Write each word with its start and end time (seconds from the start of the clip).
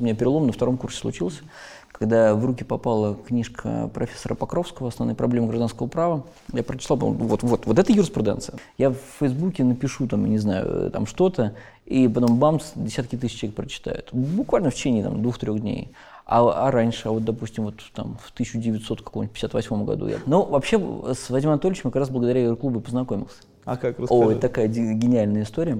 У 0.00 0.02
меня 0.02 0.16
перелом 0.16 0.48
на 0.48 0.52
втором 0.52 0.76
курсе 0.76 0.98
случился, 0.98 1.44
когда 1.92 2.34
в 2.34 2.44
руки 2.44 2.64
попала 2.64 3.14
книжка 3.14 3.88
профессора 3.94 4.34
Покровского 4.34 4.88
«Основные 4.88 5.14
проблемы 5.14 5.46
гражданского 5.46 5.86
права». 5.86 6.24
Я 6.52 6.64
прочитал, 6.64 6.96
вот, 6.96 7.44
вот, 7.44 7.64
вот 7.64 7.78
это 7.78 7.92
юриспруденция. 7.92 8.58
Я 8.76 8.90
в 8.90 8.96
Фейсбуке 9.20 9.62
напишу, 9.62 10.08
там, 10.08 10.28
не 10.28 10.38
знаю, 10.38 10.90
там 10.90 11.06
что-то, 11.06 11.54
и 11.86 12.08
потом 12.08 12.40
бамс, 12.40 12.72
десятки 12.74 13.14
тысяч 13.14 13.38
человек 13.38 13.54
прочитают. 13.54 14.08
Буквально 14.10 14.70
в 14.70 14.74
течение 14.74 15.04
там, 15.04 15.22
двух-трех 15.22 15.60
дней. 15.60 15.92
А, 16.26 16.66
а 16.66 16.72
раньше, 16.72 17.06
а 17.06 17.12
вот, 17.12 17.22
допустим, 17.22 17.62
вот 17.62 17.76
там 17.94 18.18
в 18.20 18.32
1958 18.32 19.84
году 19.84 20.08
я... 20.08 20.16
Ну, 20.26 20.44
вообще, 20.44 20.76
с 21.14 21.30
Вадимом 21.30 21.52
Анатольевичем 21.52 21.92
как 21.92 22.00
раз 22.00 22.10
благодаря 22.10 22.42
Юрклубу 22.42 22.80
познакомился. 22.80 23.36
А 23.64 23.76
как, 23.76 24.00
расскажи. 24.00 24.20
Ой, 24.20 24.34
такая 24.40 24.66
гениальная 24.66 25.44
история. 25.44 25.78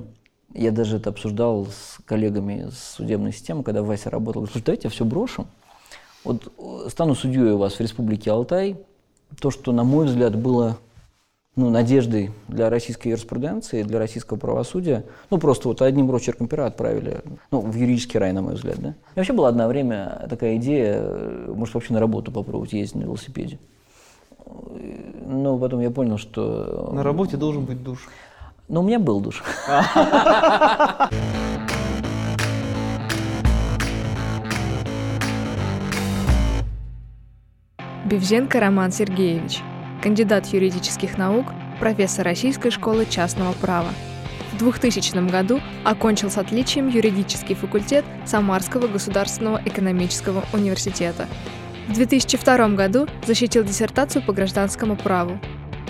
Я 0.53 0.71
даже 0.71 0.99
это 0.99 1.11
обсуждал 1.11 1.67
с 1.67 1.99
коллегами 2.05 2.69
с 2.71 2.95
судебной 2.97 3.33
системы, 3.33 3.63
когда 3.63 3.83
Вася 3.83 4.11
работал. 4.11 4.47
Слушай, 4.47 4.65
давайте 4.65 4.89
я 4.89 4.91
все 4.91 5.05
брошу. 5.05 5.47
Вот 6.23 6.53
э, 6.59 6.89
стану 6.91 7.14
судьей 7.14 7.53
у 7.53 7.59
вас 7.59 7.75
в 7.75 7.81
Республике 7.81 8.31
Алтай. 8.31 8.77
То, 9.41 9.51
что, 9.51 9.73
на 9.73 9.85
мой 9.85 10.07
взгляд, 10.07 10.37
было 10.37 10.79
ну, 11.57 11.71
надеждой 11.71 12.31
для 12.49 12.68
российской 12.68 13.09
юриспруденции, 13.09 13.82
для 13.82 13.99
российского 13.99 14.39
правосудия, 14.39 15.04
ну, 15.31 15.39
просто 15.39 15.68
вот 15.68 15.82
одним 15.82 16.11
росчерком 16.11 16.49
пера 16.49 16.67
отправили, 16.67 17.23
ну, 17.51 17.61
в 17.61 17.75
юридический 17.75 18.18
рай, 18.18 18.32
на 18.32 18.43
мой 18.43 18.54
взгляд, 18.54 18.79
да. 18.81 18.89
И 18.90 19.18
вообще 19.18 19.32
была 19.32 19.49
одна 19.49 19.68
время 19.68 20.26
такая 20.29 20.57
идея, 20.57 20.96
э, 20.99 21.53
может, 21.54 21.75
вообще 21.75 21.93
на 21.93 22.01
работу 22.01 22.32
попробовать 22.32 22.73
ездить 22.73 22.96
на 22.96 23.03
велосипеде. 23.03 23.59
Но 25.26 25.59
потом 25.59 25.81
я 25.81 25.90
понял, 25.90 26.18
что... 26.18 26.90
На 26.93 27.03
работе 27.03 27.37
должен 27.37 27.65
быть 27.65 27.82
душ. 27.82 28.09
Ну, 28.68 28.81
у 28.81 28.82
меня 28.82 28.99
был 28.99 29.21
душ. 29.21 29.43
Бевзенко 38.06 38.61
Роман 38.61 38.92
Сергеевич, 38.92 39.61
кандидат 40.03 40.47
юридических 40.47 41.19
наук, 41.19 41.47
профессор 41.81 42.25
Российской 42.25 42.70
школы 42.70 43.07
частного 43.07 43.53
права. 43.55 43.89
В 44.53 44.59
2000 44.59 45.31
году 45.31 45.61
окончил 45.85 46.31
с 46.31 46.39
отличием 46.39 46.89
юридический 46.89 47.55
факультет 47.55 48.05
Самарского 48.25 48.87
государственного 48.87 49.61
экономического 49.65 50.45
университета. 50.53 51.29
В 51.89 51.95
2002 51.95 52.69
году 52.69 53.09
защитил 53.27 53.65
диссертацию 53.65 54.23
по 54.23 54.33
гражданскому 54.33 54.97
праву. 54.97 55.41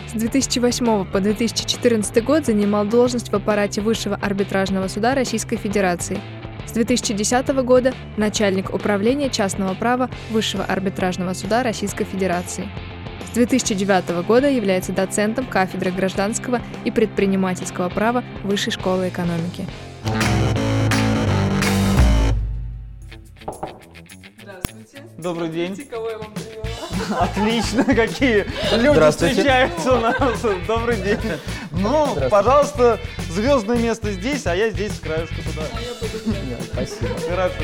С 0.09 0.13
2008 0.13 1.05
по 1.07 1.21
2014 1.21 2.25
год 2.25 2.47
занимал 2.47 2.85
должность 2.85 3.31
в 3.31 3.35
аппарате 3.35 3.81
Высшего 3.81 4.17
арбитражного 4.17 4.89
суда 4.89 5.15
Российской 5.15 5.57
Федерации. 5.57 6.21
С 6.67 6.73
2010 6.73 7.49
года 7.65 7.95
начальник 8.17 8.73
управления 8.73 9.31
частного 9.31 9.75
права 9.75 10.11
Высшего 10.31 10.65
арбитражного 10.65 11.33
суда 11.35 11.63
Российской 11.63 12.05
Федерации. 12.05 12.69
С 13.27 13.31
2009 13.35 14.25
года 14.27 14.49
является 14.49 14.93
доцентом 14.93 15.47
кафедры 15.47 15.91
гражданского 15.91 16.61
и 16.85 16.91
предпринимательского 16.91 17.89
права 17.89 18.23
Высшей 18.45 18.73
школы 18.73 19.09
экономики. 19.09 19.67
Здравствуйте. 24.41 25.03
Добрый 25.19 25.49
день. 25.49 25.71
Видите, 25.71 25.91
кого 25.91 26.11
я 26.11 26.19
вам 26.19 26.33
привела? 26.35 26.74
Отлично, 27.11 27.85
какие 27.85 28.47
люди 28.77 29.11
встречаются 29.11 29.95
у 29.95 30.01
нас. 30.01 30.17
Добрый 30.67 30.97
день. 30.97 31.19
Ну, 31.73 32.17
пожалуйста, 32.31 32.99
звездное 33.31 33.79
место 33.79 34.13
здесь, 34.13 34.47
а 34.47 34.55
я 34.55 34.71
здесь 34.71 34.93
с 34.97 35.01
краешку 35.01 35.37
туда. 35.43 35.67
Спасибо. 36.73 37.15
Хорошо. 37.29 37.55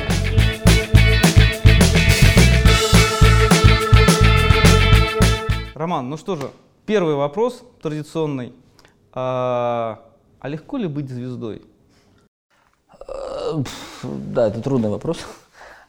Роман, 5.75 6.11
ну 6.11 6.17
что 6.19 6.37
же, 6.37 6.51
первый 6.85 7.15
вопрос 7.15 7.63
традиционный. 7.81 8.53
А, 9.13 10.01
а 10.39 10.49
легко 10.49 10.77
ли 10.77 10.87
быть 10.87 11.09
звездой? 11.09 11.63
Э, 13.09 13.63
Да, 14.03 14.49
это 14.49 14.61
трудный 14.61 14.91
вопрос. 14.91 15.25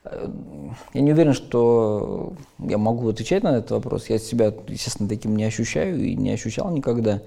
Я 0.04 1.02
не 1.02 1.12
уверен, 1.12 1.34
что 1.34 2.34
я 2.58 2.78
могу 2.78 3.10
отвечать 3.10 3.44
на 3.44 3.58
этот 3.58 3.72
вопрос. 3.72 4.10
Я 4.10 4.18
себя, 4.18 4.54
естественно, 4.68 5.08
таким 5.08 5.36
не 5.36 5.44
ощущаю 5.44 6.04
и 6.04 6.16
не 6.16 6.32
ощущал 6.32 6.72
никогда. 6.72 7.22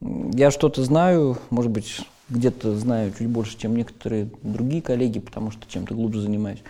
Я 0.00 0.50
что-то 0.50 0.84
знаю, 0.84 1.38
может 1.50 1.72
быть, 1.72 2.00
где-то 2.28 2.76
знаю 2.76 3.12
чуть 3.18 3.28
больше, 3.28 3.58
чем 3.58 3.76
некоторые 3.76 4.28
другие 4.42 4.80
коллеги, 4.80 5.18
потому 5.18 5.50
что 5.50 5.68
чем-то 5.68 5.94
глубже 5.94 6.20
занимаюсь. 6.20 6.62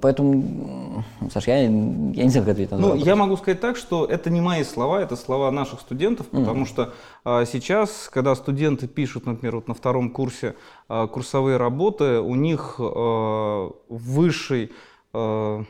Поэтому, 0.00 1.02
Саш, 1.32 1.46
я, 1.48 1.62
я 1.62 1.68
не 1.68 2.28
знаю, 2.28 2.46
как 2.46 2.52
ответить 2.52 2.70
на 2.72 2.78
Ну, 2.78 2.88
вопрос. 2.88 3.04
я 3.06 3.16
могу 3.16 3.36
сказать 3.36 3.60
так, 3.60 3.76
что 3.76 4.04
это 4.04 4.30
не 4.30 4.40
мои 4.40 4.62
слова, 4.64 5.00
это 5.00 5.16
слова 5.16 5.50
наших 5.50 5.80
студентов, 5.80 6.26
потому 6.28 6.66
что 6.66 6.92
а, 7.24 7.44
сейчас, 7.44 8.08
когда 8.12 8.34
студенты 8.36 8.86
пишут, 8.86 9.26
например, 9.26 9.56
вот 9.56 9.68
на 9.68 9.74
втором 9.74 10.10
курсе 10.10 10.54
а, 10.88 11.06
курсовые 11.08 11.56
работы, 11.56 12.20
у 12.20 12.34
них 12.36 12.76
а, 12.78 13.70
высшей 13.88 14.70
а, 15.12 15.64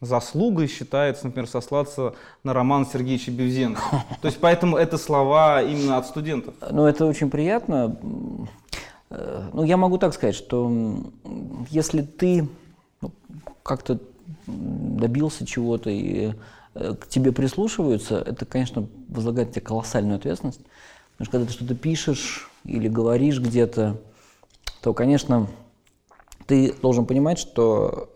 заслугой 0.00 0.66
считается, 0.68 1.26
например, 1.26 1.48
сослаться 1.48 2.14
на 2.42 2.52
Романа 2.52 2.84
Сергеевича 2.84 3.30
Бевзенко. 3.30 3.80
То 4.20 4.28
есть 4.28 4.38
поэтому 4.40 4.76
это 4.76 4.98
слова 4.98 5.62
именно 5.62 5.96
от 5.96 6.06
студентов. 6.06 6.54
Ну, 6.70 6.84
это 6.84 7.06
очень 7.06 7.30
приятно. 7.30 7.96
Э, 9.10 9.48
Ну, 9.52 9.64
я 9.64 9.76
могу 9.78 9.96
так 9.98 10.12
сказать, 10.12 10.34
что 10.34 10.70
если 11.70 12.02
ты 12.02 12.48
как-то 13.64 13.98
добился 14.46 15.44
чего-то 15.44 15.90
и 15.90 16.34
э, 16.74 16.94
к 16.94 17.08
тебе 17.08 17.32
прислушиваются, 17.32 18.18
это, 18.18 18.44
конечно, 18.44 18.86
возлагает 19.08 19.48
на 19.48 19.54
тебя 19.54 19.66
колоссальную 19.66 20.16
ответственность. 20.16 20.60
Потому 21.12 21.24
что 21.24 21.30
когда 21.32 21.46
ты 21.46 21.52
что-то 21.52 21.74
пишешь 21.74 22.50
или 22.64 22.88
говоришь 22.88 23.40
где-то, 23.40 24.00
то, 24.82 24.92
конечно, 24.92 25.48
ты 26.46 26.74
должен 26.82 27.06
понимать, 27.06 27.38
что 27.38 28.10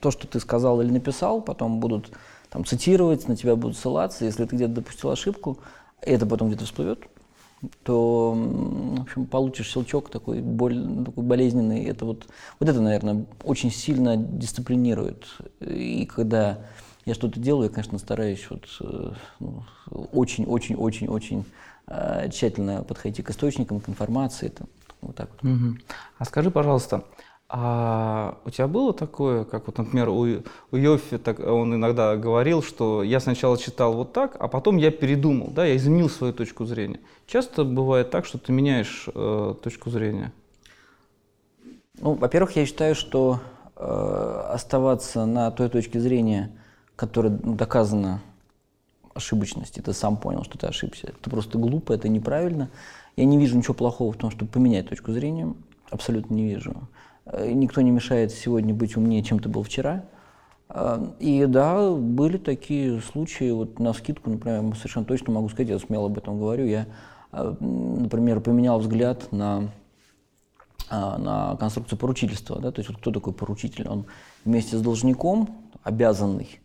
то, 0.00 0.10
что 0.10 0.26
ты 0.26 0.40
сказал 0.40 0.80
или 0.80 0.90
написал, 0.90 1.40
потом 1.40 1.78
будут 1.78 2.10
там, 2.48 2.64
цитировать, 2.64 3.28
на 3.28 3.36
тебя 3.36 3.54
будут 3.54 3.76
ссылаться. 3.76 4.24
Если 4.24 4.44
ты 4.44 4.56
где-то 4.56 4.74
допустил 4.74 5.10
ошибку, 5.10 5.58
это 6.00 6.26
потом 6.26 6.48
где-то 6.48 6.64
всплывет, 6.64 7.00
то, 7.82 8.32
в 8.34 9.02
общем, 9.02 9.26
получишь 9.26 9.68
щелчок 9.68 10.10
такой, 10.10 10.40
боль, 10.40 11.04
такой 11.04 11.24
болезненный. 11.24 11.84
Это 11.84 12.04
вот, 12.04 12.26
вот 12.58 12.68
это, 12.68 12.80
наверное, 12.80 13.26
очень 13.44 13.70
сильно 13.70 14.16
дисциплинирует. 14.16 15.26
И 15.60 16.06
когда 16.06 16.58
я 17.04 17.14
что-то 17.14 17.38
делаю, 17.40 17.64
я, 17.64 17.70
конечно, 17.70 17.98
стараюсь 17.98 18.46
вот, 18.50 18.64
э, 18.80 19.12
ну, 19.40 19.64
очень-очень-очень-очень 20.12 21.44
э, 21.86 22.30
тщательно 22.32 22.82
подходить 22.82 23.24
к 23.24 23.30
источникам, 23.30 23.80
к 23.80 23.88
информации. 23.88 24.46
Это, 24.46 24.64
вот 25.00 25.16
так 25.16 25.30
вот. 25.30 25.42
Мгм. 25.42 25.80
А 26.18 26.24
скажи, 26.24 26.50
пожалуйста, 26.50 27.04
а 27.52 28.38
у 28.44 28.50
тебя 28.50 28.68
было 28.68 28.92
такое, 28.92 29.44
как 29.44 29.66
вот, 29.66 29.76
например, 29.76 30.08
у, 30.10 30.24
у 30.70 30.76
Йоффи, 30.76 31.18
так, 31.18 31.40
он 31.40 31.74
иногда 31.74 32.16
говорил, 32.16 32.62
что 32.62 33.02
я 33.02 33.18
сначала 33.18 33.58
читал 33.58 33.94
вот 33.94 34.12
так, 34.12 34.36
а 34.38 34.46
потом 34.46 34.76
я 34.76 34.92
передумал, 34.92 35.48
да, 35.48 35.66
я 35.66 35.76
изменил 35.76 36.08
свою 36.08 36.32
точку 36.32 36.64
зрения. 36.64 37.00
Часто 37.26 37.64
бывает 37.64 38.10
так, 38.10 38.24
что 38.24 38.38
ты 38.38 38.52
меняешь 38.52 39.08
э, 39.12 39.54
точку 39.60 39.90
зрения. 39.90 40.32
Ну, 41.98 42.14
во-первых, 42.14 42.54
я 42.54 42.64
считаю, 42.64 42.94
что 42.94 43.40
э, 43.74 44.44
оставаться 44.52 45.26
на 45.26 45.50
той 45.50 45.68
точке 45.68 45.98
зрения, 45.98 46.52
которая 46.94 47.36
ну, 47.42 47.56
доказана 47.56 48.22
ошибочность, 49.12 49.76
и 49.76 49.82
ты 49.82 49.92
сам 49.92 50.16
понял, 50.18 50.44
что 50.44 50.56
ты 50.56 50.68
ошибся, 50.68 51.08
это 51.08 51.28
просто 51.28 51.58
глупо, 51.58 51.94
это 51.94 52.08
неправильно. 52.08 52.70
Я 53.16 53.24
не 53.24 53.38
вижу 53.38 53.58
ничего 53.58 53.74
плохого 53.74 54.12
в 54.12 54.16
том, 54.16 54.30
чтобы 54.30 54.52
поменять 54.52 54.88
точку 54.88 55.10
зрения, 55.10 55.52
абсолютно 55.90 56.34
не 56.34 56.44
вижу. 56.44 56.76
Э, 57.32 57.50
Никто 57.52 57.80
не 57.80 57.90
мешает 57.90 58.32
сегодня 58.32 58.74
быть 58.74 58.96
умнее, 58.96 59.22
чем 59.22 59.38
ты 59.38 59.48
был 59.48 59.62
вчера. 59.62 60.04
Э, 60.68 61.06
И 61.18 61.46
да, 61.46 61.90
были 61.92 62.36
такие 62.36 63.00
случаи, 63.00 63.50
вот 63.50 63.78
на 63.78 63.92
скидку, 63.92 64.30
например, 64.30 64.74
совершенно 64.76 65.06
точно 65.06 65.32
могу 65.32 65.48
сказать, 65.48 65.70
я 65.70 65.78
смело 65.78 66.06
об 66.06 66.18
этом 66.18 66.38
говорю, 66.38 66.66
я, 66.66 66.86
э, 67.32 67.54
например, 67.60 68.40
поменял 68.40 68.78
взгляд 68.78 69.32
на 69.32 69.70
а, 70.92 71.18
на 71.18 71.56
конструкцию 71.56 71.98
поручительства. 72.00 72.60
Да? 72.60 72.72
То 72.72 72.80
есть 72.80 72.90
вот 72.90 72.98
кто 72.98 73.12
такой 73.12 73.32
поручитель? 73.32 73.86
Он 73.86 74.06
вместе 74.44 74.76
с 74.76 74.80
должником 74.82 75.70
обязанный, 75.84 76.58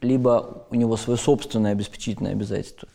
либо 0.00 0.66
у 0.70 0.74
него 0.74 0.96
свое 0.96 1.16
собственное 1.16 1.72
обеспечительное 1.72 2.32
обязательство. 2.32 2.88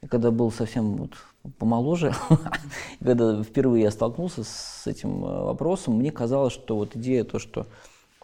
И 0.00 0.06
когда 0.06 0.30
был 0.30 0.50
совсем 0.50 0.96
вот 0.96 1.12
помоложе, 1.58 2.14
когда 3.02 3.42
впервые 3.42 3.84
я 3.84 3.90
столкнулся 3.90 4.44
с 4.44 4.86
этим 4.86 5.24
э, 5.24 5.44
вопросом, 5.44 5.94
мне 5.94 6.10
казалось, 6.10 6.52
что 6.52 6.76
вот 6.76 6.96
идея 6.96 7.24
то, 7.24 7.38
что 7.38 7.66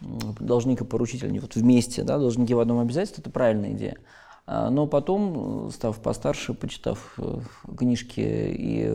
должник 0.00 0.81
и 0.81 0.84
поручитель, 0.84 1.28
они 1.28 1.38
вот 1.38 1.55
вместе, 1.55 2.02
да, 2.02 2.19
должники 2.19 2.52
в 2.52 2.61
одном 2.61 2.81
обязательстве, 2.81 3.22
это 3.22 3.31
правильная 3.31 3.72
идея. 3.72 3.96
А, 4.46 4.69
Но 4.69 4.87
потом, 4.87 5.69
э, 5.69 5.70
став 5.70 5.99
постарше, 6.00 6.52
почитав 6.52 7.14
э, 7.19 7.40
книжки 7.78 8.20
и 8.20 8.93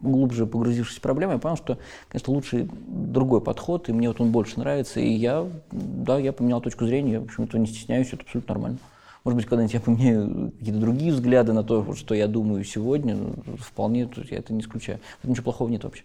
глубже 0.00 0.46
погрузившись 0.46 0.98
в 0.98 1.02
проблемы, 1.02 1.34
я 1.34 1.38
понял, 1.38 1.56
что, 1.56 1.78
конечно, 2.08 2.32
лучше 2.32 2.68
другой 2.86 3.40
подход, 3.42 3.88
и 3.88 3.92
мне 3.92 4.08
вот 4.08 4.20
он 4.20 4.32
больше 4.32 4.58
нравится. 4.58 5.00
И 5.00 5.10
я, 5.10 5.46
да, 5.70 6.18
я 6.18 6.32
поменял 6.32 6.60
точку 6.60 6.86
зрения, 6.86 7.12
я, 7.12 7.20
в 7.20 7.24
общем-то, 7.24 7.58
не 7.58 7.66
стесняюсь, 7.66 8.08
это 8.12 8.22
абсолютно 8.22 8.54
нормально. 8.54 8.78
Может 9.24 9.36
быть, 9.36 9.46
когда-нибудь 9.46 9.74
я 9.74 9.80
поменяю 9.80 10.52
какие-то 10.52 10.80
другие 10.80 11.12
взгляды 11.12 11.52
на 11.52 11.62
то, 11.62 11.94
что 11.94 12.14
я 12.14 12.26
думаю 12.26 12.64
сегодня, 12.64 13.16
ну, 13.16 13.34
вполне, 13.58 14.06
тут 14.06 14.30
я 14.30 14.38
это 14.38 14.52
не 14.52 14.60
исключаю. 14.60 15.00
Этом 15.18 15.32
ничего 15.32 15.44
плохого 15.44 15.68
нет 15.68 15.84
вообще. 15.84 16.04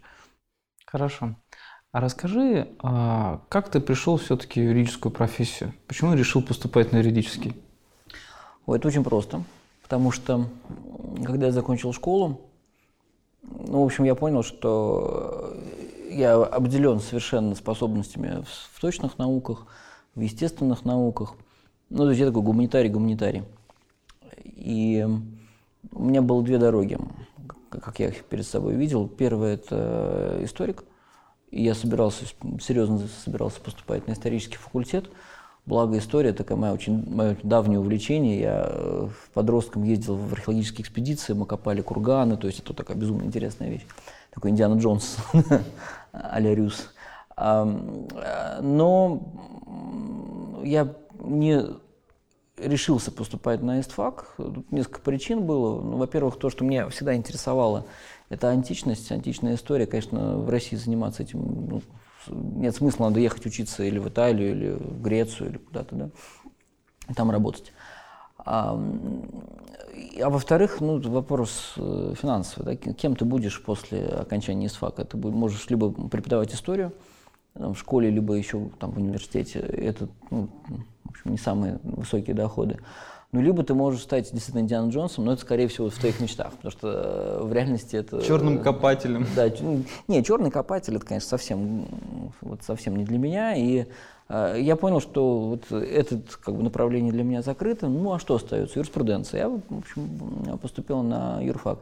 Хорошо. 0.86 1.36
А 1.92 2.02
расскажи, 2.02 2.68
а, 2.80 3.42
как 3.48 3.70
ты 3.70 3.80
пришел 3.80 4.18
все-таки 4.18 4.60
в 4.60 4.64
юридическую 4.64 5.14
профессию? 5.14 5.74
Почему 5.88 6.14
решил 6.14 6.42
поступать 6.42 6.92
на 6.92 6.98
юридический? 6.98 7.56
Ой, 8.66 8.78
это 8.78 8.90
очень 8.90 9.04
просто, 9.04 9.44
потому 9.82 10.12
что 10.12 10.50
когда 11.24 11.46
я 11.46 11.52
закончил 11.54 11.94
школу, 11.94 12.42
ну, 13.44 13.82
в 13.82 13.86
общем, 13.86 14.04
я 14.04 14.16
понял, 14.16 14.44
что 14.44 15.56
я 16.10 16.36
обделен 16.36 17.00
совершенно 17.00 17.56
способностями 17.56 18.44
в 18.74 18.82
точных 18.82 19.18
науках, 19.18 19.68
в 20.16 20.22
естественных 20.22 20.86
науках. 20.86 21.36
Ну, 21.90 21.98
то 22.00 22.10
есть 22.10 22.20
я 22.20 22.28
такой 22.28 22.42
гуманитарий-гуманитарий. 22.42 23.44
И 24.44 25.06
у 25.92 26.04
меня 26.04 26.22
было 26.22 26.44
две 26.44 26.58
дороги, 26.58 26.98
как 27.70 28.00
я 28.00 28.08
их 28.10 28.24
перед 28.26 28.46
собой 28.46 28.76
видел. 28.76 29.08
Первая– 29.08 29.54
это 29.56 30.40
историк. 30.42 30.84
И 31.52 31.64
я 31.64 31.76
собирался, 31.76 32.26
серьезно 32.60 33.08
собирался 33.24 33.62
поступать 33.62 34.08
на 34.08 34.14
исторический 34.14 34.58
факультет. 34.58 35.10
Благо 35.66 35.98
история 35.98 36.32
такая 36.32 36.58
моя 36.58 36.74
очень, 36.74 37.10
мое 37.10 37.38
давнее 37.42 37.80
увлечение. 37.80 38.40
Я 38.40 38.66
э, 38.68 39.08
подростком 39.34 39.84
ездил 39.84 40.16
в 40.16 40.31
археологические 40.34 40.81
экспедиции, 40.81 41.34
мы 41.34 41.48
копали 41.48 41.81
курганы, 41.81 42.38
то 42.38 42.46
есть 42.46 42.60
это 42.60 42.74
такая 42.74 42.96
безумно 42.96 43.24
интересная 43.24 43.70
вещь. 43.70 43.86
Такой 44.31 44.52
Индиана 44.52 44.78
Джонс 44.80 45.18
а-ля 46.12 46.54
Рюс. 46.54 46.94
Э, 47.36 48.60
Но 48.62 49.24
я 50.64 50.94
не 51.20 51.64
решился 52.58 53.12
поступать 53.12 53.62
на 53.62 53.80
ИСТФАК. 53.80 54.36
Тут 54.38 54.72
несколько 54.72 55.02
причин 55.02 55.46
было. 55.46 55.82
Ну, 55.82 55.98
во-первых, 55.98 56.38
то, 56.38 56.50
что 56.50 56.64
меня 56.64 56.88
всегда 56.90 57.16
интересовало, 57.16 57.86
это 58.30 58.50
античность, 58.50 59.12
античная 59.12 59.56
история. 59.56 59.86
Конечно, 59.86 60.38
в 60.38 60.50
России 60.50 60.76
заниматься 60.76 61.24
этим 61.24 61.68
ну, 61.70 61.82
нет 62.28 62.76
смысла, 62.76 63.10
надо 63.10 63.20
ехать 63.20 63.46
учиться 63.46 63.84
или 63.84 64.00
в 64.00 64.08
Италию, 64.08 64.52
или 64.52 64.70
в 64.72 65.02
Грецию, 65.02 65.50
или 65.50 65.58
куда-то, 65.58 65.96
да, 65.96 66.10
там 67.16 67.30
работать. 67.30 67.72
А, 68.38 68.80
а 70.22 70.30
во-вторых, 70.30 70.82
ну, 70.82 71.00
вопрос 71.02 71.74
э, 71.78 72.14
финансовый. 72.20 72.66
Да? 72.66 72.76
Кем 72.76 73.16
ты 73.16 73.26
будешь 73.26 73.62
после 73.64 74.06
окончания 74.06 74.68
ИСФАКа? 74.68 75.06
Ты 75.06 75.18
можешь 75.18 75.70
либо 75.70 75.92
преподавать 76.10 76.54
историю 76.54 76.94
там, 77.57 77.74
в 77.74 77.80
школе, 77.80 78.10
либо 78.10 78.34
еще 78.34 78.69
там, 78.80 78.92
в 78.92 78.98
университете. 78.98 79.60
Это 79.60 80.07
ну, 80.30 80.50
в 81.04 81.10
общем, 81.10 81.31
не 81.31 81.38
самые 81.38 81.80
высокие 81.84 82.36
доходы. 82.36 82.78
Ну, 83.31 83.42
либо 83.42 83.63
ты 83.63 83.74
можешь 83.74 84.02
стать 84.02 84.31
действительно 84.31 84.62
Индианом 84.62 84.92
Джонсом, 84.92 85.25
но 85.25 85.34
это, 85.34 85.42
скорее 85.42 85.68
всего, 85.68 85.90
в 85.90 85.96
твоих 85.96 86.22
мечтах, 86.22 86.54
потому 86.54 86.72
что 86.72 86.88
э, 86.88 87.44
в 87.44 87.52
реальности 87.52 87.98
это... 87.98 88.22
Черным 88.22 88.60
копателем. 88.60 89.28
Да, 89.36 89.52
ну, 89.60 89.84
не, 90.07 90.24
черный 90.24 90.52
копатель, 90.52 90.96
это, 90.96 91.06
конечно, 91.06 91.28
совсем, 91.28 91.86
вот, 92.40 92.63
совсем 92.63 92.96
не 92.96 93.04
для 93.04 93.18
меня. 93.18 93.54
И 93.56 93.88
э, 94.30 94.57
я 94.62 94.78
понял, 94.78 95.02
что 95.02 95.40
вот 95.50 95.69
это 95.69 96.22
как 96.42 96.56
бы, 96.56 96.63
направление 96.63 97.12
для 97.12 97.24
меня 97.24 97.42
закрыто. 97.42 97.90
Ну, 97.90 98.13
а 98.13 98.19
что 98.19 98.36
остается? 98.36 98.80
Юриспруденция. 98.80 99.42
Я, 99.42 99.50
в 99.50 99.60
общем, 99.80 100.57
поступил 100.62 101.02
на 101.02 101.42
юрфак. 101.42 101.80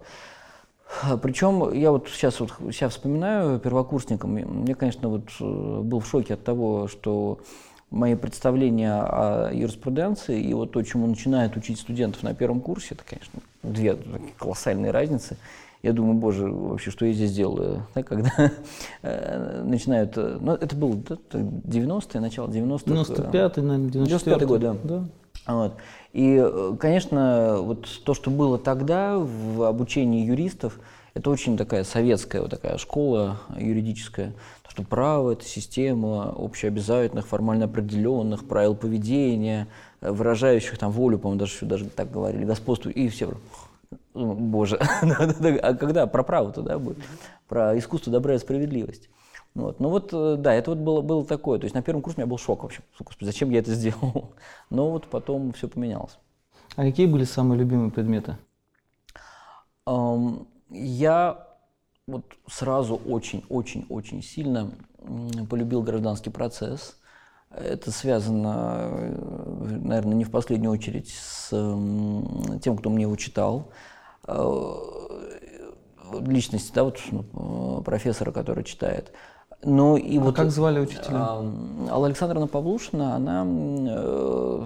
Причем 1.22 1.74
я 1.74 1.92
вот 1.92 2.07
сейчас 2.10 2.40
вот 2.40 2.51
сейчас 2.72 2.94
вспоминаю 2.94 3.60
первокурсником, 3.60 4.31
мне, 4.31 4.75
конечно, 4.75 5.10
вот 5.10 5.30
э, 5.40 5.81
был 5.81 6.00
в 6.00 6.07
шоке 6.07 6.36
от 6.36 6.44
того, 6.44 6.88
что 6.88 7.40
мои 7.94 8.16
представления 8.16 8.94
о 8.94 9.51
юриспруденции 9.54 10.42
и 10.42 10.54
вот 10.54 10.72
то, 10.72 10.81
чему 10.81 11.07
начинают 11.07 11.56
учить 11.56 11.80
студентов 11.80 12.24
на 12.24 12.34
первом 12.34 12.60
курсе, 12.60 12.95
это, 12.95 13.04
конечно, 13.07 13.40
две 13.62 13.98
колоссальные 14.38 14.92
разницы. 14.92 15.38
Я 15.84 15.92
думаю, 15.92 16.16
боже, 16.16 16.50
вообще, 16.50 16.92
что 16.92 17.06
я 17.06 17.13
здесь 17.13 17.34
делаю, 17.34 17.86
да, 17.94 18.04
когда 18.04 18.51
э, 19.01 19.63
начинают, 19.63 20.13
э, 20.18 20.38
ну, 20.39 20.54
это 20.54 20.75
было 20.75 20.96
да, 20.96 21.18
90-е, 21.31 22.22
начало 22.22 22.48
90-х. 22.48 22.86
э, 22.88 23.31
95-й, 23.31 23.62
наверное, 23.62 23.89
95-й 23.89 24.46
год, 24.46 24.62
да. 24.62 24.75
да. 24.84 25.04
Вот. 25.46 25.74
И, 26.13 26.39
э, 26.39 26.75
конечно, 26.80 27.57
вот 27.60 27.89
то, 28.04 28.13
что 28.13 28.30
было 28.30 28.60
тогда 28.60 29.18
в 29.18 29.63
обучении 29.63 30.25
юристов, 30.25 30.80
это 31.15 31.30
очень 31.31 31.57
такая 31.57 31.83
советская 31.83 32.42
вот 32.42 32.51
такая 32.51 32.77
школа 32.77 33.39
юридическая. 33.57 34.33
То, 34.62 34.69
что 34.69 34.83
право– 34.83 35.31
это 35.33 35.44
система 35.44 36.33
общеобязательных, 36.38 37.27
формально 37.27 37.65
определенных 37.65 38.48
правил 38.48 38.75
поведения, 38.75 39.68
э, 40.01 40.12
выражающих 40.12 40.77
там 40.77 40.92
волю, 40.92 41.18
по-моему, 41.18 41.39
даже, 41.39 41.65
даже 41.65 41.86
так 41.86 42.12
говорили, 42.12 42.45
господству, 42.45 42.92
и 42.92 43.10
все. 43.10 43.33
Боже, 44.13 44.77
а 45.01 45.74
когда 45.74 46.06
про 46.06 46.24
право-то, 46.24 46.62
да? 46.62 46.80
Про 47.48 47.77
искусство 47.77 48.13
добра 48.13 48.36
и 48.36 48.39
справедливость. 48.39 49.10
Вот. 49.56 49.80
Ну 49.80 49.90
вот, 49.90 50.10
э, 50.14 50.36
да, 50.38 50.54
это 50.54 50.72
вот 50.72 50.80
было, 50.80 51.02
было 51.02 51.26
такое. 51.26 51.60
То 51.60 51.66
есть 51.66 51.76
на 51.76 51.82
первом 51.82 52.02
курсе 52.02 52.18
у 52.18 52.22
меня 52.22 52.30
был 52.30 52.38
шок 52.38 52.64
вообще. 52.64 52.82
Господи, 53.00 53.26
зачем 53.26 53.50
я 53.52 53.60
это 53.60 53.74
сделал? 53.74 54.34
Но 54.70 54.90
вот 54.90 55.08
потом 55.08 55.54
все 55.54 55.68
поменялось. 55.68 56.18
А 56.76 56.82
какие 56.84 57.06
были 57.06 57.24
самые 57.24 57.60
любимые 57.60 57.92
предметы? 57.92 58.38
Ам, 59.86 60.48
Я 60.70 61.48
вот 62.08 62.26
сразу 62.48 62.96
очень-очень-очень 62.96 64.24
сильно 64.24 64.72
полюбил 65.50 65.84
гражданский 65.84 66.32
процесс. 66.32 66.98
Это 67.52 67.92
связано, 67.92 68.90
э, 68.92 69.78
наверное, 69.84 70.16
не 70.16 70.24
в 70.24 70.32
последнюю 70.32 70.72
очередь 70.72 71.10
с 71.10 71.50
тем, 71.50 72.78
кто 72.78 72.90
мне 72.90 73.04
его 73.04 73.16
читал. 73.16 73.70
Э, 74.28 74.76
Личности, 76.22 76.72
да, 76.74 76.84
вот 76.84 77.00
ну, 77.12 77.82
профессора, 77.84 78.32
который 78.32 78.64
читает. 78.64 79.14
Но 79.63 79.98
и 79.98 80.18
А 80.18 80.21
вот 80.21 80.36
как 80.36 80.51
звали 80.51 80.80
учителя? 80.80 81.18
Алла 81.89 82.07
Александровна 82.07 82.48
Павлушина, 82.48 83.15
она 83.15 83.45
э, 83.48 84.65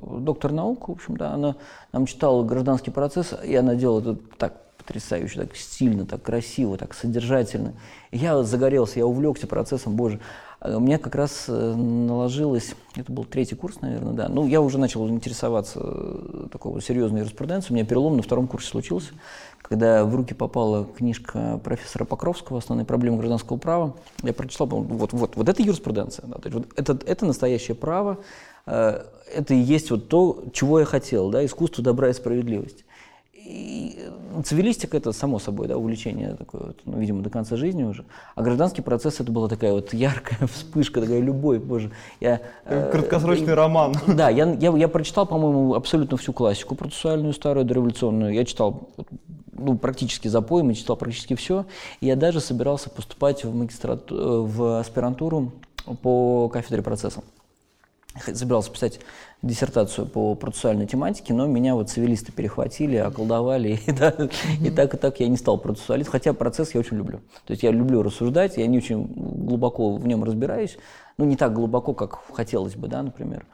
доктор 0.00 0.52
наук, 0.52 0.88
в 0.88 0.92
общем, 0.92 1.16
да, 1.16 1.32
она 1.32 1.56
нам 1.92 2.06
читала 2.06 2.44
гражданский 2.44 2.90
процесс, 2.90 3.34
и 3.44 3.54
она 3.54 3.74
делала 3.74 4.00
это 4.00 4.16
так 4.38 4.54
потрясающе, 4.78 5.40
так 5.40 5.56
стильно, 5.56 6.06
так 6.06 6.22
красиво, 6.22 6.76
так 6.78 6.94
содержательно. 6.94 7.74
И 8.10 8.18
я 8.18 8.42
загорелся, 8.42 8.98
я 8.98 9.06
увлекся 9.06 9.46
процессом, 9.46 9.96
боже. 9.96 10.20
А 10.60 10.76
У 10.76 10.80
меня 10.80 10.98
как 10.98 11.14
раз 11.14 11.44
э, 11.46 11.74
наложилось, 11.74 12.74
это 12.96 13.12
был 13.12 13.24
третий 13.24 13.54
курс, 13.54 13.80
наверное, 13.80 14.12
да, 14.12 14.28
ну, 14.28 14.44
я 14.48 14.60
уже 14.60 14.76
начал 14.76 15.08
интересоваться 15.08 15.78
э, 15.80 16.46
такой 16.50 16.82
серьезной 16.82 17.20
юриспруденцией, 17.20 17.72
у 17.72 17.76
меня 17.76 17.86
перелом 17.86 18.16
на 18.16 18.24
втором 18.24 18.48
курсе 18.48 18.68
случился, 18.68 19.12
когда 19.62 20.04
в 20.04 20.12
руки 20.16 20.34
попала 20.34 20.84
книжка 20.84 21.60
профессора 21.62 22.04
Покровского 22.04 22.58
«Основные 22.58 22.84
проблемы 22.84 23.18
гражданского 23.18 23.56
права». 23.56 23.94
Я 24.24 24.32
прочитал, 24.32 24.66
вот, 24.66 25.12
вот, 25.12 25.36
вот 25.36 25.48
это 25.48 25.62
юриспруденция. 25.62 26.26
Да, 26.26 26.38
то 26.38 26.48
есть 26.48 26.54
вот 26.54 26.68
это, 26.74 26.98
это 27.06 27.24
настоящее 27.24 27.76
право, 27.76 28.18
э, 28.66 29.04
это 29.32 29.54
и 29.54 29.58
есть 29.58 29.92
вот 29.92 30.08
то, 30.08 30.42
чего 30.52 30.80
я 30.80 30.86
хотел, 30.86 31.30
да, 31.30 31.44
искусство 31.44 31.84
добра 31.84 32.08
и 32.08 32.12
справедливости. 32.12 32.84
И 33.44 33.96
э, 33.98 34.42
цивилистика 34.42 34.96
это 34.96 35.12
само 35.12 35.38
собой, 35.38 35.68
да, 35.68 35.76
увлечение 35.76 36.34
такое, 36.34 36.62
вот, 36.68 36.80
ну, 36.84 36.98
видимо, 36.98 37.22
до 37.22 37.30
конца 37.30 37.56
жизни 37.56 37.84
уже. 37.84 38.04
А 38.34 38.42
гражданский 38.42 38.82
процесс 38.82 39.20
это 39.20 39.30
была 39.30 39.48
такая 39.48 39.72
вот 39.72 39.94
яркая 39.94 40.46
вспышка, 40.52 41.00
такая 41.00 41.20
любовь, 41.20 41.60
боже. 41.60 41.90
Я, 42.20 42.40
э, 42.64 42.90
Краткосрочный 42.90 43.54
роман. 43.54 43.94
да, 44.06 44.28
я, 44.28 44.52
я, 44.54 44.76
я 44.76 44.88
прочитал, 44.88 45.26
по-моему, 45.26 45.74
абсолютно 45.74 46.16
всю 46.16 46.32
классику 46.32 46.74
процессуальную, 46.74 47.32
старую, 47.32 47.64
дореволюционную. 47.64 48.34
Я 48.34 48.44
читал 48.44 48.88
ну, 49.52 49.76
практически 49.76 50.28
за 50.28 50.40
поем, 50.40 50.68
я 50.70 50.74
читал 50.74 50.96
практически 50.96 51.34
все. 51.34 51.66
И 52.00 52.06
я 52.06 52.16
даже 52.16 52.40
собирался 52.40 52.90
поступать 52.90 53.44
в, 53.44 53.54
магистрат, 53.54 54.10
э, 54.10 54.14
в 54.14 54.80
аспирантуру 54.80 55.52
по 56.02 56.48
кафедре 56.48 56.82
процесса. 56.82 57.22
Собирался 58.32 58.70
писать 58.70 59.00
диссертацию 59.42 60.06
по 60.06 60.34
процессуальной 60.34 60.86
тематике, 60.86 61.32
но 61.32 61.46
меня 61.46 61.74
вот 61.74 61.90
цивилисты 61.90 62.32
перехватили, 62.32 62.96
околдовали, 62.96 63.80
и, 63.86 63.92
да, 63.92 64.14
и 64.60 64.70
так 64.70 64.94
и 64.94 64.96
так 64.96 65.20
я 65.20 65.28
не 65.28 65.36
стал 65.36 65.58
процессуалистом, 65.58 66.12
хотя 66.12 66.32
процесс 66.32 66.74
я 66.74 66.80
очень 66.80 66.96
люблю. 66.96 67.20
То 67.46 67.52
есть 67.52 67.62
я 67.62 67.70
люблю 67.70 68.02
рассуждать, 68.02 68.56
я 68.56 68.66
не 68.66 68.78
очень 68.78 69.04
глубоко 69.06 69.94
в 69.94 70.06
нем 70.06 70.24
разбираюсь, 70.24 70.76
ну 71.16 71.24
не 71.24 71.36
так 71.36 71.52
глубоко, 71.52 71.94
как 71.94 72.18
хотелось 72.32 72.74
бы, 72.74 72.88
да, 72.88 73.02
например. 73.02 73.46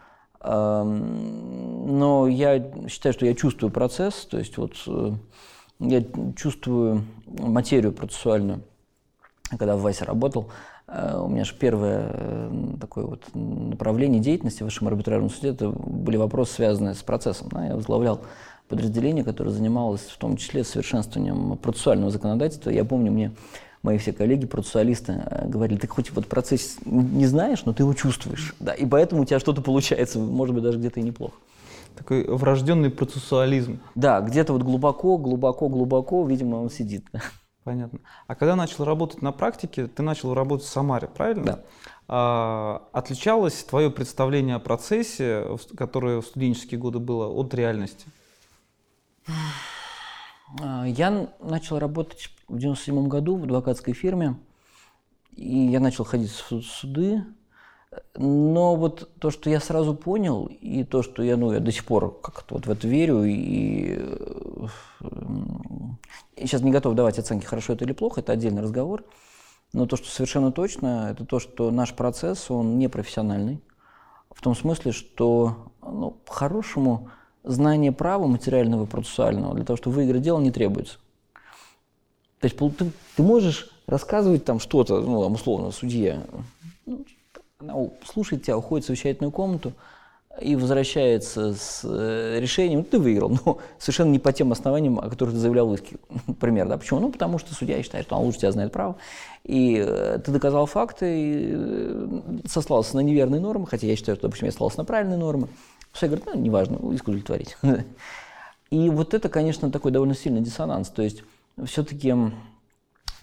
Но 0.42 2.28
я 2.28 2.70
считаю, 2.88 3.12
что 3.14 3.24
я 3.24 3.34
чувствую 3.34 3.70
процесс, 3.70 4.26
то 4.26 4.38
есть 4.38 4.58
вот 4.58 4.74
э, 4.86 5.12
я 5.80 6.04
чувствую 6.36 7.06
материю 7.26 7.92
процессуальную 7.92 8.60
когда 9.50 9.76
в 9.76 9.82
ВАСе 9.82 10.04
работал, 10.04 10.50
у 10.86 11.28
меня 11.28 11.44
же 11.44 11.54
первое 11.54 12.10
э, 12.12 12.50
такое 12.80 13.06
вот 13.06 13.22
направление 13.34 14.20
деятельности 14.20 14.62
в 14.62 14.66
Высшем 14.66 14.88
арбитражном 14.88 15.30
суде, 15.30 15.48
это 15.48 15.70
были 15.70 16.16
вопросы, 16.16 16.54
связанные 16.54 16.94
с 16.94 17.02
процессом. 17.02 17.48
Да? 17.50 17.66
Я 17.66 17.74
возглавлял 17.74 18.20
подразделение, 18.68 19.24
которое 19.24 19.50
занималось 19.50 20.02
в 20.02 20.18
том 20.18 20.36
числе 20.36 20.64
совершенствованием 20.64 21.56
процессуального 21.56 22.10
законодательства. 22.10 22.70
Я 22.70 22.84
помню, 22.84 23.12
мне 23.12 23.32
мои 23.82 23.98
все 23.98 24.12
коллеги, 24.12 24.46
процессуалисты, 24.46 25.22
э, 25.24 25.48
говорили, 25.48 25.78
ты 25.78 25.86
хоть 25.86 26.10
вот 26.12 26.26
процесс 26.26 26.78
не 26.84 27.26
знаешь, 27.26 27.64
но 27.64 27.72
ты 27.72 27.82
его 27.82 27.94
чувствуешь. 27.94 28.54
Да, 28.60 28.72
и 28.72 28.84
поэтому 28.86 29.22
у 29.22 29.24
тебя 29.24 29.38
что-то 29.38 29.62
получается, 29.62 30.18
может 30.18 30.54
быть, 30.54 30.64
даже 30.64 30.78
где-то 30.78 31.00
и 31.00 31.02
неплохо. 31.02 31.34
Такой 31.96 32.24
врожденный 32.26 32.90
процессуализм. 32.90 33.78
Да, 33.94 34.20
где-то 34.20 34.52
вот 34.52 34.62
глубоко, 34.62 35.16
глубоко, 35.16 35.68
глубоко, 35.68 36.26
видимо, 36.26 36.56
он 36.56 36.70
сидит. 36.70 37.06
Понятно. 37.64 37.98
А 38.26 38.34
когда 38.34 38.56
начал 38.56 38.84
работать 38.84 39.22
на 39.22 39.32
практике, 39.32 39.86
ты 39.86 40.02
начал 40.02 40.34
работать 40.34 40.66
в 40.66 40.70
Самаре, 40.70 41.08
правильно? 41.08 41.44
Да. 41.44 41.60
А, 42.06 42.88
отличалось 42.92 43.64
твое 43.64 43.90
представление 43.90 44.56
о 44.56 44.60
процессе, 44.60 45.46
которое 45.76 46.20
в 46.20 46.26
студенческие 46.26 46.78
годы 46.78 46.98
было, 46.98 47.26
от 47.26 47.54
реальности? 47.54 48.06
А, 50.60 50.84
Я 50.86 51.28
начал 51.40 51.78
работать 51.78 52.28
в 52.48 52.58
97 52.58 53.08
году 53.08 53.36
в 53.36 53.44
адвокатской 53.44 53.94
фирме, 53.94 54.36
и 55.34 55.56
я 55.56 55.80
начал 55.80 56.04
ходить 56.04 56.30
в 56.30 56.36
су- 56.36 56.60
суды. 56.62 57.24
Но 58.16 58.74
вот 58.74 59.08
то, 59.20 59.30
что 59.30 59.48
я 59.50 59.60
сразу 59.60 59.94
понял, 59.94 60.46
и 60.46 60.82
то, 60.84 61.02
что 61.02 61.22
я, 61.22 61.36
ну, 61.36 61.52
я 61.52 61.60
до 61.60 61.70
сих 61.70 61.84
пор 61.84 62.20
как-то 62.20 62.56
вот 62.56 62.66
в 62.66 62.70
это 62.70 62.88
верю, 62.88 63.22
и, 63.22 63.96
э, 63.96 64.66
и 65.00 65.06
сейчас 66.36 66.62
не 66.62 66.70
готов 66.70 66.94
давать 66.94 67.18
оценки, 67.18 67.44
хорошо 67.44 67.72
это 67.74 67.84
или 67.84 67.92
плохо, 67.92 68.20
это 68.20 68.32
отдельный 68.32 68.62
разговор. 68.62 69.04
Но 69.72 69.86
то, 69.86 69.96
что 69.96 70.08
совершенно 70.08 70.52
точно, 70.52 71.08
это 71.10 71.24
то, 71.24 71.40
что 71.40 71.70
наш 71.70 71.94
процесс, 71.94 72.50
он 72.50 72.78
непрофессиональный. 72.78 73.60
В 74.30 74.40
том 74.40 74.54
смысле, 74.54 74.92
что 74.92 75.72
ну, 75.82 76.12
по-хорошему 76.24 77.10
знание 77.42 77.92
права 77.92 78.26
материального 78.26 78.84
и 78.84 78.86
процессуального 78.86 79.54
для 79.54 79.64
того, 79.64 79.76
чтобы 79.76 79.96
выиграть 79.96 80.22
дело, 80.22 80.40
не 80.40 80.50
требуется. 80.50 80.98
То 82.40 82.46
есть 82.46 82.56
ты, 82.58 82.90
ты 83.16 83.22
можешь 83.22 83.70
рассказывать 83.86 84.44
там 84.44 84.60
что-то, 84.60 85.00
ну, 85.00 85.20
условно, 85.20 85.70
судья, 85.70 86.22
ну, 86.86 87.04
она 87.58 87.74
слушает 88.04 88.42
тебя, 88.42 88.58
уходит 88.58 88.84
в 88.84 88.86
совещательную 88.88 89.30
комнату 89.30 89.72
и 90.40 90.56
возвращается 90.56 91.54
с 91.54 91.82
э, 91.84 92.38
решением, 92.40 92.84
ты 92.84 92.98
выиграл, 92.98 93.38
но 93.44 93.58
совершенно 93.78 94.10
не 94.10 94.18
по 94.18 94.32
тем 94.32 94.52
основаниям, 94.52 94.98
о 94.98 95.08
которых 95.08 95.34
ты 95.34 95.40
заявлял 95.40 95.68
в 95.68 95.74
иске. 95.74 95.96
Например, 96.26 96.68
да, 96.68 96.76
почему? 96.76 97.00
Ну, 97.00 97.10
потому 97.10 97.38
что 97.38 97.54
судья 97.54 97.82
считает, 97.82 98.06
что 98.06 98.16
он 98.16 98.24
лучше 98.24 98.40
тебя 98.40 98.52
знает 98.52 98.72
право, 98.72 98.96
и 99.44 99.76
э, 99.84 100.18
ты 100.24 100.32
доказал 100.32 100.66
факты, 100.66 101.20
и 101.20 101.52
э, 101.54 102.20
сослался 102.46 102.96
на 102.96 103.00
неверные 103.00 103.40
нормы, 103.40 103.66
хотя 103.66 103.86
я 103.86 103.96
считаю, 103.96 104.16
что, 104.16 104.26
допустим, 104.26 104.46
я 104.46 104.52
сослался 104.52 104.78
на 104.78 104.84
правильные 104.84 105.18
нормы. 105.18 105.48
Судья 105.92 106.08
говорит, 106.08 106.26
ну, 106.26 106.40
неважно, 106.40 106.92
иск 106.92 107.06
удовлетворить. 107.06 107.56
И 108.70 108.90
вот 108.90 109.14
это, 109.14 109.28
конечно, 109.28 109.70
такой 109.70 109.92
довольно 109.92 110.16
сильный 110.16 110.40
диссонанс. 110.40 110.88
То 110.88 111.02
есть 111.02 111.22
все-таки 111.64 112.12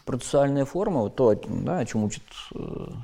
процессуальная 0.06 0.64
форма, 0.64 1.02
вот 1.02 1.18
то, 1.18 1.34
да, 1.34 1.80
о 1.80 1.86
чем 1.86 2.06
учат, 2.06 2.24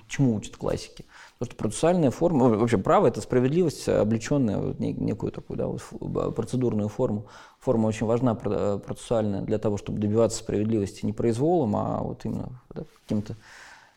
чему 0.07 0.35
учат 0.35 0.55
классики, 0.55 1.03
то, 1.39 1.45
что 1.45 1.55
процессуальная 1.55 2.09
форма, 2.09 2.47
ну, 2.49 2.57
вообще 2.57 2.77
право– 2.77 3.07
это 3.07 3.21
справедливость, 3.21 3.87
облеченная 3.87 4.57
в 4.57 4.79
не- 4.79 4.93
некую 4.93 5.31
такую 5.31 5.57
да, 5.57 5.67
вот 5.67 6.35
процедурную 6.35 6.89
форму. 6.89 7.27
Форма 7.59 7.87
очень 7.87 8.07
важна 8.07 8.33
про- 8.33 8.79
процессуальная 8.79 9.41
для 9.41 9.59
того, 9.59 9.77
чтобы 9.77 9.99
добиваться 9.99 10.39
справедливости 10.39 11.05
не 11.05 11.13
произволом, 11.13 11.75
а 11.75 11.99
вот 12.01 12.25
именно 12.25 12.61
да, 12.73 12.83
каким-то 13.03 13.35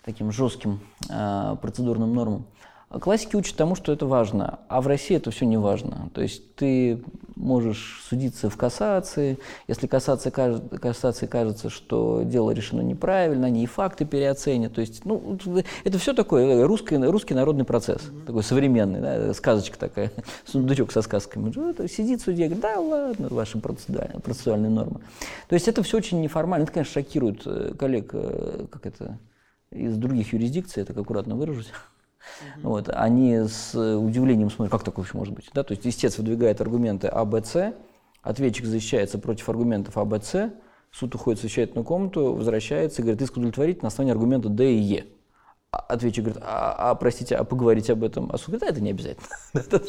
таким 0.04 0.32
жестким 0.32 0.80
э, 1.08 1.56
процедурным 1.62 2.14
нормам. 2.14 2.46
А 2.90 2.98
Классики 2.98 3.36
учат 3.36 3.54
тому, 3.54 3.76
что 3.76 3.92
это 3.92 4.04
важно, 4.04 4.58
а 4.68 4.80
в 4.80 4.88
России 4.88 5.16
это 5.16 5.30
все 5.30 5.46
не 5.46 5.56
важно. 5.56 6.10
То 6.12 6.22
есть 6.22 6.56
ты 6.56 7.00
можешь 7.36 8.02
судиться 8.08 8.50
в 8.50 8.56
кассации, 8.56 9.38
если 9.68 9.86
кассация, 9.86 10.32
кажет- 10.32 10.68
кассации 10.80 11.26
кажется, 11.26 11.70
что 11.70 12.22
дело 12.24 12.50
решено 12.50 12.80
неправильно, 12.80 13.46
они 13.46 13.62
и 13.62 13.66
факты 13.66 14.04
переоценят. 14.04 14.74
То 14.74 14.80
есть, 14.80 15.04
ну, 15.04 15.38
это 15.84 15.98
все 15.98 16.14
такое 16.14 16.66
русский, 16.66 16.96
русский 16.96 17.32
народный 17.32 17.64
процесс, 17.64 18.02
такой 18.26 18.42
современный, 18.42 19.00
да, 19.00 19.34
сказочка 19.34 19.78
такая, 19.78 20.10
сундучок 20.44 20.90
со 20.90 21.02
сказками. 21.02 21.52
Ну, 21.54 21.72
Сидит 21.86 22.20
судья, 22.20 22.46
говорит, 22.46 22.60
да 22.60 22.80
ладно, 22.80 23.28
ваши 23.30 23.58
процессуальные, 23.58 24.18
процессуальные 24.18 24.70
нормы. 24.70 25.00
То 25.48 25.54
есть 25.54 25.68
это 25.68 25.84
все 25.84 25.98
очень 25.98 26.20
неформально. 26.20 26.64
Это, 26.64 26.72
конечно, 26.72 26.92
шокирует 26.92 27.42
э, 27.46 27.72
коллег, 27.78 28.10
э, 28.14 28.66
как 28.68 28.84
это, 28.84 29.16
из 29.70 29.96
других 29.96 30.32
юрисдикций, 30.32 30.80
я 30.80 30.84
так 30.84 30.96
аккуратно 30.96 31.36
выражусь. 31.36 31.70
Вот, 32.62 32.88
они 32.88 33.36
с 33.36 33.74
удивлением 33.74 34.50
смотрят, 34.50 34.72
как 34.72 34.84
такое 34.84 35.04
вообще 35.04 35.18
может 35.18 35.34
быть. 35.34 35.50
Да? 35.54 35.62
То 35.62 35.72
есть 35.72 35.86
истец 35.86 36.18
выдвигает 36.18 36.60
аргументы 36.60 37.08
А, 37.08 37.24
Б, 37.24 37.42
С, 37.44 37.74
ответчик 38.22 38.66
защищается 38.66 39.18
против 39.18 39.48
аргументов 39.48 39.96
А, 39.96 40.04
Б, 40.04 40.20
С, 40.20 40.52
суд 40.90 41.14
уходит 41.14 41.38
в 41.38 41.42
совещательную 41.42 41.84
комнату, 41.84 42.34
возвращается 42.34 43.00
и 43.00 43.04
говорит, 43.04 43.22
иск 43.22 43.36
удовлетворить 43.36 43.82
на 43.82 43.88
основании 43.88 44.12
аргумента 44.12 44.48
Д 44.48 44.72
и 44.72 44.78
Е. 44.78 45.06
А 45.72 45.78
Ответчик 45.78 46.24
говорит, 46.24 46.42
а, 46.44 46.90
а, 46.90 46.94
простите, 46.96 47.36
а 47.36 47.44
поговорить 47.44 47.90
об 47.90 48.02
этом? 48.02 48.28
А 48.32 48.38
суд 48.38 48.48
говорит, 48.48 48.62
да, 48.62 48.66
это 48.68 48.80
не 48.80 48.90
обязательно. 48.90 49.28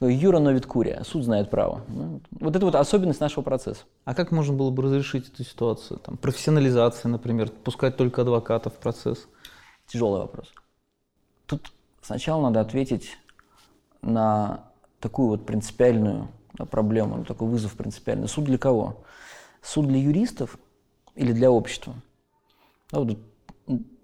Ну, 0.00 0.08
Юра 0.08 0.38
новит 0.38 0.66
курия, 0.66 1.02
суд 1.04 1.24
знает 1.24 1.50
право. 1.50 1.82
Ну, 1.88 2.20
Вот 2.40 2.56
это 2.56 2.64
вот 2.64 2.74
особенность 2.74 3.20
нашего 3.20 3.42
процесса. 3.42 3.82
А 4.04 4.14
как 4.14 4.30
можно 4.30 4.54
было 4.54 4.70
бы 4.70 4.82
разрешить 4.82 5.28
эту 5.28 5.44
ситуацию? 5.44 6.00
Там, 6.00 6.16
профессионализация, 6.16 7.10
например, 7.10 7.50
пускать 7.50 7.96
только 7.96 8.22
адвокатов 8.22 8.74
в 8.74 8.76
процесс. 8.78 9.26
Тяжелый 9.86 10.20
вопрос. 10.20 10.52
Сначала 12.06 12.40
надо 12.40 12.60
ответить 12.60 13.18
на 14.00 14.70
такую 15.00 15.26
вот 15.26 15.44
принципиальную 15.44 16.28
проблему, 16.70 17.16
на 17.16 17.24
такой 17.24 17.48
вызов 17.48 17.74
принципиальный. 17.74 18.28
Суд 18.28 18.44
для 18.44 18.58
кого? 18.58 19.02
Суд 19.60 19.88
для 19.88 19.98
юристов 19.98 20.56
или 21.16 21.32
для 21.32 21.50
общества? 21.50 21.94
Да, 22.92 23.00
вот, 23.00 23.18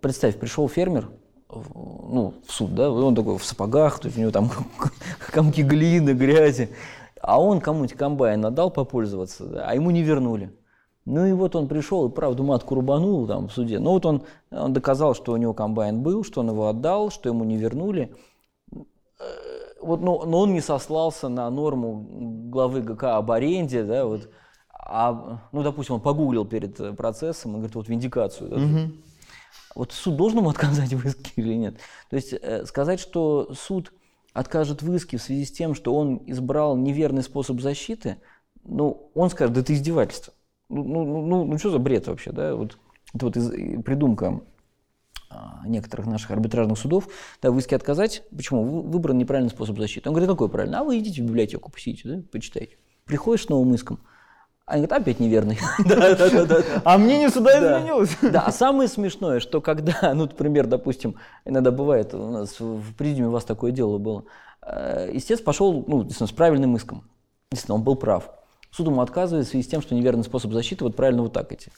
представь, 0.01 0.37
пришел 0.41 0.69
фермер 0.69 1.11
ну, 1.49 2.35
в 2.45 2.53
суд, 2.53 2.75
да, 2.75 2.91
он 2.91 3.15
такой 3.15 3.39
в 3.39 3.45
сапогах, 3.45 4.01
то 4.01 4.07
есть 4.07 4.19
у 4.19 4.23
него 4.23 4.33
там 4.33 4.51
комки 5.31 5.61
глины, 5.61 6.11
грязи, 6.11 6.71
а 7.21 7.41
он 7.41 7.61
кому-нибудь 7.61 7.97
комбайн 7.97 8.45
отдал 8.45 8.73
попользоваться, 8.73 9.65
а 9.65 9.77
ему 9.77 9.93
не 9.93 10.03
вернули. 10.03 10.51
Ну 11.05 11.27
и 11.27 11.33
вот 11.33 11.57
он 11.57 11.67
пришел 11.67 12.09
и 12.09 12.13
правду 12.13 12.45
матку 12.45 12.75
рубанул 12.75 13.27
там 13.27 13.49
в 13.49 13.53
суде. 13.53 13.79
Ну 13.79 13.91
вот 13.91 14.07
он, 14.07 14.23
он 14.51 14.73
доказал, 14.73 15.15
что 15.15 15.33
у 15.33 15.37
него 15.37 15.53
комбайн 15.53 16.03
был, 16.03 16.25
что 16.25 16.41
он 16.41 16.51
его 16.51 16.69
отдал, 16.69 17.11
что 17.11 17.29
ему 17.29 17.45
не 17.45 17.57
вернули. 17.57 18.15
Э, 18.73 18.81
Вот, 19.81 20.01
но, 20.01 20.25
но 20.25 20.41
он 20.41 20.53
не 20.53 20.61
сослался 20.61 21.29
на 21.29 21.51
норму 21.51 22.07
главы 22.51 22.83
ГК 22.83 23.17
об 23.17 23.31
аренде, 23.33 23.83
да, 23.83 24.07
вот. 24.07 24.29
А, 24.85 25.41
ну, 25.53 25.63
допустим, 25.63 25.97
он 25.97 26.01
погуглил 26.01 26.45
перед 26.45 26.97
процессом 26.97 27.53
и 27.53 27.55
говорит, 27.55 27.75
вот 27.75 27.89
виндикацию. 27.89 28.51
да, 28.51 28.57
вот 29.75 29.93
суд 29.93 30.17
должен 30.17 30.39
ему 30.39 30.51
отказать 30.55 30.93
в 30.93 31.07
иске 31.07 31.33
или 31.37 31.55
нет? 31.55 31.77
То 32.11 32.17
есть 32.17 32.33
э, 32.33 32.65
сказать, 32.67 33.01
что 33.01 33.53
суд 33.55 33.93
откажет 34.33 34.83
в 34.83 34.95
иске 34.95 35.17
в 35.17 35.23
связи 35.23 35.45
с 35.45 35.53
тем, 35.53 35.75
что 35.75 35.95
он 35.95 36.23
избрал 36.27 36.77
неверный 36.77 37.23
способ 37.23 37.61
защиты, 37.61 38.19
ну, 38.65 39.11
он 39.15 39.31
скажет, 39.31 39.55
да 39.55 39.61
это 39.61 39.75
издевательство. 39.75 40.33
Ну, 40.69 40.85
ну, 40.85 41.05
ну, 41.05 41.27
ну, 41.27 41.45
ну, 41.45 41.59
что 41.59 41.71
за 41.71 41.79
бред 41.79 42.07
вообще, 42.07 42.33
да? 42.33 42.55
Вот, 42.55 42.79
это 43.15 43.27
вот 43.27 43.37
из- 43.37 43.83
придумка 43.83 44.41
а, 45.31 45.63
некоторых 45.67 46.07
наших 46.07 46.31
арбитражных 46.31 46.79
судов, 46.79 47.09
да, 47.41 47.51
в 47.51 47.59
иске 47.59 47.77
отказать. 47.77 48.23
Почему? 48.35 48.65
Вы- 48.65 48.83
Выбран 48.91 49.19
неправильный 49.19 49.51
способ 49.51 49.79
защиты. 49.79 50.09
Он 50.09 50.15
говорит, 50.15 50.31
какой 50.31 50.49
правильный? 50.49 50.79
А 50.79 50.85
вы 50.85 50.99
идите 50.99 51.23
в 51.23 51.27
библиотеку, 51.27 51.71
посидите, 51.71 52.09
да, 52.09 52.23
почитайте. 52.31 52.77
Приходишь 53.05 53.45
с 53.45 53.49
новым 53.49 53.75
иском, 53.75 53.99
а 54.67 54.73
они 54.75 54.87
говорят, 54.87 55.03
опять 55.03 55.21
неверный. 55.21 55.59
А 56.85 56.99
мнение 56.99 57.29
суда 57.31 57.61
Да. 57.61 57.79
изменилось. 57.79 58.17
Да, 58.23 58.43
а 58.47 58.53
самое 58.53 58.89
смешное, 58.89 59.41
что 59.41 59.61
когда, 59.61 59.95
ну, 60.15 60.23
например, 60.23 60.67
допустим, 60.67 61.17
иногда 61.45 61.71
бывает, 61.71 62.15
у 62.15 62.31
нас 62.31 62.61
в 62.61 62.95
президиуме 62.95 63.29
у 63.29 63.33
вас 63.33 63.45
такое 63.45 63.73
дело 63.73 63.99
было, 63.99 64.25
э, 64.63 65.11
истец 65.17 65.41
пошел, 65.41 65.85
ну, 65.87 66.09
с 66.09 66.31
правильным 66.33 66.77
иском. 66.77 67.05
Действительно, 67.51 67.77
он 67.77 67.83
был 67.85 67.97
прав. 67.97 68.31
Суд 68.73 68.87
ему 68.87 69.03
отказывает 69.03 69.47
в 69.47 69.51
связи 69.51 69.65
с 69.65 69.69
тем, 69.69 69.83
что 69.83 69.95
неверный 69.95 70.25
способ 70.25 70.53
защиты, 70.53 70.85
вот 70.85 70.97
правильно 70.97 71.23
вот 71.23 71.35
так 71.35 71.53
идти. 71.53 71.71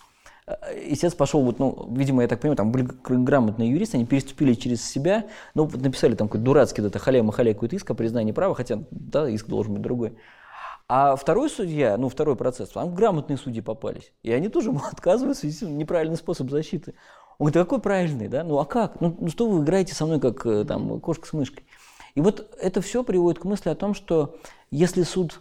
Э, 0.46 0.54
Истец 0.86 1.14
пошел, 1.14 1.42
вот, 1.42 1.58
ну, 1.58 1.88
видимо, 1.90 2.22
я 2.22 2.28
так 2.28 2.40
понимаю, 2.40 2.56
там 2.56 2.70
были 2.70 2.84
гр- 2.84 3.22
грамотные 3.24 3.70
юристы, 3.70 3.96
они 3.96 4.06
переступили 4.06 4.54
через 4.54 4.88
себя, 4.88 5.26
ну, 5.54 5.64
вот 5.64 5.82
написали 5.82 6.14
там 6.14 6.28
какой-то 6.28 6.44
дурацкий, 6.44 6.82
вот 6.82 6.88
это 6.88 6.98
халя-махаля 7.00 7.52
какой-то 7.52 7.74
иск 7.74 7.90
о 7.90 7.94
признании 7.94 8.32
права, 8.32 8.54
хотя, 8.54 8.78
да, 8.90 9.28
иск 9.28 9.46
должен 9.48 9.74
быть 9.74 9.82
другой. 9.82 10.16
А 10.86 11.16
второй 11.16 11.50
судья, 11.50 11.96
ну, 11.96 12.08
второй 12.08 12.36
процесс, 12.36 12.68
там 12.68 12.94
грамотные 12.94 13.38
судьи 13.38 13.60
попались. 13.60 14.12
И 14.22 14.30
они 14.30 14.48
тоже 14.48 14.68
ему 14.68 14.80
отказывают 14.92 15.36
в 15.36 15.40
связи 15.40 15.56
с 15.56 15.62
неправильный 15.62 16.16
способ 16.16 16.50
защиты. 16.50 16.94
Он 17.38 17.46
говорит, 17.46 17.56
«А 17.56 17.64
какой 17.64 17.80
правильный, 17.80 18.28
да? 18.28 18.44
Ну, 18.44 18.58
а 18.58 18.64
как? 18.64 19.00
Ну, 19.00 19.16
ну, 19.18 19.28
что 19.28 19.48
вы 19.48 19.64
играете 19.64 19.94
со 19.94 20.06
мной, 20.06 20.20
как 20.20 20.46
э, 20.46 20.64
там 20.64 21.00
кошка 21.00 21.26
с 21.26 21.32
мышкой? 21.32 21.64
И 22.14 22.20
вот 22.20 22.54
это 22.60 22.80
все 22.80 23.02
приводит 23.02 23.40
к 23.40 23.44
мысли 23.44 23.70
о 23.70 23.74
том, 23.74 23.94
что 23.94 24.36
если 24.70 25.02
суд 25.02 25.40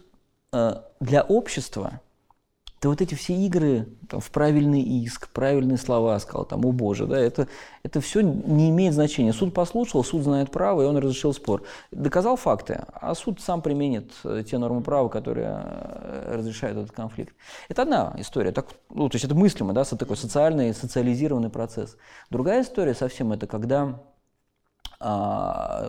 для 1.00 1.22
общества, 1.22 2.00
ты 2.84 2.88
вот 2.90 3.00
эти 3.00 3.14
все 3.14 3.32
игры 3.32 3.88
там, 4.10 4.20
в 4.20 4.30
правильный 4.30 4.82
иск, 4.82 5.30
правильные 5.30 5.78
слова 5.78 6.18
сказал, 6.18 6.44
там, 6.44 6.66
о 6.66 6.70
боже, 6.70 7.06
да, 7.06 7.18
это, 7.18 7.48
это 7.82 8.02
все 8.02 8.20
не 8.20 8.68
имеет 8.68 8.92
значения. 8.92 9.32
Суд 9.32 9.54
послушал, 9.54 10.04
суд 10.04 10.22
знает 10.22 10.50
право, 10.50 10.82
и 10.82 10.84
он 10.84 10.98
разрешил 10.98 11.32
спор. 11.32 11.62
Доказал 11.90 12.36
факты, 12.36 12.84
а 12.92 13.14
суд 13.14 13.40
сам 13.40 13.62
применит 13.62 14.12
э, 14.24 14.44
те 14.46 14.58
нормы 14.58 14.82
права, 14.82 15.08
которые 15.08 15.62
э, 15.64 16.34
разрешают 16.36 16.76
этот 16.76 16.92
конфликт. 16.92 17.34
Это 17.70 17.82
одна 17.82 18.14
история, 18.18 18.52
так, 18.52 18.66
ну, 18.90 19.08
то 19.08 19.14
есть 19.14 19.24
это 19.24 19.34
мыслимо, 19.34 19.72
да, 19.72 19.84
такой 19.84 20.18
социальный, 20.18 20.74
социализированный 20.74 21.48
процесс. 21.48 21.96
Другая 22.28 22.60
история 22.60 22.92
совсем 22.92 23.32
это 23.32 23.46
когда 23.46 23.98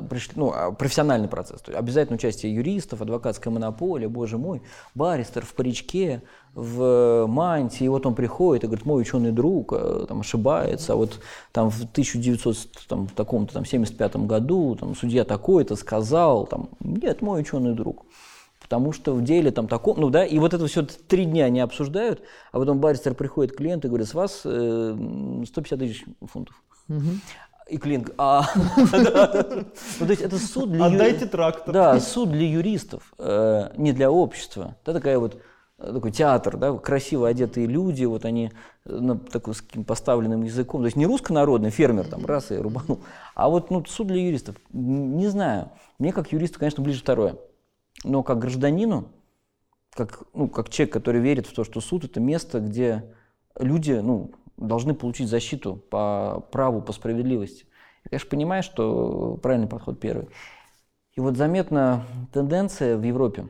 пришли, 0.09 0.33
ну, 0.35 0.51
а, 0.53 0.71
профессиональный 0.71 1.29
процесс. 1.29 1.61
То 1.61 1.71
есть 1.71 1.79
обязательно 1.79 2.17
участие 2.17 2.53
юристов, 2.53 3.01
адвокатская 3.01 3.53
монополия, 3.53 4.09
боже 4.09 4.37
мой, 4.37 4.61
баристер 4.93 5.45
в 5.45 5.53
паричке, 5.53 6.21
в 6.53 7.25
мантии, 7.25 7.85
и 7.85 7.87
вот 7.87 8.05
он 8.05 8.13
приходит 8.13 8.65
и 8.65 8.67
говорит, 8.67 8.85
мой 8.85 9.01
ученый 9.01 9.31
друг 9.31 9.71
э, 9.73 10.05
там, 10.07 10.19
ошибается, 10.19 10.93
а 10.93 10.95
вот 10.97 11.19
там 11.53 11.69
в 11.69 11.83
1900, 11.83 12.57
там, 12.87 13.07
таком-то, 13.07 13.53
там, 13.53 13.65
75 13.65 14.17
году 14.17 14.75
там, 14.75 14.95
судья 14.95 15.23
такой-то 15.23 15.75
сказал, 15.75 16.45
там, 16.45 16.69
нет, 16.81 17.21
мой 17.21 17.41
ученый 17.41 17.73
друг. 17.73 18.05
Потому 18.59 18.93
что 18.93 19.13
в 19.13 19.23
деле 19.23 19.51
там 19.51 19.67
таком, 19.67 19.99
ну 19.99 20.09
да, 20.09 20.25
и 20.25 20.39
вот 20.39 20.53
это 20.53 20.65
все 20.67 20.83
три 20.83 21.25
дня 21.25 21.49
не 21.49 21.59
обсуждают, 21.59 22.21
а 22.51 22.59
потом 22.59 22.79
баристер 22.79 23.13
приходит 23.13 23.53
к 23.53 23.57
клиенту 23.57 23.87
и 23.87 23.89
говорит, 23.89 24.07
с 24.07 24.13
вас 24.13 24.41
э, 24.43 25.43
150 25.45 25.79
тысяч 25.79 26.05
фунтов. 26.21 26.55
И 27.67 27.77
клиент, 27.77 28.11
а, 28.19 28.45
ну, 28.77 28.85
то 28.85 30.09
есть 30.09 30.21
это 30.21 30.37
суд 30.37 30.71
для 30.71 30.85
Отдайте 30.85 31.25
трактор. 31.25 31.73
Да, 31.73 31.99
суд 31.99 32.31
для 32.31 32.47
юристов, 32.47 33.11
э, 33.17 33.71
не 33.75 33.91
для 33.91 34.11
общества. 34.11 34.75
Да, 34.85 34.93
такая 34.93 35.17
вот 35.17 35.41
э, 35.79 35.91
такой 35.91 36.11
театр, 36.11 36.57
да, 36.57 36.77
красиво 36.77 37.27
одетые 37.27 37.65
люди, 37.65 38.05
вот 38.05 38.23
они 38.23 38.51
э, 38.85 38.95
на 38.95 39.17
такой 39.17 39.55
с 39.55 39.61
таким 39.61 39.83
поставленным 39.83 40.43
языком, 40.43 40.81
то 40.81 40.85
есть 40.85 40.95
не 40.95 41.07
руссконародный 41.07 41.71
фермер 41.71 42.05
там 42.05 42.23
раз 42.27 42.51
и 42.51 42.55
рубанул, 42.55 42.99
а 43.33 43.49
вот 43.49 43.71
ну, 43.71 43.83
суд 43.85 44.07
для 44.07 44.21
юристов. 44.21 44.57
Не 44.71 45.27
знаю, 45.27 45.71
мне 45.97 46.13
как 46.13 46.31
юристу, 46.31 46.59
конечно, 46.59 46.83
ближе 46.83 46.99
второе, 46.99 47.35
но 48.03 48.21
как 48.21 48.37
гражданину, 48.37 49.07
как, 49.95 50.21
ну, 50.35 50.49
как 50.49 50.69
человек, 50.69 50.93
который 50.93 51.19
верит 51.19 51.47
в 51.47 51.53
то, 51.55 51.63
что 51.63 51.81
суд 51.81 52.03
это 52.03 52.19
место, 52.19 52.59
где 52.59 53.15
люди 53.57 53.93
ну, 53.93 54.31
должны 54.57 54.93
получить 54.93 55.29
защиту 55.29 55.75
по 55.75 56.45
праву, 56.51 56.81
по 56.81 56.93
справедливости. 56.93 57.65
Я, 58.05 58.09
конечно, 58.09 58.29
понимаю, 58.29 58.63
что 58.63 59.37
правильный 59.41 59.67
подход 59.67 59.99
первый. 59.99 60.27
И 61.15 61.21
вот 61.21 61.37
заметна 61.37 62.05
тенденция 62.33 62.97
в 62.97 63.03
Европе, 63.03 63.47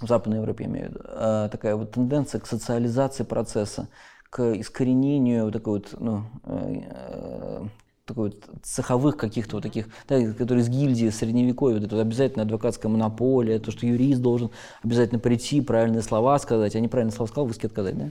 в 0.00 0.06
Западной 0.06 0.38
Европе 0.38 0.64
я 0.64 0.70
имею 0.70 0.86
в 0.86 0.88
виду, 0.90 1.00
э, 1.04 1.48
такая 1.50 1.76
вот 1.76 1.90
тенденция 1.92 2.40
к 2.40 2.46
социализации 2.46 3.24
процесса, 3.24 3.88
к 4.30 4.52
искоренению 4.52 5.44
вот 5.44 5.52
такой 5.54 5.72
вот, 5.80 5.94
ну, 5.98 6.22
э, 6.44 6.82
э, 6.88 7.66
такой 8.04 8.30
вот 8.30 8.48
цеховых 8.62 9.16
каких-то 9.16 9.56
вот 9.56 9.62
таких, 9.62 9.88
да, 10.08 10.32
которые 10.32 10.62
из 10.62 10.68
гильдии 10.68 11.10
средневековья, 11.10 11.76
вот 11.76 11.84
это 11.84 11.96
вот 11.96 12.02
обязательно 12.02 12.44
адвокатская 12.44 12.90
монополия, 12.90 13.58
то, 13.58 13.70
что 13.70 13.86
юрист 13.86 14.22
должен 14.22 14.50
обязательно 14.82 15.18
прийти, 15.20 15.60
правильные 15.60 16.02
слова 16.02 16.38
сказать, 16.38 16.74
а 16.74 16.80
неправильные 16.80 17.14
слова 17.14 17.28
сказал, 17.28 17.46
в 17.46 17.50
иске 17.50 17.66
отказать, 17.66 17.98
да? 17.98 18.10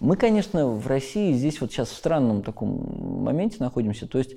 Мы, 0.00 0.16
конечно, 0.16 0.66
в 0.66 0.86
России 0.86 1.32
здесь 1.32 1.60
вот 1.60 1.70
сейчас 1.70 1.88
в 1.88 1.96
странном 1.96 2.42
таком 2.42 3.22
моменте 3.24 3.56
находимся. 3.60 4.06
То 4.06 4.18
есть 4.18 4.36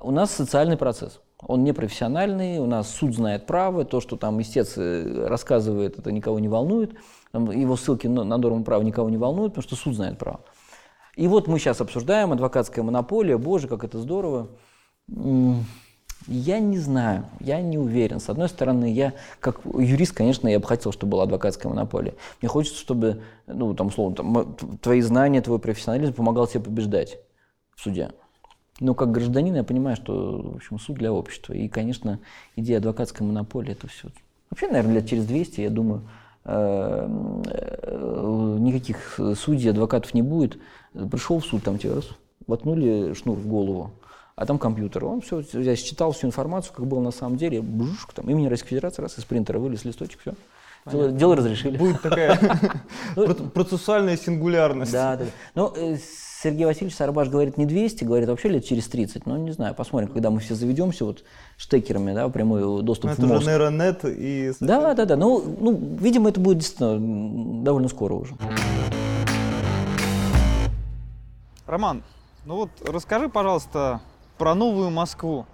у 0.00 0.10
нас 0.10 0.30
социальный 0.30 0.76
процесс. 0.76 1.20
Он 1.40 1.64
не 1.64 1.72
профессиональный, 1.72 2.58
у 2.58 2.66
нас 2.66 2.88
суд 2.88 3.14
знает 3.14 3.46
право, 3.46 3.84
то, 3.84 4.00
что 4.00 4.16
там 4.16 4.40
истец 4.40 4.74
э, 4.76 5.26
рассказывает, 5.26 5.98
это 5.98 6.10
никого 6.10 6.38
не 6.38 6.48
волнует. 6.48 6.94
Его 7.32 7.76
ссылки 7.76 8.06
на 8.06 8.24
норму 8.24 8.64
права 8.64 8.82
никого 8.82 9.10
не 9.10 9.18
волнуют, 9.18 9.52
потому 9.52 9.62
что 9.62 9.76
суд 9.76 9.94
знает 9.94 10.18
право. 10.18 10.40
И 11.14 11.28
вот 11.28 11.46
мы 11.46 11.58
сейчас 11.58 11.80
обсуждаем 11.80 12.32
адвокатская 12.32 12.84
монополия, 12.84 13.36
боже, 13.36 13.68
как 13.68 13.84
это 13.84 13.98
здорово. 13.98 14.48
Я 16.28 16.58
не 16.58 16.78
знаю, 16.78 17.24
я 17.40 17.60
не 17.60 17.78
уверен. 17.78 18.18
С 18.18 18.28
одной 18.28 18.48
стороны, 18.48 18.92
я 18.92 19.12
как 19.38 19.60
юрист, 19.64 20.12
конечно, 20.12 20.48
я 20.48 20.58
бы 20.58 20.66
хотел, 20.66 20.92
чтобы 20.92 21.12
была 21.12 21.24
адвокатская 21.24 21.70
монополия. 21.70 22.14
Мне 22.40 22.48
хочется, 22.48 22.80
чтобы, 22.80 23.22
ну, 23.46 23.74
там, 23.74 23.88
условно, 23.88 24.16
там, 24.16 24.56
твои 24.82 25.00
знания, 25.02 25.40
твой 25.40 25.60
профессионализм 25.60 26.14
помогал 26.14 26.48
тебе 26.48 26.64
побеждать 26.64 27.18
в 27.76 27.80
суде. 27.80 28.10
Но 28.80 28.94
как 28.94 29.12
гражданин 29.12 29.54
я 29.54 29.64
понимаю, 29.64 29.96
что 29.96 30.50
в 30.52 30.56
общем, 30.56 30.78
суд 30.78 30.96
для 30.96 31.12
общества. 31.12 31.52
И, 31.52 31.68
конечно, 31.68 32.18
идея 32.56 32.78
адвокатской 32.78 33.26
монополии 33.26 33.72
это 33.72 33.86
все. 33.86 34.08
Вообще, 34.50 34.68
наверное, 34.68 34.94
лет 34.96 35.08
через 35.08 35.26
200, 35.26 35.60
я 35.60 35.70
думаю, 35.70 36.02
э, 36.44 37.08
э, 37.46 38.56
никаких 38.60 39.18
судей, 39.36 39.70
адвокатов 39.70 40.12
не 40.12 40.22
будет. 40.22 40.58
Пришел 40.92 41.38
в 41.38 41.46
суд, 41.46 41.62
там 41.62 41.78
тебе 41.78 41.94
раз, 41.94 42.08
воткнули 42.46 43.14
шнур 43.14 43.38
в 43.38 43.46
голову, 43.46 43.92
а 44.36 44.44
там 44.44 44.58
компьютер. 44.58 45.04
Он 45.06 45.22
все, 45.22 45.42
я 45.54 45.74
считал 45.76 46.12
всю 46.12 46.26
информацию, 46.26 46.74
как 46.74 46.86
было 46.86 47.00
на 47.00 47.10
самом 47.10 47.38
деле, 47.38 47.62
бжуш, 47.62 48.06
там 48.14 48.28
имени 48.28 48.46
Российской 48.48 48.70
Федерации, 48.70 49.00
раз 49.02 49.18
из 49.18 49.24
принтера 49.24 49.58
вылез 49.58 49.84
листочек, 49.86 50.20
все. 50.20 50.34
Дело, 50.84 51.10
дело 51.10 51.34
разрешили. 51.36 51.78
Будет 51.78 52.00
такая 52.02 52.38
проц- 53.16 53.50
процессуальная 53.50 54.16
сингулярность. 54.16 54.92
Да, 54.92 55.16
да. 55.16 55.24
Ну, 55.54 55.72
э, 55.74 55.96
Сергей 56.42 56.64
Васильевич 56.66 56.94
Сарбаш 56.94 57.28
говорит 57.28 57.56
не 57.56 57.64
200, 57.66 58.04
говорит 58.04 58.28
вообще 58.28 58.50
лет 58.50 58.64
через 58.66 58.86
30. 58.88 59.26
Ну, 59.26 59.36
не 59.38 59.50
знаю, 59.52 59.74
посмотрим, 59.74 60.10
когда 60.10 60.30
мы 60.30 60.38
все 60.40 60.54
заведемся 60.54 61.06
вот 61.06 61.24
штекерами, 61.56 62.12
да, 62.12 62.28
прямой 62.28 62.82
доступ 62.84 63.06
Ну, 63.06 63.16
в 63.16 63.18
Это 63.18 63.26
мозг. 63.26 63.40
уже 63.40 63.50
нейронет 63.50 64.04
и... 64.04 64.52
Да, 64.60 64.94
да, 64.94 65.06
да. 65.06 65.16
Ну, 65.16 65.42
ну, 65.58 65.96
видимо, 65.98 66.28
это 66.28 66.38
будет 66.40 66.58
действительно 66.58 67.64
довольно 67.64 67.88
скоро 67.88 68.12
уже. 68.14 68.34
Роман, 71.66 72.02
ну 72.44 72.56
вот 72.56 72.70
расскажи, 72.86 73.28
пожалуйста, 73.28 74.00
про 74.38 74.54
новую 74.54 74.90
Москву. 74.90 75.46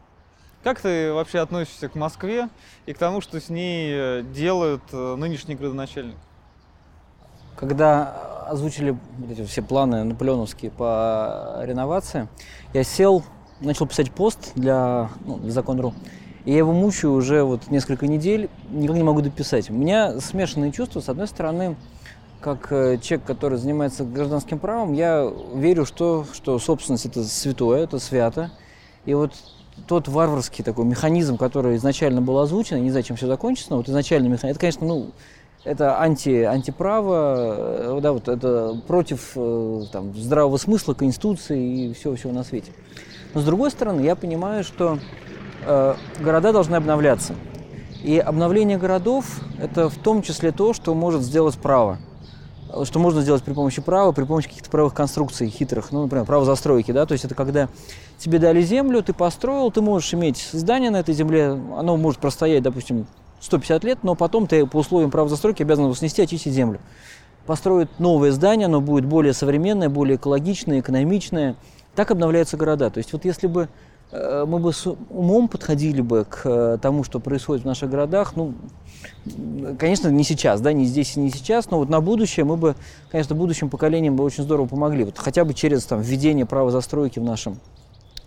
Как 0.62 0.80
ты 0.80 1.12
вообще 1.12 1.40
относишься 1.40 1.88
к 1.88 1.94
Москве 1.96 2.48
и 2.86 2.92
к 2.92 2.98
тому, 2.98 3.20
что 3.20 3.40
с 3.40 3.48
ней 3.48 3.90
э, 3.92 4.22
делают 4.32 4.82
э, 4.92 5.16
нынешний 5.16 5.56
градоначальник? 5.56 6.16
Когда 7.56 8.46
озвучили 8.48 8.96
эти 9.30 9.44
все 9.44 9.62
планы 9.62 10.04
наполеоновские 10.04 10.70
по 10.70 11.60
реновации, 11.62 12.28
я 12.72 12.84
сел, 12.84 13.24
начал 13.60 13.86
писать 13.86 14.12
пост 14.12 14.52
для, 14.54 15.10
ну, 15.24 15.38
для 15.38 15.50
Закон.ру. 15.50 15.94
И 16.44 16.52
я 16.52 16.58
его 16.58 16.72
мучаю 16.72 17.12
уже 17.12 17.42
вот 17.42 17.68
несколько 17.70 18.06
недель, 18.06 18.48
никак 18.70 18.96
не 18.96 19.02
могу 19.02 19.20
дописать. 19.20 19.70
У 19.70 19.74
меня 19.74 20.20
смешанные 20.20 20.72
чувства. 20.72 21.00
С 21.00 21.08
одной 21.08 21.28
стороны, 21.28 21.76
как 22.40 22.72
э, 22.72 22.98
человек, 22.98 23.26
который 23.26 23.58
занимается 23.58 24.04
гражданским 24.04 24.58
правом, 24.58 24.92
я 24.92 25.28
верю, 25.54 25.86
что, 25.86 26.24
что 26.32 26.58
собственность 26.58 27.06
это 27.06 27.24
святое, 27.24 27.84
это 27.84 27.98
свято. 27.98 28.50
И 29.04 29.14
вот 29.14 29.32
тот 29.86 30.08
варварский 30.08 30.64
такой 30.64 30.84
механизм, 30.84 31.36
который 31.36 31.76
изначально 31.76 32.20
был 32.20 32.38
озвучен, 32.38 32.76
я 32.76 32.82
не 32.82 32.90
знаю, 32.90 33.04
чем 33.04 33.16
все 33.16 33.26
закончится, 33.26 33.70
но 33.70 33.78
вот 33.78 33.88
изначальный 33.88 34.28
механизм, 34.28 34.52
это, 34.52 34.60
конечно, 34.60 34.86
ну, 34.86 35.10
это 35.64 36.00
анти, 36.00 36.42
антиправо, 36.42 37.96
э, 37.96 38.00
да, 38.02 38.12
вот 38.12 38.28
это 38.28 38.80
против 38.86 39.32
э, 39.36 39.82
там, 39.92 40.14
здравого 40.14 40.56
смысла, 40.56 40.94
конституции 40.94 41.90
и 41.90 41.92
всего-всего 41.94 42.32
на 42.32 42.44
свете. 42.44 42.72
Но 43.34 43.40
с 43.40 43.44
другой 43.44 43.70
стороны, 43.70 44.00
я 44.00 44.16
понимаю, 44.16 44.64
что 44.64 44.98
э, 45.64 45.94
города 46.20 46.52
должны 46.52 46.76
обновляться. 46.76 47.34
И 48.02 48.18
обновление 48.18 48.78
городов– 48.78 49.40
это 49.60 49.88
в 49.88 49.96
том 49.96 50.22
числе 50.22 50.50
то, 50.50 50.72
что 50.72 50.94
может 50.94 51.22
сделать 51.22 51.56
право. 51.56 51.98
Что 52.84 52.98
можно 52.98 53.20
сделать 53.20 53.42
при 53.42 53.52
помощи 53.52 53.82
права, 53.82 54.12
при 54.12 54.24
помощи 54.24 54.48
каких-то 54.48 54.70
правовых 54.70 54.94
конструкций 54.94 55.48
хитрых, 55.48 55.92
ну, 55.92 56.02
например, 56.02 56.24
право 56.24 56.44
застройки, 56.44 56.92
да, 56.92 57.06
то 57.06 57.12
есть 57.12 57.24
это 57.24 57.34
когда 57.34 57.68
тебе 58.18 58.38
дали 58.38 58.62
землю, 58.62 59.02
ты 59.02 59.12
построил, 59.12 59.70
ты 59.70 59.82
можешь 59.82 60.14
иметь 60.14 60.48
здание 60.52 60.90
на 60.90 61.00
этой 61.00 61.14
земле, 61.14 61.50
оно 61.50 61.96
может 61.96 62.20
простоять, 62.20 62.62
допустим, 62.62 63.06
150 63.40 63.84
лет, 63.84 63.98
но 64.02 64.14
потом 64.14 64.46
ты 64.46 64.66
по 64.66 64.78
условиям 64.78 65.10
права 65.10 65.28
застройки 65.28 65.62
обязан 65.62 65.84
его 65.84 65.94
снести, 65.94 66.22
очистить 66.22 66.52
землю. 66.52 66.80
Построят 67.46 67.90
новое 67.98 68.30
здание, 68.30 68.66
оно 68.66 68.80
будет 68.80 69.04
более 69.04 69.32
современное, 69.32 69.88
более 69.88 70.16
экологичное, 70.16 70.80
экономичное. 70.80 71.56
Так 71.96 72.12
обновляются 72.12 72.56
города. 72.56 72.88
То 72.88 72.98
есть 72.98 73.12
вот 73.12 73.24
если 73.24 73.48
бы 73.48 73.68
мы 74.12 74.58
бы 74.58 74.72
с 74.72 74.86
умом 75.10 75.48
подходили 75.48 76.02
бы 76.02 76.26
к 76.28 76.42
э, 76.44 76.78
тому, 76.82 77.02
что 77.02 77.18
происходит 77.18 77.64
в 77.64 77.66
наших 77.66 77.90
городах, 77.90 78.36
ну, 78.36 78.54
конечно, 79.78 80.08
не 80.08 80.22
сейчас, 80.22 80.60
да, 80.60 80.72
не 80.72 80.84
здесь 80.84 81.16
и 81.16 81.20
не 81.20 81.30
сейчас, 81.30 81.70
но 81.70 81.78
вот 81.78 81.88
на 81.88 82.00
будущее 82.00 82.44
мы 82.44 82.56
бы, 82.56 82.74
конечно, 83.10 83.34
будущим 83.34 83.70
поколениям 83.70 84.16
бы 84.16 84.24
очень 84.24 84.44
здорово 84.44 84.66
помогли. 84.66 85.04
Вот 85.04 85.18
хотя 85.18 85.44
бы 85.44 85.54
через 85.54 85.84
там, 85.84 86.02
введение 86.02 86.44
права 86.44 86.70
застройки 86.70 87.18
в 87.18 87.24
нашем 87.24 87.58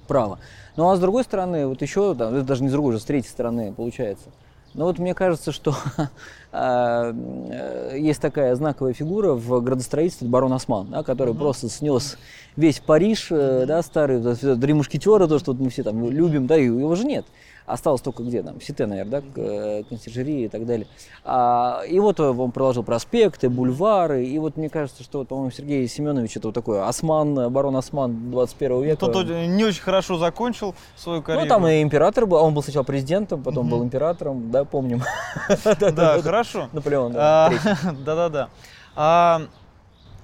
право. 0.08 0.39
Ну 0.76 0.89
а 0.89 0.95
с 0.95 1.00
другой 1.00 1.24
стороны, 1.24 1.67
вот 1.67 1.82
еще, 1.82 2.13
это 2.13 2.41
даже 2.41 2.63
не 2.63 2.69
с 2.69 2.71
другой, 2.71 2.89
уже 2.89 3.00
с 3.00 3.06
третьей 3.06 3.30
стороны 3.30 3.71
получается. 3.71 4.30
Но 4.75 4.85
вот 4.85 4.99
мне 4.99 5.13
кажется, 5.13 5.53
что 5.53 5.73
а, 6.51 7.13
э, 7.13 7.95
есть 7.97 8.21
такая 8.21 8.53
знаковая 8.55 8.93
фигура 8.93 9.33
в 9.33 9.61
градостроительстве, 9.61 10.27
барон 10.27 10.51
Осман, 10.51 10.89
да, 10.91 11.01
который 11.01 11.33
просто 11.33 11.69
снес 11.69 12.17
весь 12.57 12.79
Париж, 12.79 13.27
э, 13.31 13.65
да, 13.65 13.81
старый, 13.81 14.21
«Три 14.35 14.73
мушкетера», 14.73 15.27
то, 15.27 15.39
что 15.39 15.53
вот 15.53 15.61
мы 15.61 15.69
все 15.69 15.83
там 15.83 16.09
любим, 16.09 16.45
да, 16.45 16.57
и 16.57 16.65
его 16.65 16.93
же 16.95 17.05
нет. 17.05 17.25
Осталось 17.65 18.01
только 18.01 18.21
где 18.21 18.43
там, 18.43 18.62
Сите, 18.62 18.86
наверное, 18.86 19.21
да, 19.21 19.41
э, 19.41 19.84
консьержерии 19.89 20.45
и 20.45 20.47
так 20.49 20.65
далее. 20.65 20.86
А, 21.23 21.82
и 21.88 21.99
вот 21.99 22.19
он 22.19 22.51
проложил 22.51 22.84
проспекты, 22.84 23.49
бульвары, 23.49 24.23
и 24.23 24.38
вот 24.38 24.56
мне 24.56 24.69
кажется, 24.69 25.01
что, 25.04 25.25
по-моему, 25.25 25.49
Сергей 25.49 25.88
Семенович 25.88 26.38
это 26.38 26.49
вот 26.49 26.54
такой 26.54 26.84
осман, 26.84 27.51
барон 27.51 27.75
осман 27.75 28.30
21 28.30 28.84
века. 28.84 29.08
Тот 29.08 29.28
не 29.28 29.63
очень 29.63 29.82
хорошо 29.82 30.17
закончил 30.17 30.75
свою 30.95 31.23
карьеру. 31.23 31.45
Ну, 31.45 31.49
там 31.49 31.67
и 31.67 31.82
император 31.82 32.28
был, 32.28 32.38
а 32.38 32.41
он 32.41 32.54
был 32.54 32.62
сначала 32.62 32.84
президентом, 32.84 33.41
потом 33.41 33.67
был 33.67 33.84
императором, 33.84 34.51
да, 34.51 34.63
помним. 34.63 35.04
Да, 35.95 36.21
хорошо. 36.21 36.69
Наполеон, 36.73 37.13
да, 37.13 37.47
А. 37.47 37.93
Да-да-да. 38.06 38.49
А 38.95 39.41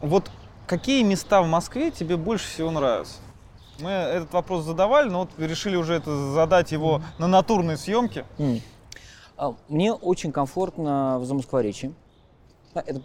вот 0.01 0.29
какие 0.67 1.03
места 1.03 1.41
в 1.41 1.47
Москве 1.47 1.91
тебе 1.91 2.17
больше 2.17 2.47
всего 2.47 2.71
нравятся? 2.71 3.15
Мы 3.81 3.89
этот 3.89 4.31
вопрос 4.33 4.63
задавали, 4.63 5.09
но 5.09 5.19
вот 5.21 5.29
решили 5.37 5.75
уже 5.75 5.95
это 5.95 6.15
задать 6.33 6.71
его 6.71 7.01
на 7.17 7.27
натурной 7.27 7.77
съемке. 7.77 8.25
А, 9.37 9.55
Мне 9.69 9.91
очень 9.93 10.31
комфортно 10.31 11.17
в 11.19 11.25
Замоскворечье. 11.25 11.93
Да, 12.73 12.81
Это, 12.85 13.01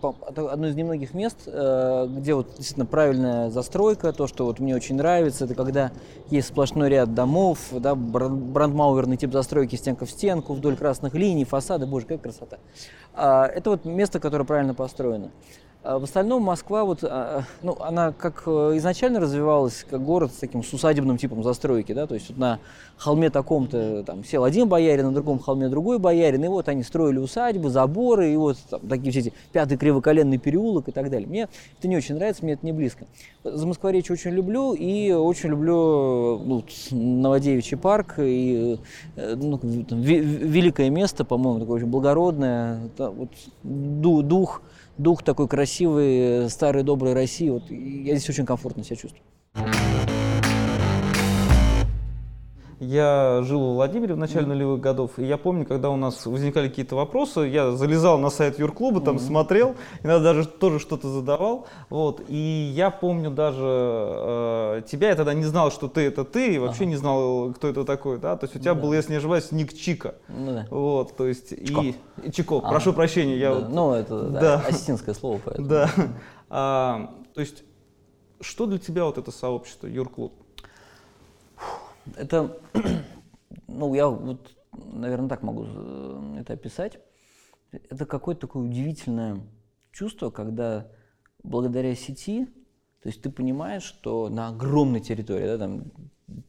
одно 0.52 0.68
из 0.68 0.76
немногих 0.76 1.12
мест, 1.12 1.38
э, 1.46 2.06
где 2.08 2.34
вот 2.34 2.48
действительно 2.54 2.86
правильная 2.86 3.50
застройка, 3.50 4.12
то, 4.12 4.28
что 4.28 4.44
вот 4.44 4.60
мне 4.60 4.76
очень 4.76 4.94
нравится, 4.94 5.44
это 5.46 5.56
когда 5.56 5.90
есть 6.30 6.48
сплошной 6.48 6.88
ряд 6.88 7.14
домов, 7.14 7.58
да, 7.72 7.96
бра- 7.96 8.28
брандмауэрный 8.28 9.16
тип 9.16 9.32
застройки 9.32 9.74
стенка 9.74 10.06
в 10.06 10.10
стенку, 10.10 10.54
вдоль 10.54 10.76
красных 10.76 11.14
линий, 11.14 11.44
фасады, 11.44 11.84
боже, 11.86 12.06
какая 12.06 12.18
красота. 12.18 12.58
А, 13.12 13.46
Это 13.46 13.70
вот 13.70 13.84
место, 13.84 14.20
которое 14.20 14.44
правильно 14.44 14.72
построено. 14.74 15.30
А 15.88 16.00
В 16.00 16.02
остальном 16.04 16.42
Москва, 16.42 16.84
вот, 16.84 17.04
а, 17.04 17.44
ну, 17.62 17.76
она 17.78 18.10
как 18.10 18.42
э, 18.46 18.72
изначально 18.74 19.20
развивалась, 19.20 19.86
как 19.88 20.02
город 20.02 20.32
с 20.32 20.38
таким 20.38 20.64
с 20.64 20.72
усадебным 20.72 21.16
типом 21.16 21.44
застройки, 21.44 21.92
да, 21.92 22.08
то 22.08 22.14
есть 22.14 22.28
вот 22.28 22.38
на 22.38 22.58
холме 22.96 23.30
таком-то 23.30 24.02
там 24.02 24.24
сел 24.24 24.42
один 24.42 24.68
боярин, 24.68 25.04
на 25.06 25.12
другом 25.12 25.38
холме 25.38 25.68
другой 25.68 26.00
боярин, 26.00 26.42
и 26.44 26.48
вот 26.48 26.68
они 26.68 26.82
строили 26.82 27.18
усадьбы, 27.18 27.70
заборы, 27.70 28.32
и 28.32 28.36
вот 28.36 28.56
там 28.68 28.80
такие 28.80 29.12
все 29.12 29.20
эти 29.20 29.32
пятый 29.52 29.78
кривоколенный 29.78 30.38
переулок 30.38 30.88
и 30.88 30.90
так 30.90 31.08
далее. 31.08 31.28
Мне 31.28 31.48
это 31.78 31.86
не 31.86 31.96
очень 31.96 32.16
нравится, 32.16 32.42
мне 32.42 32.54
это 32.54 32.66
не 32.66 32.72
близко. 32.72 33.06
За 33.44 33.64
Москворечье 33.64 34.12
очень 34.12 34.32
люблю, 34.32 34.72
и 34.72 35.12
очень 35.12 35.50
люблю 35.50 36.40
ну, 36.44 36.64
Новодевичий 36.90 37.76
парк, 37.76 38.14
и 38.18 38.80
э, 39.14 39.36
ну, 39.36 39.56
там, 39.56 40.00
ве- 40.00 40.18
великое 40.18 40.90
место, 40.90 41.24
по-моему, 41.24 41.60
такое 41.60 41.76
очень 41.76 41.86
благородное, 41.86 42.90
да, 42.98 43.10
вот, 43.10 43.28
ду- 43.62 44.22
дух, 44.22 44.62
дух 44.98 45.22
такой 45.22 45.48
красивый, 45.48 46.48
старой 46.50 46.82
доброй 46.82 47.14
России, 47.14 47.48
вот, 47.50 47.70
я 47.70 48.16
здесь 48.16 48.28
очень 48.28 48.46
комфортно 48.46 48.84
себя 48.84 48.96
чувствую. 48.96 50.15
Я 52.78 53.40
жил 53.42 53.60
в 53.60 53.74
Владимире 53.76 54.12
в 54.14 54.18
начале 54.18 54.44
нулевых 54.46 54.80
годов, 54.82 55.12
и 55.18 55.24
я 55.24 55.38
помню, 55.38 55.64
когда 55.64 55.88
у 55.88 55.96
нас 55.96 56.26
возникали 56.26 56.68
какие-то 56.68 56.94
вопросы, 56.94 57.40
я 57.40 57.70
залезал 57.72 58.18
на 58.18 58.28
сайт 58.28 58.58
юрклуба, 58.58 59.00
там 59.00 59.18
смотрел, 59.18 59.76
иногда 60.02 60.20
даже 60.34 60.46
тоже 60.46 60.78
что-то 60.78 61.08
задавал, 61.08 61.66
вот, 61.88 62.20
и 62.28 62.36
я 62.74 62.90
помню 62.90 63.30
даже 63.30 63.64
э, 63.66 64.82
тебя, 64.90 65.08
я 65.08 65.14
тогда 65.14 65.32
не 65.32 65.44
знал, 65.44 65.70
что 65.70 65.88
ты 65.88 66.02
это 66.02 66.24
ты, 66.26 66.56
и 66.56 66.58
вообще 66.58 66.84
не 66.84 66.96
знал, 66.96 67.54
кто 67.54 67.68
это 67.68 67.84
такой, 67.84 68.18
да, 68.18 68.36
то 68.36 68.44
есть 68.44 68.54
у 68.56 68.58
тебя 68.58 68.74
был, 68.74 68.92
если 68.92 69.12
не 69.12 69.18
ошибаюсь, 69.18 69.50
ник 69.52 69.72
Чика, 69.72 70.16
Ну 70.28 70.52
да. 70.52 70.66
вот, 70.68 71.16
то 71.16 71.26
есть, 71.26 71.48
Чико. 71.66 71.80
и, 71.80 72.30
Чико, 72.30 72.58
Ага. 72.58 72.68
прошу 72.68 72.92
прощения, 72.92 73.38
я 73.38 73.54
Да, 73.54 73.60
вот- 73.60 73.68
Ну, 73.70 73.92
это 73.94 74.22
да, 74.24 74.40
да. 74.40 74.62
осетинское 74.68 75.14
слово, 75.14 75.40
поэтому. 75.42 75.66
да, 75.68 75.90
А, 76.50 77.10
то 77.34 77.40
есть, 77.40 77.64
что 78.42 78.66
для 78.66 78.78
тебя 78.78 79.06
вот 79.06 79.16
это 79.16 79.30
сообщество, 79.32 79.86
юрклуб? 79.86 80.32
Это, 82.16 82.58
ну, 83.68 83.94
я 83.94 84.08
вот, 84.08 84.56
наверное, 84.72 85.28
так 85.28 85.42
могу 85.42 85.64
э, 85.66 86.36
это 86.40 86.52
описать. 86.52 86.98
Это 87.72 88.06
какое-то 88.06 88.42
такое 88.42 88.64
удивительное 88.64 89.40
чувство, 89.92 90.30
когда 90.30 90.88
благодаря 91.42 91.94
сети, 91.94 92.46
то 93.02 93.08
есть 93.08 93.22
ты 93.22 93.30
понимаешь, 93.30 93.82
что 93.82 94.28
на 94.28 94.48
огромной 94.48 95.00
территории, 95.00 95.46
да, 95.46 95.58
там 95.58 95.84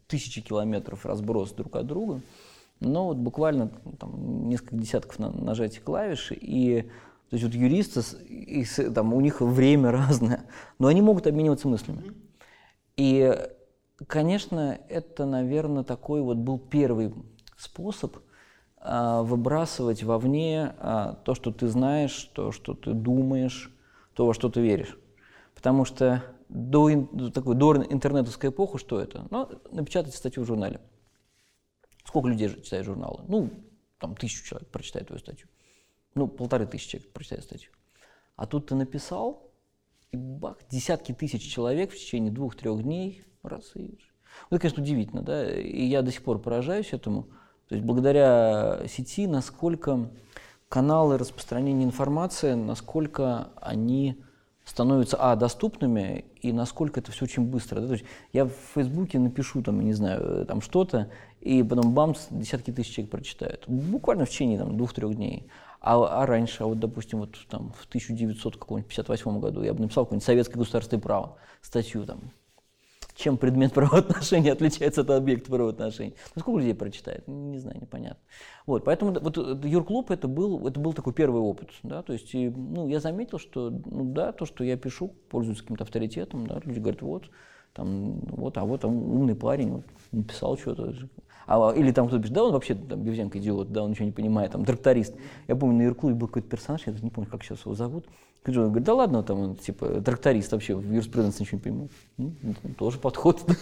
тысячи 0.08 0.42
километров 0.42 1.06
разброс 1.06 1.52
друг 1.52 1.76
от 1.76 1.88
друга, 1.88 2.22
но 2.80 3.06
вот 3.08 3.18
буквально 3.18 3.70
там, 4.00 4.48
несколько 4.50 4.76
десятков 4.76 5.20
на, 5.20 5.32
нажатий 5.32 5.82
клавиши, 5.82 6.36
и 6.40 6.84
то 7.30 7.36
есть 7.36 7.44
вот 7.44 7.54
юристы, 7.54 8.02
с- 8.02 8.18
и 8.24 8.64
с- 8.64 8.92
там, 8.92 9.14
у 9.14 9.22
них 9.22 9.42
время 9.42 9.92
разное, 9.92 10.46
но 10.80 10.88
они 10.88 11.02
могут 11.02 11.28
обмениваться 11.28 11.68
мыслями. 11.68 12.14
И, 12.96 13.36
конечно, 14.06 14.80
это, 14.90 15.26
наверное, 15.26 15.84
такой 15.84 16.22
вот 16.22 16.38
был 16.38 16.60
первый 16.60 17.14
способ 17.58 18.18
а, 18.78 19.24
выбрасывать 19.24 20.04
вовне 20.04 20.76
а, 20.80 21.16
то, 21.26 21.34
что 21.34 21.52
ты 21.52 21.68
знаешь, 21.68 22.30
то, 22.34 22.52
что 22.52 22.74
ты 22.74 22.94
думаешь, 22.94 23.74
то, 24.14 24.28
во 24.28 24.34
что 24.34 24.50
ты 24.50 24.62
веришь. 24.62 24.98
Потому 25.56 25.86
что 25.86 26.24
до, 26.50 26.90
такой, 27.32 27.56
до 27.56 27.84
интернетовской 27.84 28.52
эпохи 28.52 28.78
что 28.78 29.00
это? 29.00 29.28
Ну, 29.32 29.50
напечатать 29.72 30.14
статью 30.14 30.44
в 30.44 30.48
журнале. 30.48 30.80
Сколько 32.06 32.30
людей 32.30 32.50
читает 32.64 32.86
журналы? 32.86 33.24
Ну, 33.28 33.50
там 34.00 34.16
тысячу 34.16 34.46
человек 34.46 34.70
прочитает 34.70 35.08
твою 35.08 35.20
статью. 35.20 35.48
Ну, 36.16 36.28
полторы 36.28 36.66
тысячи 36.68 36.92
человек 36.92 37.12
прочитает 37.12 37.44
статью. 37.44 37.72
А 38.36 38.46
тут 38.46 38.68
ты 38.68 38.76
написал, 38.76 39.52
и 40.12 40.18
бах, 40.18 40.58
десятки 40.70 41.12
тысяч 41.12 41.52
человек 41.52 41.92
в 41.92 41.96
течение 41.96 42.32
двух-трех 42.32 42.82
дней 42.84 43.26
раз. 43.48 43.72
Ну, 43.76 43.88
это, 44.52 44.60
конечно, 44.60 44.84
удивительно, 44.84 45.22
да, 45.22 45.50
и 45.52 45.84
я 45.86 46.02
до 46.02 46.12
сих 46.12 46.24
пор 46.24 46.40
поражаюсь 46.40 46.94
этому. 46.94 47.24
То 47.68 47.76
есть 47.76 47.86
благодаря 47.86 48.82
сети, 48.88 49.28
насколько 49.28 50.10
каналы 50.70 51.18
распространения 51.18 51.84
информации, 51.84 52.54
насколько 52.54 53.50
они 53.56 54.22
становятся, 54.68 55.18
а, 55.20 55.36
доступными, 55.36 56.26
и 56.42 56.52
насколько 56.52 57.00
это 57.00 57.12
все 57.12 57.26
очень 57.26 57.44
быстро. 57.44 57.80
да. 57.80 57.88
То 57.88 57.94
есть 57.94 58.06
я 58.34 58.46
в 58.46 58.52
Фейсбуке 58.76 59.18
напишу, 59.18 59.64
там, 59.64 59.80
не 59.82 59.94
знаю, 59.94 60.46
там 60.46 60.62
что-то, 60.62 61.10
и 61.40 61.64
потом 61.64 61.94
бамс, 61.94 62.28
десятки 62.30 62.72
тысяч 62.72 62.96
человек 62.96 63.12
прочитают. 63.12 63.64
Буквально 63.68 64.26
в 64.26 64.30
течение 64.30 64.58
там, 64.58 64.76
двух-трех 64.76 65.16
дней. 65.16 65.48
А, 65.80 66.24
а 66.24 66.26
раньше, 66.26 66.64
а 66.64 66.66
вот, 66.66 66.80
допустим, 66.80 67.20
вот 67.20 67.38
там 67.50 67.72
в 67.72 67.86
1958 67.86 69.40
году 69.40 69.64
я 69.64 69.74
бы 69.74 69.82
написал 69.82 70.06
какое-нибудь 70.06 70.26
советское 70.26 70.60
государство 70.60 70.98
и 70.98 71.00
право, 71.00 71.38
статью 71.62 72.06
там, 72.06 72.32
чем 73.18 73.38
предмет 73.38 73.74
правоотношений 73.74 74.50
отличается 74.50 75.02
от 75.02 75.10
объекта 75.10 75.50
правоотношений. 75.50 76.16
Ну, 76.36 76.42
сколько 76.42 76.60
людей 76.60 76.76
прочитает? 76.76 77.28
Не 77.28 77.58
знаю, 77.58 77.82
непонятно. 77.82 78.24
Вот, 78.66 78.86
поэтому 78.86 79.12
вот 79.20 79.66
юрклуб 79.66 80.12
это 80.12 80.28
был, 80.28 80.68
это 80.68 80.80
был 80.80 80.94
такой 80.94 81.14
первый 81.14 81.42
опыт, 81.42 81.70
да, 81.84 82.04
то 82.04 82.14
есть, 82.14 82.34
и, 82.36 82.50
ну, 82.50 82.88
я 82.88 83.00
заметил, 83.00 83.40
что, 83.40 83.70
ну, 83.70 84.14
да, 84.14 84.32
то, 84.32 84.46
что 84.46 84.64
я 84.64 84.78
пишу, 84.78 85.16
пользуется 85.30 85.64
каким-то 85.64 85.84
авторитетом, 85.84 86.46
да, 86.48 86.62
люди 86.64 86.80
говорят, 86.80 87.02
вот, 87.02 87.30
там, 87.74 88.20
вот, 88.20 88.58
а 88.58 88.66
вот 88.66 88.82
там 88.82 88.92
умный 88.96 89.36
парень, 89.36 89.72
вот, 89.72 89.86
написал 90.12 90.58
что-то. 90.58 90.94
А, 91.48 91.72
или 91.72 91.92
там 91.92 92.08
кто-то 92.08 92.22
пишет, 92.22 92.36
да, 92.36 92.44
он 92.44 92.52
вообще 92.52 92.76
там, 92.76 93.02
Бевзенко 93.02 93.40
идиот, 93.40 93.72
да, 93.72 93.84
он 93.84 93.92
ничего 93.92 94.06
не 94.06 94.12
понимает, 94.12 94.52
там, 94.52 94.66
тракторист. 94.66 95.16
Я 95.48 95.56
помню, 95.56 95.78
на 95.78 95.82
Юрклубе 95.84 96.14
был 96.16 96.28
какой-то 96.28 96.50
персонаж, 96.50 96.82
я 96.86 96.92
даже 96.92 97.04
не 97.04 97.10
помню, 97.10 97.30
как 97.30 97.44
сейчас 97.44 97.62
его 97.66 97.74
зовут. 97.74 98.06
Он 98.46 98.54
говорит, 98.54 98.84
да 98.86 98.94
ладно, 98.94 99.24
там, 99.24 99.40
он, 99.40 99.56
типа, 99.56 100.02
тракторист 100.02 100.54
вообще 100.54 100.76
в 100.76 100.90
юриспруденции 100.90 101.44
ничего 101.44 101.58
не 101.58 101.64
понимает. 101.64 101.92
Ну, 102.18 102.34
ну, 102.42 102.74
тоже 102.78 102.98
подход. 102.98 103.42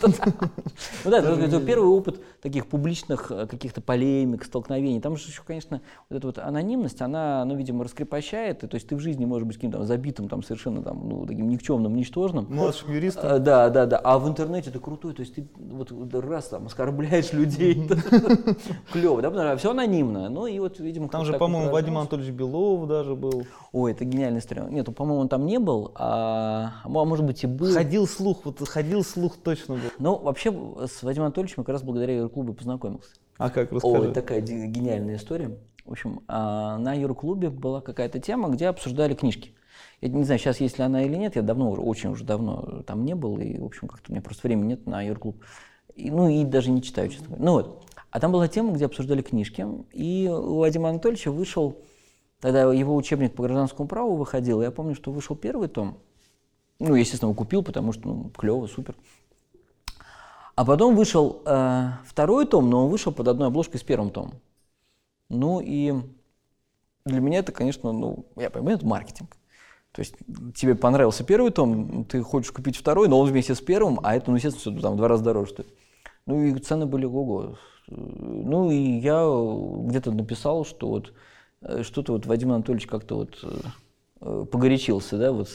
Ну 1.04 1.12
да, 1.12 1.19
это 1.19 1.60
первый 1.62 1.88
опыт 1.88 2.21
таких 2.41 2.67
публичных 2.67 3.32
э, 3.32 3.48
каких-то 3.48 3.82
полемик, 3.82 4.43
столкновений. 4.43 5.00
Там 5.00 5.17
же 5.17 5.28
еще, 5.28 5.41
конечно, 5.45 5.82
вот 6.10 6.17
эта 6.17 6.28
вот 6.28 6.38
анонимность, 6.38 7.02
она, 7.02 7.43
ну, 7.45 7.56
видимо, 7.56 7.84
раскрепощает. 7.84 8.60
То 8.60 8.69
есть 8.74 8.88
ты 8.88 8.95
в 8.95 9.00
жизни 9.00 9.26
можешь 9.26 9.48
быть 9.48 9.58
каким-то 9.58 9.84
забитым, 9.84 10.28
там, 10.28 10.43
совершенно 10.43 10.82
там, 10.82 11.08
ну, 11.08 11.26
таким 11.26 11.48
никчемным, 11.48 11.95
ничтожным. 11.95 12.48
Младшим 12.50 12.93
юристом? 12.93 13.24
А, 13.26 13.39
Да, 13.39 13.69
да, 13.69 13.86
да. 13.86 13.98
А 13.98 14.19
в 14.19 14.28
интернете 14.28 14.69
это 14.69 14.80
крутой, 14.80 15.13
то 15.13 15.21
есть 15.21 15.36
ты 15.36 15.48
вот 15.56 15.91
раз 16.13 16.48
там 16.50 16.67
оскорбляешь 16.67 17.34
людей, 17.34 17.75
клево, 18.92 19.22
да, 19.22 19.30
потому 19.30 19.50
что 19.50 19.58
все 19.58 19.72
анонимно. 19.72 20.30
Ну 20.30 20.48
и 20.48 20.60
вот, 20.60 20.80
видимо, 20.80 21.10
Там 21.10 21.26
же, 21.26 21.34
по-моему, 21.34 21.72
Вадим. 21.72 21.98
Анатольевич 21.98 22.34
Белов 22.34 22.88
даже 22.88 23.16
был. 23.16 23.46
Ой, 23.72 23.92
это 23.92 24.06
гениальная 24.06 24.40
история. 24.40 24.66
Нет, 24.70 24.88
ну, 24.88 24.94
по-моему, 24.94 25.22
он 25.22 25.30
там 25.30 25.46
не 25.46 25.60
был, 25.60 25.92
а, 25.96 26.82
а 26.84 26.90
может 26.90 27.26
быть 27.26 27.44
и 27.44 27.48
был. 27.48 27.74
Ходил 27.74 28.08
слух, 28.08 28.46
вот 28.46 28.68
ходил 28.68 29.04
слух 29.04 29.38
точно 29.38 29.76
был. 29.76 29.90
Ну, 30.00 30.18
вообще, 30.18 30.52
с 30.52 31.04
Вадимом 31.04 31.28
Анатольевичем 31.28 31.64
как 31.64 31.74
раз 31.74 31.84
благодаря 31.84 32.16
Юрклубу 32.18 32.54
познакомился. 32.54 33.10
А 33.38 33.50
как, 33.50 33.72
расскажи. 33.72 34.00
Ой, 34.00 34.14
такая 34.14 34.42
гениальная 34.42 35.18
история. 35.18 35.58
В 35.86 35.92
общем, 35.92 36.22
а, 36.28 36.78
на 36.78 36.94
Юрклубе 36.94 37.50
была 37.50 37.82
какая-то 37.82 38.20
тема, 38.20 38.50
где 38.50 38.68
обсуждали 38.68 39.14
книжки. 39.14 39.52
Я 40.02 40.10
не 40.10 40.24
знаю, 40.24 40.40
сейчас 40.40 40.60
есть 40.60 40.78
ли 40.78 40.84
она 40.84 41.04
или 41.04 41.16
нет, 41.16 41.36
я 41.36 41.42
давно, 41.42 41.72
очень 41.72 42.12
уже 42.12 42.24
давно 42.24 42.84
там 42.86 43.06
не 43.06 43.16
был, 43.16 43.40
и, 43.40 43.58
в 43.58 43.66
общем, 43.66 43.88
как-то 43.88 44.12
у 44.12 44.14
меня 44.14 44.22
просто 44.22 44.48
времени 44.48 44.70
нет 44.70 44.86
на 44.86 45.02
Юрклуб. 45.02 45.44
И, 45.96 46.12
ну, 46.12 46.28
и 46.28 46.44
даже 46.44 46.72
не 46.72 46.82
читаю, 46.82 47.10
честно 47.10 47.28
говоря. 47.28 47.46
Ну 47.46 47.52
вот. 47.54 47.86
А 48.12 48.20
там 48.20 48.32
была 48.32 48.48
тема, 48.48 48.72
где 48.72 48.86
обсуждали 48.86 49.22
книжки, 49.22 49.68
и 49.92 50.30
у 50.32 50.60
Вадима 50.60 50.90
Анатольевича 50.90 51.32
вышел, 51.32 51.78
тогда 52.40 52.72
его 52.74 52.96
учебник 52.96 53.36
по 53.36 53.44
гражданскому 53.44 53.90
праву 53.90 54.16
выходил, 54.16 54.62
я 54.62 54.72
помню, 54.72 54.96
что 54.96 55.12
вышел 55.12 55.36
первый 55.36 55.68
том, 55.68 55.98
ну, 56.80 56.96
естественно, 56.96 57.30
его 57.30 57.38
купил, 57.38 57.62
потому 57.62 57.92
что, 57.92 58.08
ну, 58.08 58.30
клево, 58.30 58.68
супер. 58.68 58.96
А 60.56 60.64
потом 60.64 60.96
вышел 60.96 61.42
э, 61.46 61.90
второй 62.06 62.46
том, 62.46 62.70
но 62.70 62.86
он 62.86 62.92
вышел 62.92 63.12
под 63.12 63.28
одной 63.28 63.48
обложкой 63.50 63.80
с 63.80 63.84
первым 63.84 64.10
томом. 64.10 64.36
Ну 65.28 65.60
и 65.60 65.94
для 67.06 67.20
меня 67.20 67.40
это, 67.40 67.52
конечно, 67.52 67.92
ну, 67.92 68.26
я 68.38 68.50
понимаю, 68.50 68.78
это 68.78 68.86
маркетинг. 68.86 69.36
То 69.92 70.02
есть 70.02 70.16
тебе 70.56 70.76
понравился 70.76 71.24
первый 71.24 71.52
том, 71.52 72.06
ты 72.06 72.22
хочешь 72.22 72.52
купить 72.52 72.78
второй, 72.78 73.08
но 73.08 73.20
он 73.20 73.30
вместе 73.30 73.56
с 73.56 73.62
первым, 73.62 74.00
а 74.04 74.16
это, 74.16 74.30
ну, 74.30 74.38
естественно, 74.38 74.76
всё 74.78 74.82
там 74.82 74.94
в 74.94 74.98
два 74.98 75.08
раза 75.08 75.24
дороже 75.24 75.52
стоит. 75.52 75.68
Ну 76.26 76.44
и 76.44 76.60
цены 76.60 76.86
были 76.86 77.06
ого. 77.06 77.58
Ну 77.88 78.72
и 78.72 79.00
я 79.00 79.24
где-то 79.88 80.12
написал, 80.12 80.66
что 80.66 80.88
вот 80.88 81.14
э, 81.62 81.84
что-то 81.84 82.14
вот 82.14 82.26
Вадим 82.26 82.52
Анатольевич 82.52 82.88
как-то 82.88 83.18
вот 83.18 83.38
э, 83.44 83.50
э, 84.22 84.46
погорячился, 84.52 85.18
да, 85.18 85.32
вот. 85.32 85.50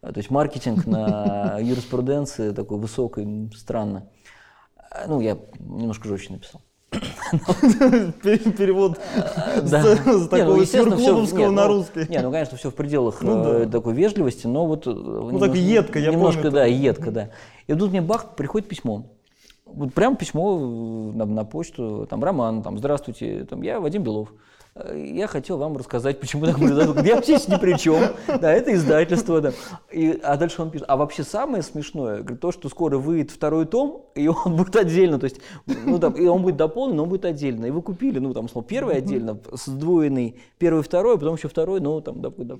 То 0.00 0.12
есть 0.16 0.30
маркетинг 0.30 0.86
на 0.86 1.58
юриспруденции 1.60 2.52
такой 2.52 2.78
высокий, 2.78 3.50
странно. 3.56 4.08
Э, 4.76 5.06
Ну, 5.08 5.20
я 5.20 5.36
немножко 5.58 6.06
жестче 6.08 6.34
написал. 6.34 6.60
Пер- 6.92 8.52
Перевод 8.52 9.00
с 9.64 9.98
ну, 10.06 10.28
такого 10.28 10.64
сюрклубовского 10.64 11.50
на 11.50 11.66
ну, 11.66 11.74
русский. 11.74 12.06
Не, 12.08 12.20
ну, 12.20 12.30
конечно, 12.30 12.56
все 12.56 12.70
в 12.70 12.74
пределах 12.76 13.20
Ну 13.20 13.68
такой 13.68 13.94
вежливости, 13.94 14.46
но 14.46 14.64
вот... 14.64 14.86
Ну, 14.86 15.40
так 15.40 15.56
едко, 15.56 15.98
я 15.98 16.12
Немножко, 16.12 16.52
да, 16.52 16.66
едко, 16.66 17.10
да. 17.10 17.30
И 17.66 17.74
тут 17.74 17.90
мне 17.90 18.00
бах, 18.00 18.36
приходит 18.36 18.68
письмо. 18.68 19.06
Вот 19.76 19.92
прям 19.92 20.16
письмо 20.16 20.56
э, 20.56 21.16
на, 21.16 21.24
на 21.24 21.44
почту, 21.44 22.06
там, 22.08 22.22
Роман, 22.22 22.62
там, 22.62 22.78
здравствуйте, 22.78 23.44
там, 23.44 23.62
я 23.62 23.80
Вадим 23.80 24.02
Белов. 24.02 24.32
Э, 24.74 25.04
Я 25.12 25.26
хотел 25.26 25.58
вам 25.58 25.76
рассказать, 25.76 26.20
почему 26.20 26.46
так 26.46 26.58
произошло. 26.58 26.94
Я 27.02 27.16
вообще 27.16 27.34
ни 27.34 27.58
при 27.58 27.76
чем. 27.76 28.00
Да, 28.40 28.52
это 28.52 28.74
издательство, 28.74 29.40
да. 29.40 29.52
И, 29.90 30.18
а 30.22 30.36
дальше 30.36 30.62
он 30.62 30.70
пишет, 30.70 30.86
а 30.88 30.96
вообще 30.96 31.24
самое 31.24 31.62
смешное, 31.62 32.22
то, 32.22 32.52
что 32.52 32.68
скоро 32.68 32.98
выйдет 32.98 33.30
второй 33.30 33.66
том, 33.66 34.06
и 34.14 34.28
он 34.28 34.56
будет 34.56 34.76
отдельно, 34.76 35.18
то 35.18 35.24
есть, 35.24 35.40
ну, 35.66 35.98
там, 35.98 36.12
и 36.14 36.26
он 36.26 36.42
будет 36.42 36.56
дополнен, 36.56 36.96
но 36.96 37.02
он 37.04 37.08
будет 37.08 37.24
отдельно. 37.24 37.66
И 37.66 37.70
вы 37.70 37.82
купили, 37.82 38.18
ну, 38.18 38.32
там, 38.32 38.48
словно, 38.48 38.68
первый 38.68 38.96
отдельно, 38.96 39.38
сдвоенный, 39.52 40.36
первый, 40.58 40.82
второй, 40.82 41.14
а 41.14 41.18
потом 41.18 41.36
еще 41.36 41.48
второй, 41.48 41.80
ну, 41.80 42.00
там, 42.00 42.20
да, 42.20 42.30
да. 42.36 42.56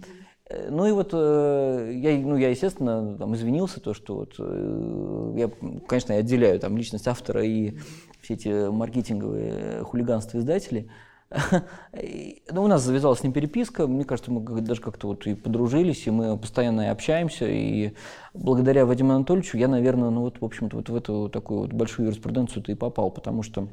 Э, 0.48 0.68
Ну 0.70 0.86
и 0.86 0.92
вот 0.92 1.10
э, 1.12 1.92
я, 1.94 2.18
ну, 2.18 2.36
я, 2.36 2.50
естественно, 2.50 3.16
там, 3.18 3.34
извинился, 3.34 3.80
то, 3.80 3.94
что 3.94 4.16
вот, 4.16 4.34
э, 4.38 5.34
я, 5.36 5.50
конечно, 5.86 6.12
я 6.12 6.20
отделяю 6.20 6.60
там 6.60 6.76
личность 6.76 7.08
автора 7.08 7.42
и 7.44 7.78
все 8.20 8.34
эти 8.34 8.68
маркетинговые 8.70 9.82
хулиганства 9.84 10.38
издателей. 10.38 10.90
И, 12.00 12.42
Ну, 12.52 12.62
у 12.64 12.66
нас 12.68 12.82
завязалась 12.82 13.20
с 13.20 13.22
ним 13.22 13.32
переписка, 13.32 13.86
мне 13.86 14.04
кажется, 14.04 14.30
мы 14.30 14.60
даже 14.60 14.80
как-то 14.80 15.08
вот 15.08 15.26
и 15.26 15.34
подружились, 15.34 16.06
и 16.06 16.10
мы 16.10 16.38
постоянно 16.38 16.90
общаемся, 16.90 17.46
и 17.48 17.94
благодаря 18.34 18.86
Вадиму 18.86 19.14
Анатольевичу 19.14 19.56
я, 19.58 19.66
наверное, 19.68 20.10
ну 20.10 20.20
вот, 20.20 20.40
в 20.40 20.44
общем-то, 20.44 20.76
вот 20.76 20.88
в 20.90 20.94
эту 20.94 21.28
такую 21.28 21.60
вот 21.62 21.72
большую 21.72 22.06
юриспруденцию-то 22.06 22.70
и 22.70 22.76
попал, 22.76 23.10
потому 23.10 23.42
что 23.42 23.68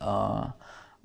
а, 0.00 0.54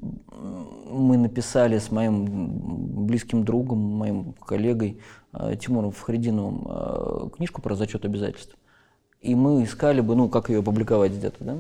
мы 0.02 1.18
написали 1.18 1.78
с 1.78 1.92
моим 1.92 3.06
близким 3.06 3.44
другом, 3.44 3.80
моим 3.80 4.34
коллегой 4.34 5.00
а, 5.32 5.56
Тимуром 5.56 5.92
Фахридиновым 5.92 6.68
а, 6.68 7.30
книжку 7.30 7.62
про 7.62 7.76
зачет 7.76 8.06
обязательств. 8.06 8.56
И 9.22 9.36
мы 9.36 9.64
искали 9.64 10.02
бы, 10.02 10.16
ну, 10.16 10.30
как 10.30 10.50
ее 10.50 10.60
опубликовать 10.60 11.12
где-то, 11.12 11.44
да? 11.44 11.58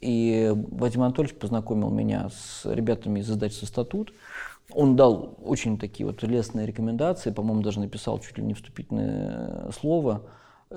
И 0.00 0.52
Вадим 0.72 1.02
Анатольевич 1.02 1.38
познакомил 1.38 1.88
меня 1.90 2.28
с 2.28 2.66
ребятами 2.66 3.20
из 3.20 3.30
издательства 3.30 3.66
«Статут». 3.66 4.12
Он 4.72 4.96
дал 4.96 5.36
очень 5.44 5.78
такие 5.78 6.06
вот 6.06 6.22
лестные 6.22 6.66
рекомендации, 6.66 7.30
по-моему, 7.30 7.62
даже 7.62 7.80
написал 7.80 8.18
чуть 8.18 8.36
ли 8.38 8.44
не 8.44 8.54
вступительное 8.54 9.70
слово. 9.70 10.22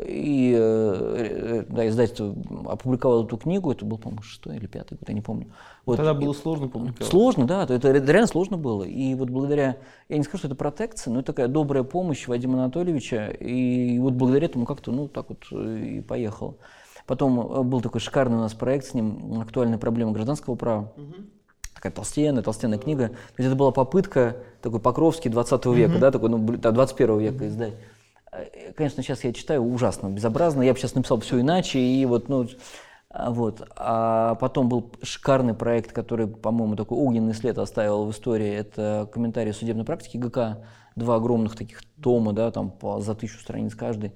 И 0.03 0.53
э, 0.57 1.63
э, 1.65 1.65
да, 1.69 1.87
издательство 1.87 2.35
опубликовало 2.67 3.25
эту 3.25 3.37
книгу, 3.37 3.71
это 3.71 3.85
был, 3.85 3.97
по-моему, 3.97 4.21
шестой 4.23 4.57
или 4.57 4.67
пятый 4.67 4.97
год, 4.97 5.07
я 5.07 5.13
не 5.13 5.21
помню. 5.21 5.47
Вот. 5.85 5.97
Тогда 5.97 6.13
было 6.13 6.33
сложно 6.33 6.67
публиковать. 6.67 7.07
Сложно, 7.07 7.45
да, 7.45 7.63
это 7.63 7.91
ре- 7.91 8.03
реально 8.05 8.27
сложно 8.27 8.57
было. 8.57 8.83
И 8.83 9.13
вот 9.15 9.29
благодаря, 9.29 9.77
я 10.09 10.17
не 10.17 10.23
скажу, 10.23 10.39
что 10.39 10.47
это 10.47 10.55
протекция, 10.55 11.13
но 11.13 11.19
это 11.19 11.27
такая 11.27 11.47
добрая 11.47 11.83
помощь 11.83 12.27
Вадима 12.27 12.55
Анатольевича, 12.55 13.27
и 13.27 13.97
вот 13.99 14.13
благодаря 14.13 14.47
этому 14.47 14.65
как-то, 14.65 14.91
ну, 14.91 15.07
так 15.07 15.29
вот 15.29 15.45
э, 15.51 15.97
и 15.97 16.01
поехал. 16.01 16.57
Потом 17.07 17.69
был 17.69 17.81
такой 17.81 18.01
шикарный 18.01 18.37
у 18.37 18.41
нас 18.41 18.53
проект 18.55 18.87
с 18.87 18.93
ним 18.95 19.39
«Актуальные 19.39 19.77
проблемы 19.77 20.11
гражданского 20.11 20.55
права». 20.55 20.91
Такая 21.75 21.91
толстенная, 21.91 22.41
толстенная 22.41 22.79
книга. 22.79 23.09
То 23.09 23.15
есть 23.37 23.47
это 23.47 23.55
была 23.55 23.71
попытка 23.71 24.37
такой 24.61 24.79
Покровский 24.79 25.29
20 25.29 25.65
века, 25.67 25.99
да, 25.99 26.09
такой, 26.11 26.29
ну, 26.29 26.37
блин, 26.39 26.59
да, 26.61 26.71
21 26.71 27.19
века 27.19 27.47
издать. 27.47 27.73
Э, 28.37 28.73
Конечно, 28.73 29.03
сейчас 29.03 29.23
я 29.23 29.33
читаю 29.33 29.63
ужасно, 29.63 30.09
безобразно. 30.09 30.61
Я 30.61 30.73
бы 30.73 30.79
сейчас 30.79 30.95
написал 30.95 31.19
все 31.19 31.39
иначе, 31.39 31.79
и 31.79 32.05
вот, 32.05 32.29
ну, 32.29 32.47
а, 33.09 33.31
вот. 33.31 33.65
А 33.77 34.35
потом 34.35 34.69
был 34.69 34.91
шикарный 35.01 35.53
проект, 35.53 35.91
который, 35.93 36.27
по-моему, 36.27 36.75
такой 36.75 36.97
огненный 36.97 37.33
след 37.33 37.57
оставил 37.57 38.05
в 38.05 38.11
истории. 38.11 38.51
Это 38.53 39.09
комментарии 39.13 39.51
судебной 39.51 39.85
практики 39.85 40.17
ГК. 40.17 40.63
Два 40.95 41.15
огромных 41.15 41.55
таких 41.55 41.81
тома, 42.01 42.33
да, 42.33 42.51
там 42.51 42.71
по, 42.71 43.01
за 43.01 43.15
тысячу 43.15 43.39
страниц 43.39 43.75
каждый. 43.75 44.13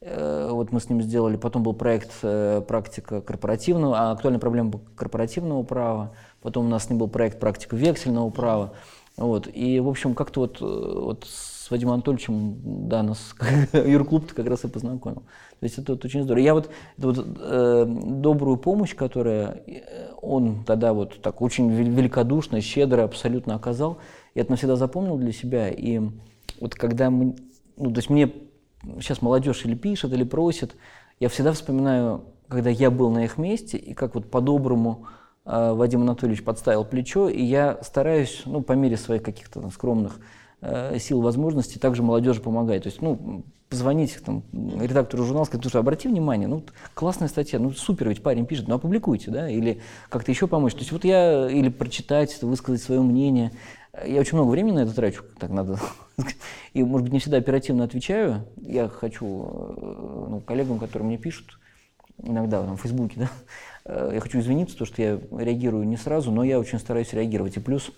Э, 0.00 0.48
Вот 0.50 0.72
мы 0.72 0.80
с 0.80 0.88
ним 0.88 1.02
сделали. 1.02 1.36
Потом 1.36 1.62
был 1.62 1.72
проект 1.74 2.12
э, 2.22 2.62
«Практика 2.66 3.20
корпоративного», 3.20 3.98
а 3.98 4.12
актуальная 4.12 4.40
проблема 4.40 4.80
корпоративного 4.94 5.62
права. 5.64 6.14
Потом 6.40 6.66
у 6.66 6.68
нас 6.68 6.84
с 6.84 6.90
ним 6.90 6.98
был 6.98 7.08
проект 7.08 7.40
«Практика 7.40 7.76
вексельного 7.76 8.30
права». 8.30 8.74
Вот. 9.16 9.48
И, 9.52 9.80
в 9.80 9.88
общем, 9.88 10.14
как-то 10.14 10.40
вот, 10.40 10.60
вот 10.60 11.26
с 11.66 11.70
Вадимом 11.72 11.94
Анатольевичем, 11.94 12.88
да, 12.88 13.02
нас 13.02 13.34
юрклуб 13.72 14.32
как 14.32 14.46
раз 14.46 14.64
и 14.64 14.68
познакомил. 14.68 15.22
То 15.58 15.62
есть 15.62 15.78
это 15.78 15.94
вот 15.94 16.04
очень 16.04 16.22
здорово. 16.22 16.44
Я 16.44 16.54
вот, 16.54 16.70
это 16.96 17.06
вот 17.08 17.26
э, 17.40 17.86
добрую 17.88 18.56
помощь, 18.56 18.94
которая 18.94 19.64
э, 19.66 20.12
он 20.22 20.62
тогда 20.64 20.92
вот 20.92 21.20
так 21.20 21.42
очень 21.42 21.68
вел- 21.68 21.90
великодушно, 21.90 22.60
щедро 22.60 23.02
абсолютно 23.02 23.56
оказал, 23.56 23.98
я 24.36 24.42
это 24.42 24.52
навсегда 24.52 24.76
запомнил 24.76 25.16
для 25.16 25.32
себя. 25.32 25.68
И 25.68 26.00
вот 26.60 26.76
когда 26.76 27.10
мы, 27.10 27.34
ну, 27.76 27.90
то 27.90 27.98
есть 27.98 28.10
мне 28.10 28.32
сейчас 29.00 29.20
молодежь 29.20 29.64
или 29.64 29.74
пишет, 29.74 30.12
или 30.12 30.22
просит, 30.22 30.76
я 31.18 31.28
всегда 31.28 31.50
вспоминаю, 31.50 32.26
когда 32.46 32.70
я 32.70 32.92
был 32.92 33.10
на 33.10 33.24
их 33.24 33.38
месте, 33.38 33.76
и 33.76 33.92
как 33.92 34.14
вот 34.14 34.30
по-доброму 34.30 35.06
э, 35.44 35.72
Вадим 35.72 36.02
Анатольевич 36.02 36.44
подставил 36.44 36.84
плечо, 36.84 37.28
и 37.28 37.42
я 37.42 37.76
стараюсь, 37.82 38.42
ну, 38.44 38.62
по 38.62 38.74
мере 38.74 38.96
своих 38.96 39.24
каких-то 39.24 39.68
скромных 39.70 40.20
сил, 40.98 41.20
возможностей, 41.20 41.78
также 41.78 42.02
молодежи 42.02 42.40
помогать. 42.40 42.84
То 42.84 42.88
есть, 42.88 43.02
ну, 43.02 43.44
позвонить 43.68 44.18
там, 44.24 44.42
редактору 44.52 45.24
журнала, 45.24 45.44
сказать, 45.44 45.62
слушай, 45.62 45.80
обрати 45.80 46.08
внимание, 46.08 46.48
ну, 46.48 46.64
классная 46.94 47.28
статья, 47.28 47.58
ну, 47.58 47.72
супер, 47.72 48.08
ведь 48.08 48.22
парень 48.22 48.46
пишет, 48.46 48.68
ну, 48.68 48.76
опубликуйте, 48.76 49.30
да, 49.30 49.50
или 49.50 49.80
как-то 50.08 50.30
еще 50.30 50.46
помочь. 50.46 50.72
То 50.74 50.80
есть, 50.80 50.92
вот 50.92 51.04
я, 51.04 51.50
или 51.50 51.68
прочитать, 51.68 52.40
высказать 52.42 52.82
свое 52.82 53.00
мнение. 53.00 53.52
Я 54.06 54.20
очень 54.20 54.36
много 54.36 54.50
времени 54.50 54.76
на 54.76 54.80
это 54.80 54.94
трачу, 54.94 55.24
так 55.38 55.50
надо 55.50 55.80
и, 56.74 56.82
может 56.84 57.04
быть, 57.04 57.12
не 57.12 57.18
всегда 57.18 57.38
оперативно 57.38 57.84
отвечаю. 57.84 58.46
Я 58.56 58.88
хочу 58.88 59.26
э, 59.26 60.26
ну, 60.28 60.40
коллегам, 60.40 60.78
которые 60.78 61.08
мне 61.08 61.18
пишут, 61.18 61.58
иногда 62.22 62.62
там, 62.62 62.76
в 62.76 62.82
Фейсбуке, 62.82 63.20
да, 63.20 63.30
э, 63.86 64.10
я 64.14 64.20
хочу 64.20 64.38
извиниться, 64.38 64.76
то, 64.76 64.84
что 64.84 65.00
я 65.00 65.18
реагирую 65.30 65.88
не 65.88 65.96
сразу, 65.96 66.30
но 66.30 66.44
я 66.44 66.60
очень 66.60 66.78
стараюсь 66.78 67.12
реагировать. 67.14 67.56
И 67.56 67.60
плюс 67.60 67.90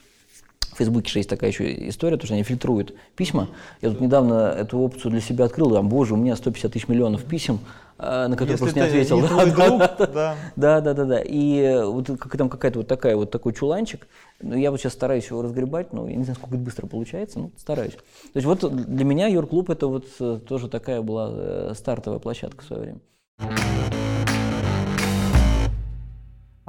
в 0.79 0.81
Фейсбуке 0.81 1.11
же 1.11 1.19
есть 1.19 1.29
такая 1.29 1.51
еще 1.51 1.89
история, 1.89 2.17
то, 2.17 2.27
что 2.27 2.35
они 2.35 2.45
фильтруют 2.45 2.95
письма. 3.17 3.49
Я 3.83 3.91
тут 3.91 4.01
недавно 4.01 4.55
эту 4.57 4.79
опцию 4.79 5.11
для 5.11 5.21
себя 5.21 5.47
открыл, 5.47 5.73
там, 5.73 5.89
боже, 5.89 6.15
у 6.15 6.17
меня 6.17 6.37
150 6.37 6.73
тысяч 6.73 6.87
миллионов 6.87 7.25
писем, 7.25 7.59
э, 7.99 8.29
на 8.29 8.37
которые 8.37 8.53
Если 8.53 8.63
просто 8.63 8.79
не 8.79 8.87
ответил. 8.87 9.21
не 9.21 9.27
Да, 9.29 9.45
друг, 9.47 9.79
да, 9.79 10.07
да. 10.07 10.37
да, 10.55 10.81
да, 10.81 10.95
да, 10.95 11.05
да. 11.05 11.21
И 11.21 11.59
э, 11.59 11.85
вот 11.85 12.07
как, 12.07 12.37
там 12.37 12.49
какая-то 12.49 12.79
вот 12.79 12.87
такая 12.87 13.17
вот 13.17 13.33
такой 13.33 13.55
чуланчик. 13.55 14.07
Ну, 14.41 14.55
я 14.55 14.71
вот 14.71 14.79
сейчас 14.79 14.93
стараюсь 14.93 15.27
его 15.27 15.43
разгребать, 15.43 15.93
но 15.93 16.09
я 16.09 16.15
не 16.15 16.23
знаю, 16.23 16.37
сколько 16.37 16.55
это 16.55 16.65
быстро 16.65 16.87
получается, 16.87 17.41
но 17.41 17.51
стараюсь. 17.57 17.95
То 17.95 18.37
есть 18.37 18.47
вот 18.47 18.61
для 18.73 19.05
меня 19.05 19.27
Йорк-клуб 19.27 19.71
это 19.71 19.89
вот 19.89 20.07
э, 20.21 20.39
тоже 20.47 20.69
такая 20.69 21.03
была 21.03 21.75
стартовая 21.75 22.21
площадка 22.21 22.63
в 22.63 22.67
свое 22.67 22.83
время. 22.83 24.18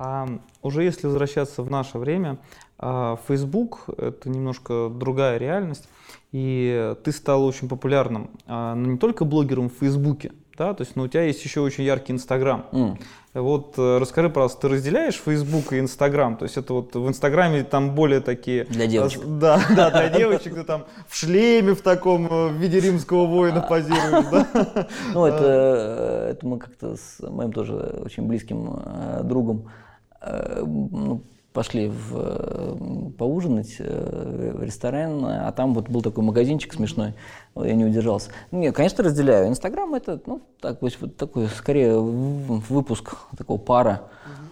А 0.01 0.29
уже 0.61 0.83
если 0.83 1.07
возвращаться 1.07 1.61
в 1.61 1.69
наше 1.69 1.97
время, 1.97 2.37
а, 2.77 3.17
Facebook— 3.27 3.83
это 3.97 4.29
немножко 4.29 4.89
другая 4.89 5.37
реальность, 5.37 5.89
и 6.31 6.95
ты 7.03 7.11
стал 7.11 7.43
очень 7.43 7.67
популярным, 7.67 8.29
а, 8.47 8.75
ну, 8.75 8.91
не 8.91 8.97
только 8.97 9.25
блогером 9.25 9.69
в 9.69 9.73
Фейсбуке, 9.73 10.31
да, 10.57 10.73
то 10.73 10.83
есть, 10.83 10.95
но 10.95 11.03
у 11.03 11.07
тебя 11.09 11.23
есть 11.23 11.43
еще 11.43 11.59
очень 11.59 11.83
яркий 11.83 12.13
Инстаграм. 12.13 12.65
М. 12.71 12.97
Вот 13.33 13.75
э, 13.77 13.97
расскажи, 13.97 14.29
пожалуйста, 14.29 14.61
ты 14.61 14.69
разделяешь 14.69 15.15
Facebook 15.15 15.73
и 15.73 15.79
Инстаграм? 15.79 16.35
То 16.35 16.43
есть 16.43 16.57
это 16.57 16.73
вот 16.73 16.95
в 16.95 17.07
Инстаграме 17.07 17.63
там 17.63 17.93
более 17.93 18.21
такие... 18.21 18.65
Для 18.65 18.87
девочек. 18.87 19.21
э, 19.21 19.27
Да, 19.27 19.61
да, 19.75 19.91
для 19.91 20.09
девочек, 20.09 20.55
ты 20.55 20.63
там 20.63 20.85
в 21.07 21.15
шлеме 21.15 21.75
в 21.75 21.81
таком, 21.81 22.25
э, 22.25 22.47
в 22.49 22.53
виде 22.53 22.79
римского 22.79 23.25
воина 23.25 23.61
позируешь, 23.61 24.25
да? 24.31 24.87
Ну, 25.13 25.25
это, 25.25 25.43
э, 25.43 26.31
это 26.31 26.45
мы 26.45 26.57
как-то 26.57 26.95
с 26.95 27.19
моим 27.19 27.51
тоже 27.51 27.75
очень 28.03 28.23
близким 28.23 28.73
э, 28.73 29.21
другом 29.23 29.65
э, 29.65 29.88
ну, 30.21 31.21
пошли 31.53 31.89
в, 31.89 32.13
э, 32.13 33.09
поужинать 33.17 33.75
э, 33.79 34.53
в 34.55 34.63
ресторан, 34.63 35.25
а 35.25 35.51
там 35.51 35.73
вот 35.73 35.89
был 35.89 36.01
такой 36.01 36.23
магазинчик 36.23 36.73
смешной, 36.73 37.15
я 37.55 37.73
не 37.73 37.85
удержался. 37.85 38.29
Нет, 38.51 38.75
конечно, 38.75 39.03
разделяю. 39.03 39.47
Инстаграм 39.47 39.93
это, 39.95 40.21
ну, 40.25 40.41
так, 40.61 40.81
вот, 40.81 41.15
такой, 41.17 41.47
скорее, 41.47 41.99
выпуск 41.99 43.15
такого 43.37 43.57
пара. 43.57 44.03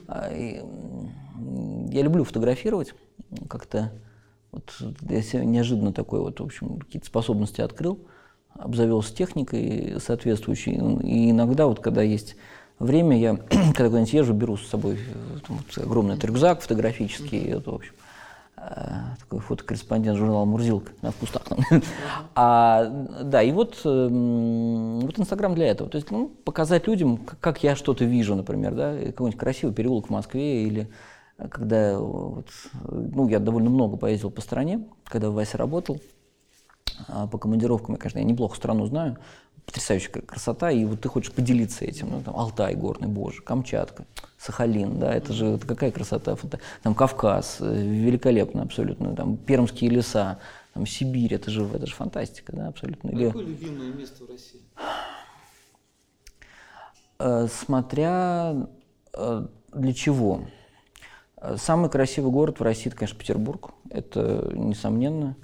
М, 0.08 1.86
я 1.90 2.02
люблю 2.02 2.24
фотографировать, 2.24 2.94
как-то 3.48 3.92
вот 4.52 4.74
я 5.02 5.22
себе 5.22 5.46
неожиданно 5.46 5.94
такой 5.94 6.20
вот, 6.20 6.40
в 6.40 6.44
общем, 6.44 6.80
какие-то 6.80 7.08
способности 7.08 7.62
открыл, 7.62 8.00
обзавелся 8.54 9.14
техникой 9.14 9.98
соответствующей. 10.00 10.74
И 11.04 11.30
иногда 11.30 11.68
вот, 11.68 11.80
когда 11.80 12.02
есть 12.02 12.36
время, 12.80 13.20
я 13.20 13.36
когда 13.74 13.86
куда-нибудь 13.86 14.14
езжу, 14.14 14.34
беру 14.34 14.58
с 14.58 14.68
собой 14.68 14.96
э, 14.96 15.40
там, 15.48 15.58
вот 15.58 15.84
огромный 15.84 16.16
этот 16.16 16.26
рюкзак 16.26 16.62
фотографический, 16.62 17.44
это, 17.50 17.72
в 17.72 17.76
общем, 17.76 17.94
э, 18.58 18.72
такой 19.20 19.40
фотокорреспондент 19.40 20.18
журнала 20.18 20.46
«Мурзилка» 20.46 20.92
на 21.02 21.12
кустах. 21.12 21.44
А, 22.36 22.86
да, 23.24 23.42
и 23.42 23.52
вот, 23.52 23.82
эм, 23.84 25.00
вот 25.00 25.20
Инстаграм 25.20 25.56
для 25.56 25.68
этого. 25.68 25.90
То 25.90 25.98
есть 25.98 26.12
ну, 26.12 26.28
показать 26.28 26.88
людям, 26.88 27.18
как, 27.18 27.64
я 27.64 27.76
что-то 27.76 28.06
вижу, 28.06 28.36
например, 28.36 28.76
да, 28.76 28.96
какой-нибудь 28.96 29.40
красивый 29.40 29.74
переулок 29.74 30.08
в 30.08 30.12
Москве 30.12 30.64
или 30.64 30.90
э, 31.38 31.48
когда 31.48 32.00
вот, 32.00 32.48
ну, 32.84 33.28
я 33.28 33.40
довольно 33.40 33.70
много 33.70 33.98
поездил 33.98 34.30
по 34.30 34.42
стране, 34.42 34.86
когда 35.06 35.30
в 35.30 35.34
Васе 35.34 35.58
работал, 35.58 36.00
а, 37.08 37.28
по 37.28 37.38
командировкам, 37.38 37.96
я, 37.96 38.00
конечно, 38.00 38.20
я 38.20 38.26
неплохо 38.26 38.56
страну 38.56 38.86
знаю, 38.86 39.18
потрясающая 39.68 40.10
кра- 40.10 40.22
красота, 40.22 40.72
и 40.72 40.86
вот 40.86 41.02
ты 41.02 41.10
хочешь 41.10 41.32
поделиться 41.32 41.86
этим, 41.86 42.10
ну, 42.10 42.22
там, 42.24 42.36
Алтай 42.36 42.74
горный, 42.74 43.10
боже, 43.10 43.42
Камчатка, 43.42 44.06
Сахалин, 44.40 44.98
да, 44.98 45.14
это 45.14 45.34
же 45.34 45.46
это 45.46 45.68
какая 45.68 45.92
красота, 45.92 46.36
там 46.82 46.96
Кавказ, 46.96 47.58
э, 47.60 47.76
великолепно 47.76 48.64
абсолютно, 48.64 49.14
там 49.16 49.36
Пермские 49.36 49.92
леса, 49.92 50.40
там 50.74 50.88
Сибирь, 50.88 51.34
это 51.34 51.52
же, 51.52 51.66
это 51.66 51.86
же 51.86 51.94
фантастика, 51.94 52.56
да, 52.56 52.68
абсолютно. 52.70 53.10
Или, 53.10 53.28
Какое 53.28 53.46
любимое 53.46 53.92
место 53.92 54.24
в 54.24 54.30
России? 54.30 54.62
э, 57.20 57.48
смотря 57.52 58.56
э, 59.14 59.48
для 59.74 59.94
чего. 59.94 60.46
Самый 61.58 61.90
красивый 61.92 62.32
город 62.32 62.60
в 62.60 62.64
России, 62.64 62.88
это, 62.88 62.98
конечно, 62.98 63.20
Петербург, 63.20 63.72
это 63.92 64.50
несомненно. 64.56 65.36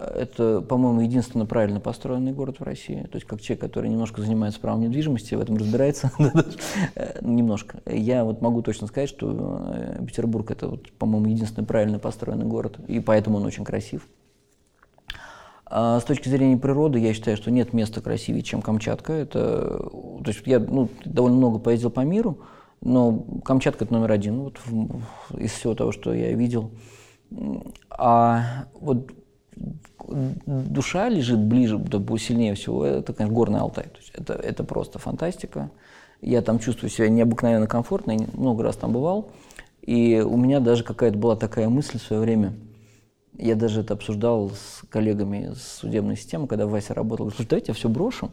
Это, 0.00 0.62
по-моему, 0.62 1.02
единственно 1.02 1.44
правильно 1.44 1.78
построенный 1.78 2.32
город 2.32 2.60
в 2.60 2.62
России. 2.62 3.02
То 3.10 3.16
есть, 3.16 3.26
как 3.26 3.40
человек, 3.42 3.60
который 3.60 3.90
немножко 3.90 4.22
занимается 4.22 4.58
правом 4.58 4.80
недвижимости, 4.80 5.34
в 5.34 5.40
этом 5.40 5.56
разбирается, 5.56 6.10
э, 6.94 7.18
немножко. 7.20 7.82
Я 7.86 8.24
вот 8.24 8.40
могу 8.40 8.62
точно 8.62 8.86
сказать, 8.86 9.10
что 9.10 9.60
э, 9.74 10.04
Петербург– 10.06 10.50
это, 10.52 10.78
по-моему, 10.98 11.26
единственный 11.26 11.66
правильно 11.66 11.98
построенный 11.98 12.46
город, 12.46 12.78
и 12.88 12.98
поэтому 13.00 13.36
он 13.36 13.44
очень 13.44 13.64
красив. 13.64 14.06
А 15.66 16.00
с 16.00 16.04
точки 16.04 16.28
зрения 16.28 16.56
природы, 16.56 16.98
я 16.98 17.12
считаю, 17.12 17.36
что 17.36 17.50
нет 17.50 17.72
места 17.72 18.00
красивее, 18.00 18.42
чем 18.42 18.62
Камчатка. 18.62 19.12
Это, 19.12 19.78
то 19.90 20.24
есть 20.26 20.40
я 20.46 20.58
ну, 20.58 20.88
довольно 21.04 21.36
много 21.36 21.58
поездил 21.58 21.90
по 21.90 22.00
миру, 22.00 22.40
но 22.80 23.24
Камчатка 23.44 23.84
это 23.84 23.92
номер 23.92 24.12
один 24.12 24.40
вот, 24.40 24.58
из 25.36 25.52
всего 25.52 25.74
того, 25.74 25.92
что 25.92 26.14
я 26.14 26.32
видел. 26.32 26.72
А 27.90 28.66
вот 28.80 29.12
душа 30.46 31.08
лежит 31.08 31.38
ближе, 31.38 31.78
сильнее 32.18 32.54
всего, 32.54 32.84
это, 32.84 33.12
конечно, 33.12 33.34
Горный 33.34 33.60
Алтай. 33.60 33.84
То 33.84 33.98
есть 33.98 34.10
это, 34.14 34.34
это 34.34 34.64
просто 34.64 34.98
фантастика. 34.98 35.70
Я 36.20 36.42
там 36.42 36.58
чувствую 36.58 36.90
себя 36.90 37.08
необыкновенно 37.08 37.66
комфортно, 37.66 38.12
я 38.12 38.26
много 38.34 38.62
раз 38.62 38.76
там 38.76 38.92
бывал. 38.92 39.30
И 39.82 40.20
у 40.20 40.36
меня 40.36 40.60
даже 40.60 40.84
какая-то 40.84 41.16
была 41.16 41.36
такая 41.36 41.68
мысль 41.68 41.98
в 41.98 42.02
свое 42.02 42.22
время– 42.22 42.54
я 43.40 43.54
даже 43.54 43.80
это 43.80 43.94
обсуждал 43.94 44.50
с 44.50 44.86
коллегами 44.88 45.50
из 45.52 45.62
судебной 45.62 46.16
системы, 46.16 46.46
когда 46.46 46.66
Вася 46.66 46.94
работал. 46.94 47.26
Говорю, 47.26 47.36
Слушай, 47.36 47.48
давайте 47.48 47.66
я 47.68 47.74
все 47.74 47.88
брошу. 47.88 48.30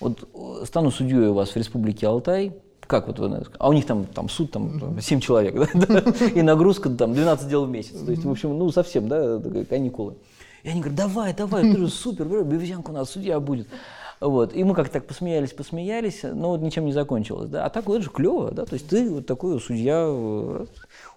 Вот 0.00 0.28
э, 0.34 0.64
стану 0.64 0.90
судьей 0.90 1.26
у 1.26 1.34
вас 1.34 1.50
в 1.50 1.56
Республике 1.56 2.06
Алтай. 2.06 2.52
Как 2.80 3.06
вот 3.06 3.18
вы, 3.18 3.44
а 3.58 3.68
у 3.68 3.72
них 3.72 3.86
там, 3.86 4.06
там 4.06 4.28
суд, 4.28 4.50
там 4.50 5.00
7 5.00 5.20
человек, 5.20 5.70
да, 5.74 6.00
и 6.34 6.42
нагрузка 6.42 6.90
там 6.90 7.14
12 7.14 7.48
дел 7.48 7.64
в 7.64 7.70
месяц. 7.70 7.98
То 8.04 8.10
есть, 8.10 8.24
в 8.24 8.30
общем, 8.30 8.58
ну 8.58 8.70
совсем, 8.70 9.06
да, 9.08 9.40
каникулы. 9.68 10.16
И 10.62 10.68
они 10.68 10.80
говорят, 10.80 10.96
давай, 10.96 11.34
давай, 11.34 11.62
ты 11.62 11.76
же 11.76 11.88
супер, 11.90 12.44
Бевзянка 12.44 12.90
у 12.90 12.94
нас 12.94 13.10
судья 13.10 13.40
будет. 13.40 13.68
Вот. 14.20 14.54
И 14.54 14.62
мы 14.62 14.74
как-то 14.74 14.94
так 14.94 15.06
посмеялись, 15.06 15.52
посмеялись, 15.52 16.20
но 16.22 16.50
вот 16.50 16.60
ничем 16.60 16.84
не 16.84 16.92
закончилось. 16.92 17.50
Да? 17.50 17.66
А 17.66 17.70
так 17.70 17.86
вот 17.86 17.96
это 17.96 18.04
же 18.04 18.10
клево, 18.10 18.52
да, 18.52 18.64
то 18.64 18.74
есть 18.74 18.88
ты 18.88 19.10
вот 19.10 19.26
такой 19.26 19.60
судья, 19.60 20.06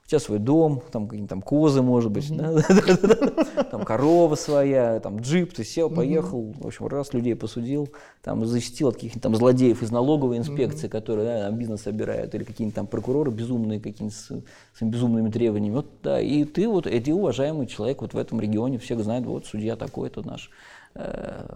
у 0.06 0.08
тебя 0.08 0.20
свой 0.20 0.38
дом, 0.38 0.84
там 0.92 1.08
какие-нибудь 1.08 1.30
там 1.30 1.42
козы, 1.42 1.82
может 1.82 2.12
быть, 2.12 2.30
да, 2.36 2.62
там 3.72 3.84
корова 3.84 4.36
своя, 4.36 5.00
там 5.00 5.18
джип, 5.18 5.54
ты 5.54 5.64
сел, 5.64 5.90
поехал, 5.90 6.54
в 6.60 6.68
общем, 6.68 6.86
раз 6.86 7.12
людей 7.14 7.36
посудил, 7.36 7.90
там 8.22 8.46
защитил 8.46 8.90
от 8.90 8.96
каких-нибудь 8.96 9.24
там 9.24 9.36
злодеев 9.36 9.82
из 9.82 9.90
налоговой 9.90 10.38
инспекции, 10.38 10.88
которые 10.88 11.26
да, 11.26 11.48
там 11.48 11.58
бизнес 11.58 11.82
собирают, 11.82 12.36
или 12.36 12.44
какие-нибудь 12.44 12.76
там 12.76 12.86
прокуроры 12.86 13.32
безумные, 13.32 13.80
какие-нибудь 13.80 14.16
с, 14.16 14.28
с 14.78 14.82
безумными 14.82 15.32
требованиями. 15.32 15.74
Вот, 15.74 15.88
да, 16.04 16.22
и 16.22 16.44
ты 16.44 16.68
вот, 16.68 16.86
эти 16.86 17.10
уважаемый 17.10 17.66
человек 17.66 18.02
вот 18.02 18.14
в 18.14 18.18
этом 18.18 18.40
регионе, 18.40 18.78
все 18.78 18.96
знают, 19.00 19.26
вот 19.26 19.48
судья 19.48 19.76
такой-то 19.76 20.22
наш 20.22 20.52
э, 20.94 21.48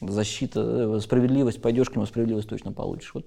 защита, 0.00 0.60
э, 0.96 1.00
справедливость, 1.00 1.60
пойдешь 1.60 1.90
к 1.90 1.96
нему, 1.96 2.06
справедливость 2.06 2.48
точно 2.48 2.70
получишь. 2.70 3.12
Вот. 3.12 3.26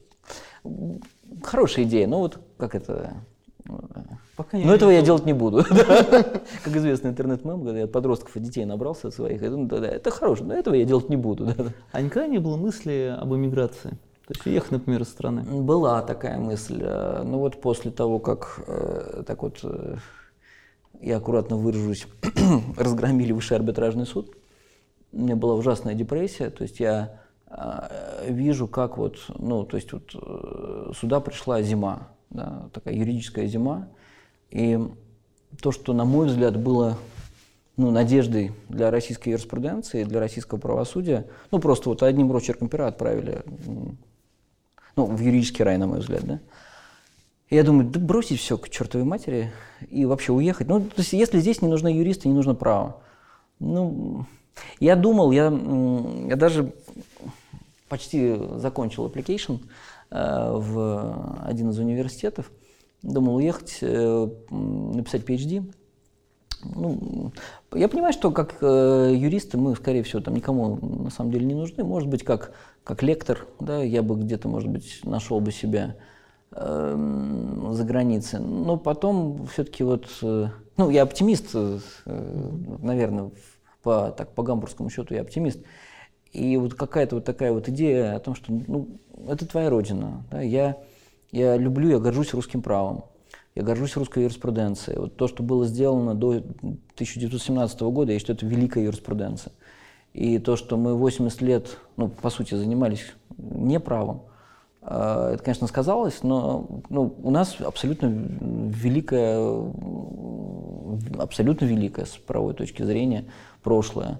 Хорошая 1.44 1.84
идея, 1.84 2.08
но 2.08 2.20
вот 2.20 2.40
как 2.58 2.74
это... 2.74 3.18
Пока 4.36 4.58
Но 4.58 4.74
этого 4.74 4.92
я 4.92 5.02
делать 5.02 5.26
не 5.26 5.34
буду. 5.34 5.64
Как 6.64 6.76
известный 6.76 7.10
интернет-мем, 7.10 7.64
когда 7.64 7.80
я 7.80 7.86
от 7.86 7.92
подростков 7.92 8.36
и 8.38 8.40
детей 8.40 8.66
набрался 8.66 9.10
своих, 9.10 9.42
я 9.42 9.48
это 9.48 10.12
хорошо, 10.12 10.44
но 10.44 10.54
этого 10.54 10.76
я 10.76 10.86
делать 10.86 11.10
не 11.10 11.18
буду. 11.18 11.54
А 11.92 12.02
никогда 12.02 12.28
не 12.28 12.38
было 12.38 12.56
мысли 12.56 13.16
об 13.20 13.34
эмиграции? 13.34 13.98
То 14.28 14.34
есть 14.34 14.46
уехать, 14.46 14.72
например, 14.72 15.02
из 15.02 15.08
страны? 15.08 15.42
Была 15.44 16.02
такая 16.02 16.38
мысль. 16.38 16.80
э, 16.82 17.24
Ну 17.24 17.40
вот 17.40 17.62
после 17.62 17.92
того, 17.92 18.20
как 18.20 18.60
э, 18.68 19.24
так 19.26 19.42
вот 19.42 19.60
э, 19.64 19.96
я 21.00 21.18
аккуратно 21.18 21.56
выражусь, 21.56 22.08
разгромили 22.78 23.32
высший 23.32 23.58
арбитражный 23.58 24.06
суд, 24.06 24.36
у 25.14 25.20
меня 25.20 25.36
была 25.36 25.56
ужасная 25.56 25.94
депрессия. 25.96 26.50
То 26.50 26.64
есть 26.64 26.80
я 26.80 27.22
вижу, 28.28 28.68
как 28.68 28.98
вот, 28.98 29.16
ну, 29.30 29.64
то 29.64 29.78
есть 29.78 29.94
вот 29.94 30.12
сюда 30.98 31.22
пришла 31.22 31.62
зима, 31.62 32.10
да, 32.30 32.70
такая 32.74 32.94
юридическая 32.94 33.48
зима. 33.48 33.88
И 34.50 34.80
то, 35.62 35.72
что, 35.72 35.94
на 35.94 36.06
мой 36.06 36.28
взгляд, 36.28 36.58
было 36.58 36.98
ну, 37.76 37.92
надеждой 37.92 38.52
для 38.70 38.92
российской 38.92 39.30
юриспруденции, 39.30 40.04
для 40.04 40.20
российского 40.20 40.60
правосудия, 40.60 41.28
ну, 41.52 41.60
просто 41.60 41.90
вот 41.90 42.04
одним 42.04 42.32
росчерком 42.32 42.70
пера 42.70 42.88
отправили 42.88 43.44
ну, 44.96 45.06
в 45.06 45.20
юридический 45.20 45.64
рай, 45.64 45.78
на 45.78 45.88
мой 45.88 46.00
взгляд, 46.00 46.26
да. 46.26 46.40
Я 47.50 47.64
думаю, 47.64 47.88
да 47.88 48.00
бросить 48.00 48.42
все 48.42 48.58
к 48.58 48.70
чертовой 48.70 49.06
матери 49.06 49.54
и 49.90 50.06
вообще 50.06 50.34
уехать. 50.34 50.68
Ну, 50.68 50.82
то 50.82 50.98
есть, 50.98 51.14
если 51.14 51.40
здесь 51.40 51.62
не 51.62 51.70
нужны 51.70 51.88
юристы, 51.88 52.28
не 52.28 52.34
нужно 52.34 52.56
право. 52.56 52.98
Ну, 53.60 54.26
я 54.82 54.96
думал, 54.98 55.32
я, 55.32 55.46
я 56.28 56.36
даже 56.36 56.74
почти 57.88 58.36
закончил 58.56 59.08
application 59.08 59.60
в 60.10 61.44
один 61.46 61.70
из 61.70 61.80
университетов. 61.80 62.52
Думал 63.04 63.36
уехать, 63.36 63.78
э, 63.82 64.30
написать 64.50 65.24
PhD. 65.24 65.72
Ну, 66.64 67.32
я 67.74 67.88
понимаю, 67.88 68.14
что 68.14 68.32
как 68.32 68.58
э, 68.62 69.14
юристы 69.16 69.58
мы, 69.58 69.76
скорее 69.76 70.04
всего, 70.04 70.22
там 70.22 70.34
никому 70.34 70.78
на 70.78 71.12
самом 71.12 71.32
деле 71.32 71.46
не 71.46 71.54
нужны. 71.54 71.84
Может 71.84 72.10
быть, 72.10 72.24
как, 72.24 72.54
как 72.84 73.04
лектор, 73.04 73.46
да, 73.60 73.84
я 73.84 74.02
бы 74.02 74.16
где-то, 74.16 74.48
может 74.48 74.70
быть, 74.70 75.02
нашел 75.04 75.40
бы 75.40 75.52
себя 75.52 75.96
эм, 76.52 77.74
за 77.74 77.84
границей. 77.84 78.40
Но 78.40 78.78
потом 78.78 79.46
все-таки 79.48 79.84
вот, 79.84 80.08
э, 80.24 80.48
ну, 80.78 80.90
я 80.90 81.04
оптимист, 81.04 81.52
э, 81.54 81.80
наверное, 82.82 83.32
по, 83.84 84.10
так, 84.10 84.34
по 84.34 84.42
гамбургскому 84.42 84.90
счету 84.90 85.14
я 85.14 85.22
оптимист. 85.22 85.60
И 86.34 86.58
вот 86.58 86.74
какая-то 86.74 87.16
вот 87.16 87.26
такая 87.26 87.52
вот 87.52 87.70
идея 87.70 88.16
о 88.16 88.20
том, 88.20 88.36
что 88.36 88.52
ну, 88.52 88.88
это 89.28 89.46
твоя 89.46 89.70
родина. 89.70 90.24
Да? 90.30 90.42
Я, 90.42 90.78
я 91.32 91.58
люблю, 91.58 91.90
я 91.90 92.00
горжусь 92.00 92.34
русским 92.34 92.62
правом. 92.62 93.06
Я 93.56 93.64
горжусь 93.64 93.98
русской 93.98 94.24
юриспруденцией. 94.24 95.00
Вот 95.00 95.16
то, 95.16 95.28
что 95.28 95.42
было 95.42 95.66
сделано 95.66 96.14
до 96.14 96.30
1917 96.30 97.82
года, 97.82 98.12
я 98.12 98.20
считаю, 98.20 98.38
это 98.38 98.46
великая 98.46 98.84
юриспруденция. 98.84 99.52
И 100.14 100.38
то, 100.38 100.56
что 100.56 100.78
мы 100.78 100.96
80 100.96 101.42
лет, 101.42 101.78
ну, 101.96 102.08
по 102.08 102.30
сути, 102.30 102.54
занимались 102.56 103.02
не 103.38 103.80
правом, 103.80 104.22
э, 104.82 105.32
это, 105.34 105.44
конечно, 105.44 105.66
сказалось, 105.68 106.24
но 106.24 106.68
ну, 106.90 107.16
у 107.24 107.32
нас 107.32 107.60
абсолютно 107.60 108.08
великое, 108.08 109.72
абсолютно 111.18 111.66
великое 111.66 112.06
с 112.06 112.12
правовой 112.12 112.54
точки 112.54 112.84
зрения 112.84 113.26
прошлое. 113.64 114.20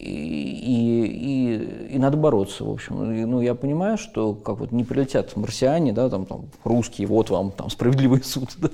И, 0.00 1.04
и, 1.04 1.94
и 1.94 1.98
надо 1.98 2.16
бороться, 2.16 2.64
в 2.64 2.70
общем. 2.70 3.12
И, 3.12 3.24
ну, 3.24 3.40
я 3.40 3.54
понимаю, 3.54 3.98
что 3.98 4.34
как 4.34 4.58
вот 4.58 4.72
не 4.72 4.84
прилетят 4.84 5.36
марсиане, 5.36 5.92
да, 5.92 6.08
там, 6.08 6.24
там 6.24 6.46
русские, 6.64 7.06
вот 7.06 7.28
вам 7.30 7.50
там 7.50 7.68
справедливый 7.68 8.22
суд. 8.22 8.48
Да. 8.58 8.70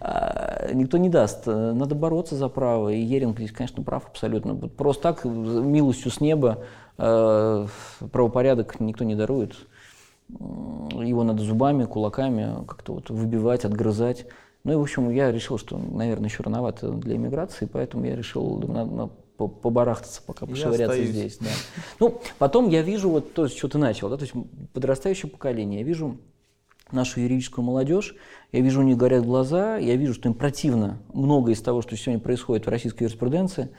А, 0.00 0.72
никто 0.72 0.96
не 0.98 1.08
даст. 1.08 1.46
Надо 1.46 1.94
бороться 1.94 2.36
за 2.36 2.48
право. 2.48 2.90
И 2.90 3.00
Еринг 3.00 3.38
здесь, 3.38 3.50
конечно, 3.52 3.82
прав 3.82 4.06
абсолютно. 4.06 4.54
Просто 4.54 5.02
так, 5.02 5.24
милостью 5.24 6.12
с 6.12 6.20
неба, 6.20 6.64
э, 6.96 7.66
правопорядок 8.12 8.78
никто 8.78 9.04
не 9.04 9.16
дарует. 9.16 9.56
Его 10.28 11.24
надо 11.24 11.42
зубами, 11.42 11.86
кулаками 11.86 12.64
как-то 12.66 12.94
вот 12.94 13.10
выбивать, 13.10 13.64
отгрызать. 13.64 14.26
Ну 14.62 14.72
и, 14.72 14.76
в 14.76 14.80
общем, 14.80 15.10
я 15.10 15.32
решил, 15.32 15.58
что, 15.58 15.78
наверное, 15.78 16.28
еще 16.28 16.42
рановато 16.42 16.90
для 16.90 17.16
иммиграции, 17.16 17.66
поэтому 17.66 18.04
я 18.04 18.14
решил, 18.14 18.58
надо, 18.58 18.90
надо 18.90 19.12
побарахтаться, 19.46 20.20
пока 20.26 20.46
пошевыряться 20.46 21.04
здесь. 21.04 21.38
Да. 21.38 21.46
Ну, 22.00 22.20
потом 22.38 22.68
я 22.68 22.82
вижу, 22.82 23.08
вот 23.08 23.32
то, 23.32 23.46
с 23.46 23.52
чего 23.52 23.68
ты 23.68 23.78
начал, 23.78 24.08
да, 24.08 24.16
то 24.16 24.24
есть 24.24 24.34
подрастающее 24.72 25.30
поколение, 25.30 25.80
я 25.80 25.86
вижу 25.86 26.18
нашу 26.90 27.20
юридическую 27.20 27.64
молодежь, 27.64 28.14
я 28.52 28.60
вижу, 28.60 28.80
у 28.80 28.82
них 28.82 28.96
горят 28.96 29.24
глаза, 29.24 29.76
я 29.76 29.96
вижу, 29.96 30.14
что 30.14 30.28
им 30.28 30.34
противно 30.34 30.98
многое 31.12 31.54
из 31.54 31.60
того, 31.60 31.82
что 31.82 31.96
сегодня 31.96 32.20
происходит 32.20 32.66
в 32.66 32.68
российской 32.68 33.04
юриспруденции. 33.04 33.70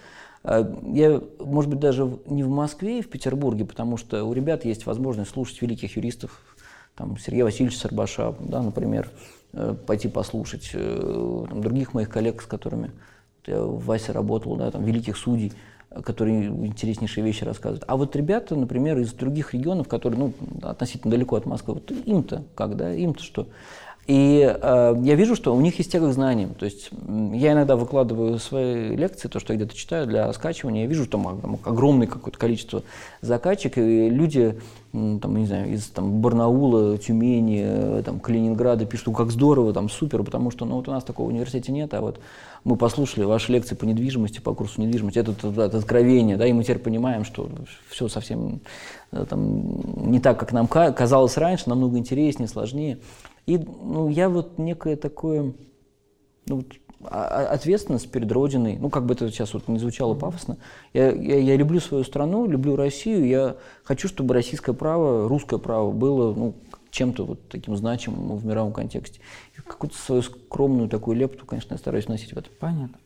А, 0.43 0.79
я, 0.93 1.21
может 1.39 1.69
быть, 1.69 1.79
даже 1.79 2.19
не 2.25 2.43
в 2.43 2.49
Москве 2.49 2.99
и 2.99 3.01
в 3.01 3.09
Петербурге, 3.09 3.65
потому 3.65 3.97
что 3.97 4.23
у 4.23 4.33
ребят 4.33 4.65
есть 4.65 4.85
возможность 4.85 5.31
слушать 5.31 5.61
великих 5.61 5.95
юристов, 5.97 6.55
там, 6.95 7.17
Сергея 7.17 7.45
Васильевича 7.45 7.79
Сарбаша, 7.79 8.35
да, 8.39 8.61
например, 8.61 9.09
э, 9.53 9.75
пойти 9.85 10.07
послушать, 10.07 10.71
э, 10.73 11.45
там, 11.49 11.61
других 11.61 11.93
моих 11.93 12.09
коллег, 12.09 12.41
с 12.41 12.45
которыми 12.45 12.91
я 13.47 13.61
в 13.61 13.83
ВАСе 13.85 14.11
работал, 14.11 14.55
да, 14.55 14.71
там, 14.71 14.83
великих 14.83 15.17
судей, 15.17 15.53
которые 16.03 16.45
интереснейшие 16.45 17.23
вещи 17.23 17.43
рассказывают. 17.43 17.83
А 17.87 17.97
вот 17.97 18.15
ребята, 18.15 18.55
например, 18.55 18.99
из 18.99 19.13
других 19.13 19.53
регионов, 19.53 19.87
которые 19.87 20.19
ну, 20.19 20.33
относительно 20.61 21.11
далеко 21.11 21.35
от 21.35 21.45
Москвы, 21.45 21.75
вот 21.75 21.91
им-то 21.91 22.43
как, 22.55 22.75
да, 22.75 22.93
им-то 22.93 23.23
что? 23.23 23.47
И 24.09 24.41
э, 24.41 24.95
я 25.03 25.13
вижу, 25.13 25.35
что 25.35 25.55
у 25.55 25.61
них 25.61 25.77
есть 25.77 25.91
тяга 25.91 26.09
к 26.09 26.13
знаниям. 26.13 26.55
То 26.55 26.65
есть 26.65 26.89
я 27.31 27.51
иногда 27.51 27.75
выкладываю 27.75 28.39
свои 28.39 28.95
лекции, 28.95 29.27
то, 29.27 29.39
что 29.39 29.53
я 29.53 29.57
где-то 29.57 29.75
читаю 29.75 30.07
для 30.07 30.33
скачивания, 30.33 30.81
я 30.81 30.87
вижу 30.87 31.05
там, 31.05 31.39
там 31.39 31.59
огромное 31.63 32.07
какое-то 32.07 32.39
количество 32.39 32.81
закачек, 33.21 33.77
и 33.77 34.09
люди, 34.09 34.59
там, 34.91 35.37
не 35.37 35.45
знаю, 35.45 35.71
из 35.71 35.89
там, 35.89 36.21
Барнаула, 36.21 36.97
Тюмени, 36.97 37.61
э, 37.63 38.01
там, 38.03 38.19
Калининграда 38.19 38.87
пишут, 38.87 39.15
как 39.15 39.29
здорово, 39.29 39.73
там, 39.73 39.89
супер, 39.89 40.23
потому 40.23 40.49
что 40.49 40.65
ну, 40.65 40.77
вот 40.77 40.87
у 40.87 40.91
нас 40.91 41.03
такого 41.03 41.27
университета 41.27 41.71
нет, 41.71 41.93
а 41.93 42.01
вот 42.01 42.19
мы 42.63 42.77
послушали 42.77 43.25
ваши 43.25 43.51
лекции 43.51 43.75
по 43.75 43.85
недвижимости, 43.85 44.39
по 44.39 44.55
курсу 44.55 44.81
недвижимости, 44.81 45.19
это, 45.19 45.33
это, 45.33 45.61
это 45.61 45.77
откровение, 45.77 46.35
да, 46.35 46.47
и 46.47 46.51
мы 46.51 46.63
теперь 46.63 46.79
понимаем, 46.79 47.23
что 47.23 47.47
все 47.87 48.07
совсем 48.07 48.61
э, 49.11 49.23
там, 49.29 50.09
не 50.09 50.19
так, 50.19 50.39
как 50.39 50.51
нам 50.51 50.67
казалось 50.67 51.37
раньше, 51.37 51.69
намного 51.69 51.99
интереснее, 51.99 52.47
сложнее. 52.47 52.97
И 53.49 53.57
ну, 53.57 54.09
я 54.09 54.29
вот 54.29 54.59
некое 54.59 54.95
такое, 54.95 55.53
ну, 56.45 56.63
а, 57.03 57.23
а, 57.23 57.53
ответственность 57.53 58.11
перед 58.11 58.31
Родиной, 58.31 58.77
ну, 58.77 58.91
как 58.91 59.07
бы 59.07 59.15
это 59.15 59.27
сейчас 59.31 59.55
вот 59.55 59.67
не 59.67 59.79
звучало 59.79 60.13
пафосно, 60.13 60.57
я, 60.93 61.11
я, 61.11 61.39
я 61.39 61.55
люблю 61.55 61.79
свою 61.79 62.03
страну, 62.03 62.45
люблю 62.47 62.75
Россию, 62.75 63.27
я 63.27 63.55
хочу, 63.83 64.07
чтобы 64.07 64.35
российское 64.35 64.73
право, 64.73 65.27
русское 65.27 65.57
право 65.57 65.91
было, 65.91 66.31
ну, 66.35 66.53
чем-то 66.91 67.25
вот 67.25 67.49
таким 67.49 67.75
значимым 67.75 68.37
в 68.37 68.45
мировом 68.45 68.71
контексте. 68.71 69.19
какую-то 69.65 69.97
свою 69.97 70.21
скромную 70.21 70.87
такую 70.87 71.17
лепту, 71.17 71.47
конечно, 71.47 71.73
я 71.73 71.79
стараюсь 71.79 72.07
носить 72.07 72.33
в 72.33 72.37
этом. 72.37 72.53
Понятно. 72.59 72.99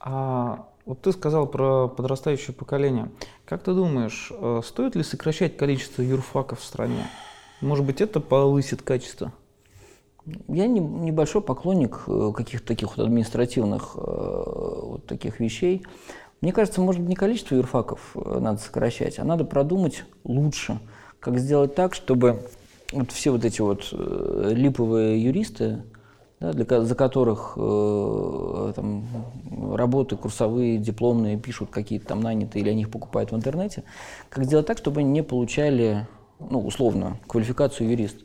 А 0.00 0.66
вот 0.86 1.02
ты 1.02 1.12
сказал 1.12 1.46
про 1.46 1.86
подрастающее 1.86 2.52
поколение. 2.52 3.12
Как 3.44 3.62
ты 3.62 3.74
думаешь, 3.74 4.32
э, 4.32 4.60
стоит 4.64 4.96
ли 4.96 5.04
сокращать 5.04 5.56
количество 5.56 6.02
юрфаков 6.02 6.58
в 6.58 6.64
стране? 6.64 7.06
Может 7.60 7.86
быть, 7.86 8.00
это 8.00 8.18
повысит 8.18 8.82
качество? 8.82 9.32
Я 10.48 10.66
не, 10.66 10.80
небольшой 10.80 11.42
поклонник 11.42 12.04
э, 12.06 12.32
каких-то 12.34 12.66
таких 12.66 12.96
вот 12.96 13.04
административных 13.04 13.96
э, 13.96 14.00
вот 14.00 15.06
таких 15.06 15.38
вещей. 15.38 15.84
Мне 16.40 16.52
кажется, 16.52 16.80
может 16.80 17.00
быть, 17.00 17.10
не 17.10 17.14
количество 17.16 17.54
юрфаков 17.54 18.12
э, 18.14 18.38
надо 18.40 18.58
сокращать, 18.58 19.18
а 19.18 19.24
надо 19.24 19.44
продумать 19.44 20.04
лучше, 20.24 20.80
как 21.20 21.38
сделать 21.38 21.74
так, 21.74 21.94
чтобы 21.94 22.46
вот 22.92 23.12
все 23.12 23.30
вот 23.32 23.44
эти 23.44 23.60
вот 23.60 23.92
липовые 23.92 25.22
юристы, 25.22 25.82
да, 26.40 26.52
для, 26.52 26.80
за 26.82 26.94
которых 26.94 27.54
э, 27.56 28.72
там, 28.74 29.04
работы 29.74 30.16
курсовые, 30.16 30.78
дипломные 30.78 31.38
пишут 31.38 31.70
какие-то 31.70 32.06
там 32.08 32.20
нанятые 32.20 32.62
или 32.62 32.70
они 32.70 32.82
их 32.82 32.90
покупают 32.90 33.32
в 33.32 33.36
интернете, 33.36 33.84
как 34.28 34.44
сделать 34.44 34.66
так, 34.66 34.78
чтобы 34.78 35.00
они 35.00 35.10
не 35.10 35.22
получали, 35.22 36.06
ну, 36.38 36.60
условно, 36.60 37.18
квалификацию 37.26 37.90
юрист 37.90 38.16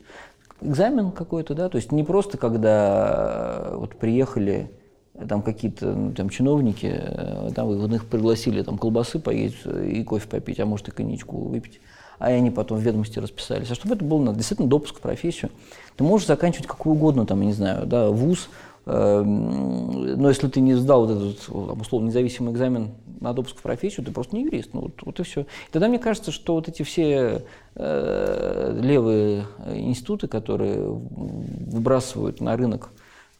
экзамен 0.62 1.10
какой-то, 1.12 1.54
да, 1.54 1.68
то 1.68 1.76
есть 1.76 1.92
не 1.92 2.04
просто 2.04 2.38
когда 2.38 3.64
э, 3.66 3.76
вот 3.76 3.96
приехали 3.96 4.70
э, 5.14 5.26
там 5.26 5.42
какие-то 5.42 5.86
ну, 5.86 6.12
там 6.12 6.28
чиновники, 6.28 6.90
э, 6.92 7.50
там 7.54 7.68
вы 7.68 7.94
их 7.94 8.06
пригласили 8.06 8.62
там 8.62 8.78
колбасы 8.78 9.18
поесть 9.18 9.66
и 9.66 10.02
кофе 10.04 10.28
попить, 10.28 10.60
а 10.60 10.66
может 10.66 10.88
и 10.88 10.90
коньячку 10.92 11.38
выпить, 11.38 11.80
а 12.18 12.26
они 12.26 12.50
потом 12.50 12.78
в 12.78 12.82
ведомости 12.82 13.18
расписались. 13.18 13.70
А 13.70 13.74
чтобы 13.74 13.94
это 13.94 14.04
был 14.04 14.22
действительно 14.34 14.68
допуск 14.68 14.96
в 14.96 15.00
профессию, 15.00 15.50
ты 15.96 16.04
можешь 16.04 16.26
заканчивать 16.26 16.66
какую 16.66 16.94
угодно, 16.94 17.26
там, 17.26 17.40
я 17.40 17.46
не 17.46 17.52
знаю, 17.52 17.86
да, 17.86 18.10
вуз, 18.10 18.48
но 18.92 20.28
если 20.28 20.48
ты 20.48 20.60
не 20.60 20.74
сдал 20.74 21.06
вот 21.06 21.16
этот 21.16 21.48
условно 21.80 22.06
независимый 22.06 22.52
экзамен 22.52 22.90
на 23.20 23.32
допуск 23.32 23.58
в 23.58 23.62
профессию, 23.62 24.04
ты 24.04 24.12
просто 24.12 24.34
не 24.34 24.44
юрист. 24.44 24.70
Ну, 24.72 24.82
вот, 24.82 24.92
вот 25.02 25.20
и 25.20 25.22
все. 25.22 25.42
И 25.42 25.72
тогда 25.72 25.88
мне 25.88 25.98
кажется, 25.98 26.32
что 26.32 26.54
вот 26.54 26.68
эти 26.68 26.82
все 26.82 27.44
э, 27.74 28.80
левые 28.82 29.44
институты, 29.74 30.26
которые 30.26 30.80
выбрасывают 30.82 32.40
на 32.40 32.56
рынок 32.56 32.90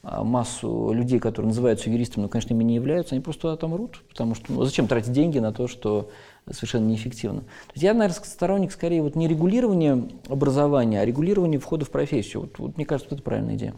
а, 0.03 0.25
массу 0.25 0.93
людей, 0.93 1.19
которые 1.19 1.49
называются 1.49 1.91
юристами, 1.91 2.23
но, 2.23 2.29
конечно, 2.29 2.55
ими 2.55 2.65
не 2.65 2.75
являются, 2.75 3.15
они 3.15 3.23
просто 3.23 3.43
туда 3.43 3.57
там 3.57 3.75
рут, 3.75 4.03
потому 4.09 4.35
что 4.35 4.53
ну, 4.53 4.65
зачем 4.65 4.87
тратить 4.87 5.13
деньги 5.13 5.39
на 5.39 5.53
то, 5.53 5.69
что 5.69 6.09
совершенно 6.51 6.87
неэффективно. 6.87 7.41
То 7.41 7.73
есть 7.75 7.83
я, 7.83 7.93
наверное, 7.93 8.25
сторонник 8.25 8.73
скорее 8.73 9.03
вот 9.03 9.15
не 9.15 9.29
регулирования 9.29 10.09
образования, 10.29 11.01
а 11.01 11.05
регулирования 11.05 11.59
входа 11.59 11.85
в 11.85 11.91
профессию. 11.91 12.43
Вот, 12.43 12.59
вот 12.59 12.77
мне 12.79 12.87
кажется, 12.87 13.11
вот 13.11 13.19
это 13.19 13.25
правильная 13.25 13.57
идея. 13.57 13.75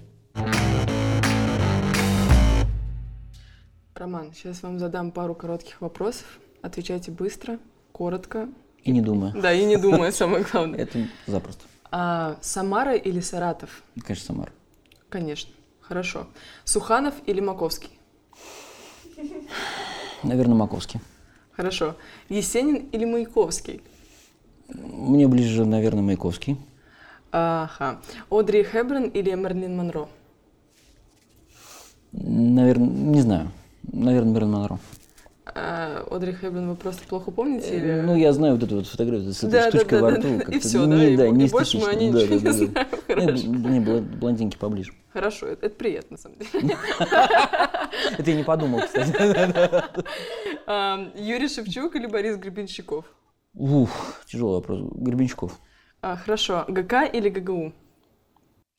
Роман, 4.03 4.33
сейчас 4.35 4.65
вам 4.65 4.81
задам 4.81 5.13
пару 5.13 5.33
коротких 5.33 5.81
вопросов. 5.81 6.41
Отвечайте 6.61 7.13
быстро, 7.13 7.61
коротко. 7.93 8.49
И 8.83 8.91
не 8.91 9.01
думая. 9.01 9.33
Да, 9.33 9.53
и 9.53 9.65
не 9.65 9.77
думая, 9.77 10.11
самое 10.11 10.43
главное. 10.43 10.81
Это 10.81 11.07
запросто. 11.29 11.63
А, 11.93 12.37
Самара 12.41 12.97
или 12.97 13.21
Саратов? 13.21 13.85
Конечно, 14.05 14.35
Самара. 14.35 14.53
Конечно. 15.09 15.53
Хорошо. 15.81 16.27
Суханов 16.65 17.15
или 17.27 17.39
Маковский? 17.39 17.91
Наверное, 20.25 20.57
Маковский. 20.57 20.99
Хорошо. 21.53 21.95
Есенин 22.29 22.89
или 22.91 23.05
Маяковский? 23.05 23.83
Мне 24.69 25.29
ближе, 25.29 25.65
наверное, 25.65 26.03
Маяковский. 26.03 26.57
Ага. 27.31 28.01
Одри 28.31 28.65
Хэбберн 28.65 29.05
или 29.11 29.33
Мерлин 29.33 29.77
Монро? 29.77 30.09
Наверное, 32.11 32.89
не 32.89 33.21
знаю. 33.21 33.53
Наверное, 33.91 34.33
Мерлин 34.33 34.51
Монро. 34.51 34.79
А, 35.45 36.07
Одри 36.09 36.33
Хэбберн 36.33 36.71
вы 36.71 36.77
просто 36.77 37.05
плохо 37.07 37.33
помните? 37.33 37.77
Или... 37.77 38.01
Ну, 38.01 38.15
я 38.15 38.33
знаю 38.33 38.55
вот 38.55 38.63
эту 38.63 38.77
вот 38.77 38.87
фотографию 38.87 39.33
с 39.33 39.39
этой 39.39 39.51
да, 39.51 39.71
штучкой 39.71 39.91
да, 39.91 39.99
да, 39.99 40.03
во 40.03 40.11
рту. 40.13 40.29
Да, 40.47 40.53
и 40.53 40.59
все, 40.61 40.87
да? 40.87 40.97
Не, 40.97 41.17
да, 41.17 41.29
не 41.31 41.47
и 41.47 41.51
больше 41.51 41.79
мы 41.79 41.89
о 41.89 41.95
ней 41.95 42.11
ничего 42.11 42.39
да, 42.39 42.45
не 42.51 42.53
знаем. 42.53 42.75
Хорошо. 43.09 43.47
Не, 43.49 43.81
блондинки 43.81 44.57
поближе. 44.57 44.93
Хорошо, 45.13 45.47
это, 45.47 45.67
это 45.67 45.75
приятно, 45.75 46.17
на 46.17 46.19
самом 46.19 46.39
деле. 46.39 46.51
Это 48.19 48.31
я 48.31 48.37
не 48.37 48.45
подумал, 48.45 48.81
кстати. 48.81 49.11
Юрий 51.21 51.49
Шевчук 51.49 51.97
или 51.97 52.07
Борис 52.07 52.37
Гребенщиков? 52.37 53.05
Ух, 53.55 53.91
тяжелый 54.27 54.55
вопрос. 54.55 54.81
Гребенщиков. 54.95 55.59
А, 56.01 56.17
хорошо. 56.17 56.65
ГК 56.69 57.05
или 57.05 57.29
ГГУ? 57.29 57.73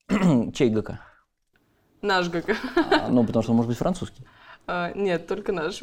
Чей 0.54 0.70
ГК? 0.70 1.00
Наш 2.02 2.30
ГК. 2.30 2.56
А, 2.76 3.10
ну, 3.10 3.26
потому 3.26 3.44
что 3.44 3.52
он 3.52 3.58
может 3.58 3.70
быть 3.70 3.78
французский. 3.78 4.26
А, 4.66 4.94
нет, 4.96 5.28
только 5.28 5.52
наш. 5.52 5.82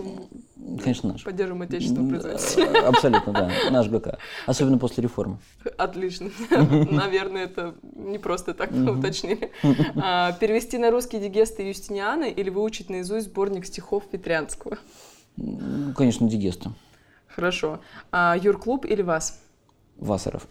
Конечно, 0.82 1.12
наш. 1.12 1.24
Поддерживаем 1.24 1.62
отечественного 1.62 2.08
производителя. 2.08 2.88
Абсолютно, 2.88 3.32
да. 3.32 3.50
Наш 3.70 3.88
ГК. 3.88 4.18
Особенно 4.46 4.78
после 4.78 5.02
реформы. 5.02 5.38
Отлично. 5.76 6.30
Наверное, 6.50 7.44
это 7.44 7.74
не 7.94 8.18
просто 8.18 8.54
так 8.54 8.70
уточнили. 8.72 9.52
А, 9.96 10.32
перевести 10.32 10.78
на 10.78 10.90
русский 10.90 11.18
дигесты 11.18 11.62
Юстиниана 11.62 12.24
или 12.24 12.48
выучить 12.48 12.88
наизусть 12.88 13.26
сборник 13.26 13.66
стихов 13.66 14.08
Петрянского? 14.08 14.78
Конечно, 15.96 16.28
дигеста. 16.28 16.72
Хорошо. 17.28 17.80
А, 18.10 18.36
Юрклуб 18.40 18.86
или 18.86 19.02
ВАС? 19.02 19.40
Васаров. 19.98 20.46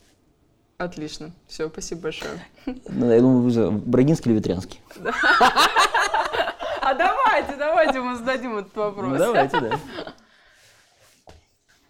Отлично. 0.78 1.32
Все, 1.48 1.68
спасибо 1.68 2.04
большое. 2.04 2.32
Ну, 2.66 3.12
я 3.12 3.20
думаю, 3.20 3.72
Брагинский 3.72 4.32
или 4.32 4.38
Ветрянский? 4.38 4.80
А 6.90 6.96
давайте, 6.96 7.56
давайте 7.56 8.02
мы 8.02 8.16
зададим 8.16 8.58
этот 8.58 8.76
вопрос. 8.76 9.10
Ну, 9.10 9.18
давайте, 9.20 9.60
да. 9.60 9.80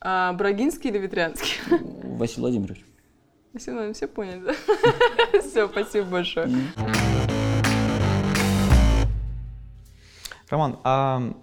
А, 0.02 0.34
Брагинский 0.34 0.90
или 0.90 0.98
Ветрянский? 0.98 1.54
Василий 2.18 2.42
Владимирович. 2.42 2.86
Василий 3.54 3.78
Владимирович, 3.78 3.96
все 3.96 4.08
поняли, 4.10 4.40
да? 4.40 5.40
Все, 5.42 5.70
спасибо 5.70 6.06
большое. 6.08 6.50
Роман, 10.50 10.80
а 10.84 11.34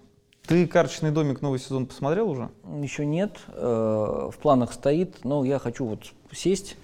ты 0.47 0.67
«Карточный 0.67 1.11
домик» 1.11 1.41
новый 1.41 1.59
сезон 1.59 1.87
посмотрел 1.87 2.29
уже? 2.29 2.51
Еще 2.83 3.07
нет, 3.07 3.39
э, 3.49 3.55
в 3.55 4.37
планах 4.37 4.75
стоит, 4.75 5.25
но 5.25 5.47
я 5.47 5.59
хочу 5.59 5.87
вот 5.87 6.13
сесть, 6.31 6.77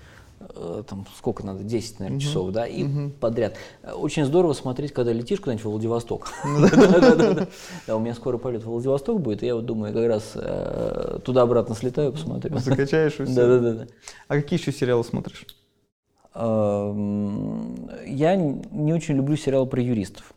там 0.88 1.06
сколько 1.16 1.44
надо, 1.44 1.62
10, 1.62 2.00
наверное, 2.00 2.20
часов, 2.20 2.50
да, 2.50 2.66
и 2.66 3.08
подряд. 3.20 3.56
Очень 3.94 4.24
здорово 4.24 4.52
смотреть, 4.52 4.92
когда 4.92 5.12
летишь 5.12 5.40
куда-нибудь 5.40 5.64
в 5.64 5.68
Владивосток. 5.70 6.28
Да, 7.86 7.96
у 7.96 8.00
меня 8.00 8.14
скоро 8.14 8.38
полет 8.38 8.62
в 8.62 8.66
Владивосток 8.66 9.20
будет, 9.20 9.42
и 9.42 9.46
я 9.46 9.54
вот 9.54 9.66
думаю, 9.66 9.92
как 9.92 10.06
раз 10.06 10.32
э, 10.34 11.18
туда-обратно 11.24 11.74
слетаю, 11.74 12.12
посмотрю. 12.12 12.56
Закачаешь 12.58 13.18
и 13.20 13.24
все. 13.24 13.34
Да-да-да. 13.34 13.86
А 14.28 14.34
какие 14.36 14.58
еще 14.58 14.72
сериалы 14.72 15.04
смотришь? 15.04 15.46
Эм, 16.34 17.90
Я 18.06 18.36
не 18.36 18.92
очень 18.92 19.16
люблю 19.16 19.36
сериалы 19.36 19.66
про 19.66 19.80
юристов. 19.80 20.32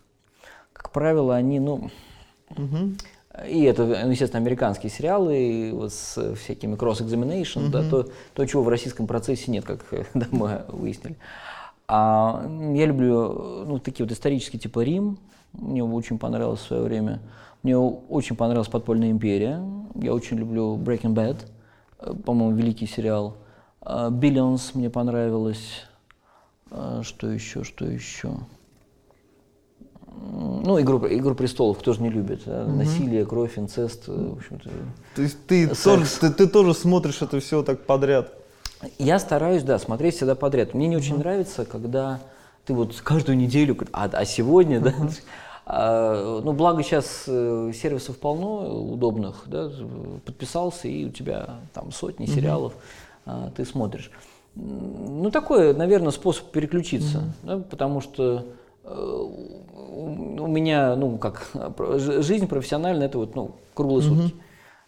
Как 0.73 0.91
правило, 0.91 1.35
они, 1.35 1.59
ну, 1.59 1.89
и 3.47 3.63
это, 3.63 3.85
ну, 3.85 4.11
естественно, 4.11 4.41
американские 4.41 4.89
сериалы 4.89 5.71
вот 5.73 5.91
с 5.91 6.35
всякими 6.35 6.75
cross-examination, 6.75 7.69
да, 7.69 7.83
то, 7.89 8.07
то, 8.33 8.45
чего 8.45 8.63
в 8.63 8.69
российском 8.69 9.07
процессе 9.07 9.51
нет, 9.51 9.65
как 9.65 9.85
да, 10.13 10.27
мы 10.31 10.61
выяснили. 10.69 11.17
А 11.87 12.45
я 12.73 12.85
люблю 12.85 13.65
ну, 13.65 13.79
такие 13.79 14.05
вот 14.05 14.11
исторические 14.13 14.59
типа 14.59 14.83
Рим, 14.83 15.17
мне 15.53 15.83
очень 15.83 16.17
понравилось 16.17 16.61
в 16.61 16.67
свое 16.67 16.83
время. 16.83 17.19
Мне 17.63 17.77
очень 17.77 18.35
понравилась 18.35 18.67
«Подпольная 18.67 19.09
империя». 19.09 19.59
Я 19.95 20.13
очень 20.13 20.37
люблю 20.37 20.77
«Breaking 20.77 21.15
Bad», 21.15 21.37
э, 21.99 22.13
по-моему, 22.13 22.55
великий 22.55 22.85
сериал. 22.85 23.37
А, 23.81 24.09
«Billions» 24.09 24.71
мне 24.73 24.89
понравилось. 24.89 25.83
А, 26.69 27.01
Что 27.03 27.27
еще, 27.27 27.63
что 27.63 27.85
еще? 27.85 28.37
Ну, 30.21 30.79
«Игру, 30.81 31.05
«Игру 31.07 31.35
престолов» 31.35 31.79
кто 31.79 31.93
же 31.93 32.01
не 32.01 32.09
любит? 32.09 32.41
а? 32.45 32.67
Насилие, 32.67 33.25
кровь, 33.25 33.57
инцест, 33.57 34.05
э, 34.07 34.11
в 34.11 34.37
общем-то. 34.37 34.69
То 35.15 35.21
есть 35.21 35.37
ты 35.45 35.67
Секс. 35.67 35.83
тоже, 35.83 36.05
ты, 36.19 36.29
ты 36.31 36.47
тоже 36.47 36.73
смотришь 36.73 37.21
это 37.21 37.39
все 37.39 37.63
так 37.63 37.85
подряд? 37.85 38.33
Я 38.97 39.19
стараюсь, 39.19 39.63
да, 39.63 39.79
смотреть 39.79 40.15
всегда 40.15 40.35
подряд. 40.35 40.73
Мне 40.73 40.87
не 40.87 40.97
очень 40.97 41.17
нравится, 41.17 41.65
когда 41.65 42.19
ты 42.65 42.73
вот 42.73 42.95
каждую 43.01 43.37
неделю, 43.37 43.77
а, 43.91 44.09
а 44.11 44.25
сегодня, 44.25 44.79
да, 44.81 44.93
а, 45.65 46.41
ну, 46.43 46.53
благо 46.53 46.83
сейчас 46.83 47.23
э, 47.27 47.71
сервисов 47.73 48.17
полно 48.17 48.91
удобных, 48.91 49.43
да, 49.45 49.71
подписался, 50.25 50.87
и 50.87 51.05
у 51.05 51.09
тебя 51.09 51.59
там 51.73 51.91
сотни 51.91 52.25
сериалов 52.25 52.73
а, 53.25 53.51
ты 53.55 53.65
смотришь. 53.65 54.11
Ну, 54.55 55.31
такой, 55.31 55.73
наверное, 55.73 56.11
способ 56.11 56.49
переключиться, 56.51 57.23
да, 57.43 57.57
потому 57.57 57.99
что 58.01 58.45
э, 58.83 59.27
у 59.95 60.47
меня, 60.47 60.95
ну, 60.95 61.17
как, 61.17 61.51
жизнь 61.97 62.47
профессиональная, 62.47 63.07
это 63.07 63.17
вот, 63.17 63.35
ну, 63.35 63.55
круглые 63.73 64.03
сутки 64.03 64.35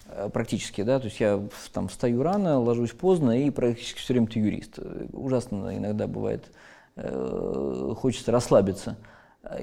э, 0.07 0.29
практически, 0.29 0.83
да, 0.83 0.99
то 0.99 1.05
есть 1.05 1.19
я 1.19 1.41
там 1.73 1.87
встаю 1.87 2.21
рано, 2.23 2.59
ложусь 2.59 2.91
поздно 2.91 3.39
и 3.39 3.49
практически 3.49 3.99
все 3.99 4.13
время 4.13 4.27
ты 4.27 4.39
юрист. 4.39 4.79
Ужасно 5.13 5.75
иногда 5.75 6.07
бывает, 6.07 6.51
э, 6.95 7.93
хочется 7.97 8.31
расслабиться. 8.31 8.97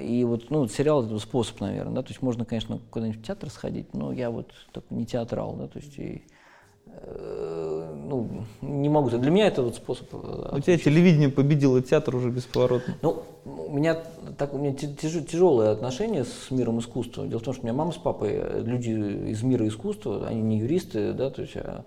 И 0.01 0.23
вот, 0.23 0.49
ну, 0.49 0.67
сериал 0.67 1.05
это 1.05 1.19
способ, 1.19 1.59
наверное, 1.61 1.95
да, 1.95 2.01
то 2.01 2.09
есть 2.09 2.21
можно, 2.21 2.43
конечно, 2.43 2.79
куда-нибудь 2.89 3.21
в 3.21 3.23
театр 3.23 3.49
сходить, 3.49 3.93
но 3.93 4.11
я 4.11 4.31
вот 4.31 4.51
такой 4.71 4.97
не 4.97 5.05
театрал, 5.05 5.53
да, 5.53 5.67
то 5.67 5.77
есть 5.77 5.99
и, 5.99 6.25
ну, 8.05 8.45
не 8.61 8.89
могу, 8.89 9.09
для 9.09 9.31
меня 9.31 9.47
это 9.47 9.61
вот 9.61 9.75
способ. 9.75 10.07
э, 10.13 10.57
У 10.57 10.59
тебя 10.59 10.77
телевидение 10.77 11.29
победило, 11.29 11.81
театр 11.81 12.15
уже 12.15 12.29
бесповоротно. 12.29 12.95
ну, 13.01 13.23
у 13.45 13.71
меня, 13.71 13.97
так, 14.37 14.53
у 14.53 14.57
меня 14.57 14.73
тяжелое 14.73 15.71
отношение 15.71 16.23
с 16.23 16.51
миром 16.51 16.79
искусства. 16.79 17.27
Дело 17.27 17.39
в 17.39 17.43
том, 17.43 17.53
что 17.53 17.63
у 17.63 17.65
меня 17.65 17.73
мама 17.73 17.91
с 17.91 17.97
папой 17.97 18.31
э, 18.33 18.61
люди 18.63 18.91
из 19.29 19.41
мира 19.43 19.67
искусства, 19.67 20.27
они 20.27 20.41
не 20.41 20.59
юристы, 20.59 21.13
да, 21.13 21.29
то 21.29 21.41
есть 21.41 21.55
а, 21.57 21.83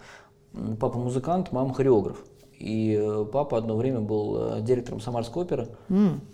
папа 0.80 0.98
музыкант, 0.98 1.52
мама 1.52 1.72
хореограф. 1.72 2.24
И 2.58 2.98
э, 3.00 3.24
папа 3.32 3.58
одно 3.58 3.76
время 3.76 4.00
был 4.00 4.56
э, 4.56 4.60
директором 4.62 5.00
Самарской 5.00 5.42
оперы. 5.44 5.68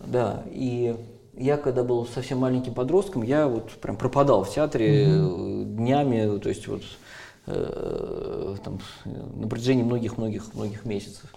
Да, 0.07 0.43
и 0.51 0.97
я, 1.37 1.57
когда 1.57 1.83
был 1.85 2.07
совсем 2.07 2.39
маленьким 2.39 2.75
подростком, 2.75 3.22
я 3.22 3.47
вот 3.47 3.70
прям 3.72 3.97
пропадал 3.97 4.45
в 4.45 4.51
театре 4.51 5.07
э, 5.07 5.64
днями, 5.66 6.39
то 6.39 6.49
есть 6.49 6.66
вот 6.68 6.83
э, 7.47 8.57
там, 8.65 8.79
на 9.05 9.49
протяжении 9.49 9.83
многих-многих-многих 9.83 10.85
месяцев. 10.85 11.33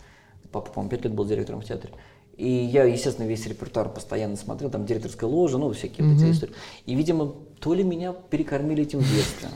Папа, 0.51 0.71
по-моему, 0.71 0.89
пять 0.91 1.03
лет 1.03 1.13
был 1.13 1.25
директором 1.25 1.61
в 1.61 1.65
театре. 1.65 1.93
И 2.37 2.47
я, 2.49 2.83
естественно, 2.83 3.25
весь 3.25 3.45
репертуар 3.47 3.89
постоянно 3.89 4.35
смотрел, 4.35 4.69
там 4.69 4.85
директорская 4.85 5.29
ложа, 5.29 5.57
ну, 5.57 5.71
всякие 5.73 6.07
вот 6.07 6.17
эти 6.21 6.31
истории. 6.31 6.53
И, 6.85 6.93
видимо, 6.95 7.33
то 7.59 7.73
ли 7.73 7.83
меня 7.83 8.13
перекормили 8.13 8.83
этим 8.83 8.99
в 8.99 9.09
детстве. 9.11 9.49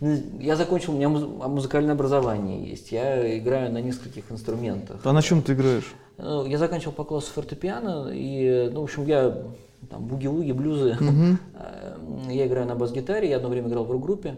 Ну, 0.00 0.16
Я 0.40 0.56
закончил, 0.56 0.92
у 0.92 0.96
меня 0.96 1.08
муз- 1.08 1.28
а 1.42 1.48
музыкальное 1.48 1.94
образование 1.94 2.64
есть, 2.68 2.92
я 2.92 3.38
играю 3.38 3.72
на 3.72 3.80
нескольких 3.80 4.30
инструментах. 4.30 5.00
А 5.04 5.12
на 5.12 5.22
чем 5.22 5.42
ты 5.42 5.54
играешь? 5.54 5.94
Ну, 6.18 6.46
Я 6.46 6.58
заканчивал 6.58 6.92
по 6.92 7.02
классу 7.04 7.32
фортепиано, 7.32 8.10
и, 8.12 8.70
ну, 8.72 8.82
в 8.82 8.84
общем, 8.84 9.04
я 9.06 9.42
там 9.90 10.04
буги-вуги, 10.06 10.52
блюзы. 10.52 10.96
Э, 11.54 11.96
Я 12.30 12.46
играю 12.46 12.66
на 12.66 12.74
бас-гитаре, 12.76 13.28
я 13.28 13.36
одно 13.38 13.48
время 13.48 13.68
играл 13.68 13.84
в 13.84 13.90
рок-группе. 13.90 14.36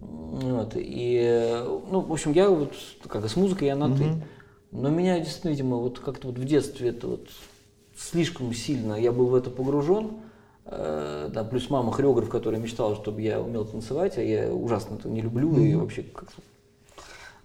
Вот, 0.00 0.72
и, 0.76 1.64
ну, 1.90 2.00
в 2.00 2.12
общем, 2.12 2.32
я 2.32 2.48
вот, 2.48 2.72
как 3.06 3.24
и 3.24 3.28
с 3.28 3.36
музыкой, 3.36 3.68
я 3.68 3.76
на 3.76 3.94
«ты». 3.94 4.04
Но 4.72 4.88
меня 4.88 5.18
действительно, 5.18 5.50
видимо, 5.50 5.76
вот 5.76 5.98
как-то 5.98 6.28
вот 6.28 6.38
в 6.38 6.44
детстве 6.44 6.90
это 6.90 7.08
вот 7.08 7.28
слишком 7.96 8.54
сильно, 8.54 8.94
я 8.94 9.12
был 9.12 9.26
в 9.26 9.34
это 9.34 9.50
погружен. 9.50 10.12
Э, 10.64 11.28
Да, 11.32 11.42
плюс 11.44 11.68
мама 11.70 11.90
хореограф, 11.92 12.28
которая 12.28 12.60
мечтала, 12.60 12.94
чтобы 12.94 13.20
я 13.20 13.40
умел 13.40 13.64
танцевать, 13.64 14.16
а 14.18 14.22
я 14.22 14.52
ужасно 14.52 14.94
это 14.94 15.08
не 15.08 15.20
люблю, 15.20 15.56
и 15.58 15.74
вообще 15.74 16.02
как-то 16.02 16.40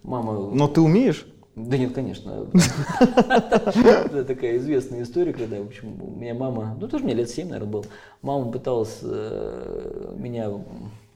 мама 0.02 0.50
Но 0.54 0.68
ты 0.68 0.80
умеешь? 0.80 1.26
да 1.56 1.78
нет, 1.78 1.94
конечно. 1.94 2.46
Это 2.52 4.24
такая 4.24 4.58
известная 4.58 5.02
история, 5.02 5.32
когда, 5.32 5.56
в 5.56 5.66
общем, 5.66 6.00
у 6.02 6.10
меня 6.10 6.34
мама, 6.34 6.76
ну 6.78 6.86
тоже 6.86 7.04
мне 7.04 7.14
лет 7.14 7.30
7, 7.30 7.48
наверное, 7.48 7.72
был, 7.72 7.86
мама 8.20 8.52
пыталась 8.52 8.98
э, 9.02 10.14
меня 10.18 10.50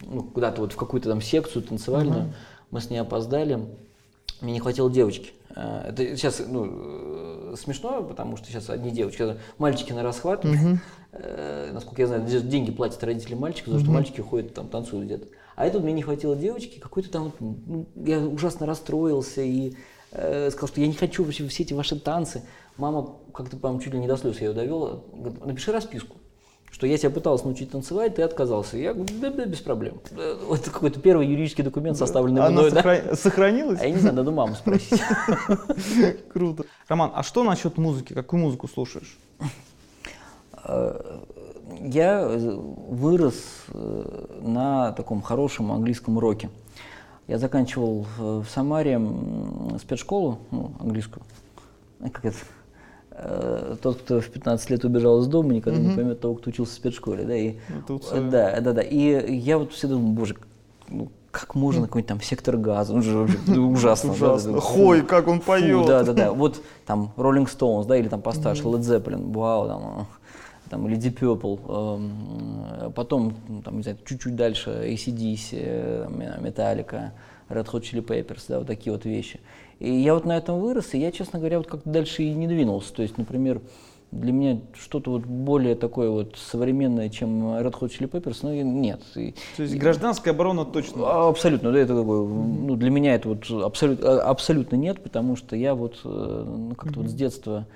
ну, 0.00 0.22
куда-то 0.22 0.60
вот 0.60 0.72
в 0.72 0.76
какую-то 0.76 1.08
там 1.08 1.20
секцию 1.20 1.62
танцевальную, 1.62 2.32
мы 2.70 2.80
с 2.80 2.90
ней 2.90 2.98
опоздали, 2.98 3.66
мне 4.40 4.52
не 4.52 4.60
хватило 4.60 4.90
девочки. 4.90 5.32
Э, 5.54 5.88
Это 5.88 6.16
сейчас 6.16 6.42
ну, 6.46 6.66
э, 7.52 7.54
смешно, 7.56 8.02
потому 8.02 8.36
что 8.36 8.46
сейчас 8.46 8.70
одни 8.70 8.90
девочки, 8.90 9.18
когда 9.18 9.36
мальчики 9.58 9.92
на 9.92 10.02
расхват, 10.02 10.44
э, 11.12 11.70
насколько 11.72 12.02
я 12.02 12.08
знаю, 12.08 12.24
деньги 12.42 12.70
платят 12.70 13.02
родители 13.02 13.34
мальчиков, 13.34 13.66
потому 13.66 13.84
что 13.84 13.92
мальчики 13.92 14.20
ходят 14.20 14.54
там, 14.54 14.68
танцуют 14.68 15.06
где-то. 15.06 15.26
А 15.56 15.66
это 15.66 15.80
мне 15.80 15.92
не 15.92 16.02
хватило 16.02 16.36
девочки, 16.36 16.78
какой-то 16.78 17.10
там, 17.10 17.32
ну, 17.38 17.86
я 17.96 18.18
ужасно 18.20 18.66
расстроился 18.66 19.42
и 19.42 19.74
э, 20.12 20.50
сказал, 20.50 20.68
что 20.68 20.80
я 20.80 20.86
не 20.86 20.94
хочу 20.94 21.24
вообще 21.24 21.46
все 21.48 21.64
эти 21.64 21.74
ваши 21.74 21.98
танцы. 21.98 22.42
Мама 22.76 23.16
как-то, 23.34 23.56
по-моему, 23.56 23.82
чуть 23.82 23.92
ли 23.92 23.98
не 23.98 24.06
до 24.06 24.16
слез 24.16 24.40
я 24.40 24.48
ее 24.48 24.52
довела. 24.54 25.02
Говорит, 25.12 25.44
напиши 25.44 25.72
расписку, 25.72 26.16
что 26.70 26.86
я 26.86 26.96
тебя 26.98 27.10
пыталась 27.10 27.44
научить 27.44 27.70
танцевать, 27.70 28.14
ты 28.14 28.22
отказался. 28.22 28.76
Я 28.78 28.94
говорю, 28.94 29.12
да, 29.20 29.30
да, 29.30 29.44
без 29.44 29.60
проблем. 29.60 30.00
Э, 30.12 30.38
Вот 30.46 30.60
какой-то 30.68 31.00
первый 31.00 31.26
юридический 31.26 31.64
документ, 31.64 31.96
составленный 31.98 32.40
Она 32.40 32.50
мной, 32.50 32.70
да? 32.70 32.80
сохра- 32.80 33.16
сохранилась? 33.16 33.80
А 33.80 33.86
я 33.86 33.90
не 33.92 33.98
знаю, 34.00 34.16
надо 34.16 34.30
маму 34.30 34.54
спросить. 34.54 35.00
Круто. 36.32 36.64
Роман, 36.88 37.10
а 37.14 37.22
что 37.22 37.42
насчет 37.44 37.76
музыки? 37.78 38.12
Какую 38.12 38.40
музыку 38.42 38.68
слушаешь? 38.68 39.18
Я 41.82 42.20
э, 42.22 42.56
вырос 42.56 43.36
э, 43.68 44.38
на 44.42 44.92
таком 44.92 45.22
хорошем 45.22 45.72
английском 45.72 46.18
роке. 46.18 46.50
Я 47.28 47.38
заканчивал 47.38 48.06
в 48.18 48.44
Самаре 48.52 49.00
спецшколу, 49.80 50.38
ну, 50.50 50.72
английскую. 50.80 51.22
Как 52.00 52.24
это? 52.24 52.36
Э, 53.22 53.76
Тот, 53.82 53.98
кто 53.98 54.20
в 54.20 54.28
15 54.30 54.70
лет 54.70 54.84
убежал 54.84 55.20
из 55.20 55.26
дома, 55.26 55.52
никогда 55.52 55.78
не 55.78 55.94
поймет 55.94 56.20
того, 56.20 56.34
кто 56.34 56.50
учился 56.50 56.72
в 56.72 56.76
спецшколе. 56.76 57.24
Да, 57.24 57.36
и, 57.36 57.56
э, 57.68 57.98
всё. 57.98 58.30
да, 58.30 58.60
да, 58.60 58.72
да. 58.72 58.82
И 58.82 59.34
я 59.36 59.58
вот 59.58 59.72
всегда 59.72 59.96
думал, 59.96 60.12
боже, 60.12 60.36
ну, 60.88 61.10
как 61.30 61.54
можно 61.54 61.82
какой-нибудь 61.86 62.08
там 62.08 62.20
сектор 62.20 62.56
газа? 62.56 62.94
Он 62.94 63.02
же 63.02 63.28
ну, 63.46 63.70
ужасно. 63.72 64.14
да. 64.18 64.60
Хой, 64.60 65.02
как 65.02 65.28
он 65.28 65.40
поет. 65.40 65.86
Да, 65.86 66.02
да, 66.02 66.12
да. 66.12 66.32
Вот 66.32 66.62
там 66.86 67.12
Rolling 67.16 67.46
Stones, 67.46 67.86
да, 67.86 67.96
или 67.96 68.08
там 68.08 68.22
постарше 68.22 68.62
Led 68.64 68.80
Zeppelin, 68.80 69.32
вау, 69.32 69.68
там, 69.68 69.82
э, 70.00 70.04
там 70.70 70.88
или 70.88 70.96
Deep 70.96 71.18
Purple, 71.18 71.96
эм, 71.96 72.64
э, 72.80 72.90
потом, 72.94 73.34
ну, 73.48 73.62
там, 73.62 73.76
не 73.76 73.82
знаю, 73.82 73.98
чуть-чуть 74.04 74.34
дальше 74.34 74.70
ACDC, 74.70 75.48
э, 75.52 76.06
Metallica, 76.40 77.10
Red 77.48 77.66
Hot 77.70 77.82
Chili 77.82 78.04
Peppers, 78.04 78.44
да, 78.48 78.58
вот 78.58 78.66
такие 78.66 78.92
вот 78.92 79.04
вещи. 79.04 79.40
И 79.80 79.90
я 79.90 80.14
вот 80.14 80.24
на 80.26 80.36
этом 80.36 80.60
вырос, 80.60 80.94
и 80.94 80.98
я, 80.98 81.10
честно 81.10 81.38
говоря, 81.40 81.58
вот 81.58 81.66
как-то 81.66 81.88
дальше 81.90 82.22
и 82.22 82.32
не 82.32 82.46
двинулся. 82.46 82.92
То 82.94 83.02
есть, 83.02 83.16
например, 83.18 83.60
для 84.12 84.32
меня 84.32 84.60
что-то 84.74 85.12
вот 85.12 85.22
более 85.24 85.74
такое 85.74 86.10
вот 86.10 86.36
современное, 86.36 87.08
чем 87.08 87.44
Red 87.56 87.72
Hot 87.80 87.88
Chili 87.90 88.10
Peppers, 88.10 88.38
ну 88.42 88.52
и 88.52 88.62
нет. 88.62 89.00
И- 89.16 89.34
То 89.56 89.62
есть 89.62 89.76
гражданская 89.76 90.34
оборона 90.34 90.64
точно. 90.64 91.02
а, 91.06 91.28
Абсолютно, 91.28 91.72
да, 91.72 91.78
это 91.78 91.96
такое, 91.96 92.26
ну, 92.26 92.76
для 92.76 92.90
меня 92.90 93.14
это 93.14 93.28
вот 93.30 93.50
абсолютно, 93.64 94.20
абсолютно 94.22 94.76
нет, 94.76 95.02
потому 95.02 95.36
что 95.36 95.56
я 95.56 95.74
вот 95.74 96.00
э, 96.04 96.44
ну, 96.46 96.74
как-то 96.74 97.00
вот 97.00 97.08
с 97.08 97.14
детства 97.14 97.66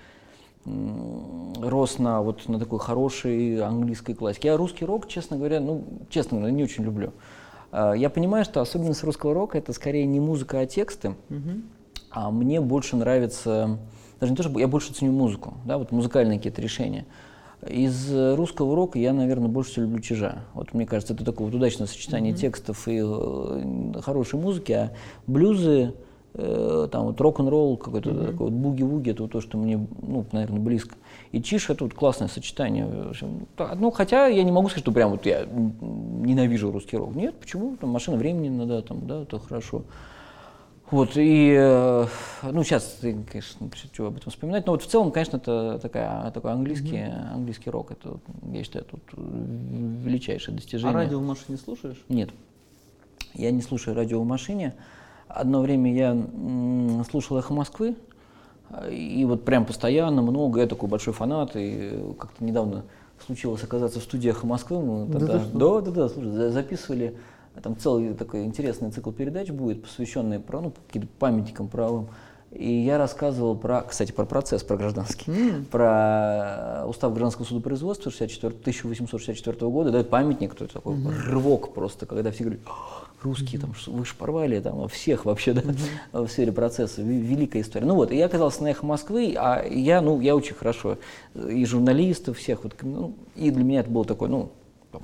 рос 1.63 1.99
на 1.99 2.23
вот 2.23 2.49
на 2.49 2.59
такой 2.59 2.79
хорошей 2.79 3.61
английской 3.63 4.15
классике. 4.15 4.49
Я 4.49 4.57
русский 4.57 4.85
рок, 4.85 5.09
честно 5.09 5.37
говоря, 5.37 5.61
ну, 5.61 5.85
честно 6.09 6.39
говоря, 6.39 6.53
не 6.53 6.65
очень 6.65 6.85
люблю. 6.85 7.13
А, 7.71 7.93
Я 7.93 8.09
понимаю, 8.11 8.45
что 8.45 8.61
особенность 8.61 9.05
русского 9.05 9.35
рока 9.35 9.59
это 9.59 9.73
скорее 9.73 10.07
не 10.07 10.21
музыка, 10.21 10.61
а 10.61 10.67
тексты. 10.67 11.15
А 12.15 12.31
мне 12.31 12.61
больше 12.61 12.97
нравится, 12.97 13.79
даже 14.21 14.33
не 14.33 14.37
то, 14.37 14.45
что 14.45 14.57
я 14.59 14.69
больше 14.69 14.93
ценю 14.93 15.11
музыку, 15.11 15.55
да, 15.65 15.79
вот 15.79 15.91
музыкальные 15.91 16.39
какие-то 16.39 16.63
решения. 16.63 17.07
Из 17.67 18.15
русского 18.37 18.77
рока 18.77 18.99
я, 18.99 19.13
наверное, 19.13 19.49
больше 19.49 19.73
всего 19.73 19.87
люблю 19.87 20.01
чижа. 20.01 20.45
Вот 20.55 20.75
мне 20.75 20.87
кажется, 20.87 21.15
это 21.15 21.25
такое 21.25 21.47
вот 21.47 21.57
удачное 21.57 21.89
сочетание 21.89 22.33
текстов 22.33 22.87
и 22.87 23.01
э, 23.03 24.01
хорошей 24.03 24.39
музыки, 24.39 24.73
а 24.73 24.93
блюзы, 25.27 25.95
э, 26.35 26.89
там 26.93 27.07
вот 27.07 27.21
рок-н-ролл, 27.21 27.79
какой-то 27.79 28.13
такой 28.13 28.51
вот 28.51 28.53
буги-вуги, 28.53 29.11
это 29.11 29.23
вот 29.23 29.33
то, 29.33 29.41
что 29.41 29.59
мне, 29.59 29.85
ну, 30.03 30.25
наверное, 30.31 30.61
близко. 30.61 30.95
И 31.33 31.43
чиш 31.43 31.69
это 31.71 31.85
вот 31.85 31.95
классное 31.95 32.29
сочетание. 32.29 32.87
Ну, 33.77 33.91
хотя 33.91 34.27
я 34.27 34.45
не 34.45 34.53
могу 34.53 34.69
сказать, 34.69 34.85
что 34.85 34.93
прям 34.93 35.11
вот 35.11 35.27
я 35.27 35.47
ненавижу 35.47 36.71
русский 36.71 36.97
рок. 36.97 37.17
Нет, 37.17 37.35
почему? 37.41 37.77
Там 37.77 37.91
машина 37.91 38.19
времени 38.19 38.49
иногда, 38.49 38.83
там, 38.83 39.07
да, 39.07 39.23
это 39.23 39.41
хорошо. 39.41 39.83
Вот, 40.91 41.13
и, 41.17 41.55
э, 41.59 42.07
ну, 42.43 42.63
сейчас, 42.63 42.99
ты, 43.01 43.17
конечно, 43.31 43.69
что 43.75 44.07
об 44.07 44.17
этом 44.17 44.31
вспоминать, 44.31 44.67
но 44.67 44.73
вот 44.73 44.83
в 44.83 44.87
целом, 44.87 45.11
конечно, 45.11 45.39
это 45.39 45.79
такая, 45.81 46.31
такой 46.31 46.53
английский, 46.53 47.11
английский 47.33 47.71
рок, 47.71 47.91
это, 47.91 48.19
я 48.53 48.63
считаю, 48.63 48.85
тут 48.85 49.01
величайшее 49.17 50.55
А 50.55 50.57
достижение. 50.57 50.95
радио 50.95 51.19
в 51.19 51.27
машине 51.27 51.57
слушаешь? 51.59 52.03
Нет, 52.09 52.31
я 53.33 53.51
не 53.51 53.63
слушаю 53.63 53.97
радио 53.97 54.21
в 54.21 54.27
машине. 54.27 54.75
Одно 55.27 55.63
время 55.63 55.93
я 55.93 57.05
слушал 57.11 57.39
«Эхо 57.39 57.55
Москвы», 57.55 57.97
а, 58.71 58.89
и 58.89 59.25
вот 59.25 59.45
прям 59.45 59.65
постоянно, 59.65 60.21
много, 60.23 60.61
я 60.61 60.67
такой 60.67 60.89
большой 60.89 61.15
фанат, 61.15 61.53
и 61.57 62.15
как-то 62.19 62.45
недавно 62.45 62.85
случилось 63.25 63.65
оказаться 63.65 64.01
в 64.01 64.03
студии 64.03 64.31
«Эхо 64.31 64.47
Москвы», 64.47 64.81
мы 64.81 65.07
Да 65.07 65.19
тогда, 65.19 65.41
что? 65.41 65.81
да, 65.81 65.91
да, 65.91 65.91
да, 66.03 66.09
слушай, 66.09 66.31
за- 66.31 66.51
записывали, 66.51 67.17
а 67.17 67.17
там 67.63 67.77
целый 67.77 68.15
такой 68.15 68.45
интересный 68.45 68.91
цикл 68.91 69.11
передач 69.11 69.51
будет, 69.51 69.83
посвященный 69.83 70.41
про, 70.41 70.61
ну, 70.61 70.73
каким-то 70.87 71.09
памятникам 71.19 71.69
правым. 71.69 72.09
И 72.51 72.71
я 72.73 72.99
рассказывал 72.99 73.57
про, 73.57 73.83
кстати, 73.83 74.13
про 74.13 74.25
процесс, 74.25 74.63
про 74.63 74.77
гражданский, 74.77 75.65
про 75.73 76.83
э, 76.83 76.87
устав 76.87 77.13
гражданского 77.13 77.45
судопроизводства 77.47 78.13
64, 78.13 78.53
1864 78.61 79.71
года, 79.71 79.91
да, 79.91 79.99
это 80.01 80.09
памятник, 80.09 80.55
то 80.55 80.67
такой 80.69 80.97
рывок 81.27 81.75
просто, 81.75 82.07
когда 82.07 82.31
все 82.31 82.45
говорят, 82.45 82.63
«А, 82.67 83.05
русские, 83.25 83.61
там, 83.61 83.75
ш- 83.75 83.91
вы 83.91 84.05
шпарвали, 84.05 84.61
там, 84.61 84.87
всех 84.89 85.25
вообще, 85.25 85.53
да, 85.55 85.63
в 86.13 86.29
сфере 86.29 86.53
процесса, 86.53 87.03
великая 87.03 87.61
история. 87.63 87.87
Ну 87.87 87.97
вот, 87.97 88.13
и 88.13 88.17
я 88.17 88.27
оказался 88.27 88.63
на 88.63 88.69
«Эхо 88.69 88.87
Москвы», 88.87 89.35
а 89.37 89.65
я, 89.67 90.01
ну, 90.01 90.21
я 90.21 90.37
очень 90.37 90.55
хорошо, 90.55 90.99
э, 91.35 91.51
и 91.51 91.65
журналистов 91.67 92.39
всех, 92.39 92.63
вот, 92.63 92.77
ну, 92.83 93.15
и 93.35 93.51
для 93.51 93.65
меня 93.65 93.81
это 93.81 93.91
было 93.91 94.05
такое, 94.05 94.29
ну, 94.29 94.51
там, 94.93 95.03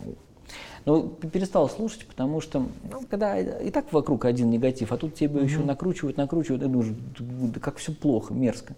но 0.91 1.03
п- 1.03 1.29
перестал 1.29 1.69
слушать, 1.69 2.05
потому 2.07 2.41
что, 2.41 2.65
ну, 2.91 3.03
когда 3.09 3.39
и 3.39 3.71
так 3.71 3.93
вокруг 3.93 4.25
один 4.25 4.51
негатив, 4.51 4.91
а 4.93 4.97
тут 4.97 5.15
тебе 5.15 5.41
еще 5.41 5.61
накручивают, 5.61 6.17
накручивают, 6.17 6.63
и 6.63 6.67
думаешь, 6.67 6.93
да 7.19 7.61
как 7.61 7.77
все 7.77 7.93
плохо, 7.93 8.35
мерзко. 8.35 8.75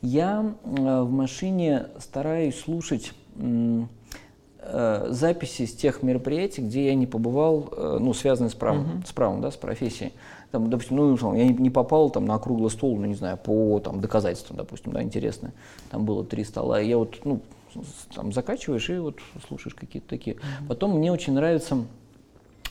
Я 0.00 0.54
э, 0.64 1.02
в 1.02 1.10
машине 1.10 1.86
стараюсь 1.98 2.60
слушать 2.60 3.12
э, 3.40 5.06
записи 5.10 5.66
с 5.66 5.74
тех 5.74 6.04
мероприятий, 6.04 6.62
где 6.62 6.86
я 6.86 6.94
не 6.94 7.08
побывал, 7.08 7.68
э, 7.72 7.98
ну, 8.00 8.14
связанные 8.14 8.50
с 8.50 8.54
правом, 8.54 9.02
с 9.04 9.12
правом, 9.12 9.40
да, 9.40 9.50
с 9.50 9.56
профессией. 9.56 10.12
Там, 10.52 10.70
допустим, 10.70 10.96
ну, 10.96 11.34
я 11.34 11.48
не, 11.48 11.70
попал 11.70 12.10
там 12.10 12.24
на 12.24 12.38
круглый 12.38 12.70
стол, 12.70 12.96
ну, 12.96 13.06
не 13.06 13.14
знаю, 13.14 13.36
по 13.36 13.80
там, 13.80 14.00
доказательствам, 14.00 14.56
допустим, 14.56 14.92
да, 14.92 15.02
интересно. 15.02 15.52
Там 15.90 16.04
было 16.04 16.24
три 16.24 16.44
стола, 16.44 16.80
и 16.80 16.88
я 16.88 16.96
вот, 16.96 17.18
ну, 17.24 17.40
там 18.14 18.32
закачиваешь 18.32 18.88
и 18.90 18.98
вот 18.98 19.18
слушаешь 19.46 19.74
какие-то 19.74 20.08
такие. 20.08 20.36
Потом 20.68 20.96
мне 20.96 21.12
очень 21.12 21.32
нравится, 21.32 21.84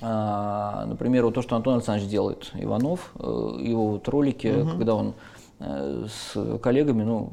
а, 0.02 0.86
например, 0.86 1.26
вот 1.26 1.36
то, 1.36 1.42
что 1.42 1.56
Антон 1.56 1.76
Александрович 1.76 2.10
делает, 2.10 2.52
Иванов, 2.54 3.12
э, 3.20 3.58
его 3.62 3.90
вот 3.90 4.08
ролики, 4.08 4.66
когда 4.78 4.96
он 4.96 5.14
э, 5.60 6.06
с 6.08 6.60
коллегами, 6.60 7.04
ну, 7.04 7.30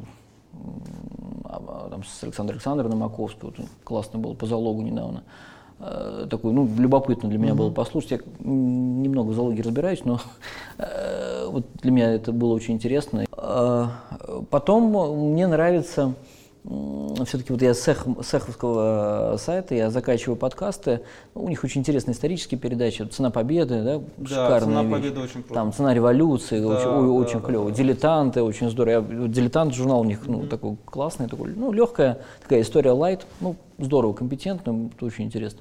а, 1.45 1.62
а, 1.67 1.89
там, 1.91 2.05
с 2.05 2.23
Александром 2.23 2.57
Александровной 2.57 2.97
Маковской, 2.97 3.51
вот, 3.51 3.67
классно 3.85 4.19
было 4.19 4.35
по 4.35 4.47
залогу 4.47 4.83
недавно, 4.83 5.25
э, 5.81 6.27
такой, 6.31 6.53
ну, 6.53 6.69
любопытно 6.79 7.29
для 7.29 7.39
меня 7.39 7.55
было 7.55 7.71
послушать. 7.71 8.12
Я 8.12 8.19
немного 8.41 9.31
в 9.31 9.35
залоге 9.35 9.62
разбираюсь, 9.62 10.05
но 10.05 10.21
вот 11.49 11.67
для 11.83 11.91
меня 11.91 12.12
это 12.12 12.33
было 12.33 12.55
очень 12.55 12.75
интересно. 12.75 13.27
Э, 13.37 13.89
Потом 14.51 15.33
мне 15.33 15.47
нравится 15.47 16.15
все-таки 16.65 17.53
вот 17.53 17.61
я 17.61 17.75
с, 17.75 17.87
Эх- 17.89 18.23
с 18.23 18.33
Эховского 18.35 19.37
сайта, 19.39 19.75
я 19.75 19.91
закачиваю 19.91 20.37
подкасты, 20.37 21.03
Ну, 21.35 21.45
у 21.45 21.49
них 21.49 21.62
очень 21.62 21.83
интересные 21.83 22.15
исторические 22.15 22.59
передачи, 22.59 23.03
«Цена 23.03 23.31
победы», 23.31 23.83
да, 23.83 23.99
Да, 24.17 24.27
шикарная 24.27 24.61
«Цена 24.61 24.83
вещь. 24.85 24.93
победы» 24.93 25.21
очень 25.21 25.43
круто. 25.43 25.55
Там 25.55 25.73
«Цена 25.75 25.93
революции», 25.93 26.61
Да, 26.61 26.69
очень, 26.69 26.89
ой, 26.89 27.07
да, 27.07 27.12
очень 27.12 27.41
да, 27.41 27.47
клево. 27.47 27.71
да. 27.71 27.77
«Дилетанты», 27.77 28.43
очень 28.43 28.71
здорово. 28.71 28.91
Я, 28.93 29.01
вот 29.03 29.31
«Дилетант» 29.31 29.75
журнал 29.75 30.01
у 30.01 30.05
них 30.05 30.27
ну, 30.27 30.47
такой 30.47 30.77
классный, 30.87 31.29
такой, 31.29 31.53
ну, 31.55 31.71
легкая 31.71 32.21
такая 32.43 32.62
история 32.62 32.93
лайт, 32.93 33.27
ну, 33.41 33.57
здорово, 33.79 34.15
компетентно, 34.15 34.91
это 34.97 35.05
очень 35.05 35.25
интересно. 35.25 35.61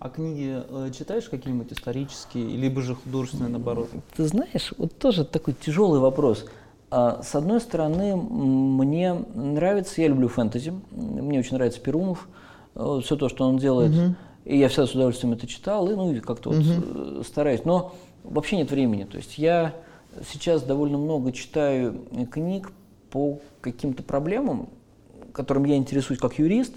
А 0.00 0.08
книги 0.10 0.60
э, 0.68 0.90
читаешь 0.92 1.28
какие-нибудь 1.30 1.72
исторические, 1.72 2.44
либо 2.56 2.82
же 2.82 2.94
художественные, 2.96 3.50
наоборот? 3.50 3.88
Ты 4.16 4.24
знаешь, 4.26 4.72
вот 4.76 4.98
тоже 4.98 5.24
такой 5.24 5.54
тяжелый 5.54 6.00
вопрос. 6.00 6.44
А, 6.90 7.22
С 7.22 7.34
одной 7.34 7.60
стороны, 7.60 8.16
мне 8.16 9.14
нравится, 9.34 10.00
я 10.00 10.08
люблю 10.08 10.28
фэнтези, 10.28 10.72
мне 10.92 11.38
очень 11.38 11.56
нравится 11.56 11.80
Перумов, 11.80 12.28
все 12.74 13.16
то, 13.16 13.28
что 13.28 13.46
он 13.46 13.56
делает, 13.58 13.92
и 14.44 14.58
я 14.58 14.68
всегда 14.68 14.86
с 14.86 14.94
удовольствием 14.94 15.32
это 15.32 15.46
читал, 15.46 15.90
и 15.90 15.94
ну 15.94 16.12
и 16.12 16.20
как-то 16.20 16.50
вот 16.50 16.58
э, 16.60 17.22
стараюсь, 17.26 17.64
но 17.64 17.94
вообще 18.24 18.56
нет 18.56 18.70
времени, 18.70 19.04
то 19.04 19.16
есть 19.16 19.38
я 19.38 19.74
сейчас 20.30 20.62
довольно 20.62 20.98
много 20.98 21.32
читаю 21.32 22.04
э, 22.10 22.26
книг 22.26 22.72
по 23.10 23.38
каким-то 23.60 24.02
проблемам, 24.02 24.68
которым 25.32 25.64
я 25.64 25.76
интересуюсь 25.76 26.20
как 26.20 26.38
юрист, 26.38 26.74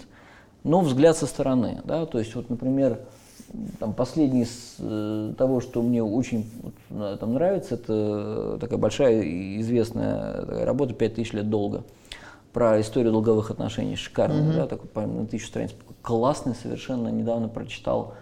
но 0.64 0.80
взгляд 0.80 1.16
со 1.16 1.26
стороны, 1.26 1.80
да, 1.84 2.06
то 2.06 2.18
есть 2.18 2.34
вот, 2.34 2.48
например, 2.48 3.00
там 3.78 3.94
последний 3.94 4.42
из 4.42 4.76
э, 4.78 5.32
того, 5.36 5.60
что 5.60 5.82
мне 5.82 6.02
очень 6.02 6.50
вот, 6.90 7.18
там 7.18 7.34
нравится, 7.34 7.74
это 7.74 8.58
такая 8.60 8.78
большая 8.78 9.22
известная 9.60 10.42
такая 10.42 10.64
работа 10.64 10.94
«Пять 10.94 11.14
тысяч 11.14 11.32
лет 11.32 11.48
долга» 11.48 11.84
про 12.52 12.80
историю 12.80 13.12
долговых 13.12 13.50
отношений. 13.50 13.96
Шикарная, 13.96 14.52
да, 14.52 14.66
такой, 14.66 14.88
по-моему, 14.88 15.20
на 15.20 15.26
тысячу 15.26 15.46
страниц. 15.46 15.74
Классный 16.02 16.54
совершенно, 16.54 17.08
недавно 17.08 17.48
прочитал 17.48 18.14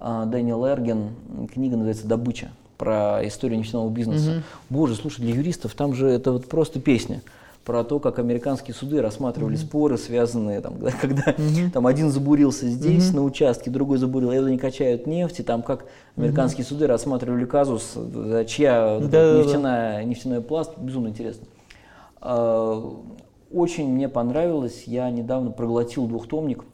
а, 0.00 0.24
Дэниел 0.26 0.66
Эрген, 0.66 1.10
книга 1.52 1.76
называется 1.76 2.06
«Добыча», 2.06 2.50
про 2.76 3.20
историю 3.26 3.58
нефтяного 3.58 3.88
бизнеса. 3.90 4.42
Боже, 4.68 4.94
слушай, 4.96 5.20
для 5.20 5.34
юристов 5.34 5.74
там 5.74 5.94
же 5.94 6.08
это 6.08 6.32
вот 6.32 6.48
просто 6.48 6.80
песня 6.80 7.22
про 7.64 7.82
то, 7.82 7.98
как 7.98 8.18
американские 8.18 8.74
суды 8.74 9.00
рассматривали 9.00 9.56
споры, 9.56 9.96
связанные, 9.96 10.60
там, 10.60 10.78
когда, 10.78 10.90
когда 10.92 11.34
там 11.72 11.86
один 11.86 12.10
забурился 12.10 12.68
здесь 12.68 13.12
на 13.12 13.22
участке, 13.22 13.70
другой 13.70 13.98
забурил, 13.98 14.32
и 14.32 14.36
они 14.36 14.58
качают 14.58 15.06
нефть, 15.06 15.40
и 15.40 15.42
там 15.42 15.62
как 15.62 15.86
американские 16.16 16.64
суды 16.64 16.86
рассматривали 16.86 17.44
казус, 17.44 17.94
чья 18.46 18.98
Да-да-да. 19.00 19.42
нефтяная, 19.42 20.04
нефтяной 20.04 20.42
пласт, 20.42 20.72
безумно 20.78 21.08
интересно. 21.08 21.46
А, 22.20 23.02
Очень 23.50 23.90
мне 23.90 24.08
понравилось, 24.08 24.84
я 24.86 25.08
недавно 25.10 25.50
проглотил 25.50 26.06
двухтомник, 26.06 26.64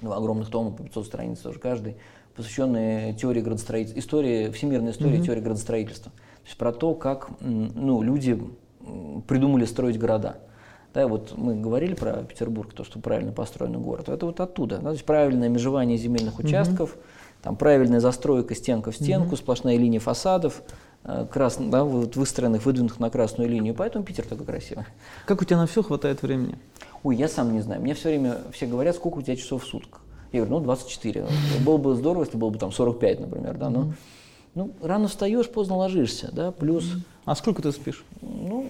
два 0.00 0.16
огромных 0.16 0.50
тома 0.50 0.70
по 0.70 0.84
500 0.84 1.06
страниц 1.06 1.38
тоже 1.40 1.58
каждый, 1.58 1.96
посвященный 2.36 3.14
теории 3.14 3.40
градостроительства, 3.40 3.98
истории, 3.98 4.50
всемирной 4.50 4.92
истории 4.92 5.20
теории 5.20 5.40
градостроительства. 5.40 6.12
То 6.12 6.48
есть 6.48 6.58
про 6.58 6.72
то, 6.72 6.94
как 6.94 7.30
ну, 7.40 8.02
люди 8.02 8.38
придумали 9.26 9.64
строить 9.64 9.98
города. 9.98 10.38
Да, 10.94 11.08
вот 11.08 11.34
мы 11.36 11.54
говорили 11.54 11.94
про 11.94 12.22
Петербург, 12.22 12.72
то, 12.72 12.82
что 12.82 12.98
правильно 12.98 13.30
построенный 13.32 13.78
город. 13.78 14.08
Это 14.08 14.24
вот 14.24 14.40
оттуда. 14.40 14.76
да, 14.78 14.84
то 14.84 14.90
есть 14.92 15.04
правильное 15.04 15.48
межевание 15.50 15.98
земельных 15.98 16.38
участков, 16.38 16.96
там 17.42 17.56
правильная 17.56 18.00
застройка 18.00 18.54
стенка 18.54 18.90
в 18.92 18.96
стенку, 18.96 19.36
сплошная 19.36 19.76
линия 19.76 20.00
фасадов, 20.00 20.62
э, 21.04 21.26
крас- 21.30 21.58
да, 21.58 21.84
вот 21.84 22.16
выстроенных, 22.16 22.64
выдвинутых 22.64 22.98
на 22.98 23.10
красную 23.10 23.50
линию. 23.50 23.74
Поэтому 23.74 24.04
Питер 24.04 24.24
такой 24.26 24.46
красивый. 24.46 24.84
Как 25.26 25.42
у 25.42 25.44
тебя 25.44 25.58
на 25.58 25.66
все 25.66 25.82
хватает 25.82 26.22
времени? 26.22 26.56
Ой, 27.02 27.14
я 27.16 27.28
сам 27.28 27.52
не 27.52 27.60
знаю. 27.60 27.82
Мне 27.82 27.92
все 27.94 28.08
время 28.08 28.38
все 28.52 28.66
говорят, 28.66 28.96
сколько 28.96 29.18
у 29.18 29.22
тебя 29.22 29.36
часов 29.36 29.64
в 29.64 29.66
сутках. 29.66 30.00
Я 30.32 30.40
говорю, 30.40 30.58
ну, 30.58 30.64
24. 30.64 31.26
Было 31.64 31.76
бы 31.76 31.94
здорово, 31.94 32.24
если 32.24 32.38
было 32.38 32.50
бы 32.50 32.58
там 32.58 32.72
45, 32.72 33.20
например, 33.20 33.54
да, 33.58 33.68
но 33.70 33.92
ну, 34.56 34.72
рано 34.82 35.06
встаешь, 35.06 35.48
поздно 35.48 35.76
ложишься, 35.76 36.30
да, 36.32 36.50
плюс, 36.50 36.90
А 37.26 37.36
сколько 37.36 37.62
ты 37.62 37.70
спишь? 37.72 38.04
ну, 38.22 38.66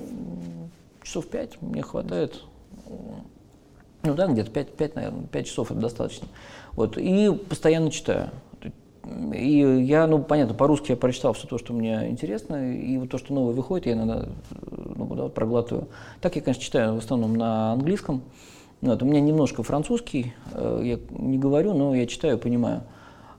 часов 1.03 1.28
5 1.28 1.62
мне 1.62 1.82
хватает. 1.82 2.43
Ну 4.03 4.14
да, 4.14 4.26
где-то 4.26 4.51
5, 4.51 4.72
5, 4.72 4.95
наверное, 4.97 5.26
5 5.26 5.47
часов 5.47 5.70
это 5.70 5.80
достаточно. 5.80 6.26
Вот. 6.72 6.99
И 6.99 7.30
постоянно 7.49 7.91
читаю. 7.91 8.30
И 9.32 9.59
я, 9.84 10.09
ну, 10.09 10.18
понятно, 10.18 10.55
по-русски 10.55 10.91
я 10.91 10.97
прочитал 10.97 11.32
все 11.34 11.47
то, 11.47 11.59
что 11.59 11.72
мне 11.72 12.11
интересно, 12.11 12.74
и 12.74 12.99
вот 12.99 13.11
то, 13.11 13.18
что 13.18 13.32
новое 13.32 13.55
выходит, 13.55 13.87
я 13.87 13.93
иногда 13.93 14.26
ну, 14.97 15.07
да, 15.14 15.28
проглатываю. 15.28 15.87
Так 16.20 16.34
я, 16.34 16.43
конечно, 16.43 16.62
читаю 16.62 16.95
в 16.97 16.99
основном 16.99 17.37
на 17.37 17.72
английском. 17.72 18.22
Вот, 18.80 19.01
у 19.03 19.07
меня 19.07 19.20
немножко 19.20 19.62
французский, 19.62 20.34
э, 20.53 20.80
я 20.82 20.99
не 21.11 21.39
говорю, 21.39 21.74
но 21.74 21.95
я 21.95 22.07
читаю, 22.07 22.39
понимаю. 22.39 22.82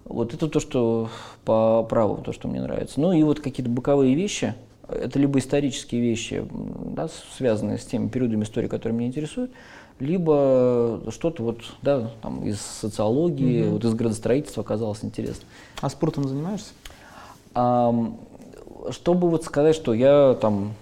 Вот 0.08 0.34
это 0.34 0.48
то, 0.48 0.60
что 0.60 1.10
по 1.44 1.84
праву, 1.84 2.22
то, 2.24 2.32
что 2.32 2.48
мне 2.48 2.62
нравится. 2.62 3.00
Ну 3.00 3.12
и 3.12 3.24
вот 3.24 3.40
какие-то 3.40 3.70
боковые 3.70 4.16
вещи, 4.16 4.56
это 4.88 5.20
либо 5.20 5.40
исторические 5.40 6.02
вещи, 6.02 6.46
да, 6.52 7.10
связанные 7.38 7.78
с 7.78 7.86
теми 7.86 8.08
периодами 8.08 8.44
истории, 8.44 8.68
которые 8.68 8.98
меня 8.98 9.10
интересуют, 9.10 9.52
либо 10.00 11.02
что-то 11.10 11.44
вот, 11.44 11.60
да, 11.82 12.12
там, 12.22 12.46
из 12.46 12.62
социологии, 12.62 13.64
угу. 13.64 13.72
вот 13.74 13.86
из 13.86 13.94
градостроительства 13.94 14.64
оказалось 14.64 15.04
интересно. 15.04 15.46
А 15.82 15.90
спортом 15.90 16.28
занимаешься? 16.28 16.72
А, 17.54 17.94
чтобы 18.92 19.30
вот 19.30 19.44
сказать, 19.44 19.76
что 19.76 19.94
я 19.94 20.38
там 20.40 20.74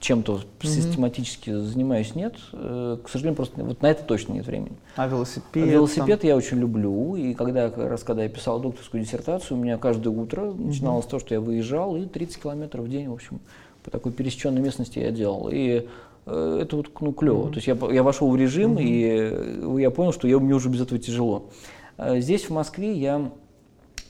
чем-то 0.00 0.34
угу. 0.34 0.42
систематически 0.62 1.52
занимаюсь, 1.54 2.14
нет. 2.14 2.34
Э, 2.52 2.98
к 3.02 3.08
сожалению, 3.08 3.36
просто 3.36 3.62
вот 3.62 3.80
на 3.82 3.86
это 3.90 4.04
точно 4.04 4.34
нет 4.34 4.46
времени. 4.46 4.76
А 4.96 5.06
велосипед? 5.06 5.66
Велосипед 5.66 6.20
там? 6.20 6.28
я 6.28 6.36
очень 6.36 6.58
люблю. 6.58 7.16
И 7.16 7.34
когда, 7.34 7.70
как 7.70 7.90
раз 7.90 8.02
когда 8.02 8.22
я 8.22 8.28
писал 8.28 8.60
докторскую 8.60 9.02
диссертацию, 9.02 9.56
у 9.56 9.60
меня 9.60 9.78
каждое 9.78 10.10
утро 10.10 10.42
угу. 10.42 10.64
начиналось 10.64 11.06
то, 11.06 11.18
что 11.18 11.34
я 11.34 11.40
выезжал, 11.40 11.96
и 11.96 12.06
30 12.06 12.42
километров 12.42 12.84
в 12.84 12.88
день, 12.88 13.08
в 13.08 13.12
общем, 13.14 13.40
по 13.82 13.90
такой 13.90 14.12
пересеченной 14.12 14.60
местности 14.60 14.98
я 14.98 15.10
делал. 15.10 15.48
И 15.50 15.86
э, 16.26 16.58
это 16.62 16.76
вот 16.76 16.88
ну, 17.00 17.12
клево. 17.12 17.46
Mm-hmm. 17.46 17.50
То 17.50 17.54
есть 17.56 17.66
я, 17.66 17.78
я 17.90 18.02
вошел 18.02 18.30
в 18.30 18.36
режим, 18.36 18.76
mm-hmm. 18.76 19.78
и 19.78 19.82
я 19.82 19.90
понял, 19.90 20.12
что 20.12 20.28
я, 20.28 20.38
мне 20.38 20.54
уже 20.54 20.68
без 20.68 20.80
этого 20.82 21.00
тяжело. 21.00 21.50
Э, 21.98 22.20
здесь, 22.20 22.44
в 22.44 22.50
Москве, 22.50 22.92
я 22.92 23.30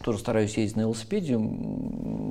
тоже 0.03 0.19
стараюсь 0.19 0.57
ездить 0.57 0.77
на 0.77 0.83
велосипеде. 0.83 1.35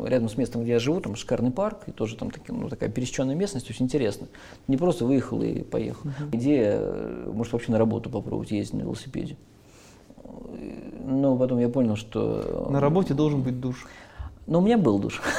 Рядом 0.05 0.29
с 0.29 0.37
местом, 0.37 0.63
где 0.63 0.73
я 0.73 0.79
живу, 0.79 0.99
там 0.99 1.15
шикарный 1.15 1.51
парк, 1.51 1.83
и 1.87 1.91
тоже 1.91 2.15
там 2.15 2.31
таки, 2.31 2.51
ну, 2.51 2.69
такая 2.69 2.89
пересеченная 2.89 3.35
местность, 3.35 3.69
очень 3.69 3.85
интересно. 3.85 4.27
Не 4.67 4.77
просто 4.77 5.05
выехал 5.05 5.41
и 5.41 5.63
поехал. 5.63 6.09
Uh-huh. 6.09 6.35
Идея, 6.35 6.77
э, 6.79 7.31
может, 7.33 7.53
вообще 7.53 7.71
на 7.71 7.77
работу 7.77 8.09
попробовать 8.09 8.51
ездить 8.51 8.73
на 8.73 8.81
велосипеде. 8.81 9.37
Но 11.03 11.35
потом 11.35 11.59
я 11.59 11.69
понял, 11.69 11.95
что... 11.95 12.67
На 12.69 12.79
работе 12.79 13.13
должен 13.13 13.41
быть 13.41 13.59
душ. 13.59 13.87
Ну, 14.47 14.59
у 14.59 14.61
меня 14.61 14.77
был 14.77 14.99
душ. 14.99 15.21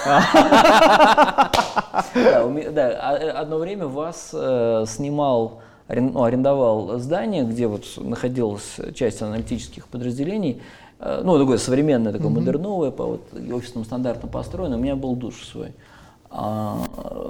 Да, 2.14 2.88
а, 3.00 3.40
одно 3.40 3.58
время 3.58 3.86
вас 3.86 4.30
э, 4.32 4.84
снимал 4.86 5.60
ну, 5.88 6.22
арендовал 6.22 6.98
здание, 6.98 7.44
где 7.44 7.66
вот 7.66 7.84
находилась 7.96 8.76
часть 8.94 9.20
аналитических 9.20 9.88
подразделений, 9.88 10.62
Э, 10.62 10.81
ну, 11.03 11.38
такое 11.38 11.59
современное, 11.59 12.12
такое 12.12 12.28
mm-hmm. 12.28 12.34
модерновое, 12.34 12.90
по 12.90 13.05
вот 13.05 13.34
офисным 13.34 13.84
стандартам 13.84 14.30
построено, 14.30 14.76
у 14.76 14.80
меня 14.80 14.96
был 14.96 15.16
душ 15.16 15.42
свой. 15.44 15.72
А, 16.30 16.78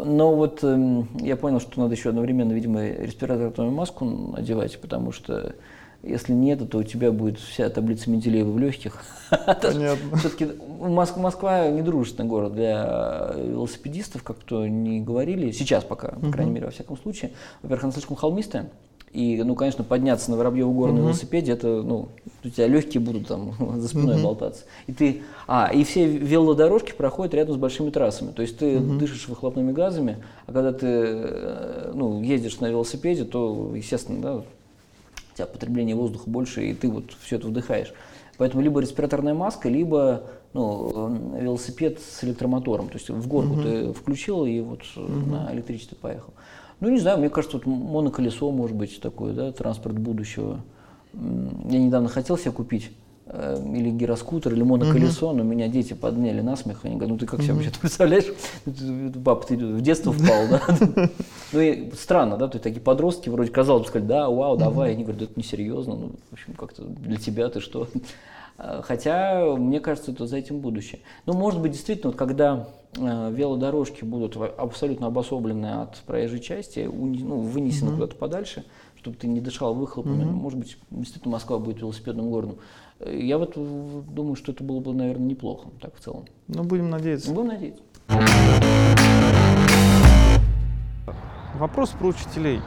но 0.05 0.35
вот 0.35 0.61
э, 0.63 1.03
я 1.21 1.37
понял, 1.37 1.59
что 1.59 1.81
надо 1.81 1.95
еще 1.95 2.11
одновременно, 2.11 2.53
видимо, 2.53 2.87
респираторную 2.87 3.75
маску 3.75 4.05
надевать, 4.05 4.81
потому 4.81 5.11
что 5.11 5.55
если 6.03 6.33
нет, 6.33 6.69
то 6.69 6.79
у 6.79 6.83
тебя 6.83 7.13
будет 7.13 7.39
вся 7.39 7.69
таблица 7.71 8.11
Менделеева 8.11 8.51
в 8.51 8.59
легких. 8.59 9.05
Все-таки 9.31 10.49
Москва, 10.81 11.23
Москва 11.23 11.69
недружественный 11.69 12.29
город 12.29 12.55
для 12.55 13.33
велосипедистов, 13.37 14.23
как 14.23 14.39
то 14.39 14.67
не 14.67 15.01
говорили. 15.01 15.53
Сейчас 15.53 15.85
пока, 15.85 16.09
по 16.09 16.31
крайней 16.31 16.53
мере, 16.53 16.67
во 16.67 16.73
всяком 16.73 16.97
случае. 16.97 17.33
Во-первых, 17.63 17.85
она 17.85 17.93
слишком 17.93 18.17
холмистая. 18.17 18.71
И, 19.13 19.43
ну, 19.43 19.55
конечно, 19.55 19.85
подняться 19.85 20.31
на 20.31 20.39
Воробьеву 20.39 20.73
гору 20.73 20.95
на 20.95 20.99
велосипеде, 21.01 21.53
это, 21.53 21.83
ну, 21.83 22.09
у 22.43 22.49
тебя 22.49 22.67
легкие 22.67 23.03
будут 23.03 23.29
там 23.29 23.55
за 23.81 23.89
спиной 23.89 24.17
uh 24.17 24.23
болтаться. 24.23 24.65
И 24.87 24.93
ты, 24.93 25.23
а, 25.47 25.71
и 25.73 25.85
все 25.85 26.07
велодорожки 26.07 26.93
проходят 26.93 27.35
рядом 27.35 27.55
с 27.55 27.59
большими 27.59 27.91
трассами. 27.91 28.31
То 28.31 28.41
есть 28.41 28.57
ты 28.57 28.77
uh 28.77 28.99
дышишь 28.99 29.29
выхлопными 29.29 29.73
газами, 29.73 30.17
а 30.47 30.53
когда 30.53 30.73
ты, 30.73 30.87
э, 30.87 31.93
ну, 31.95 32.23
ездишь 32.23 32.61
на 32.61 32.71
велосипеде, 32.71 33.25
то, 33.25 33.73
естественно, 33.77 34.23
да, 34.23 34.37
у 34.37 34.45
тебя 35.35 35.47
потребление 35.47 35.95
воздуха 35.95 36.31
больше, 36.31 36.71
и 36.71 36.73
ты 36.73 36.89
вот 36.89 37.05
все 37.21 37.37
это 37.37 37.49
вдыхаешь. 37.49 37.93
Поэтому 38.39 38.63
либо 38.63 38.81
респираторная 38.81 39.35
маска, 39.35 39.69
либо 39.69 40.23
ну, 40.55 41.37
велосипед 41.39 42.01
с 42.01 42.25
электромотором. 42.25 42.89
То 42.89 42.95
есть 42.95 43.11
в 43.11 43.29
горку 43.29 43.57
uh 43.57 43.63
ты 43.63 43.93
включил 43.93 44.47
и 44.47 44.61
вот 44.61 44.81
uh 44.97 45.31
на 45.31 45.53
электричестве 45.53 45.99
поехал. 46.01 46.33
Ну, 46.83 46.89
не 46.89 46.99
знаю, 46.99 47.19
мне 47.19 47.31
кажется, 47.31 47.59
вот 47.59 47.67
моноколесо 47.67 48.51
может 48.51 48.77
быть 48.77 49.01
такое, 49.01 49.33
да, 49.33 49.53
транспорт 49.53 49.97
будущего. 49.97 50.63
Я 51.15 51.79
недавно 51.79 52.09
хотел 52.09 52.37
себе 52.37 52.51
купить 52.51 52.91
э, 53.27 53.65
или 53.73 53.89
гироскутер, 53.91 54.53
или 54.53 54.65
моноколесо, 54.65 55.31
uh-huh. 55.31 55.37
но 55.37 55.45
меня 55.45 55.69
дети 55.69 55.93
подняли 55.93 56.41
на 56.41 56.57
смех. 56.57 56.81
Они 56.83 56.97
говорят, 56.97 57.11
ну 57.11 57.19
ты 57.19 57.27
как 57.27 57.39
uh-huh. 57.39 57.45
себе 57.45 57.55
вообще 57.55 57.71
представляешь? 57.81 58.25
Папа, 59.25 59.47
ты 59.47 59.57
в 59.57 59.81
детство 59.81 60.13
впал, 60.13 60.49
да? 60.51 61.09
Ну 61.53 61.61
и 61.61 61.93
странно, 61.93 62.37
да, 62.37 62.49
то 62.49 62.57
есть 62.57 62.65
такие 62.65 62.83
подростки 62.83 63.29
вроде 63.29 63.53
казалось 63.53 63.85
бы 63.85 63.89
сказали, 63.89 64.09
да, 64.09 64.29
вау, 64.29 64.57
давай. 64.57 64.91
Они 64.91 65.05
говорят, 65.05 65.23
это 65.23 65.33
несерьезно, 65.37 65.95
ну, 65.95 66.11
в 66.31 66.33
общем, 66.33 66.55
как-то 66.55 66.83
для 66.83 67.17
тебя 67.17 67.49
ты 67.49 67.61
что? 67.61 67.87
А, 68.59 68.83
хотя, 68.83 69.55
мне 69.57 69.81
кажется, 69.81 70.13
это 70.13 70.27
за 70.27 70.37
этим 70.37 70.61
будущее. 70.61 71.01
Ну, 71.27 71.33
может 71.33 71.61
быть, 71.61 71.73
действительно, 71.73 72.11
вот 72.11 72.19
когда 72.19 72.69
Э, 72.99 73.31
велодорожки 73.33 74.05
будут 74.05 74.37
абсолютно 74.37 75.07
обособлены 75.07 75.83
от 75.83 75.97
проезжей 76.01 76.41
части, 76.41 76.81
ну, 76.81 77.39
вынесены 77.39 77.89
mm-hmm. 77.89 77.95
куда-то 77.95 78.17
подальше, 78.17 78.65
чтобы 78.97 79.17
ты 79.17 79.29
не 79.29 79.41
дышал 79.41 79.75
выхлопами. 79.75 80.25
Mm-hmm. 80.25 80.31
Может 80.31 80.59
быть, 80.59 80.77
действительно 80.91 81.33
Москва 81.33 81.59
будет 81.59 81.81
велосипедным 81.81 82.29
городом. 82.29 82.57
Э, 83.01 83.19
я 83.19 83.39
вот 83.39 83.55
думаю, 83.57 84.37
что 84.37 84.53
это 84.53 84.63
было 84.63 84.81
бы, 84.81 84.93
наверное, 84.93 85.27
неплохо, 85.27 85.71
так 85.81 85.97
в 85.97 86.01
целом. 86.01 86.27
Ну, 86.49 86.65
будем 86.65 86.91
надеяться. 86.91 87.33
Будем 87.33 87.49
надеяться. 87.49 87.83
Вопрос 91.59 91.91
про 91.99 92.09
учителей. 92.09 92.61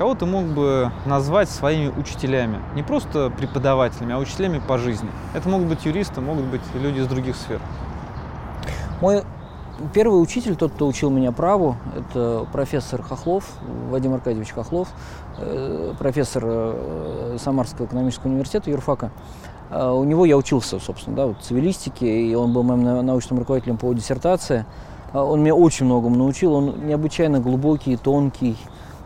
Кого 0.00 0.14
ты 0.14 0.24
мог 0.24 0.46
бы 0.46 0.90
назвать 1.04 1.50
своими 1.50 1.88
учителями? 1.88 2.58
Не 2.74 2.82
просто 2.82 3.28
преподавателями, 3.28 4.14
а 4.14 4.18
учителями 4.18 4.58
по 4.58 4.78
жизни. 4.78 5.10
Это 5.34 5.46
могут 5.46 5.68
быть 5.68 5.84
юристы, 5.84 6.22
могут 6.22 6.46
быть 6.46 6.62
люди 6.72 7.00
из 7.00 7.06
других 7.06 7.36
сфер. 7.36 7.60
Мой 9.02 9.24
Первый 9.92 10.22
учитель, 10.22 10.56
тот, 10.56 10.72
кто 10.72 10.86
учил 10.86 11.10
меня 11.10 11.32
праву, 11.32 11.76
это 11.94 12.46
профессор 12.50 13.02
Хохлов, 13.02 13.44
Вадим 13.90 14.14
Аркадьевич 14.14 14.52
Хохлов, 14.52 14.88
э, 15.36 15.92
профессор 15.98 16.44
э, 16.46 17.36
Самарского 17.38 17.84
экономического 17.84 18.30
университета 18.30 18.70
юрфака. 18.70 19.10
Э, 19.70 19.90
у 19.90 20.04
него 20.04 20.24
я 20.24 20.38
учился, 20.38 20.80
собственно, 20.80 21.16
да, 21.16 21.26
вот, 21.26 21.42
цивилистике, 21.42 22.22
и 22.22 22.34
он 22.34 22.54
был 22.54 22.62
моим 22.62 23.04
научным 23.04 23.38
руководителем 23.38 23.76
по 23.76 23.92
диссертации. 23.92 24.64
Он 25.12 25.42
меня 25.42 25.54
очень 25.54 25.84
многому 25.84 26.16
научил, 26.16 26.54
он 26.54 26.86
необычайно 26.86 27.40
глубокий, 27.40 27.96
тонкий, 27.98 28.56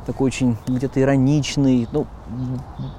такой 0.05 0.29
очень 0.29 0.57
где-то 0.67 1.01
ироничный, 1.01 1.89
ну, 1.93 2.07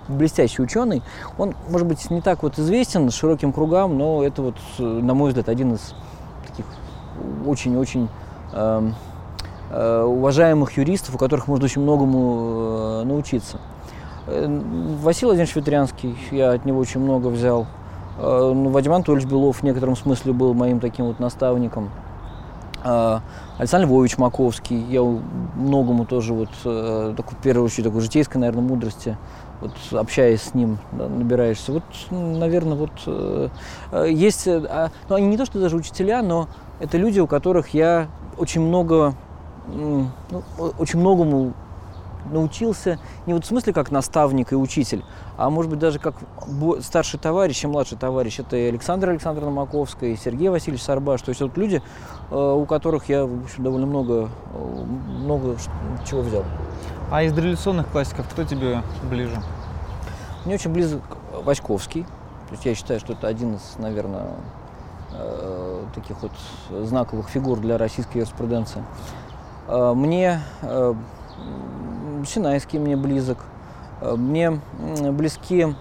блестящий 0.08 0.62
ученый. 0.62 1.02
Он, 1.38 1.54
может 1.70 1.88
быть, 1.88 2.10
не 2.10 2.22
так 2.22 2.44
вот 2.44 2.60
известен 2.60 3.10
широким 3.12 3.54
кругам, 3.54 3.98
но 3.98 4.24
это 4.24 4.42
вот, 4.42 4.56
на 4.78 5.14
мой 5.14 5.30
взгляд, 5.30 5.50
один 5.50 5.74
из 5.74 5.94
таких 6.48 6.66
очень-очень 7.46 8.10
э, 8.54 8.92
э, 9.72 10.04
уважаемых 10.04 10.78
юристов, 10.78 11.16
у 11.16 11.18
которых 11.18 11.48
можно 11.48 11.66
очень 11.66 11.82
многому 11.82 13.02
э, 13.02 13.04
научиться. 13.06 13.60
Э, 14.28 14.48
Василий 15.02 15.28
Владимирович 15.28 15.56
Ветрянский, 15.56 16.18
я 16.32 16.52
от 16.52 16.66
него 16.66 16.80
очень 16.80 17.00
много 17.00 17.28
взял. 17.28 17.68
Э, 18.18 18.52
ну, 18.54 18.70
Вадим 18.70 18.94
Анатольевич 18.94 19.28
Белов 19.30 19.58
в 19.58 19.64
некотором 19.64 19.96
смысле 19.96 20.34
был 20.34 20.54
моим 20.54 20.80
таким 20.80 21.06
вот 21.06 21.20
наставником. 21.20 21.90
Э, 22.86 23.20
Александр 23.58 23.88
Львович 23.88 24.18
Маковский, 24.18 24.80
я 24.90 25.02
многому 25.02 26.06
тоже 26.06 26.34
вот, 26.34 26.50
э, 26.66 27.14
такой, 27.18 27.36
в 27.36 27.42
первую 27.42 27.66
очередь, 27.66 27.86
такой 27.86 28.02
житейской, 28.02 28.38
наверное, 28.38 28.64
мудрости 28.64 29.18
вот 29.62 29.72
общаясь 29.92 30.42
с 30.42 30.54
ним, 30.54 30.78
да, 30.92 31.08
набираешься. 31.08 31.72
Вот, 31.72 31.84
наверное, 32.12 32.76
вот 32.76 32.92
э, 33.08 33.50
есть, 34.10 34.46
э, 34.48 34.90
ну, 35.10 35.16
они 35.16 35.28
не 35.28 35.38
то, 35.38 35.46
что 35.46 35.60
даже 35.60 35.76
учителя, 35.76 36.22
но 36.22 36.48
это 36.80 36.98
люди, 36.98 37.20
у 37.20 37.28
которых 37.28 37.74
я 37.74 38.08
очень 38.38 38.62
много, 38.62 39.16
ну, 39.68 40.10
очень 40.78 41.00
многому 41.00 41.54
научился, 42.32 43.00
не 43.26 43.34
вот 43.34 43.46
в 43.46 43.48
смысле 43.48 43.74
как 43.74 43.92
наставник 43.92 44.52
и 44.52 44.56
учитель, 44.56 45.04
а 45.38 45.50
может 45.50 45.70
быть 45.70 45.80
даже 45.80 46.00
как 46.00 46.16
старший 46.82 47.20
товарищ 47.20 47.64
и 47.64 47.68
младший 47.68 47.98
товарищ. 47.98 48.40
Это 48.40 48.56
и 48.58 48.68
Александр 48.68 49.10
Александровна 49.10 49.52
Маковская, 49.52 50.12
и 50.12 50.16
Сергей 50.16 50.50
Васильевич 50.50 50.84
Сарбаш. 50.84 51.22
То 51.22 51.30
есть 51.30 51.42
вот 51.42 51.58
люди, 51.58 51.82
э, 52.32 52.36
у 52.36 52.66
которых 52.66 53.10
я 53.10 53.26
в 53.26 53.44
общем, 53.44 53.64
довольно 53.64 53.88
много, 53.88 54.30
э, 54.54 54.86
много 55.24 55.58
чего 56.10 56.22
взял. 56.22 56.44
А 57.12 57.24
из 57.24 57.34
революционных 57.34 57.88
классиков 57.88 58.28
кто 58.30 58.44
тебе 58.44 58.82
ближе? 59.10 59.42
Мне 60.46 60.56
очень 60.56 60.72
близок 60.72 61.02
Васьковский. 61.44 62.04
То 62.04 62.52
есть 62.52 62.66
я 62.66 62.76
считаю, 62.76 63.00
что 63.00 63.14
это 63.14 63.28
один 63.28 63.56
из, 63.56 63.76
наверное, 63.78 64.28
Э, 65.18 65.86
таких 65.94 66.18
вот 66.22 66.32
знаковых 66.70 67.30
фигур 67.30 67.60
для 67.60 67.78
российской 67.78 68.18
юриспруденции. 68.18 68.84
Мне 69.68 70.42
Синайский 72.28 72.80
мне 72.80 72.96
близок. 72.96 73.40
Э, 74.02 74.16
мне 74.16 74.60
близки 75.12 75.76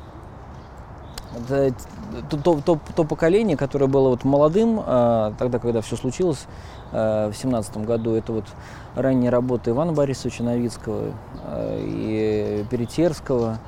то, 1.49 2.37
то, 2.37 2.61
то, 2.61 2.79
то 2.95 3.05
поколение, 3.05 3.57
которое 3.57 3.89
было 3.89 4.11
вот 4.11 4.23
молодым, 4.23 4.77
тогда, 5.37 5.59
когда 5.59 5.81
все 5.81 5.97
случилось 5.97 6.47
в 6.93 7.33
семнадцатом 7.35 7.83
году, 7.85 8.15
это 8.15 8.33
вот 8.33 8.45
ранние 8.95 9.31
работы 9.31 9.71
Ивана 9.71 9.93
Борисовича 9.93 10.45
Новицкого 10.45 11.11
и 11.59 12.65
Перетерского, 12.71 13.59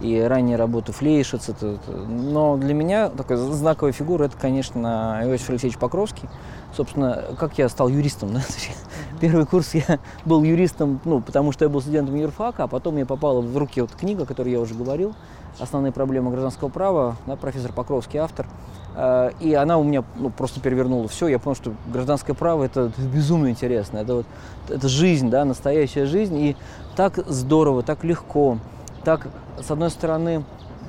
и 0.00 0.20
ранние 0.20 0.56
работы 0.56 0.92
Флейшиц. 0.92 1.48
Это, 1.48 1.66
это. 1.66 1.92
Но 1.92 2.56
для 2.56 2.74
меня 2.74 3.08
такая 3.08 3.38
знаковая 3.38 3.92
фигура 3.92 4.24
это, 4.24 4.36
конечно, 4.36 5.20
Иосиф 5.24 5.50
Алексеевич 5.50 5.78
Покровский. 5.78 6.28
Собственно, 6.76 7.24
как 7.38 7.58
я 7.58 7.68
стал 7.68 7.88
юристом. 7.88 8.30
Да? 8.36 8.40
Первый 9.20 9.46
курс 9.46 9.74
я 9.74 9.98
был 10.24 10.42
юристом, 10.42 11.00
ну, 11.04 11.20
потому 11.20 11.52
что 11.52 11.64
я 11.64 11.68
был 11.68 11.80
студентом 11.80 12.16
юрфака, 12.16 12.64
а 12.64 12.66
потом 12.66 12.94
мне 12.94 13.06
попала 13.06 13.40
в 13.40 13.56
руки 13.56 13.80
вот 13.80 13.92
книга, 13.92 14.24
о 14.24 14.26
которой 14.26 14.50
я 14.52 14.60
уже 14.60 14.74
говорил, 14.74 15.14
«Основные 15.58 15.92
проблемы 15.92 16.30
гражданского 16.30 16.68
права», 16.68 17.16
да, 17.26 17.36
профессор 17.36 17.72
Покровский, 17.72 18.18
автор. 18.18 18.46
Э, 18.94 19.30
и 19.40 19.54
она 19.54 19.78
у 19.78 19.84
меня 19.84 20.04
ну, 20.16 20.28
просто 20.30 20.60
перевернула 20.60 21.08
все. 21.08 21.28
Я 21.28 21.38
понял, 21.38 21.56
что 21.56 21.72
гражданское 21.86 22.34
право 22.34 22.64
это, 22.64 22.86
это 22.86 23.00
безумно 23.02 23.48
интересно. 23.48 23.98
Это, 23.98 24.16
вот, 24.16 24.26
это 24.68 24.88
жизнь, 24.88 25.30
да, 25.30 25.46
настоящая 25.46 26.04
жизнь. 26.04 26.36
И 26.36 26.56
так 26.94 27.18
здорово, 27.26 27.82
так 27.82 28.04
легко, 28.04 28.58
так 29.06 29.28
с 29.56 29.70
одной 29.70 29.90
стороны, 29.90 30.44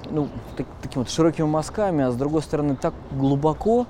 ну, 0.10 0.28
так, 0.56 0.66
такими 0.82 1.04
вот 1.04 1.12
широкими 1.12 1.46
мазками, 1.46 2.04
а 2.04 2.10
с 2.10 2.16
другой 2.16 2.42
стороны, 2.42 2.76
так 2.76 2.96
глубоко 3.12 3.86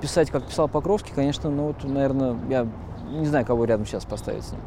писать, 0.00 0.30
как 0.30 0.46
писал 0.46 0.68
Покровский, 0.68 1.12
конечно, 1.12 1.50
ну 1.50 1.66
вот, 1.66 1.82
наверное, 1.82 2.38
я 2.48 2.68
не 3.10 3.26
знаю, 3.26 3.44
кого 3.44 3.64
рядом 3.64 3.84
сейчас 3.84 4.04
поставить 4.04 4.44
с 4.44 4.52
ним. 4.52 4.60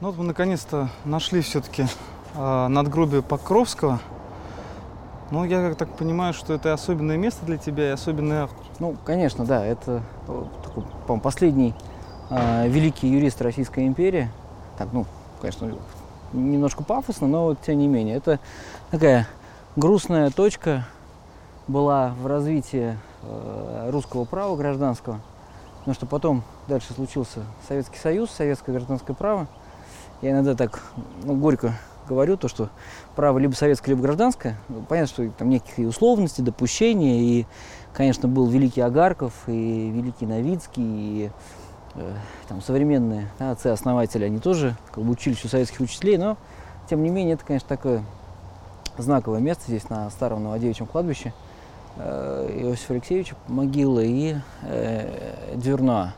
Ну 0.00 0.08
вот 0.08 0.18
мы 0.18 0.24
наконец-то 0.24 0.90
нашли 1.06 1.40
все-таки 1.40 1.84
э, 1.84 1.86
а, 2.34 2.68
надгробие 2.68 3.22
Покровского. 3.22 4.00
Ну, 5.30 5.44
я 5.44 5.74
так 5.74 5.88
понимаю, 5.96 6.34
что 6.34 6.52
это 6.52 6.74
особенное 6.74 7.16
место 7.16 7.46
для 7.46 7.56
тебя 7.56 7.88
и 7.88 7.90
особенный 7.92 8.40
автор. 8.40 8.66
Ну, 8.80 8.96
конечно, 9.06 9.46
да. 9.46 9.64
Это 9.64 10.02
такой, 10.62 10.84
по 11.06 11.18
последний 11.18 11.74
э, 12.28 12.68
великий 12.68 13.08
юрист 13.08 13.40
Российской 13.40 13.86
империи. 13.86 14.28
Так, 14.76 14.88
ну, 14.92 15.06
конечно, 15.40 15.74
немножко 16.32 16.82
пафосно, 16.84 17.26
но 17.26 17.44
вот 17.44 17.60
тем 17.62 17.78
не 17.78 17.88
менее. 17.88 18.16
Это 18.16 18.38
такая 18.90 19.26
грустная 19.76 20.30
точка 20.30 20.86
была 21.68 22.14
в 22.20 22.26
развитии 22.26 22.96
э, 23.22 23.90
русского 23.90 24.24
права 24.24 24.56
гражданского, 24.56 25.20
потому 25.80 25.94
что 25.94 26.06
потом 26.06 26.42
дальше 26.68 26.92
случился 26.92 27.40
Советский 27.66 27.98
Союз, 27.98 28.30
советское 28.30 28.72
гражданское 28.72 29.14
право. 29.14 29.46
Я 30.22 30.30
иногда 30.30 30.54
так 30.54 30.82
ну, 31.24 31.34
горько 31.34 31.74
говорю, 32.08 32.36
то, 32.36 32.48
что 32.48 32.70
право 33.14 33.38
либо 33.38 33.54
советское, 33.54 33.90
либо 33.90 34.02
гражданское. 34.02 34.56
Понятно, 34.88 35.08
что 35.08 35.30
там 35.30 35.48
некие 35.48 35.88
условности, 35.88 36.40
допущения, 36.40 37.20
и, 37.20 37.46
конечно, 37.92 38.28
был 38.28 38.46
великий 38.46 38.80
Агарков, 38.80 39.32
и 39.46 39.90
великий 39.90 40.26
Новицкий, 40.26 40.84
и 40.84 41.30
Э, 41.96 42.14
там, 42.48 42.60
современные 42.60 43.28
да, 43.38 43.52
отцы-основатели, 43.52 44.24
они 44.24 44.38
тоже 44.38 44.76
как 44.92 45.02
бы 45.02 45.10
учились 45.10 45.44
у 45.44 45.48
советских 45.48 45.80
учителей, 45.80 46.18
но 46.18 46.36
тем 46.90 47.02
не 47.02 47.08
менее 47.08 47.34
это, 47.34 47.44
конечно, 47.44 47.68
такое 47.68 48.02
знаковое 48.98 49.40
место 49.40 49.64
здесь 49.66 49.88
на 49.88 50.10
старом 50.10 50.44
Новодевичьем 50.44 50.86
кладбище 50.86 51.32
э, 51.96 52.60
Иосифа 52.60 52.94
Алексеевича 52.94 53.34
могила 53.48 54.00
и 54.00 54.36
э, 54.62 55.54
Дюрна. 55.56 56.14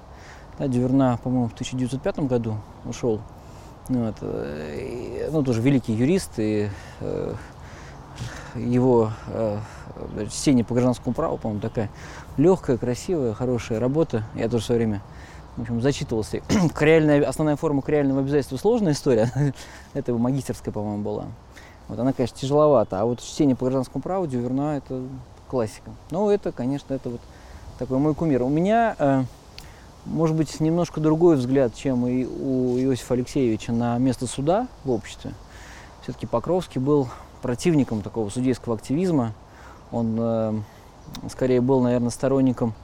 Да, 0.59 0.67
Дюрна, 0.67 1.19
по-моему, 1.23 1.49
в 1.49 1.53
1905 1.53 2.19
году 2.21 2.57
ушел. 2.85 3.21
Ну, 3.89 4.07
вот, 4.07 4.17
э, 4.21 4.81
и, 4.81 5.31
ну, 5.31 5.45
тоже 5.45 5.63
великий 5.63 5.93
юрист, 5.93 6.33
и 6.39 6.69
э, 7.01 7.35
его 8.57 9.13
э, 9.29 9.59
чтение 10.29 10.65
по 10.65 10.75
гражданскому 10.75 11.15
праву, 11.15 11.39
по-моему, 11.39 11.61
такая 11.61 11.89
легкая, 12.37 12.77
красивая, 12.79 13.33
хорошая 13.33 13.79
работа. 13.79 14.25
Я 14.35 14.49
тоже 14.49 14.65
в 14.65 14.67
свое 14.67 14.81
время 14.81 15.03
в 15.59 15.63
общем, 15.63 15.81
зачитывался. 15.81 16.41
Реальная, 16.81 17.29
основная 17.29 17.57
форма 17.57 17.83
к 17.83 17.89
реальному 17.89 18.21
обязательству 18.21 18.57
сложная 18.59 18.93
история. 18.93 19.31
это 19.95 20.13
его 20.13 20.19
магистерская, 20.19 20.73
по-моему, 20.73 21.03
была. 21.03 21.27
Вот 21.89 21.99
она, 21.99 22.13
конечно, 22.13 22.37
тяжеловата. 22.39 23.01
А 23.01 23.05
вот 23.05 23.21
чтение 23.21 23.57
по 23.57 23.65
гражданскому 23.65 24.01
праву 24.01 24.29
Дюверна– 24.29 24.77
это 24.79 25.03
классика. 25.49 25.91
Ну, 26.13 26.31
это, 26.31 26.53
конечно, 26.53 26.95
это 26.95 27.11
вот 27.11 27.21
такой 27.79 27.99
мой 27.99 28.15
кумир. 28.15 28.45
У 28.45 28.49
меня, 28.49 28.95
э, 29.01 29.25
может 30.07 30.37
быть, 30.37 30.61
немножко 30.61 31.01
другой 31.01 31.35
взгляд, 31.35 31.75
чем 31.75 32.07
и 32.07 32.25
у 32.25 32.79
Иосифа 32.79 33.15
Алексеевича 33.15 33.73
на 33.73 33.99
место 33.99 34.29
суда 34.29 34.69
в 34.85 34.93
обществе. 34.93 35.33
Все-таки 36.03 36.27
Покровский 36.27 36.81
был 36.81 37.09
противником 37.43 38.03
такого 38.03 38.29
судейского 38.29 38.77
активизма. 38.77 39.33
Он 39.91 40.17
э, 40.21 40.61
скорее 41.31 41.61
был, 41.61 41.81
наверное, 41.81 42.11
сторонником 42.11 42.75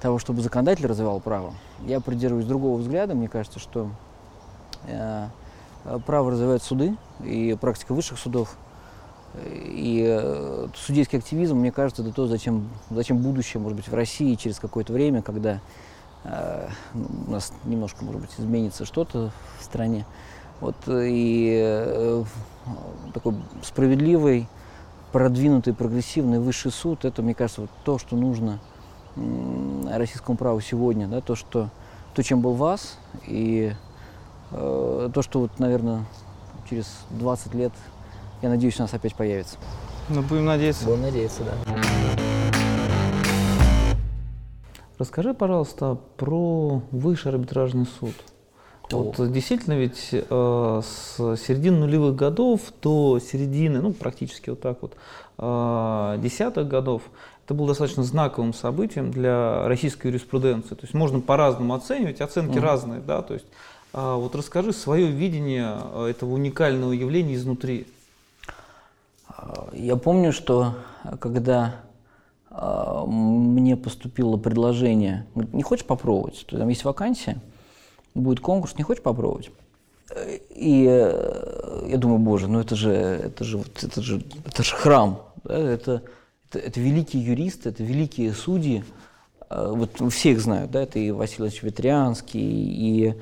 того, 0.00 0.18
чтобы 0.18 0.42
законодатель 0.42 0.86
развивал 0.86 1.20
право. 1.20 1.54
Я 1.86 2.00
придерживаюсь 2.00 2.46
другого 2.46 2.78
взгляда. 2.78 3.14
Мне 3.14 3.28
кажется, 3.28 3.58
что 3.58 3.90
э, 4.86 5.28
право 6.06 6.30
развивают 6.30 6.62
суды 6.62 6.96
и 7.24 7.56
практика 7.60 7.94
высших 7.94 8.18
судов. 8.18 8.56
И 9.44 10.04
э, 10.08 10.68
судейский 10.74 11.18
активизм, 11.18 11.56
мне 11.56 11.72
кажется, 11.72 12.02
это 12.02 12.12
то, 12.12 12.26
зачем, 12.26 12.68
зачем 12.90 13.18
будущее, 13.18 13.60
может 13.60 13.76
быть, 13.76 13.88
в 13.88 13.94
России 13.94 14.34
через 14.34 14.58
какое-то 14.58 14.92
время, 14.92 15.22
когда 15.22 15.60
э, 16.24 16.68
у 16.94 17.30
нас 17.30 17.52
немножко, 17.64 18.04
может 18.04 18.20
быть, 18.22 18.30
изменится 18.38 18.84
что-то 18.84 19.30
в 19.60 19.64
стране. 19.64 20.06
Вот, 20.60 20.74
и 20.88 22.24
такой 23.14 23.36
справедливый, 23.62 24.48
продвинутый, 25.12 25.72
прогрессивный 25.72 26.40
высший 26.40 26.72
суд, 26.72 27.04
это, 27.04 27.22
мне 27.22 27.34
кажется, 27.34 27.62
вот 27.62 27.70
то, 27.84 27.98
что 27.98 28.16
нужно 28.16 28.58
российскому 29.90 30.36
праву 30.36 30.60
сегодня, 30.60 31.06
да, 31.06 31.20
то, 31.20 31.34
что, 31.34 31.70
то, 32.14 32.22
чем 32.22 32.40
был 32.40 32.54
ВАЗ, 32.54 32.98
и 33.26 33.72
э, 34.50 35.10
то, 35.12 35.22
что, 35.22 35.40
вот, 35.40 35.58
наверное, 35.58 36.04
через 36.68 36.86
20 37.10 37.54
лет, 37.54 37.72
я 38.42 38.48
надеюсь, 38.48 38.78
у 38.78 38.82
нас 38.82 38.94
опять 38.94 39.14
появится. 39.14 39.56
Ну, 40.08 40.22
будем 40.22 40.46
надеяться. 40.46 40.84
Будем 40.84 41.02
надеяться, 41.02 41.42
да. 41.44 41.52
Расскажи, 44.98 45.32
пожалуйста, 45.32 45.96
про 46.16 46.82
высший 46.90 47.32
арбитражный 47.32 47.86
суд. 48.00 48.14
Вот 48.90 49.32
действительно 49.32 49.74
ведь 49.74 50.08
э, 50.12 50.80
с 50.82 51.16
середины 51.36 51.80
нулевых 51.80 52.16
годов 52.16 52.60
до 52.82 53.18
середины, 53.18 53.82
ну 53.82 53.92
практически 53.92 54.50
вот 54.50 54.60
так 54.60 54.80
вот, 54.80 54.96
э, 55.36 56.18
десятых 56.22 56.68
годов 56.68 57.02
это 57.48 57.54
было 57.54 57.68
достаточно 57.68 58.02
знаковым 58.02 58.52
событием 58.52 59.10
для 59.10 59.66
российской 59.68 60.08
юриспруденции. 60.08 60.74
То 60.74 60.82
есть 60.82 60.92
можно 60.92 61.20
по-разному 61.20 61.72
оценивать, 61.72 62.20
оценки 62.20 62.58
mm. 62.58 62.60
разные, 62.60 63.00
да, 63.00 63.22
то 63.22 63.32
есть 63.32 63.46
а, 63.94 64.16
вот 64.16 64.34
расскажи 64.34 64.74
свое 64.74 65.06
видение 65.06 65.64
а, 65.66 66.06
этого 66.06 66.34
уникального 66.34 66.92
явления 66.92 67.36
изнутри. 67.36 67.86
Я 69.72 69.96
помню, 69.96 70.30
что 70.34 70.74
когда 71.20 71.76
а, 72.50 73.06
мне 73.06 73.78
поступило 73.78 74.36
предложение, 74.36 75.26
не 75.34 75.62
хочешь 75.62 75.86
попробовать, 75.86 76.44
там 76.50 76.68
есть 76.68 76.84
вакансия, 76.84 77.40
будет 78.14 78.40
конкурс, 78.40 78.76
не 78.76 78.84
хочешь 78.84 79.02
попробовать? 79.02 79.50
И 80.50 80.86
э, 80.86 81.86
я 81.88 81.96
думаю, 81.96 82.18
боже, 82.18 82.46
ну 82.46 82.60
это 82.60 82.76
же, 82.76 82.90
это 82.90 83.44
же, 83.44 83.62
это 83.82 84.02
же, 84.02 84.22
это 84.44 84.62
же 84.62 84.74
храм, 84.74 85.22
да, 85.44 85.56
это 85.58 86.02
это, 86.50 86.58
это 86.58 86.80
великие 86.80 87.24
юристы, 87.24 87.68
это 87.68 87.82
великие 87.82 88.32
судьи. 88.32 88.84
А, 89.48 89.72
вот 89.72 90.00
все 90.12 90.32
их 90.32 90.40
знают, 90.40 90.70
да, 90.70 90.82
это 90.82 90.98
и 90.98 91.10
Василий 91.10 91.50
Ветрянский, 91.62 92.40
и 92.40 93.14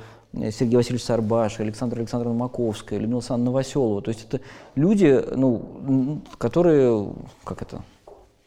Сергей 0.50 0.76
Васильевич 0.76 1.04
Сарбаш, 1.04 1.60
Александр 1.60 1.98
Александровна 1.98 2.38
Маковская, 2.38 2.98
Людмила 2.98 3.20
Александровна 3.20 3.50
Новоселова. 3.50 4.02
То 4.02 4.10
есть 4.10 4.24
это 4.28 4.40
люди, 4.74 5.22
ну, 5.34 6.20
которые, 6.38 7.12
как 7.44 7.62
это, 7.62 7.82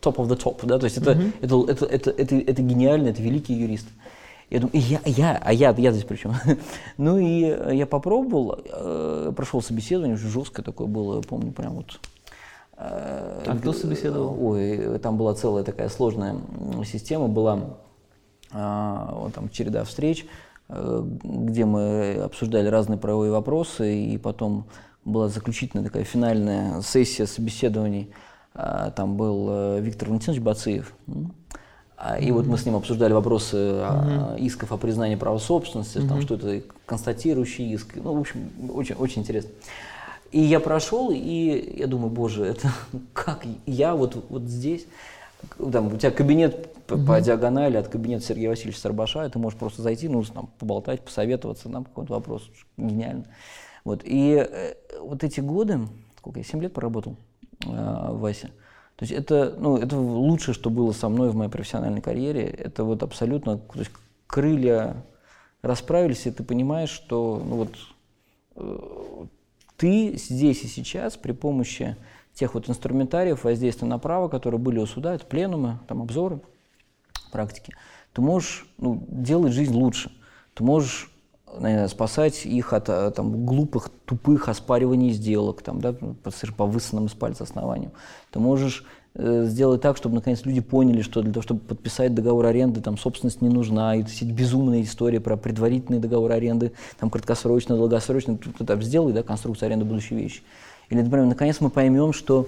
top 0.01 0.17
of 0.17 0.27
the 0.27 0.37
top, 0.37 0.65
да, 0.65 0.77
то 0.77 0.85
есть 0.85 0.97
это, 0.97 1.11
mm-hmm. 1.11 1.33
это, 1.41 1.71
это, 1.71 1.85
это, 1.85 2.11
это, 2.11 2.35
это 2.35 2.61
гениально, 2.61 3.09
это 3.09 3.21
великие 3.21 3.59
юристы. 3.59 3.89
Я 4.49 4.61
думаю, 4.61 4.81
я, 4.81 4.99
я, 5.05 5.41
а 5.43 5.53
я, 5.53 5.75
я 5.77 5.91
здесь 5.91 6.05
при 6.05 6.15
чем? 6.15 6.33
ну 6.97 7.17
и 7.19 7.75
я 7.75 7.85
попробовал, 7.85 8.59
э, 8.65 9.33
прошел 9.35 9.61
собеседование, 9.61 10.17
жесткое 10.17 10.63
такое 10.63 10.87
было, 10.87 11.21
помню, 11.21 11.51
прям 11.51 11.73
вот 11.73 11.99
а 12.81 13.57
кто 13.59 13.73
собеседовал? 13.73 14.37
Ой, 14.41 14.99
там 14.99 15.17
была 15.17 15.33
целая 15.33 15.63
такая 15.63 15.89
сложная 15.89 16.37
система, 16.85 17.27
была 17.27 17.77
а, 18.51 19.13
вот 19.13 19.33
там 19.33 19.49
череда 19.49 19.83
встреч, 19.83 20.25
э, 20.69 21.03
где 21.23 21.65
мы 21.65 22.21
обсуждали 22.23 22.67
разные 22.67 22.97
правовые 22.97 23.31
вопросы, 23.31 23.95
и 23.95 24.17
потом 24.17 24.65
была 25.05 25.27
заключительная 25.27 25.83
такая 25.83 26.03
финальная 26.03 26.81
сессия 26.81 27.27
собеседований. 27.27 28.11
А, 28.53 28.91
там 28.91 29.17
был 29.17 29.47
э, 29.49 29.79
Виктор 29.81 30.09
Валентинович 30.09 30.41
Бациев. 30.41 30.93
И 32.21 32.31
вот 32.31 32.45
мы 32.45 32.57
с 32.57 32.65
ним 32.65 32.77
обсуждали 32.77 33.11
вопросы 33.11 33.57
mm-hmm. 33.57 34.39
исков 34.39 34.71
о 34.71 34.77
признании 34.77 35.17
права 35.17 35.37
собственности, 35.37 35.97
mm-hmm. 35.97 36.07
там, 36.07 36.21
что 36.21 36.35
это 36.35 36.61
констатирующий 36.85 37.73
иск. 37.73 37.95
Ну, 37.95 38.15
в 38.15 38.21
общем, 38.21 38.49
очень, 38.73 38.95
очень 38.95 39.21
интересно. 39.23 39.51
И 40.31 40.39
я 40.39 40.59
прошел, 40.59 41.11
и 41.11 41.75
я 41.77 41.87
думаю, 41.87 42.11
боже, 42.11 42.45
это 42.45 42.71
как 43.13 43.45
я 43.65 43.95
вот, 43.95 44.25
вот 44.29 44.43
здесь, 44.43 44.85
там, 45.71 45.93
у 45.93 45.97
тебя 45.97 46.11
кабинет 46.11 46.73
по, 46.85 46.95
угу. 46.95 47.05
по 47.05 47.21
диагонали 47.21 47.77
от 47.77 47.87
кабинета 47.87 48.25
Сергея 48.25 48.49
Васильевича 48.49 48.79
Сарбаша, 48.79 49.25
и 49.25 49.29
ты 49.29 49.39
можешь 49.39 49.57
просто 49.57 49.81
зайти, 49.81 50.07
ну, 50.07 50.23
там, 50.23 50.49
поболтать, 50.59 51.01
посоветоваться, 51.01 51.69
нам 51.69 51.85
какой-то 51.85 52.13
вопрос, 52.13 52.49
гениально. 52.77 53.25
Вот, 53.85 54.01
и 54.03 54.45
э, 54.47 54.73
вот 54.99 55.23
эти 55.23 55.39
годы, 55.39 55.79
сколько 56.17 56.39
я, 56.39 56.45
7 56.45 56.61
лет 56.61 56.73
поработал 56.73 57.15
э, 57.65 57.67
в 57.67 58.19
ВАСе, 58.19 58.51
то 58.95 59.03
есть 59.03 59.13
это, 59.13 59.55
ну, 59.57 59.77
это 59.77 59.97
лучшее, 59.97 60.53
что 60.53 60.69
было 60.69 60.91
со 60.91 61.07
мной 61.07 61.29
в 61.29 61.35
моей 61.35 61.49
профессиональной 61.49 62.01
карьере, 62.01 62.45
это 62.45 62.83
вот 62.83 63.01
абсолютно, 63.01 63.57
то 63.57 63.79
есть 63.79 63.91
крылья 64.27 64.97
расправились, 65.61 66.27
и 66.27 66.31
ты 66.31 66.43
понимаешь, 66.43 66.89
что 66.89 67.41
ну, 67.45 67.55
вот, 67.55 67.69
э, 68.57 68.98
ты 69.79 70.17
здесь 70.17 70.63
и 70.63 70.67
сейчас 70.67 71.15
при 71.15 71.31
помощи 71.31 71.95
тех 72.33 72.53
вот 72.53 72.69
инструментариев 72.69 73.45
воздействия 73.45 73.87
на 73.87 73.97
право, 73.97 74.27
которые 74.27 74.59
были 74.59 74.77
у 74.77 74.85
суда, 74.85 75.15
это 75.15 75.25
пленумы, 75.25 75.79
там 75.87 76.01
обзоры, 76.01 76.41
практики, 77.31 77.73
ты 78.13 78.21
можешь 78.21 78.67
ну, 78.77 79.05
делать 79.07 79.53
жизнь 79.53 79.73
лучше. 79.73 80.11
Ты 80.53 80.65
можешь 80.65 81.09
наверное, 81.57 81.87
спасать 81.87 82.45
их 82.45 82.73
от 82.73 82.89
э, 82.89 83.11
там, 83.11 83.45
глупых, 83.45 83.89
тупых 84.05 84.49
оспариваний 84.49 85.11
сделок 85.11 85.61
там, 85.61 85.79
да, 85.79 85.93
по, 85.93 86.65
высосанным 86.65 87.05
из 87.05 87.13
пальца 87.13 87.45
основаниям. 87.45 87.93
Ты 88.31 88.39
можешь 88.39 88.83
э, 88.83 88.85
сделать 89.15 89.81
так, 89.81 89.97
чтобы 89.97 90.15
наконец 90.15 90.45
люди 90.45 90.61
поняли, 90.61 91.01
что 91.01 91.21
для 91.21 91.33
того, 91.33 91.41
чтобы 91.41 91.59
подписать 91.61 92.13
договор 92.13 92.45
аренды, 92.45 92.79
там 92.79 92.97
собственность 92.97 93.41
не 93.41 93.49
нужна, 93.49 93.95
и 93.95 94.03
все 94.03 94.25
эти 94.25 94.31
безумные 94.31 94.83
истории 94.83 95.17
про 95.17 95.35
предварительный 95.35 95.99
договор 95.99 96.31
аренды, 96.31 96.71
там 96.99 97.09
краткосрочно, 97.09 97.75
долгосрочно, 97.75 98.37
ты 98.37 98.65
там 98.65 98.81
сделай, 98.81 99.13
да, 99.13 99.23
конструкцию 99.23 99.67
аренды 99.67 99.85
будущей 99.85 100.15
вещи. 100.15 100.41
Или, 100.89 101.01
например, 101.01 101.25
наконец 101.25 101.59
мы 101.59 101.69
поймем, 101.69 102.13
что 102.13 102.47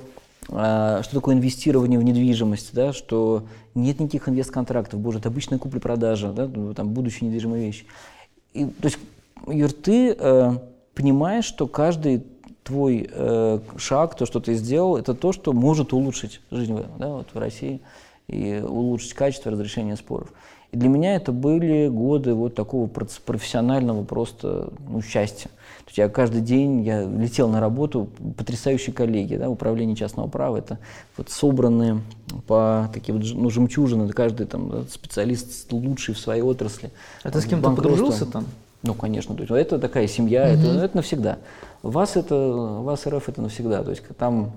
а, 0.49 1.03
что 1.03 1.15
такое 1.15 1.35
инвестирование 1.35 1.99
в 1.99 2.03
недвижимость, 2.03 2.73
да, 2.73 2.93
что 2.93 3.45
нет 3.75 3.99
никаких 3.99 4.27
инвестконтрактов, 4.27 4.99
боже, 4.99 5.19
это 5.19 5.29
обычная 5.29 5.59
купля-продажа, 5.59 6.31
да, 6.31 6.47
ну, 6.47 6.73
там, 6.73 6.89
будущие 6.89 7.27
недвижимые 7.27 7.65
вещи. 7.65 7.85
И, 8.53 8.65
то 8.65 8.87
есть, 8.87 8.97
Юр, 9.47 9.71
ты 9.71 10.15
э, 10.17 10.51
понимаешь, 10.93 11.45
что 11.45 11.67
каждый 11.67 12.23
твой 12.63 13.09
э, 13.11 13.59
шаг, 13.77 14.15
то, 14.15 14.25
что 14.25 14.39
ты 14.39 14.53
сделал, 14.53 14.97
это 14.97 15.13
то, 15.13 15.31
что 15.31 15.53
может 15.53 15.93
улучшить 15.93 16.41
жизнь 16.51 16.79
да, 16.97 17.09
вот 17.09 17.27
в 17.33 17.37
России 17.37 17.81
и 18.27 18.61
улучшить 18.65 19.13
качество 19.13 19.51
разрешения 19.51 19.95
споров. 19.95 20.29
И 20.71 20.77
для 20.77 20.87
меня 20.87 21.15
это 21.15 21.33
были 21.33 21.89
годы 21.89 22.33
вот 22.33 22.55
такого 22.55 22.87
профессионального 22.87 24.05
просто 24.05 24.71
ну, 24.87 25.01
счастья. 25.01 25.49
То 25.49 25.87
есть 25.87 25.97
я 25.97 26.07
каждый 26.07 26.41
день 26.41 26.83
я 26.83 27.03
летел 27.03 27.49
на 27.49 27.59
работу, 27.59 28.07
потрясающие 28.37 28.93
коллеги, 28.93 29.35
да, 29.35 29.49
управление 29.49 29.97
частного 29.97 30.27
права, 30.27 30.57
это 30.57 30.79
вот 31.17 31.29
собранные 31.29 32.01
по 32.47 32.89
такие 32.93 33.13
вот 33.13 33.25
ну, 33.33 33.49
жемчужины, 33.49 34.07
каждый 34.13 34.47
там 34.47 34.69
да, 34.69 34.83
специалист 34.83 35.69
лучший 35.73 36.15
в 36.15 36.19
своей 36.19 36.41
отрасли. 36.41 36.91
А 37.23 37.31
ты 37.31 37.41
с 37.41 37.45
кем-то 37.45 37.71
подружился 37.71 38.25
там? 38.25 38.45
Ну, 38.83 38.93
конечно, 38.95 39.35
то 39.35 39.41
есть 39.41 39.51
это 39.51 39.79
такая 39.79 40.07
семья, 40.07 40.43
угу. 40.43 40.61
это, 40.61 40.85
это 40.85 40.97
навсегда. 40.97 41.37
Вас 41.83 42.15
это, 42.15 42.35
вас 42.35 43.05
РФ 43.05 43.29
это 43.29 43.41
навсегда. 43.41 43.83
То 43.83 43.91
есть 43.91 44.03
там 44.17 44.53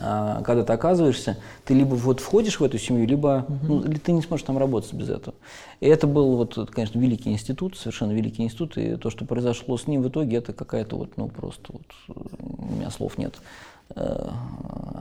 а, 0.00 0.42
когда 0.42 0.64
ты 0.64 0.72
оказываешься, 0.72 1.38
ты 1.64 1.74
либо 1.74 1.94
вот 1.94 2.20
входишь 2.20 2.60
в 2.60 2.64
эту 2.64 2.78
семью, 2.78 3.06
либо 3.06 3.46
угу. 3.48 3.80
ну, 3.80 3.82
ты 3.82 4.12
не 4.12 4.22
сможешь 4.22 4.46
там 4.46 4.56
работать 4.56 4.92
без 4.92 5.08
этого. 5.08 5.34
И 5.80 5.88
это 5.88 6.06
был, 6.06 6.36
вот, 6.36 6.70
конечно, 6.70 6.98
великий 6.98 7.32
институт, 7.32 7.76
совершенно 7.76 8.12
великий 8.12 8.44
институт, 8.44 8.76
и 8.76 8.96
то, 8.96 9.10
что 9.10 9.24
произошло 9.24 9.76
с 9.76 9.86
ним 9.88 10.02
в 10.02 10.08
итоге, 10.08 10.36
это 10.36 10.52
какая-то 10.52 10.96
вот, 10.96 11.16
ну, 11.16 11.28
просто 11.28 11.72
вот, 11.72 11.82
у 12.38 12.74
меня 12.74 12.90
слов 12.90 13.18
нет 13.18 13.34
э, 13.96 14.28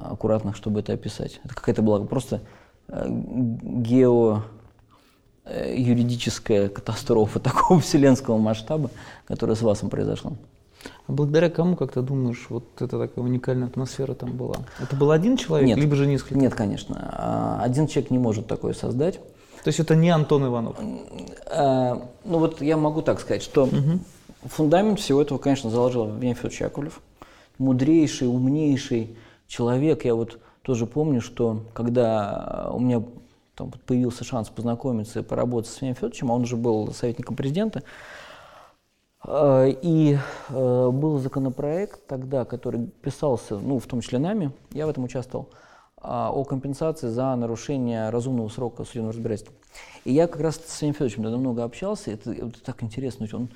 аккуратных, 0.10 0.56
чтобы 0.56 0.80
это 0.80 0.94
описать. 0.94 1.42
Это 1.44 1.54
какая-то 1.54 1.84
была 1.84 2.04
просто 2.04 2.42
э, 2.88 3.06
гео 3.08 4.44
юридическая 5.76 6.70
катастрофа 6.70 7.40
такого 7.42 7.80
вселенского 7.80 8.38
масштаба, 8.38 8.90
которая 9.26 9.56
с 9.56 9.62
ВАСом 9.62 9.90
произошла. 9.90 10.34
А 11.08 11.12
благодаря 11.12 11.50
кому, 11.50 11.76
как 11.76 11.94
ты 11.94 12.02
думаешь, 12.02 12.46
вот 12.50 12.64
эта 12.76 13.00
такая 13.00 13.24
уникальная 13.24 13.68
атмосфера 13.68 14.14
там 14.14 14.32
была? 14.32 14.58
Это 14.82 14.96
был 14.96 15.12
один 15.12 15.38
человек, 15.38 15.68
нет, 15.68 15.78
либо 15.78 15.96
же 15.96 16.06
несколько? 16.06 16.38
Нет, 16.38 16.54
конечно. 16.54 17.10
А, 17.14 17.62
один 17.64 17.88
человек 17.88 18.12
не 18.12 18.20
может 18.20 18.48
такое 18.48 18.74
создать. 18.74 19.20
То 19.64 19.70
есть 19.70 19.80
это 19.80 19.96
не 19.96 20.10
Антон 20.10 20.46
Иванов? 20.46 20.78
А, 21.48 22.02
ну 22.24 22.40
вот 22.40 22.62
я 22.62 22.78
могу 22.78 23.02
так 23.02 23.20
сказать, 23.20 23.42
что 23.42 23.64
угу. 23.64 24.00
фундамент 24.44 25.00
всего 25.00 25.22
этого, 25.22 25.38
конечно, 25.38 25.70
заложил 25.70 26.08
Евгений 26.08 26.36
Федорович 26.36 26.62
Яковлев. 26.62 27.02
Мудрейший, 27.58 28.28
умнейший 28.28 29.18
человек. 29.48 30.06
Я 30.06 30.14
вот 30.14 30.40
тоже 30.62 30.86
помню, 30.86 31.22
что 31.22 31.64
когда 31.74 32.70
у 32.72 32.80
меня 32.80 33.02
там 33.58 33.72
появился 33.86 34.24
шанс 34.24 34.50
познакомиться 34.50 35.20
и 35.20 35.24
поработать 35.24 35.70
с 35.70 35.76
Евгением 35.76 35.96
Федоровичем, 35.96 36.32
а 36.32 36.36
он 36.36 36.44
уже 36.44 36.56
был 36.56 36.94
советником 36.94 37.36
президента, 37.36 37.84
Э, 39.28 39.70
и 39.82 40.18
э, 40.50 40.90
был 40.92 41.20
законопроект 41.20 42.08
тогда, 42.08 42.46
который 42.46 42.88
писался, 42.88 43.58
ну, 43.58 43.80
в 43.80 43.86
том 43.86 44.02
числе 44.02 44.20
нами, 44.20 44.52
я 44.72 44.86
в 44.86 44.90
этом 44.90 45.04
участвовал, 45.04 45.50
а, 46.00 46.32
о 46.32 46.44
компенсации 46.44 47.08
за 47.08 47.36
нарушение 47.36 48.10
разумного 48.10 48.48
срока 48.50 48.84
судебного 48.84 49.14
разбирательства. 49.14 49.54
И 50.06 50.14
я 50.14 50.28
как 50.28 50.42
раз 50.42 50.56
с 50.56 50.74
Сергеем 50.74 50.94
Федоровичем 50.94 51.24
тогда 51.24 51.38
много 51.38 51.64
общался, 51.64 52.12
это, 52.12 52.32
это 52.32 52.64
так 52.64 52.84
интересно, 52.84 53.28
он 53.34 53.50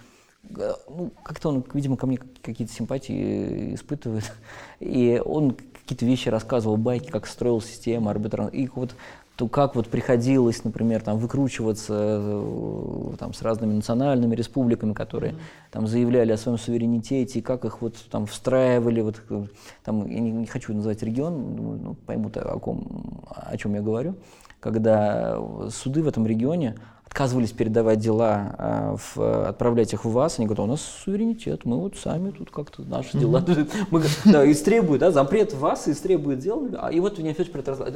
э, 0.58 0.74
ну, 0.90 1.12
как-то 1.24 1.50
он, 1.50 1.64
видимо, 1.74 1.96
ко 1.96 2.08
мне 2.08 2.18
какие-то 2.18 2.74
симпатии 2.74 3.76
испытывает, 3.76 4.34
и 4.80 5.22
он 5.24 5.56
какие-то 5.74 6.06
вещи 6.06 6.30
рассказывал, 6.30 6.78
байки, 6.78 7.10
как 7.10 7.28
строил 7.28 7.62
система 7.62 8.12
арбитражная, 8.12 8.60
и 8.60 8.68
вот 8.76 8.96
то 9.42 9.48
как 9.48 9.76
вот 9.76 9.88
приходилось, 9.88 10.64
например, 10.64 11.02
там, 11.02 11.18
выкручиваться 11.18 11.96
э, 11.98 13.14
там, 13.18 13.34
с 13.34 13.42
разными 13.42 13.74
национальными 13.74 14.36
республиками, 14.36 14.94
которые 14.94 15.32
mm-hmm. 15.32 15.72
там, 15.72 15.88
заявляли 15.88 16.32
о 16.32 16.38
своем 16.38 16.60
суверенитете, 16.60 17.40
и 17.40 17.42
как 17.42 17.66
их 17.66 17.82
вот, 17.82 17.96
там, 18.12 18.28
встраивали, 18.28 19.02
вот, 19.02 19.20
э, 19.32 19.46
там, 19.84 20.06
я 20.06 20.20
не, 20.20 20.32
не 20.32 20.46
хочу 20.46 20.76
называть 20.76 21.02
регион, 21.02 21.56
ну, 21.56 21.96
поймут, 22.06 22.38
о, 22.38 22.60
ком, 22.60 23.24
о 23.30 23.58
чем 23.58 23.74
я 23.74 23.82
говорю, 23.82 24.14
когда 24.60 25.40
суды 25.72 26.04
в 26.04 26.08
этом 26.08 26.28
регионе 26.28 26.76
отказывались 27.12 27.52
передавать 27.52 28.00
дела, 28.00 28.56
а, 28.58 28.96
в, 28.96 29.50
отправлять 29.50 29.92
их 29.92 30.06
в 30.06 30.12
вас, 30.12 30.40
они 30.40 30.48
говорят, 30.48 30.62
«А 30.62 30.64
у 30.64 30.68
нас 30.68 30.82
суверенитет, 30.82 31.66
мы 31.66 31.78
вот 31.78 31.98
сами 31.98 32.32
тут 32.32 32.52
как-то 32.52 32.84
наши 32.84 33.18
дела. 33.18 33.44
Мы, 33.92 34.02
да, 34.24 34.50
истребуют, 34.50 35.02
да, 35.02 35.12
запрет 35.12 35.54
вас 35.54 35.90
истребует 35.90 36.40
дело, 36.40 36.70
а, 36.80 36.90
и 36.90 37.02
вот 37.02 37.18
Вениамин 37.18 37.36
Федорович 37.36 37.78
То 37.78 37.94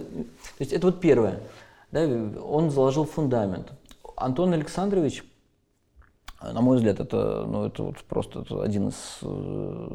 есть 0.59 0.74
это 0.74 0.88
вот 0.88 0.99
первое. 0.99 1.39
Да, 1.93 2.01
он 2.43 2.72
заложил 2.72 3.05
фундамент. 3.05 3.72
Антон 4.18 4.51
Александрович, 4.51 5.24
на 6.41 6.59
мой 6.59 6.76
взгляд, 6.76 6.99
это, 6.99 7.45
ну, 7.47 7.66
это 7.66 7.84
вот 7.84 7.97
просто 8.09 8.41
это 8.41 8.63
один 8.63 8.89
из 8.89 8.95
э, 9.22 9.88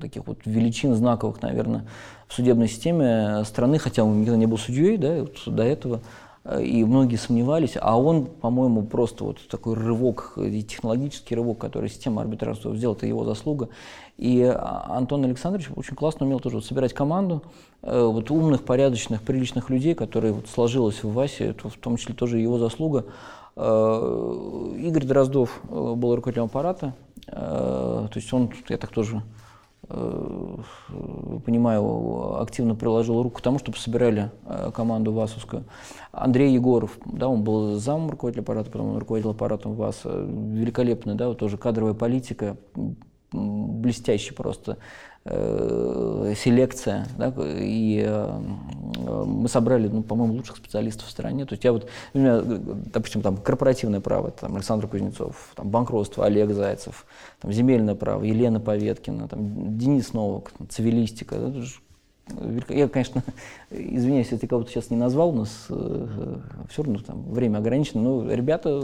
таких 0.00 0.24
вот 0.28 0.38
величин 0.44 0.94
знаковых, 0.94 1.42
наверное, 1.42 1.84
в 2.28 2.34
судебной 2.34 2.68
системе 2.68 3.42
страны, 3.44 3.80
хотя 3.80 4.04
он 4.04 4.20
никогда 4.20 4.38
не 4.38 4.46
был 4.46 4.56
судьей, 4.56 4.98
да, 4.98 5.22
вот 5.22 5.36
до 5.46 5.64
этого 5.64 6.00
и 6.60 6.84
многие 6.84 7.16
сомневались, 7.16 7.76
а 7.80 7.98
он, 7.98 8.26
по-моему, 8.26 8.82
просто 8.82 9.24
вот 9.24 9.46
такой 9.48 9.74
рывок, 9.74 10.34
технологический 10.68 11.34
рывок, 11.34 11.58
который 11.58 11.90
система 11.90 12.22
арбитража 12.22 12.74
сделала, 12.74 12.96
это 12.96 13.06
его 13.06 13.24
заслуга. 13.24 13.68
И 14.16 14.42
Антон 14.42 15.24
Александрович 15.24 15.68
очень 15.76 15.94
классно 15.94 16.26
умел 16.26 16.40
тоже 16.40 16.56
вот 16.56 16.64
собирать 16.64 16.94
команду 16.94 17.42
э, 17.82 18.02
вот 18.02 18.30
умных, 18.30 18.64
порядочных, 18.64 19.22
приличных 19.22 19.70
людей, 19.70 19.94
которые 19.94 20.32
вот 20.32 20.48
сложилось 20.48 21.02
в 21.04 21.12
ВАСе, 21.12 21.50
это 21.50 21.68
в 21.68 21.76
том 21.76 21.96
числе 21.96 22.14
тоже 22.14 22.38
его 22.38 22.58
заслуга. 22.58 23.04
Э, 23.54 24.74
Игорь 24.78 25.04
Дроздов 25.04 25.60
э, 25.68 25.94
был 25.94 26.16
руководителем 26.16 26.46
аппарата, 26.46 26.94
то 27.26 28.10
есть 28.14 28.32
он, 28.32 28.50
я 28.70 28.78
так 28.78 28.90
тоже 28.90 29.22
Э, 29.22 29.37
понимаю, 29.88 32.40
активно 32.40 32.74
приложил 32.74 33.22
руку 33.22 33.38
к 33.38 33.40
тому, 33.40 33.58
чтобы 33.58 33.78
собирали 33.78 34.30
э, 34.44 34.70
команду 34.74 35.12
ВАСовскую. 35.12 35.64
Андрей 36.12 36.52
Егоров, 36.52 36.98
да, 37.06 37.28
он 37.28 37.42
был 37.42 37.76
замом 37.76 38.10
руководителя 38.10 38.42
аппарата, 38.42 38.70
потом 38.70 38.90
он 38.90 38.98
руководил 38.98 39.30
аппаратом 39.30 39.74
ВАС. 39.74 40.02
Великолепный, 40.04 41.14
да, 41.14 41.28
вот 41.28 41.38
тоже 41.38 41.56
кадровая 41.56 41.94
политика, 41.94 42.58
блестящий 43.32 44.34
просто 44.34 44.72
э, 44.72 44.76
селекция, 45.28 47.06
да, 47.18 47.32
и 47.38 48.02
э, 48.06 48.38
мы 49.26 49.48
собрали, 49.48 49.88
ну, 49.88 50.02
по-моему, 50.02 50.34
лучших 50.34 50.56
специалистов 50.56 51.08
в 51.08 51.10
стране. 51.10 51.44
То 51.44 51.52
есть 51.54 51.64
я 51.64 51.72
вот, 51.72 51.88
у 52.14 52.18
меня, 52.18 52.40
допустим, 52.42 53.20
там 53.20 53.36
корпоративное 53.36 54.00
право, 54.00 54.30
там 54.30 54.54
Александр 54.54 54.86
Кузнецов, 54.86 55.52
там 55.54 55.68
банкротство 55.68 56.24
Олег 56.24 56.52
Зайцев, 56.52 57.06
там 57.40 57.52
земельное 57.52 57.94
право 57.94 58.22
Елена 58.22 58.60
Поветкина, 58.60 59.28
там 59.28 59.76
Денис 59.78 60.12
Новок, 60.12 60.50
там, 60.56 60.68
цивилистика. 60.68 61.36
Я, 62.68 62.88
конечно, 62.88 63.22
извиняюсь, 63.70 64.28
если 64.30 64.46
кого-то 64.46 64.70
сейчас 64.70 64.90
не 64.90 64.96
назвал, 64.96 65.30
у 65.30 65.40
нас 65.40 65.66
э, 65.68 66.36
все 66.70 66.82
равно 66.82 67.00
там 67.00 67.22
время 67.30 67.58
ограничено, 67.58 68.02
но 68.02 68.32
ребята 68.32 68.82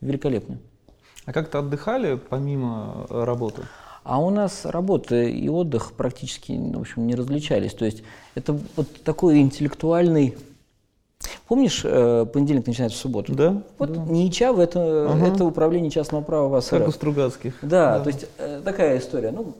великолепные. 0.00 0.58
А 1.26 1.32
как-то 1.32 1.60
отдыхали 1.60 2.16
помимо 2.16 3.06
работы? 3.08 3.62
А 4.04 4.20
у 4.20 4.30
нас 4.30 4.64
работа 4.64 5.22
и 5.22 5.48
отдых 5.48 5.92
практически, 5.94 6.52
в 6.52 6.78
общем, 6.78 7.06
не 7.06 7.14
различались. 7.14 7.72
То 7.72 7.86
есть 7.86 8.02
это 8.34 8.56
вот 8.76 9.02
такой 9.02 9.40
интеллектуальный 9.40 10.36
Помнишь, 11.48 11.82
э, 11.84 12.26
понедельник 12.32 12.66
начинается 12.66 12.98
в 12.98 13.00
субботу? 13.00 13.34
Да. 13.34 13.62
Вот 13.78 13.92
да. 13.92 14.00
НИИЧАВ 14.12 14.58
это, 14.58 15.10
Ага. 15.10 15.26
это 15.26 15.44
управление 15.44 15.90
частного 15.90 16.22
права 16.22 16.48
в 16.48 16.54
АСРФ. 16.54 16.78
Как 16.78 16.88
у 16.88 16.92
Стругацких. 16.92 17.54
Да, 17.62 18.00
то 18.00 18.08
есть 18.08 18.26
э, 18.38 18.60
такая 18.64 18.98
история. 18.98 19.30
Ну, 19.30 19.54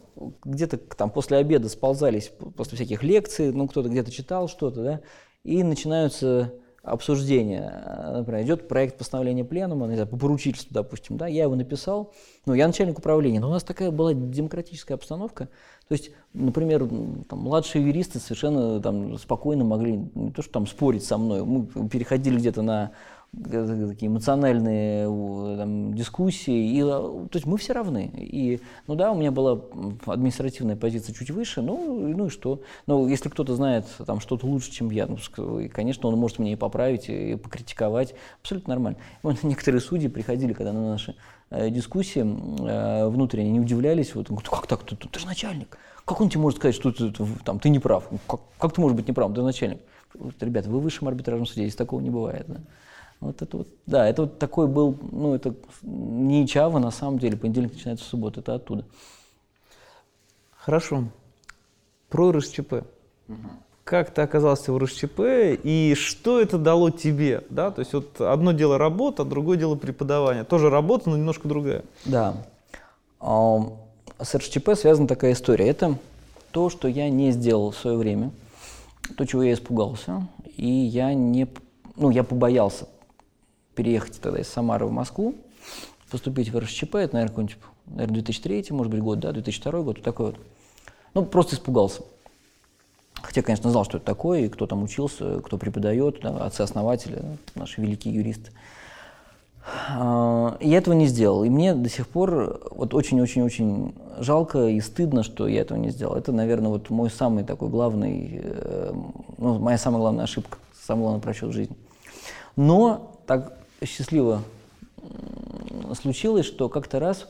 где-то 0.45 0.77
там 0.77 1.11
после 1.11 1.39
обеда 1.39 1.69
сползались, 1.69 2.31
после 2.57 2.77
всяких 2.77 3.03
лекций, 3.03 3.53
ну, 3.53 3.67
кто-то 3.67 3.89
где-то 3.89 4.11
читал 4.11 4.49
что-то, 4.49 4.83
да, 4.83 5.01
и 5.43 5.63
начинаются 5.63 6.53
обсуждения. 6.85 7.83
Э, 7.85 8.19
Например, 8.19 8.43
идет 8.43 8.69
проект 8.69 8.99
постановления 8.99 9.45
пленума, 9.45 9.87
не 9.87 9.95
знаю, 9.95 10.09
по 10.09 10.17
поручительству, 10.17 10.73
допустим, 10.73 11.17
да, 11.17 11.27
я 11.27 11.45
его 11.45 11.57
написал, 11.57 12.13
ну, 12.47 12.55
я 12.55 12.67
начальник 12.67 12.99
управления, 12.99 13.41
но 13.41 13.49
у 13.49 13.53
нас 13.53 13.65
такая 13.65 13.91
была 13.91 14.13
демократическая 14.15 14.95
обстановка, 14.95 15.49
то 15.89 15.93
есть, 15.93 16.11
например, 16.33 16.89
там, 17.29 17.41
младшие 17.41 17.87
юристы 17.87 18.19
совершенно 18.19 18.81
там, 18.81 19.19
спокойно 19.19 19.65
могли 19.65 20.09
не 20.15 20.31
то, 20.31 20.43
что 20.43 20.53
там 20.53 20.67
спорить 20.67 21.05
со 21.05 21.19
мной, 21.19 21.45
мы 21.45 21.89
переходили 21.89 22.37
где-то 22.37 22.63
на 22.63 22.93
такие 23.43 24.09
эмоциональные 24.09 25.07
там, 25.57 25.95
дискуссии, 25.95 26.77
и, 26.77 26.81
э, 26.81 26.85
то 26.85 27.31
есть 27.33 27.47
мы 27.47 27.57
все 27.59 27.73
равны. 27.73 28.11
И, 28.15 28.61
ну 28.87 28.95
да, 28.95 29.13
у 29.13 29.17
меня 29.17 29.31
была 29.31 29.61
административная 30.07 30.77
позиция 30.77 31.15
чуть 31.15 31.31
выше, 31.31 31.63
ну, 31.63 32.09
ну 32.17 32.27
и 32.27 32.31
что? 32.31 32.63
Ну, 32.87 33.07
если 33.09 33.29
кто-то 33.29 33.55
знает 33.55 33.87
там 34.07 34.21
что-то 34.21 34.47
лучше, 34.47 34.71
чем 34.71 34.91
я, 34.91 35.07
ну, 35.07 35.61
и, 35.61 35.69
конечно, 35.69 36.09
он 36.09 36.17
может 36.17 36.39
мне 36.39 36.53
и 36.53 36.57
поправить, 36.57 37.09
и 37.09 37.37
покритиковать, 37.37 38.15
абсолютно 38.41 38.75
нормально. 38.75 38.99
Вот 39.23 39.43
некоторые 39.43 39.81
судьи 39.81 40.09
приходили, 40.09 40.53
когда 40.53 40.73
на 40.73 40.91
наши 40.91 41.15
э, 41.51 41.71
дискуссии 41.71 42.21
м, 42.21 42.57
э, 42.67 43.09
внутренне 43.09 43.51
не 43.51 43.61
удивлялись, 43.61 44.15
вот, 44.15 44.29
как 44.29 44.67
так, 44.67 44.85
ты, 44.85 44.97
ты 44.97 45.19
же 45.19 45.27
начальник, 45.27 45.79
как 46.05 46.21
он 46.21 46.29
тебе 46.29 46.41
может 46.41 46.59
сказать, 46.59 46.75
что 46.75 46.93
ты, 46.93 47.11
ты, 47.11 47.25
там, 47.45 47.59
ты 47.59 47.71
не 47.71 47.79
прав? 47.79 48.09
Как, 48.27 48.41
как 48.59 48.73
ты 48.75 48.81
можешь 48.81 48.97
быть 48.97 49.09
неправ, 49.09 49.33
ты 49.35 49.43
начальник? 49.43 49.81
Ребята, 50.41 50.71
вы 50.71 50.79
в 50.79 50.83
высшем 50.83 51.09
арбитражном 51.09 51.47
суде, 51.47 51.63
здесь 51.63 51.75
такого 51.75 52.01
не 52.01 52.11
бывает. 52.11 52.45
Да? 52.47 52.61
Вот 53.21 53.41
это 53.41 53.57
вот, 53.59 53.69
да, 53.87 54.07
это 54.09 54.23
вот 54.23 54.39
такой 54.39 54.67
был, 54.67 54.97
ну, 55.11 55.35
это 55.35 55.55
не 55.83 56.47
Чава, 56.47 56.79
на 56.79 56.91
самом 56.91 57.19
деле, 57.19 57.37
понедельник 57.37 57.73
начинается 57.73 58.05
в 58.05 58.09
субботу, 58.09 58.41
это 58.41 58.55
оттуда. 58.55 58.85
Хорошо. 60.57 61.05
Про 62.09 62.33
РСЧП. 62.33 62.85
Как 63.85 64.15
ты 64.15 64.23
оказался 64.23 64.73
в 64.73 64.79
РСЧП 64.79 65.21
и 65.63 65.95
что 65.95 66.41
это 66.41 66.57
дало 66.57 66.89
тебе? 66.89 67.43
Да? 67.51 67.71
То 67.71 67.81
есть 67.81 67.93
вот 67.93 68.19
одно 68.21 68.53
дело 68.53 68.79
работа, 68.79 69.25
другое 69.25 69.59
дело 69.59 69.75
преподавание. 69.75 70.45
Тоже 70.45 70.71
работа, 70.71 71.11
но 71.11 71.19
немножко 71.19 71.49
другая. 71.49 71.85
Да. 72.07 72.35
А, 73.21 73.61
С 74.23 74.35
РШЧП 74.35 74.71
связана 74.75 75.07
такая 75.07 75.33
история. 75.33 75.69
Это 75.69 75.99
то, 76.51 76.71
что 76.71 76.89
я 76.89 77.11
не 77.11 77.31
сделал 77.31 77.73
в 77.73 77.77
свое 77.77 77.99
время, 77.99 78.31
то, 79.19 79.27
чего 79.27 79.43
я 79.43 79.53
испугался, 79.53 80.27
и 80.57 80.67
я 80.67 81.13
не, 81.13 81.47
ну, 81.97 82.11
я 82.11 82.25
побоялся 82.25 82.87
переехать 83.75 84.21
тогда 84.21 84.41
из 84.41 84.49
Самары 84.49 84.87
в 84.87 84.93
Москву, 84.93 85.35
поступить 86.11 86.51
в 86.51 86.59
РШЧП, 86.59 86.97
это, 86.97 87.15
наверное, 87.15 87.29
какой-нибудь, 87.29 87.59
наверное, 87.87 88.15
2003, 88.15 88.67
может 88.71 88.93
быть, 88.93 89.03
год, 89.03 89.21
да, 89.21 89.33
2002 89.33 89.73
год, 89.83 89.97
вот 89.97 90.03
такой 90.03 90.27
вот. 90.27 90.37
Ну, 91.15 91.25
просто 91.25 91.57
испугался. 91.57 92.03
Хотя, 93.15 93.43
конечно, 93.43 93.71
знал, 93.71 93.85
что 93.85 93.97
это 93.97 94.07
такое, 94.07 94.41
и 94.41 94.49
кто 94.49 94.67
там 94.67 94.83
учился, 94.83 95.41
кто 95.41 95.57
преподает, 95.57 96.21
да, 96.23 96.45
отцы-основатели, 96.45 97.17
да, 97.17 97.37
наши 97.55 97.81
великие 97.81 98.15
юристы. 98.15 98.51
А, 99.89 100.57
Я 100.61 100.79
этого 100.79 100.95
не 100.95 101.07
сделал. 101.07 101.45
И 101.45 101.49
мне 101.49 101.75
до 101.75 101.89
сих 101.89 102.07
пор 102.07 102.61
вот 102.71 102.95
очень-очень-очень 102.95 103.95
жалко 104.19 104.67
и 104.67 104.81
стыдно, 104.81 105.23
что 105.23 105.49
я 105.49 105.63
этого 105.63 105.79
не 105.79 105.91
сделал. 105.91 106.15
Это, 106.17 106.33
наверное, 106.33 106.69
вот 106.69 106.91
мой 106.91 107.11
самый 107.11 107.45
такой 107.45 107.69
главный, 107.69 108.41
э, 108.43 108.93
ну, 109.39 109.59
моя 109.59 109.79
самая 109.79 110.01
главная 110.01 110.25
ошибка, 110.25 110.59
самый 110.87 111.03
главный 111.03 111.21
просчет 111.21 111.53
жизни. 111.53 111.77
Но 112.57 113.17
так 113.27 113.64
счастливо 113.87 114.43
случилось, 115.95 116.47
что 116.47 116.69
как-то 116.69 117.01
раз 117.01 117.29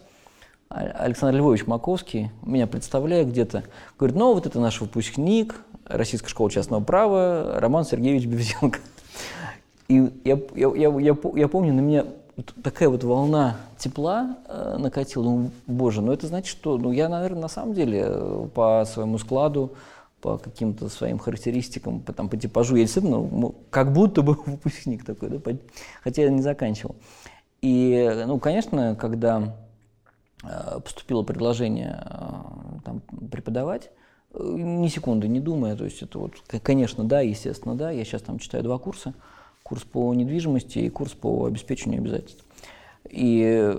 Александр 0.69 1.39
Львович 1.39 1.67
Маковский, 1.67 2.31
меня 2.43 2.67
представляя 2.67 3.25
где-то, 3.25 3.65
говорит, 3.99 4.17
ну 4.17 4.35
вот 4.35 4.47
это 4.47 4.59
наш 4.59 4.81
выпускник 4.81 5.57
Российской 5.85 6.29
школы 6.29 6.51
частного 6.51 6.83
права 6.83 7.61
Роман 7.61 7.85
Сергеевич 7.85 8.27
Бевзенко. 8.27 8.79
И 9.89 10.11
я, 10.25 10.41
я, 10.55 10.73
я, 10.75 11.01
я, 11.01 11.17
я 11.37 11.49
помню, 11.49 11.75
на 11.75 11.81
меня 11.81 12.07
такая 12.63 12.89
вот 12.89 13.05
волна 13.05 13.57
тепла 13.79 14.37
э, 14.49 14.77
накатила. 14.79 15.25
Думаю, 15.25 15.51
боже, 15.67 16.01
ну 16.01 16.13
это 16.13 16.27
значит, 16.27 16.49
что 16.49 16.79
ну, 16.79 16.91
я, 16.91 17.09
наверное, 17.09 17.43
на 17.43 17.49
самом 17.49 17.75
деле 17.75 18.05
э, 18.07 18.49
по 18.55 18.85
своему 18.87 19.19
складу, 19.19 19.73
по 20.25 20.39
каким-то 20.39 20.89
своим 20.89 21.19
характеристикам, 21.19 22.01
по, 22.01 22.15
там, 22.15 22.31
по 22.31 22.39
типажу, 22.39 22.77
я 22.77 22.85
действительно 22.85 23.19
ну, 23.19 23.55
как 23.69 23.93
будто 23.93 24.23
бы 24.23 24.39
выпускник 24.47 25.05
такой, 25.05 25.29
да, 25.29 25.39
хотя 26.03 26.23
я 26.23 26.31
не 26.31 26.41
заканчивал. 26.41 26.97
И, 27.61 28.11
ну, 28.27 28.39
конечно, 28.39 28.97
когда 28.99 29.55
э, 30.43 30.81
поступило 30.83 31.25
предложение 31.25 32.03
э, 32.07 32.29
там, 32.87 33.03
преподавать, 33.31 33.91
э, 34.33 34.39
ни 34.43 34.89
секунды 34.89 35.29
не 35.29 35.41
думая, 35.41 35.77
то 35.77 35.85
есть 35.85 36.01
это 36.01 36.19
вот, 36.19 36.37
конечно, 36.63 37.05
да, 37.05 37.21
естественно, 37.21 37.75
да, 37.75 37.91
я 37.91 38.03
сейчас 38.03 38.23
там 38.23 38.39
читаю 38.39 38.65
два 38.65 38.79
курса, 38.79 39.13
курс 39.63 39.83
по 39.83 40.15
недвижимости 40.15 40.79
и 40.79 40.89
курс 40.89 41.13
по 41.13 41.45
обеспечению 41.45 42.01
обязательств. 42.01 42.43
И 43.11 43.77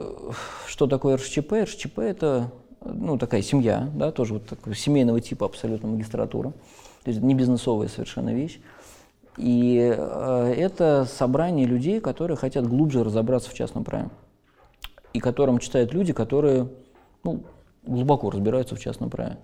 что 0.68 0.86
такое 0.86 1.18
РШЧП? 1.18 1.54
РШЧП– 1.64 1.98
это 2.02 2.52
ну, 2.86 3.18
такая 3.18 3.42
семья, 3.42 3.90
да, 3.94 4.12
тоже 4.12 4.36
вот 4.36 4.46
такого 4.46 4.76
семейного 4.76 5.20
типа 5.20 5.46
абсолютно 5.46 5.90
магистратура, 5.90 6.52
то 7.04 7.12
есть 7.12 7.22
не 7.22 7.34
бизнесовая 7.34 7.88
совершенно 7.88 8.34
вещь. 8.34 8.60
И 9.38 9.94
э, 9.96 10.54
это 10.58 11.06
собрание 11.06 11.66
людей, 11.66 12.00
которые 12.00 12.38
хотят 12.38 12.68
глубже 12.68 13.04
разобраться 13.04 13.50
в 13.50 13.54
частном 13.54 13.84
праве 13.84 14.10
и 15.12 15.20
которым 15.20 15.60
читают 15.60 15.94
люди, 15.94 16.14
которые 16.14 16.70
ну, 17.24 17.44
глубоко 17.84 18.30
разбираются 18.30 18.76
в 18.76 18.80
частном 18.80 19.10
праве. 19.10 19.38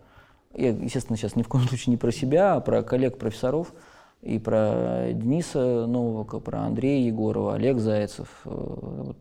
Я, 0.54 0.70
естественно, 0.70 1.18
сейчас 1.18 1.36
ни 1.36 1.44
в 1.44 1.48
коем 1.48 1.68
случае 1.68 1.92
не 1.92 1.98
про 1.98 2.12
себя, 2.12 2.56
а 2.56 2.62
про 2.62 2.84
коллег-профессоров, 2.84 3.74
и 4.22 4.38
про 4.38 5.14
Дениса 5.14 5.88
Новака, 5.88 6.40
про 6.40 6.60
Андрея 6.60 7.08
Егорова, 7.08 7.56
Олег 7.56 7.80
Зайцев. 7.80 8.28
э, 8.46 8.50
Вот, 8.50 9.18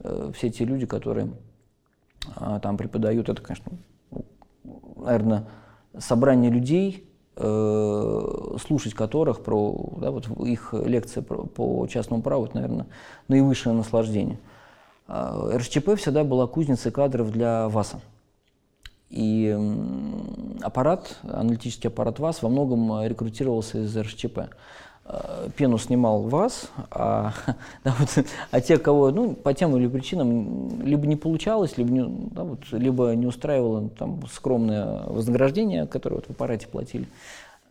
э, 0.00 0.32
все 0.34 0.50
те 0.50 0.64
люди, 0.64 0.86
которые 0.86 1.28
там 2.62 2.76
преподают, 2.76 3.28
это, 3.28 3.42
конечно, 3.42 3.72
наверное, 4.96 5.46
собрание 5.98 6.50
людей, 6.50 7.08
э, 7.36 8.56
слушать 8.60 8.94
которых 8.94 9.42
про 9.42 9.94
да, 9.98 10.10
вот 10.10 10.28
их 10.40 10.74
лекции 10.74 11.20
по 11.20 11.86
частному 11.86 12.22
праву, 12.22 12.46
это, 12.46 12.56
наверное, 12.56 12.86
наивысшее 13.28 13.74
наслаждение. 13.74 14.38
А, 15.08 15.56
РСЧП 15.56 15.96
всегда 15.96 16.24
была 16.24 16.46
кузницей 16.46 16.90
кадров 16.90 17.30
для 17.30 17.68
ВАСа. 17.68 18.00
И 19.08 19.56
аппарат, 20.62 21.16
аналитический 21.22 21.88
аппарат 21.88 22.18
ВАС 22.18 22.42
во 22.42 22.48
многом 22.48 23.06
рекрутировался 23.06 23.84
из 23.84 23.96
РСЧП. 23.96 24.50
Э, 25.08 25.48
Пену 25.56 25.78
снимал 25.78 26.22
ВАС, 26.22 26.68
а, 26.90 27.32
да, 27.84 27.94
вот, 27.98 28.24
а 28.50 28.60
те, 28.60 28.76
кого 28.76 29.10
ну, 29.12 29.34
по 29.34 29.54
тем 29.54 29.76
или 29.76 29.86
причинам 29.86 30.82
либо 30.82 31.06
не 31.06 31.14
получалось, 31.14 31.78
либо 31.78 31.90
не, 31.90 32.04
да, 32.32 32.42
вот, 32.42 32.60
либо 32.72 33.12
не 33.14 33.26
устраивало 33.26 33.88
там, 33.90 34.26
скромное 34.26 35.04
вознаграждение, 35.04 35.86
которое 35.86 36.16
вот 36.16 36.26
в 36.26 36.30
аппарате 36.30 36.66
платили 36.66 37.06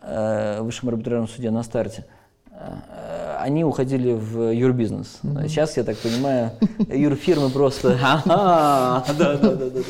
э, 0.02 0.62
высшем 0.62 0.90
арбитражном 0.90 1.28
суде 1.28 1.52
на 1.52 1.64
старте, 1.64 2.06
э, 2.52 3.38
они 3.42 3.66
уходили 3.66 4.14
в 4.14 4.54
юрбизнес. 4.54 5.20
Сейчас, 5.22 5.76
я 5.76 5.84
так 5.84 5.98
понимаю, 5.98 6.52
юрфирмы 6.88 7.50
просто 7.50 8.00
«Ага, 8.04 9.04
да-да-да-да-да». 9.14 9.84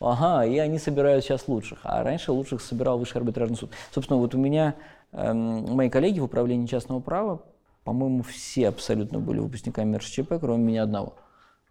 Ага, 0.00 0.46
и 0.46 0.56
они 0.58 0.78
собирают 0.78 1.24
сейчас 1.24 1.48
лучших. 1.48 1.80
А 1.82 2.02
раньше 2.04 2.30
лучших 2.30 2.62
собирал 2.62 2.98
Высший 2.98 3.18
арбитражный 3.18 3.56
суд. 3.56 3.70
Собственно, 3.92 4.18
вот 4.18 4.32
у 4.34 4.38
меня 4.38 4.74
мои 5.12 5.90
коллеги 5.90 6.20
в 6.20 6.24
управлении 6.24 6.66
частного 6.66 7.00
права, 7.00 7.42
по-моему, 7.84 8.22
все 8.22 8.68
абсолютно 8.68 9.18
были 9.18 9.38
выпускниками 9.38 9.96
РСЧП, 9.96 10.34
кроме 10.40 10.62
меня 10.64 10.82
одного. 10.82 11.14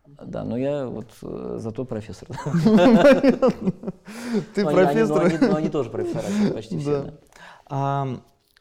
Да, 0.07 0.43
но 0.43 0.57
я 0.57 0.87
вот 0.87 1.07
э, 1.21 1.57
зато 1.59 1.83
профессор. 1.85 2.29
Ты 4.55 4.65
профессор. 4.65 5.31
ну, 5.41 5.55
они- 5.55 5.69
тоже 5.69 5.89
профессора, 5.89 6.53
почти 6.53 6.79
все. 6.79 7.13
А 7.69 8.07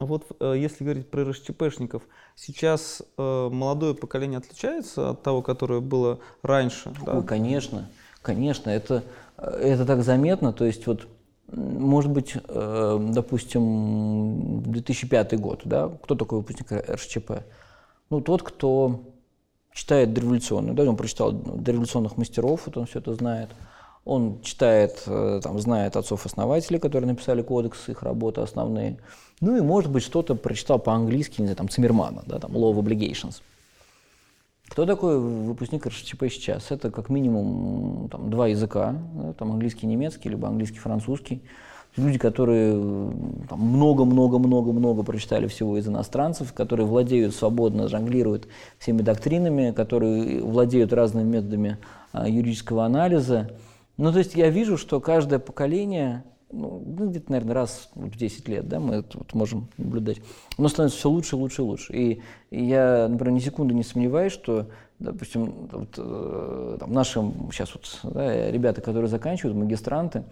вот 0.01 0.27
э, 0.41 0.55
если 0.59 0.85
говорить 0.85 1.09
про 1.09 1.25
РСЧПшников, 1.25 2.03
сейчас 2.35 3.03
э, 3.17 3.49
молодое 3.51 3.95
поколение 3.95 4.39
отличается 4.39 5.11
от 5.11 5.23
того, 5.23 5.41
которое 5.41 5.81
было 5.81 6.19
раньше? 6.43 6.93
да? 7.05 7.17
Ой, 7.19 7.25
конечно, 7.25 7.89
конечно, 8.23 8.69
это, 8.71 9.05
это 9.39 9.87
так 9.87 10.03
заметно. 10.03 10.53
То 10.53 10.65
есть 10.65 10.87
вот, 10.87 11.07
может 11.53 12.11
быть, 12.11 12.35
э, 12.37 12.99
допустим, 13.13 14.63
2005 14.63 15.39
год, 15.39 15.63
да, 15.65 15.91
кто 16.03 16.15
такой 16.15 16.39
выпускник 16.39 16.73
РСЧП? 16.73 17.43
Ну, 18.11 18.21
тот, 18.21 18.43
кто 18.43 19.01
читает 19.73 20.13
дореволюционную, 20.13 20.75
да, 20.75 20.85
он 20.85 20.97
прочитал 20.97 21.33
дореволюционных 21.33 22.17
мастеров, 22.17 22.63
вот 22.67 22.77
он 22.77 22.87
все 22.87 22.99
это 22.99 23.15
знает. 23.15 23.51
он 24.05 24.41
читает, 24.43 25.03
э, 25.07 25.41
там, 25.43 25.59
знает 25.59 25.97
отцов-основателей, 25.97 26.79
которые 26.79 27.09
написали 27.09 27.43
кодекс, 27.43 27.89
их 27.89 28.05
работы 28.05 28.41
основные. 28.41 28.99
Ну 29.41 29.57
и, 29.57 29.61
может 29.61 29.91
быть, 29.91 30.05
что-то 30.05 30.37
прочитал 30.37 30.79
по-английски, 30.79 31.41
не 31.41 31.47
знаю, 31.49 31.57
там, 31.57 31.69
Циммермана, 31.69 32.23
да, 32.25 32.39
там, 32.39 32.53
Law 32.53 32.73
of 32.73 32.79
Obligations. 32.79 33.43
Кто 34.69 34.85
такой 34.85 35.19
выпускник 35.19 35.87
РШЧП 35.87 36.25
сейчас? 36.29 36.71
Это 36.71 36.91
как 36.91 37.09
минимум 37.09 38.09
там, 38.11 38.31
два 38.31 38.49
языка, 38.49 38.97
там 39.39 39.53
английский, 39.53 39.87
немецкий, 39.87 40.29
либо 40.29 40.49
английский, 40.49 40.79
французский. 40.79 41.43
Люди, 41.97 42.19
которые 42.19 42.75
много-много-много-много 42.75 45.03
прочитали 45.03 45.47
всего 45.47 45.79
из 45.79 45.89
иностранцев, 45.89 46.53
которые 46.53 46.87
владеют 46.87 47.35
свободно, 47.35 47.89
жонглируют 47.89 48.49
всеми 48.79 49.01
доктринами, 49.01 49.71
которые 49.71 50.43
владеют 50.43 50.93
разными 50.93 51.37
методами 51.37 51.79
а, 52.13 52.29
юридического 52.29 52.85
анализа. 52.85 53.51
Ну, 53.97 54.13
то 54.13 54.19
есть 54.19 54.35
я 54.35 54.51
вижу, 54.51 54.77
что 54.77 55.01
каждое 55.01 55.39
поколение 55.39 56.23
ну, 56.53 56.83
ну, 56.87 57.11
где-то, 57.11 57.33
наверное, 57.33 57.55
раз 57.55 57.91
в 57.95 58.17
10 58.17 58.49
лет, 58.49 58.69
да, 58.69 58.79
мы 58.79 58.97
это 58.97 59.19
вот 59.19 59.35
можем 59.35 59.69
наблюдать. 59.77 60.19
Но 60.59 60.69
становится 60.69 60.99
все 60.99 61.11
лучше, 61.11 61.37
лучше, 61.37 61.63
лучше. 61.63 61.93
И, 61.93 62.23
и 62.51 62.65
я, 62.65 63.09
например, 63.09 63.35
ни 63.35 63.41
секунды 63.41 63.75
не 63.75 63.83
сомневаюсь, 63.83 64.33
что, 64.33 64.69
допустим, 64.99 65.69
вот, 65.71 65.95
э, 65.99 66.77
там, 66.81 66.93
наши 66.93 67.21
сейчас 67.51 67.75
вот, 67.75 68.13
да, 68.15 68.51
ребята, 68.51 68.81
которые 68.81 69.09
заканчивают, 69.09 69.57
магистранты, 69.57 70.25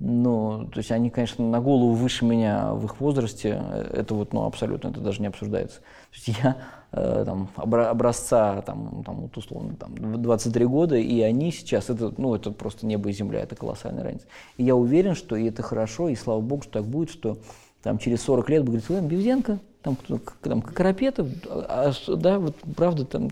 ну, 0.00 0.68
то 0.72 0.78
есть 0.78 0.92
они, 0.92 1.10
конечно, 1.10 1.44
на 1.44 1.60
голову 1.60 1.92
выше 1.92 2.24
меня 2.24 2.72
в 2.72 2.84
их 2.84 3.00
возрасте, 3.00 3.60
это 3.92 4.14
вот, 4.14 4.32
ну, 4.32 4.44
абсолютно, 4.44 4.88
это 4.88 5.00
даже 5.00 5.20
не 5.20 5.26
обсуждается. 5.26 5.78
То 5.78 6.14
есть 6.14 6.28
я 6.40 6.56
э, 6.92 7.24
там, 7.26 7.48
образца, 7.56 8.62
там, 8.62 9.02
там, 9.04 9.16
вот 9.22 9.36
условно, 9.36 9.74
там, 9.74 10.22
23 10.22 10.64
года, 10.66 10.96
и 10.96 11.20
они 11.20 11.50
сейчас, 11.50 11.90
это, 11.90 12.14
ну, 12.16 12.34
это 12.36 12.52
просто 12.52 12.86
небо 12.86 13.08
и 13.10 13.12
земля, 13.12 13.40
это 13.40 13.56
колоссальная 13.56 14.04
разница. 14.04 14.26
И 14.56 14.62
я 14.62 14.76
уверен, 14.76 15.16
что 15.16 15.34
и 15.34 15.48
это 15.48 15.62
хорошо, 15.62 16.08
и 16.08 16.14
слава 16.14 16.40
богу, 16.40 16.62
что 16.62 16.72
так 16.72 16.84
будет, 16.84 17.10
что 17.10 17.38
там 17.82 17.98
через 17.98 18.22
40 18.22 18.50
лет 18.50 18.64
будет 18.64 18.86
говорить, 18.86 19.08
Бевзенко, 19.08 19.58
там, 19.82 19.96
там 20.42 20.62
Карапетов, 20.62 21.26
а, 21.48 21.92
а, 21.92 22.16
да, 22.16 22.38
вот 22.38 22.54
правда, 22.76 23.04
там 23.04 23.30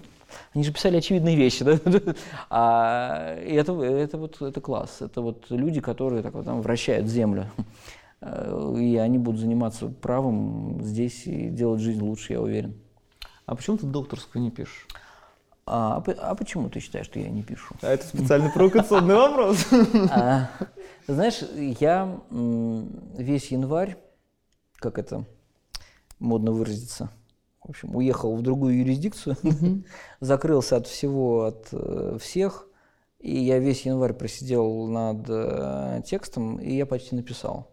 они 0.55 0.65
же 0.65 0.73
писали 0.73 0.97
очевидные 0.97 1.37
вещи, 1.37 1.65
да? 1.65 1.79
А 2.51 3.39
и 3.41 3.55
это, 3.55 3.73
это 3.83 4.19
вот 4.19 4.41
это 4.41 4.61
класс. 4.61 4.99
Это 5.01 5.21
вот 5.21 5.47
люди, 5.51 5.81
которые 5.81 6.23
так 6.23 6.35
вот 6.35 6.45
там 6.45 6.63
вращают 6.63 7.07
землю. 7.07 7.51
И 8.79 8.97
они 8.97 9.19
будут 9.19 9.41
заниматься 9.41 9.89
правом 9.89 10.81
здесь 10.83 11.27
и 11.27 11.51
делать 11.51 11.83
жизнь 11.83 12.01
лучше, 12.01 12.33
я 12.33 12.41
уверен. 12.41 12.75
А 13.45 13.55
почему 13.55 13.77
ты 13.77 13.87
докторскую 13.87 14.43
не 14.43 14.51
пишешь? 14.51 14.87
А, 15.67 16.03
а 16.21 16.35
почему 16.37 16.71
ты 16.71 16.79
считаешь, 16.79 17.07
что 17.07 17.19
я 17.19 17.29
не 17.29 17.43
пишу? 17.43 17.75
А 17.83 17.89
это 17.89 18.07
специальный 18.07 18.51
провокационный 18.51 19.17
вопрос. 19.17 19.67
А, 20.11 20.49
знаешь, 21.09 21.43
я 21.81 22.21
весь 22.31 23.51
январь, 23.51 23.97
как 24.77 24.99
это 24.99 25.25
модно 26.19 26.53
выразиться, 26.53 27.11
в 27.67 27.71
общем, 27.71 27.97
уехал 27.97 28.37
в 28.37 28.43
другую 28.43 28.79
юрисдикцию, 28.79 29.37
mm-hmm. 29.43 29.85
закрылся 30.21 30.77
от 30.77 30.87
всего, 30.87 31.45
от 31.45 31.69
э, 31.73 32.19
всех, 32.21 32.69
и 33.19 33.37
я 33.39 33.59
весь 33.59 33.83
январь 33.83 34.13
просидел 34.13 34.87
над 34.87 35.27
э, 35.29 36.03
текстом, 36.07 36.59
и 36.59 36.75
я 36.75 36.87
почти 36.87 37.17
написал. 37.17 37.73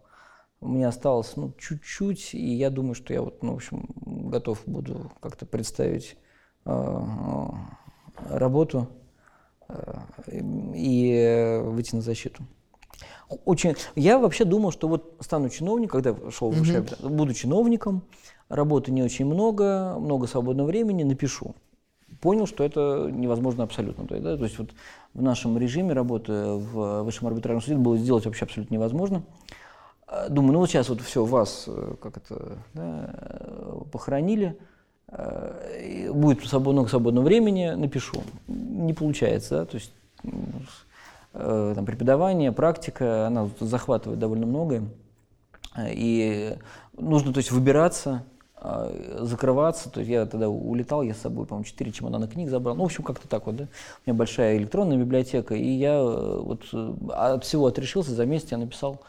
У 0.60 0.68
меня 0.68 0.88
осталось 0.88 1.36
ну, 1.36 1.52
чуть-чуть, 1.58 2.34
и 2.34 2.54
я 2.54 2.70
думаю, 2.70 2.94
что 2.94 3.12
я 3.12 3.22
вот, 3.22 3.42
ну, 3.42 3.52
в 3.52 3.56
общем, 3.56 3.86
готов 4.04 4.62
буду 4.66 5.12
как-то 5.20 5.46
представить 5.46 6.16
э, 6.64 7.00
работу 8.30 8.88
э, 9.68 10.00
и 10.74 11.60
выйти 11.62 11.94
на 11.94 12.00
защиту. 12.00 12.42
Очень. 13.44 13.74
Я 13.94 14.18
вообще 14.18 14.44
думал, 14.44 14.70
что 14.70 14.88
вот 14.88 15.16
стану 15.20 15.48
чиновником, 15.48 16.02
когда 16.02 16.30
шел 16.30 16.50
в 16.50 16.56
высшее, 16.56 16.80
mm-hmm. 16.80 17.08
буду 17.08 17.34
чиновником, 17.34 18.02
работы 18.48 18.92
не 18.92 19.02
очень 19.02 19.24
много, 19.26 19.96
много 19.98 20.26
свободного 20.26 20.68
времени, 20.68 21.02
напишу. 21.02 21.54
Понял, 22.20 22.46
что 22.46 22.64
это 22.64 23.10
невозможно 23.10 23.64
абсолютно. 23.64 24.06
То 24.06 24.14
есть, 24.14 24.24
да, 24.24 24.36
то 24.36 24.44
есть 24.44 24.58
вот 24.58 24.70
в 25.14 25.22
нашем 25.22 25.58
режиме 25.58 25.92
работы 25.92 26.32
в 26.32 27.02
высшем 27.02 27.28
арбитражном 27.28 27.62
суде 27.62 27.76
было 27.76 27.96
сделать 27.96 28.24
вообще 28.24 28.44
абсолютно 28.44 28.74
невозможно. 28.74 29.22
А, 30.06 30.28
думаю, 30.28 30.52
ну 30.52 30.58
вот 30.60 30.68
сейчас 30.68 30.88
вот 30.88 31.00
все, 31.00 31.24
вас 31.24 31.64
э, 31.66 31.94
как 32.00 32.16
это, 32.18 32.58
да, 32.74 33.14
похоронили, 33.90 34.58
э, 35.08 36.10
будет 36.12 36.44
свободно, 36.44 36.86
свободного 36.86 37.24
времени, 37.24 37.70
напишу. 37.70 38.22
Не 38.46 38.92
получается, 38.92 39.58
да, 39.58 39.64
то 39.64 39.76
есть 39.76 39.92
э, 40.24 40.28
там, 41.34 41.84
преподавание, 41.84 42.52
практика, 42.52 43.26
она 43.26 43.50
захватывает 43.58 44.20
довольно 44.20 44.46
многое. 44.46 44.84
И 45.78 46.56
нужно, 46.96 47.32
то 47.32 47.38
есть, 47.38 47.50
выбираться, 47.50 48.22
а, 48.66 48.90
закрываться. 49.20 49.90
То 49.90 50.00
есть 50.00 50.10
я 50.10 50.24
тогда 50.24 50.48
улетал, 50.48 51.02
я 51.02 51.12
с 51.12 51.18
собой, 51.18 51.44
по-моему, 51.44 51.64
4 51.64 51.92
чемодана 51.92 52.26
книг 52.26 52.48
забрал. 52.48 52.74
Ну, 52.74 52.82
в 52.82 52.86
общем, 52.86 53.04
как-то 53.04 53.28
так 53.28 53.44
вот, 53.44 53.56
да. 53.56 53.64
У 53.64 54.10
меня 54.10 54.16
большая 54.16 54.56
электронная 54.56 54.96
библиотека, 54.96 55.54
и 55.54 55.68
я 55.68 55.92
э, 55.92 56.40
вот 56.40 56.62
э, 56.72 56.94
от 57.10 57.44
всего 57.44 57.66
отрешился, 57.66 58.12
за 58.12 58.24
месяц 58.24 58.52
я 58.52 58.56
написал 58.56 59.02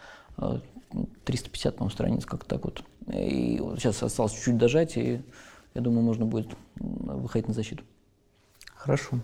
350, 1.23 1.73
э, 1.73 1.77
по-моему, 1.77 1.93
страниц, 1.93 2.25
как-то 2.25 2.49
так 2.49 2.65
вот. 2.65 2.83
И 3.07 3.59
вот 3.61 3.79
сейчас 3.79 4.03
осталось 4.03 4.33
чуть-чуть 4.33 4.57
дожать, 4.57 4.97
и 4.97 5.21
я 5.73 5.81
думаю, 5.81 6.01
можно 6.01 6.25
будет 6.25 6.49
выходить 6.75 7.47
на 7.47 7.53
защиту. 7.53 7.85
Хорошо. 8.75 9.19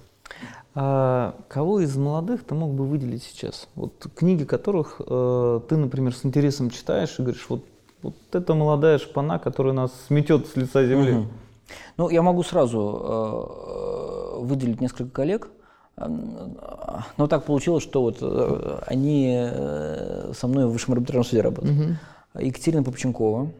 А 0.73 1.35
кого 1.49 1.81
из 1.81 1.97
молодых 1.97 2.45
ты 2.45 2.55
мог 2.55 2.71
бы 2.71 2.85
выделить 2.85 3.23
сейчас? 3.23 3.67
Вот 3.75 4.07
книги 4.15 4.45
которых 4.45 5.01
э, 5.05 5.59
ты, 5.67 5.75
например, 5.75 6.15
с 6.15 6.25
интересом 6.25 6.69
читаешь 6.69 7.19
и 7.19 7.21
говоришь, 7.21 7.45
вот 7.49 7.65
вот 8.01 8.15
это 8.31 8.53
молодая 8.53 8.97
шпана, 8.97 9.39
которая 9.39 9.73
нас 9.73 9.91
сметет 10.07 10.47
с 10.47 10.55
лица 10.55 10.85
земли. 10.85 11.13
Угу. 11.13 11.25
Ну, 11.97 12.09
я 12.09 12.21
могу 12.21 12.43
сразу 12.43 13.01
э, 13.03 14.39
выделить 14.39 14.81
несколько 14.81 15.11
коллег. 15.11 15.49
Но 15.97 17.27
так 17.27 17.43
получилось, 17.45 17.83
что 17.83 18.01
вот 18.01 18.17
э, 18.21 18.79
они 18.87 19.37
э, 19.37 20.31
со 20.33 20.47
мной 20.47 20.65
в 20.65 20.71
высшем 20.71 20.93
арбитражном 20.93 21.25
суде 21.25 21.41
работают. 21.41 21.79
Угу. 21.79 22.43
Екатерина 22.43 22.83
Попченкова. 22.83 23.51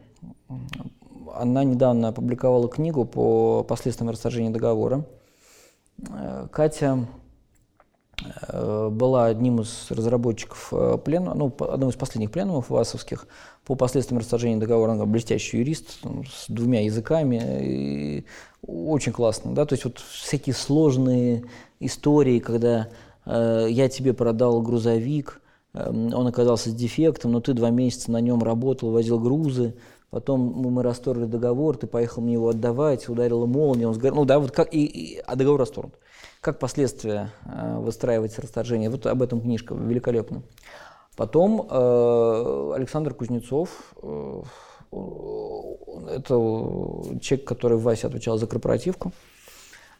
Она 1.34 1.64
недавно 1.64 2.08
опубликовала 2.08 2.68
книгу 2.68 3.04
по 3.04 3.62
последствиям 3.62 4.10
расторжения 4.10 4.50
договора. 4.50 5.04
Э, 6.10 6.48
Катя 6.50 7.06
Э, 8.48 8.88
была 8.90 9.26
одним 9.26 9.60
из 9.60 9.90
разработчиков 9.90 10.68
э, 10.72 10.98
плена, 11.04 11.34
ну, 11.34 11.52
одного 11.58 11.90
из 11.90 11.96
последних 11.96 12.30
пленумов 12.30 12.70
ВАСовских 12.70 13.26
по 13.64 13.74
последствиям 13.74 14.20
расторжения 14.20 14.58
договора. 14.58 14.92
Она 14.92 15.06
блестящий 15.06 15.58
юрист 15.58 16.00
с 16.02 16.46
двумя 16.48 16.84
языками. 16.84 17.40
И 17.60 18.24
очень 18.66 19.12
классно. 19.12 19.54
Да? 19.54 19.66
То 19.66 19.74
есть 19.74 19.84
вот 19.84 19.98
всякие 19.98 20.54
сложные 20.54 21.44
истории, 21.80 22.38
когда 22.38 22.88
э, 23.24 23.66
я 23.70 23.88
тебе 23.88 24.12
продал 24.12 24.62
грузовик, 24.62 25.40
э, 25.74 25.88
он 25.90 26.26
оказался 26.26 26.70
с 26.70 26.74
дефектом, 26.74 27.32
но 27.32 27.40
ты 27.40 27.54
два 27.54 27.70
месяца 27.70 28.10
на 28.10 28.20
нем 28.20 28.42
работал, 28.42 28.90
возил 28.90 29.18
грузы, 29.18 29.74
Потом 30.12 30.40
мы, 30.40 30.82
расторгли 30.82 31.24
договор, 31.24 31.78
ты 31.78 31.86
поехал 31.86 32.20
мне 32.20 32.34
его 32.34 32.50
отдавать, 32.50 33.08
ударила 33.08 33.46
молния, 33.46 33.88
он 33.88 33.94
сгорел. 33.94 34.16
Ну 34.16 34.24
да, 34.26 34.38
вот 34.38 34.50
как, 34.50 34.68
и, 34.74 34.84
и, 34.84 35.18
а 35.26 35.36
договор 35.36 35.60
расторгнут. 35.60 35.94
Как 36.42 36.58
последствия 36.58 37.30
э, 37.46 37.78
выстраивать 37.78 38.38
расторжение? 38.38 38.90
Вот 38.90 39.06
об 39.06 39.22
этом 39.22 39.40
книжка 39.40 39.74
великолепна. 39.74 40.42
Потом 41.16 41.66
э, 41.66 42.72
Александр 42.76 43.14
Кузнецов, 43.14 43.94
э, 44.02 44.42
это 46.10 46.34
человек, 47.22 47.44
который 47.46 47.78
в 47.78 47.82
ВАСе 47.82 48.06
отвечал 48.06 48.36
за 48.36 48.46
корпоративку. 48.46 49.12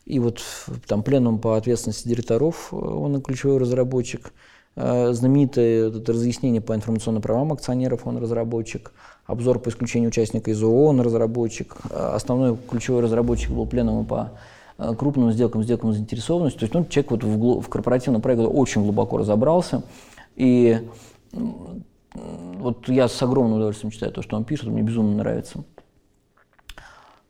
И 0.05 0.19
вот 0.19 0.43
там 0.87 1.03
пленум 1.03 1.39
по 1.39 1.57
ответственности 1.57 2.07
директоров, 2.07 2.69
э, 2.71 2.77
он 2.77 3.23
ключевой 3.23 3.57
разработчик. 3.57 4.35
Э, 4.77 5.13
знаменитое 5.13 5.89
это 5.89 6.13
разъяснение 6.13 6.61
по 6.61 6.75
информационным 6.75 7.23
правам 7.23 7.55
акционеров, 7.55 8.07
он 8.07 8.19
разработчик. 8.19 8.93
Обзор 9.27 9.59
по 9.59 9.69
исключению 9.69 10.09
участника 10.09 10.51
из 10.51 10.63
ООО, 10.63 10.87
он 10.87 11.01
разработчик. 11.01 11.77
Э, 11.91 12.13
основной 12.15 12.57
ключевой 12.69 13.03
разработчик 13.03 13.51
был 13.51 13.67
пленум 13.67 14.05
по 14.05 14.33
Э, 14.83 14.95
крупным 14.95 15.31
сделкам, 15.33 15.63
сделкам 15.63 15.93
заинтересованности. 15.93 16.59
То 16.59 16.65
есть 16.65 16.75
ну, 16.75 16.85
человек 16.87 17.11
вот 17.11 17.25
в, 17.25 17.61
в 17.61 17.69
корпоративном 17.69 18.23
проекте 18.23 18.47
очень 18.47 18.83
глубоко 18.83 19.19
разобрался. 19.19 19.83
И 20.35 20.89
вот 22.13 22.89
я 22.89 23.09
с 23.09 23.23
огромным 23.23 23.57
удовольствием 23.57 23.91
читаю 23.91 24.13
то, 24.13 24.23
что 24.23 24.37
он 24.37 24.45
пишет, 24.45 24.67
мне 24.67 24.83
безумно 24.83 25.17
нравится. 25.17 25.65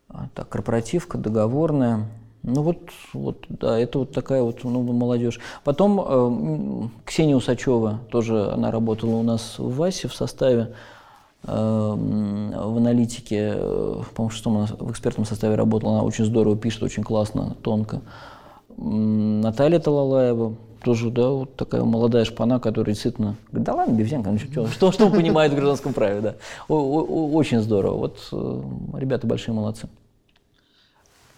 А, 0.09 0.29
так, 0.35 0.49
корпоративка, 0.49 1.19
договорная. 1.19 2.09
Ну 2.43 2.63
вот, 2.63 2.91
вот, 3.13 3.45
да, 3.49 3.79
это 3.79 4.01
вот 4.01 4.13
такая 4.13 4.43
вот 4.43 4.65
ну, 4.65 4.83
молодежь. 4.83 5.39
Потом 5.63 6.01
э, 6.01 6.89
Ксения 7.05 7.37
Усачева, 7.37 8.01
тоже 8.11 8.51
она 8.51 8.71
работала 8.71 9.15
у 9.15 9.23
нас 9.23 9.59
в 9.59 9.77
ВАСе 9.77 10.09
в 10.09 10.15
составе. 10.15 10.75
Эм, 11.45 12.51
в 12.51 12.77
аналитике, 12.77 13.55
э, 13.57 14.03
по-моему, 14.15 14.31
шестом 14.31 14.65
в 14.65 14.91
экспертном 14.93 15.27
составе 15.27 15.57
работала, 15.57 15.95
она 15.95 16.03
очень 16.05 16.25
здорово 16.25 16.57
пишет, 16.57 16.85
очень 16.85 17.03
классно, 17.03 17.57
тонко. 17.63 18.01
Наталья 18.77 19.81
Талалаева, 19.81 20.55
тоже, 20.85 21.11
да, 21.11 21.31
вот 21.31 21.57
такая 21.57 21.83
молодая 21.83 22.25
шпана, 22.25 22.61
которая 22.61 22.95
действительно 22.95 23.37
говорит, 23.51 23.67
да 23.67 23.75
ладно, 23.75 23.93
Бевзенко, 23.95 24.31
ну 24.31 24.39
что, 24.39 24.69
что, 24.69 24.93
что 24.93 25.07
он 25.07 25.13
понимает 25.13 25.53
в 25.53 25.57
гражданском 25.57 25.93
праве, 25.93 26.21
да. 26.21 26.35
О, 26.69 26.77
о, 26.77 27.31
очень 27.33 27.61
здорово. 27.61 27.97
Вот 27.97 28.29
э, 28.31 28.63
ребята 28.99 29.27
большие 29.27 29.55
молодцы. 29.55 29.89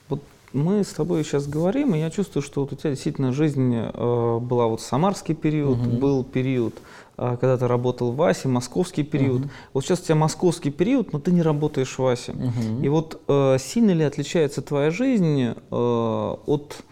Вот 0.08 0.20
мы 0.52 0.84
с 0.84 0.88
тобой 0.88 1.24
сейчас 1.24 1.46
говорим, 1.46 1.94
и 1.94 1.98
я 1.98 2.10
чувствую, 2.10 2.42
что 2.42 2.62
вот 2.62 2.72
у 2.72 2.76
тебя 2.76 2.90
действительно 2.90 3.32
жизнь 3.32 3.74
э, 3.74 4.38
была 4.38 4.66
вот 4.66 4.80
самарский 4.80 5.34
период, 5.34 5.78
угу. 5.78 5.96
был 5.96 6.24
период, 6.24 6.74
когда 7.16 7.56
ты 7.56 7.68
работал 7.68 8.12
в 8.12 8.16
ВАСе, 8.16 8.48
московский 8.48 9.02
период. 9.02 9.42
Угу. 9.42 9.50
Вот 9.74 9.84
сейчас 9.84 10.00
у 10.00 10.04
тебя 10.04 10.16
московский 10.16 10.70
период, 10.70 11.12
но 11.12 11.20
ты 11.20 11.32
не 11.32 11.42
работаешь 11.42 11.94
в 11.94 11.98
ВАСе. 11.98 12.32
Угу. 12.32 12.82
И 12.82 12.88
вот 12.88 13.20
э, 13.28 13.56
сильно 13.60 13.92
ли 13.92 14.04
отличается 14.04 14.62
твоя 14.62 14.90
жизнь 14.90 15.42
э, 15.42 15.54
от 15.70 16.84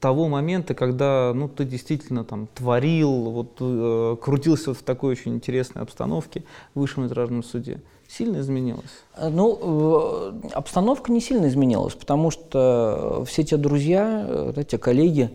того 0.00 0.28
момента, 0.28 0.74
когда 0.74 1.32
ну, 1.34 1.48
ты 1.48 1.64
действительно 1.64 2.24
там 2.24 2.48
творил, 2.54 3.30
вот, 3.30 3.56
э, 3.60 4.16
крутился 4.20 4.70
вот 4.70 4.78
в 4.78 4.82
такой 4.82 5.12
очень 5.12 5.34
интересной 5.34 5.82
обстановке 5.82 6.44
в 6.74 6.80
высшем 6.80 7.04
метражном 7.04 7.44
суде? 7.44 7.80
Сильно 8.08 8.40
изменилось? 8.40 8.90
Э, 9.16 9.28
ну, 9.28 10.32
э, 10.42 10.48
обстановка 10.52 11.12
не 11.12 11.20
сильно 11.20 11.46
изменилась, 11.46 11.94
потому 11.94 12.30
что 12.30 13.24
все 13.26 13.44
те 13.44 13.56
друзья, 13.56 14.24
э, 14.26 14.64
те 14.66 14.78
коллеги, 14.78 15.30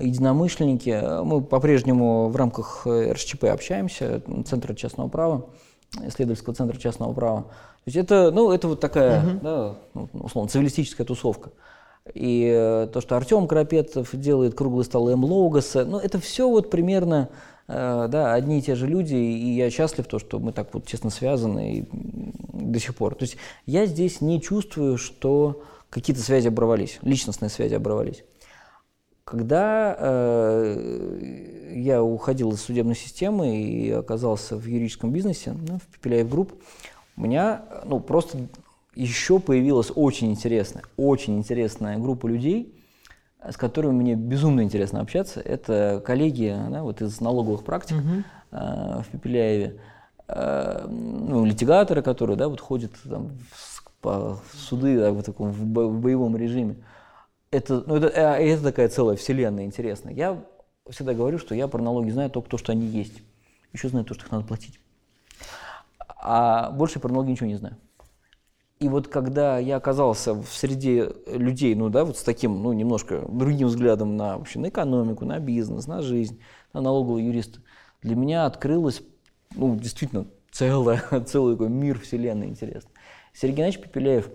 единомышленники, 0.00 1.22
мы 1.24 1.42
по-прежнему 1.42 2.28
в 2.28 2.36
рамках 2.36 2.86
РСЧП 2.86 3.44
общаемся, 3.44 4.22
Центра 4.46 4.74
частного 4.74 5.08
права, 5.08 5.46
исследовательского 6.02 6.54
центра 6.54 6.78
частного 6.78 7.12
права. 7.12 7.42
То 7.42 7.82
есть 7.86 7.96
это, 7.96 8.30
ну, 8.30 8.52
это 8.52 8.68
вот 8.68 8.80
такая, 8.80 9.22
uh-huh. 9.22 9.40
да, 9.42 9.74
ну, 9.94 10.08
условно, 10.12 10.50
цивилистическая 10.50 11.06
тусовка. 11.06 11.50
И 12.14 12.50
э, 12.54 12.88
то, 12.92 13.00
что 13.00 13.16
Артем 13.16 13.46
Крапетов 13.46 14.10
делает 14.12 14.54
круглый 14.54 14.84
стол 14.84 15.08
М. 15.08 15.24
Логоса, 15.24 15.84
ну, 15.84 15.98
это 15.98 16.18
все 16.18 16.48
вот 16.48 16.70
примерно 16.70 17.28
э, 17.66 18.08
да, 18.10 18.34
одни 18.34 18.58
и 18.58 18.62
те 18.62 18.74
же 18.74 18.86
люди, 18.86 19.14
и 19.14 19.56
я 19.56 19.70
счастлив, 19.70 20.06
то, 20.06 20.18
что 20.18 20.38
мы 20.38 20.52
так 20.52 20.72
вот 20.72 20.86
честно 20.86 21.10
связаны 21.10 21.78
и 21.78 21.88
до 22.52 22.78
сих 22.78 22.94
пор. 22.96 23.14
То 23.14 23.24
есть 23.24 23.36
я 23.66 23.86
здесь 23.86 24.20
не 24.20 24.40
чувствую, 24.40 24.98
что 24.98 25.62
какие-то 25.90 26.22
связи 26.22 26.48
оборвались, 26.48 26.98
личностные 27.02 27.48
связи 27.48 27.74
оборвались. 27.74 28.24
Когда 29.28 29.94
э, 29.98 31.72
я 31.74 32.02
уходил 32.02 32.52
из 32.52 32.62
судебной 32.62 32.94
системы 32.94 33.58
и 33.58 33.90
оказался 33.90 34.56
в 34.56 34.64
юридическом 34.64 35.12
бизнесе, 35.12 35.54
ну, 35.68 35.76
в 35.76 35.82
Пепеляев 35.88 36.30
Групп, 36.30 36.54
у 37.14 37.20
меня 37.20 37.60
ну, 37.84 38.00
просто 38.00 38.38
еще 38.94 39.38
появилась 39.38 39.92
очень 39.94 40.30
интересная, 40.30 40.82
очень 40.96 41.36
интересная 41.36 41.98
группа 41.98 42.26
людей, 42.26 42.74
с 43.46 43.58
которыми 43.58 43.92
мне 43.92 44.14
безумно 44.14 44.62
интересно 44.62 45.02
общаться. 45.02 45.40
Это 45.40 46.02
коллеги 46.06 46.56
да, 46.70 46.82
вот 46.82 47.02
из 47.02 47.20
налоговых 47.20 47.64
практик 47.64 47.96
uh-huh. 47.96 48.22
э, 48.52 49.02
в 49.02 49.08
Пепеляеве, 49.10 49.78
э, 50.26 50.86
ну, 50.88 51.44
литигаторы, 51.44 52.00
которые 52.00 52.38
да, 52.38 52.48
вот 52.48 52.62
ходят 52.62 52.92
там, 53.04 53.32
в, 53.52 53.84
по 54.00 54.36
в 54.36 54.56
суды 54.56 54.98
да, 54.98 55.12
в, 55.12 55.22
таком, 55.22 55.50
в 55.50 55.66
боевом 56.00 56.34
режиме. 56.34 56.76
Это, 57.50 57.82
ну, 57.86 57.96
это, 57.96 58.08
э, 58.08 58.44
это 58.50 58.62
такая 58.62 58.88
целая 58.88 59.16
вселенная 59.16 59.64
интересная. 59.64 60.12
Я 60.12 60.44
всегда 60.88 61.14
говорю, 61.14 61.38
что 61.38 61.54
я 61.54 61.68
про 61.68 61.82
налоги 61.82 62.10
знаю 62.10 62.30
только 62.30 62.50
то, 62.50 62.58
что 62.58 62.72
они 62.72 62.86
есть. 62.86 63.22
Еще 63.72 63.88
знаю 63.88 64.04
то, 64.04 64.14
что 64.14 64.24
их 64.24 64.30
надо 64.30 64.46
платить. 64.46 64.78
А 66.20 66.70
больше 66.70 67.00
про 67.00 67.08
налоги 67.08 67.30
ничего 67.30 67.46
не 67.46 67.56
знаю. 67.56 67.76
И 68.80 68.88
вот 68.88 69.08
когда 69.08 69.58
я 69.58 69.76
оказался 69.76 70.34
в 70.34 70.46
среде 70.48 71.12
людей, 71.26 71.74
ну 71.74 71.88
да, 71.88 72.04
вот 72.04 72.16
с 72.16 72.22
таким, 72.22 72.62
ну, 72.62 72.72
немножко 72.72 73.24
другим 73.28 73.68
взглядом 73.68 74.16
на, 74.16 74.38
вообще, 74.38 74.60
на 74.60 74.68
экономику, 74.68 75.24
на 75.24 75.40
бизнес, 75.40 75.88
на 75.88 76.00
жизнь, 76.00 76.40
на 76.72 76.80
налогового 76.80 77.18
юриста, 77.18 77.60
для 78.02 78.14
меня 78.14 78.46
открылось, 78.46 79.02
ну, 79.56 79.74
действительно, 79.74 80.26
целое, 80.52 81.02
целый 81.26 81.54
такой 81.54 81.70
мир 81.70 81.98
вселенной 81.98 82.46
интересный. 82.46 82.92
Сергей 83.32 83.62
Иванович 83.62 83.80
Пепеляев, 83.80 84.30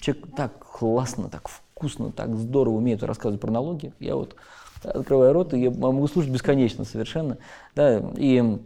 человек 0.00 0.36
так 0.36 0.64
классно, 0.64 1.28
так 1.28 1.48
вкусно, 1.78 2.10
так 2.10 2.34
здорово 2.34 2.74
умеет 2.74 3.02
рассказывать 3.02 3.40
про 3.40 3.52
налоги. 3.52 3.92
Я 4.00 4.16
вот 4.16 4.34
открываю 4.82 5.32
рот, 5.32 5.54
и 5.54 5.60
я 5.60 5.70
могу 5.70 6.06
слушать 6.08 6.32
бесконечно 6.32 6.84
совершенно. 6.84 7.38
Да, 7.76 8.02
и 8.16 8.58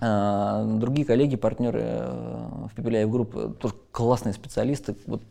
а, 0.00 0.64
другие 0.64 1.06
коллеги, 1.06 1.36
партнеры 1.36 1.80
э, 1.82 2.66
в 2.70 2.74
Пепеляев 2.74 3.10
Групп, 3.10 3.36
э, 3.36 3.50
тоже 3.58 3.74
классные 3.90 4.32
специалисты. 4.32 4.94
Вот 5.06 5.22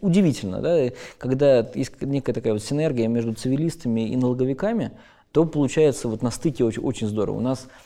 удивительно, 0.00 0.60
да, 0.60 0.90
когда 1.18 1.66
есть 1.74 2.00
некая 2.00 2.32
такая 2.32 2.54
вот 2.54 2.62
синергия 2.62 3.08
между 3.08 3.34
цивилистами 3.34 4.08
и 4.08 4.16
налоговиками, 4.16 4.92
то 5.32 5.44
получается 5.44 6.08
вот 6.08 6.22
на 6.22 6.30
стыке 6.30 6.64
очень, 6.64 6.82
очень 6.82 7.06
здорово. 7.06 7.36
У 7.36 7.40
нас 7.40 7.66
э, 7.66 7.85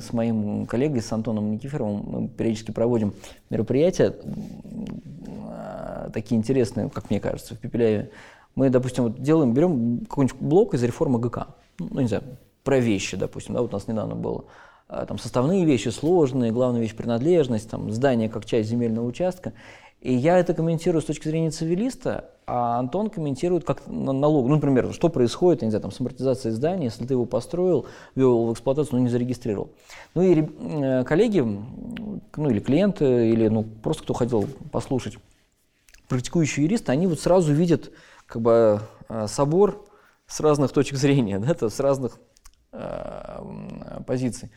с 0.00 0.12
моим 0.12 0.66
коллегой, 0.66 1.02
с 1.02 1.12
Антоном 1.12 1.52
Никифоровым, 1.52 2.04
мы 2.06 2.28
периодически 2.28 2.70
проводим 2.70 3.14
мероприятия 3.50 4.14
э, 5.26 6.10
такие 6.12 6.38
интересные, 6.38 6.88
как 6.88 7.10
мне 7.10 7.20
кажется, 7.20 7.54
в 7.54 7.58
Пепеляеве. 7.58 8.10
Мы, 8.54 8.70
допустим, 8.70 9.04
вот 9.04 9.20
делаем, 9.20 9.52
берем 9.52 10.00
какой-нибудь 10.08 10.40
блок 10.40 10.74
из 10.74 10.82
реформы 10.82 11.18
ГК, 11.18 11.48
ну, 11.78 12.00
не 12.00 12.08
знаю, 12.08 12.24
про 12.62 12.78
вещи, 12.78 13.16
допустим, 13.16 13.54
да, 13.54 13.62
вот 13.62 13.70
у 13.72 13.76
нас 13.76 13.88
недавно 13.88 14.14
было 14.14 14.44
а, 14.88 15.06
там, 15.06 15.18
составные 15.18 15.64
вещи 15.64 15.88
сложные, 15.88 16.52
главная 16.52 16.80
вещь 16.80 16.94
принадлежность, 16.94 17.68
там, 17.70 17.90
здание 17.90 18.28
как 18.28 18.44
часть 18.44 18.68
земельного 18.68 19.06
участка. 19.06 19.52
И 20.04 20.12
я 20.12 20.38
это 20.38 20.52
комментирую 20.52 21.00
с 21.00 21.06
точки 21.06 21.28
зрения 21.28 21.50
цивилиста, 21.50 22.28
а 22.46 22.78
Антон 22.78 23.08
комментирует 23.08 23.64
как 23.64 23.86
налог. 23.86 24.46
Ну, 24.46 24.56
например, 24.56 24.92
что 24.92 25.08
происходит, 25.08 25.62
я 25.62 25.66
не 25.66 25.70
знаю, 25.70 25.80
там, 25.80 25.92
с 25.92 25.98
амортизацией 25.98 26.54
здания, 26.54 26.84
если 26.84 27.06
ты 27.06 27.14
его 27.14 27.24
построил, 27.24 27.86
ввел 28.14 28.48
в 28.48 28.52
эксплуатацию, 28.52 28.96
но 28.96 29.04
не 29.04 29.08
зарегистрировал. 29.08 29.70
Ну 30.14 30.20
и 30.20 30.42
э, 30.42 31.04
коллеги, 31.04 31.40
ну 31.40 32.50
или 32.50 32.60
клиенты, 32.60 33.30
или 33.30 33.48
ну, 33.48 33.64
просто 33.64 34.02
кто 34.02 34.12
хотел 34.12 34.44
послушать, 34.70 35.16
практикующие 36.10 36.64
юристы, 36.64 36.92
они 36.92 37.06
вот 37.06 37.18
сразу 37.18 37.54
видят 37.54 37.90
как 38.26 38.42
бы 38.42 38.82
э, 39.08 39.26
собор 39.26 39.86
с 40.26 40.38
разных 40.40 40.72
точек 40.72 40.98
зрения, 40.98 41.38
да, 41.40 41.54
то, 41.54 41.70
с 41.70 41.80
разных 41.80 42.18
э, 42.72 43.40
позиций. 44.06 44.50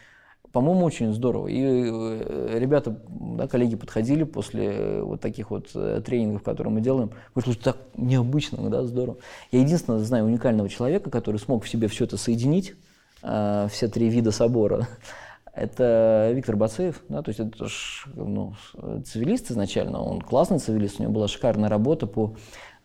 По-моему, 0.57 0.85
очень 0.85 1.13
здорово. 1.13 1.49
И 1.49 1.61
э, 1.61 2.57
ребята, 2.57 2.99
да, 3.09 3.47
коллеги 3.47 3.75
подходили 3.75 4.23
после 4.23 5.03
вот 5.03 5.21
таких 5.21 5.51
вот 5.51 5.69
э, 5.75 6.01
тренингов, 6.03 6.41
которые 6.41 6.73
мы 6.73 6.81
делаем, 6.81 7.11
говорят, 7.35 7.59
так 7.59 7.77
необычно, 7.95 8.67
да, 8.67 8.83
здорово. 8.83 9.17
Я 9.51 9.59
единственное 9.59 9.99
знаю 9.99 10.25
уникального 10.25 10.67
человека, 10.67 11.11
который 11.11 11.37
смог 11.37 11.63
в 11.63 11.69
себе 11.69 11.87
все 11.87 12.05
это 12.05 12.17
соединить, 12.17 12.73
э, 13.21 13.67
все 13.71 13.87
три 13.87 14.09
вида 14.09 14.31
собора. 14.31 14.87
Это 15.57 16.31
Виктор 16.35 16.55
Бацеев, 16.55 17.01
да, 17.09 17.23
то 17.23 17.29
есть 17.29 17.39
это 17.39 17.67
ж, 17.67 18.05
ну, 18.13 18.53
цивилист 19.05 19.49
изначально, 19.49 20.03
он 20.03 20.21
классный 20.21 20.59
цивилист, 20.59 20.99
у 20.99 21.03
него 21.03 21.13
была 21.13 21.27
шикарная 21.27 21.67
работа 21.67 22.05
по 22.05 22.35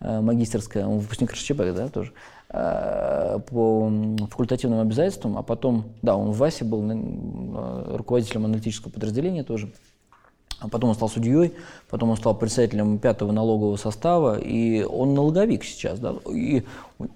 э, 0.01 0.20
магистерская, 0.20 0.86
он 0.86 0.99
выпускник 0.99 1.32
РШЧП, 1.32 1.59
да, 1.77 1.89
тоже. 1.89 2.12
Э, 2.49 3.40
по 3.47 3.93
факультативным 4.31 4.81
обязательствам, 4.81 5.36
а 5.36 5.43
потом, 5.43 5.85
да, 6.01 6.16
он 6.16 6.31
в 6.31 6.39
ВАСе 6.39 6.65
был 6.65 6.82
э, 6.90 7.97
руководителем 7.97 8.47
аналитического 8.47 8.90
подразделения 8.90 9.44
тоже, 9.44 9.70
а 10.59 10.69
потом 10.69 10.90
он 10.90 10.94
стал 10.94 11.11
судьей, 11.11 11.53
потом 11.90 12.09
он 12.09 12.16
стал 12.16 12.35
председателем 12.35 12.99
пятого 12.99 13.32
налогового 13.32 13.77
состава, 13.77 14.39
и 14.39 14.82
он 14.82 15.12
налоговик 15.12 15.62
сейчас, 15.62 15.99
да, 15.99 16.15
и 16.32 16.62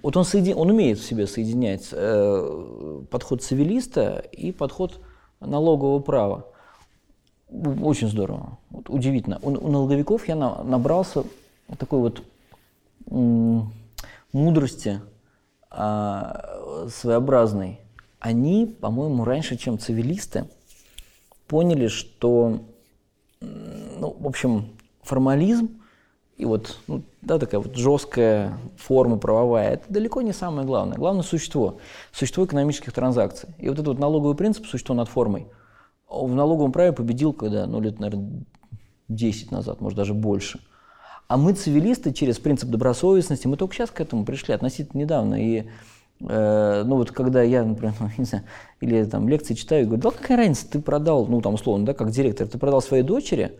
вот 0.02 0.18
он, 0.18 0.24
соедин, 0.24 0.58
он 0.58 0.70
умеет 0.70 0.98
в 0.98 1.06
себе 1.06 1.26
соединять 1.26 1.88
э, 1.92 3.00
подход 3.10 3.42
цивилиста 3.42 4.22
и 4.32 4.52
подход 4.52 5.00
налогового 5.40 6.00
права. 6.00 6.46
Очень 7.48 8.08
здорово, 8.08 8.58
вот, 8.70 8.90
удивительно. 8.90 9.38
У, 9.42 9.50
у 9.50 9.70
налоговиков 9.70 10.26
я 10.28 10.34
на, 10.34 10.62
набрался 10.64 11.24
такой 11.78 12.00
вот 12.00 12.22
мудрости, 14.32 15.00
а, 15.70 16.88
своеобразный, 16.90 17.80
они, 18.18 18.66
по-моему, 18.66 19.24
раньше, 19.24 19.56
чем 19.56 19.78
цивилисты, 19.78 20.48
поняли, 21.46 21.86
что, 21.86 22.60
ну, 23.40 24.16
в 24.18 24.26
общем, 24.26 24.70
формализм 25.02 25.80
и 26.36 26.44
вот 26.44 26.78
ну, 26.86 27.02
да, 27.22 27.38
такая 27.38 27.60
вот 27.60 27.76
жесткая 27.76 28.58
форма 28.76 29.16
правовая, 29.16 29.74
это 29.74 29.84
далеко 29.88 30.22
не 30.22 30.32
самое 30.32 30.66
главное. 30.66 30.96
Главное– 30.96 31.22
существо, 31.24 31.78
существо 32.12 32.44
экономических 32.44 32.92
транзакций. 32.92 33.48
И 33.58 33.68
вот 33.68 33.74
этот 33.74 33.88
вот 33.88 33.98
налоговый 33.98 34.36
принцип, 34.36 34.66
существо 34.66 34.94
над 34.94 35.08
формой, 35.08 35.46
в 36.08 36.34
налоговом 36.34 36.72
праве 36.72 36.92
победил, 36.92 37.32
когда, 37.32 37.66
ну, 37.66 37.80
лет, 37.80 37.98
наверное, 37.98 38.44
10 39.08 39.50
назад, 39.50 39.80
может, 39.80 39.96
даже 39.96 40.14
больше– 40.14 40.60
а 41.28 41.36
мы, 41.36 41.54
цивилисты, 41.54 42.12
через 42.12 42.38
принцип 42.38 42.70
добросовестности, 42.70 43.48
мы 43.48 43.56
только 43.56 43.74
сейчас 43.74 43.90
к 43.90 44.00
этому 44.00 44.24
пришли, 44.24 44.54
относительно 44.54 45.00
недавно. 45.00 45.34
И 45.34 45.64
э, 46.20 46.82
ну 46.86 46.96
вот 46.96 47.10
когда 47.10 47.42
я, 47.42 47.64
например, 47.64 47.94
не 48.18 48.24
знаю, 48.24 48.44
или 48.80 49.04
там 49.04 49.28
лекции 49.28 49.54
читаю, 49.54 49.86
говорю, 49.86 50.02
да 50.02 50.10
какая 50.12 50.36
разница, 50.36 50.70
ты 50.70 50.80
продал, 50.80 51.26
ну 51.26 51.40
там 51.40 51.54
условно, 51.54 51.86
да, 51.86 51.94
как 51.94 52.10
директор, 52.10 52.46
ты 52.46 52.58
продал 52.58 52.80
своей 52.80 53.02
дочери, 53.02 53.58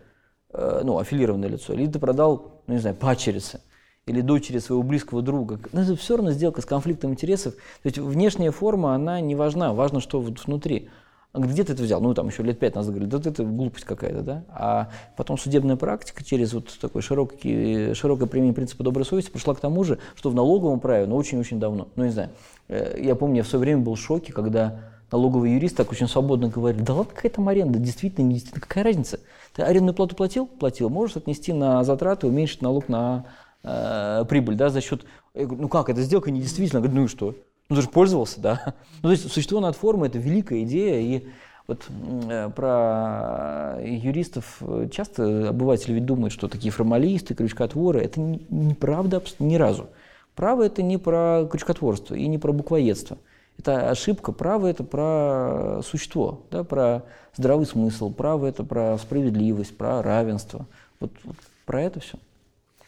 ну, 0.84 0.98
аффилированное 0.98 1.48
лицо, 1.48 1.72
или 1.74 1.86
ты 1.86 1.98
продал, 1.98 2.62
ну 2.66 2.74
не 2.74 2.80
знаю, 2.80 2.96
пачерице. 2.96 3.60
или 4.06 4.20
дочери 4.20 4.58
своего 4.58 4.82
близкого 4.82 5.20
друга. 5.20 5.58
Но 5.72 5.82
это 5.82 5.96
все 5.96 6.16
равно 6.16 6.30
сделка 6.30 6.62
с 6.62 6.64
конфликтом 6.64 7.10
интересов. 7.10 7.54
То 7.54 7.86
есть 7.86 7.98
внешняя 7.98 8.52
форма, 8.52 8.94
она 8.94 9.20
не 9.20 9.34
важна, 9.34 9.72
важно, 9.72 10.00
что 10.00 10.20
вот 10.20 10.44
внутри. 10.46 10.88
Говорит, 11.34 11.52
где 11.52 11.64
ты 11.64 11.72
это 11.74 11.82
взял? 11.82 12.00
Ну, 12.00 12.14
там 12.14 12.28
еще 12.28 12.42
лет 12.42 12.58
пять 12.58 12.76
назад 12.76 12.94
говорили, 12.94 13.10
да 13.10 13.18
это 13.18 13.44
глупость 13.44 13.84
какая-то, 13.84 14.22
да? 14.22 14.44
А 14.48 14.88
потом 15.18 15.36
судебная 15.36 15.76
практика 15.76 16.24
через 16.24 16.54
вот 16.54 16.74
такой 16.80 17.02
широкий, 17.02 17.92
широкое 17.92 18.26
применение 18.26 18.54
принципа 18.54 18.82
доброй 18.84 19.04
совести 19.04 19.30
пришла 19.30 19.54
к 19.54 19.60
тому 19.60 19.84
же, 19.84 19.98
что 20.14 20.30
в 20.30 20.34
налоговом 20.34 20.80
праве, 20.80 21.04
ну, 21.06 21.16
очень-очень 21.16 21.60
давно, 21.60 21.88
ну, 21.94 22.04
не 22.04 22.10
знаю, 22.10 22.30
э, 22.68 22.98
я 23.02 23.14
помню, 23.16 23.38
я 23.38 23.42
в 23.42 23.48
свое 23.48 23.60
время 23.60 23.82
был 23.82 23.96
в 23.96 24.00
шоке, 24.00 24.32
когда 24.32 24.80
налоговый 25.10 25.54
юрист 25.54 25.76
так 25.76 25.90
очень 25.92 26.08
свободно 26.08 26.48
говорит, 26.48 26.82
да 26.84 26.94
ладно, 26.94 27.12
какая 27.14 27.30
там 27.30 27.48
аренда, 27.48 27.78
действительно, 27.78 28.26
не 28.26 28.34
действительно, 28.34 28.66
какая 28.66 28.84
разница? 28.84 29.20
Ты 29.54 29.62
арендную 29.62 29.94
плату 29.94 30.16
платил? 30.16 30.46
Платил. 30.46 30.90
Можешь 30.90 31.16
отнести 31.16 31.52
на 31.52 31.84
затраты, 31.84 32.26
уменьшить 32.26 32.62
налог 32.62 32.88
на 32.88 33.26
э, 33.62 34.24
прибыль, 34.28 34.56
да, 34.56 34.68
за 34.68 34.80
счет... 34.80 35.04
Я 35.34 35.44
говорю, 35.44 35.62
ну 35.62 35.68
как, 35.68 35.88
эта 35.88 36.02
сделка 36.02 36.30
не 36.30 36.40
действительно? 36.40 36.86
Ну 36.86 37.04
и 37.04 37.08
что? 37.08 37.34
Ну 37.68 37.76
ты 37.76 37.82
же 37.82 37.88
пользовался, 37.88 38.40
да? 38.40 38.74
Ну 39.02 39.08
то 39.08 39.10
есть 39.10 39.30
существо 39.30 39.60
над 39.60 39.76
формой– 39.76 40.08
это 40.10 40.18
великая 40.18 40.62
идея, 40.62 41.00
и 41.00 41.28
вот 41.66 41.86
э, 42.28 42.50
про 42.54 43.78
юристов 43.82 44.62
часто 44.90 45.50
обыватели 45.50 45.94
ведь 45.94 46.06
думают, 46.06 46.32
что 46.32 46.48
такие 46.48 46.72
формалисты, 46.72 47.34
крючкотворы– 47.34 48.00
это 48.02 48.20
неправда 48.20 49.22
ни 49.38 49.56
разу. 49.56 49.88
Право– 50.34 50.62
это 50.64 50.82
не 50.82 50.98
про 50.98 51.48
крючкотворство 51.50 52.14
и 52.14 52.26
не 52.26 52.38
про 52.38 52.52
буквоедство. 52.52 53.18
Это 53.58 53.90
ошибка. 53.90 54.32
Право– 54.32 54.66
это 54.68 54.84
про 54.84 55.80
существо, 55.82 56.42
да, 56.50 56.62
про 56.62 57.04
здравый 57.34 57.66
смысл. 57.66 58.12
Право– 58.12 58.46
это 58.46 58.64
про 58.64 58.98
справедливость, 58.98 59.76
про 59.76 60.02
равенство. 60.02 60.66
Вот, 61.00 61.12
вот 61.24 61.36
про 61.64 61.82
это 61.82 62.00
все. 62.00 62.18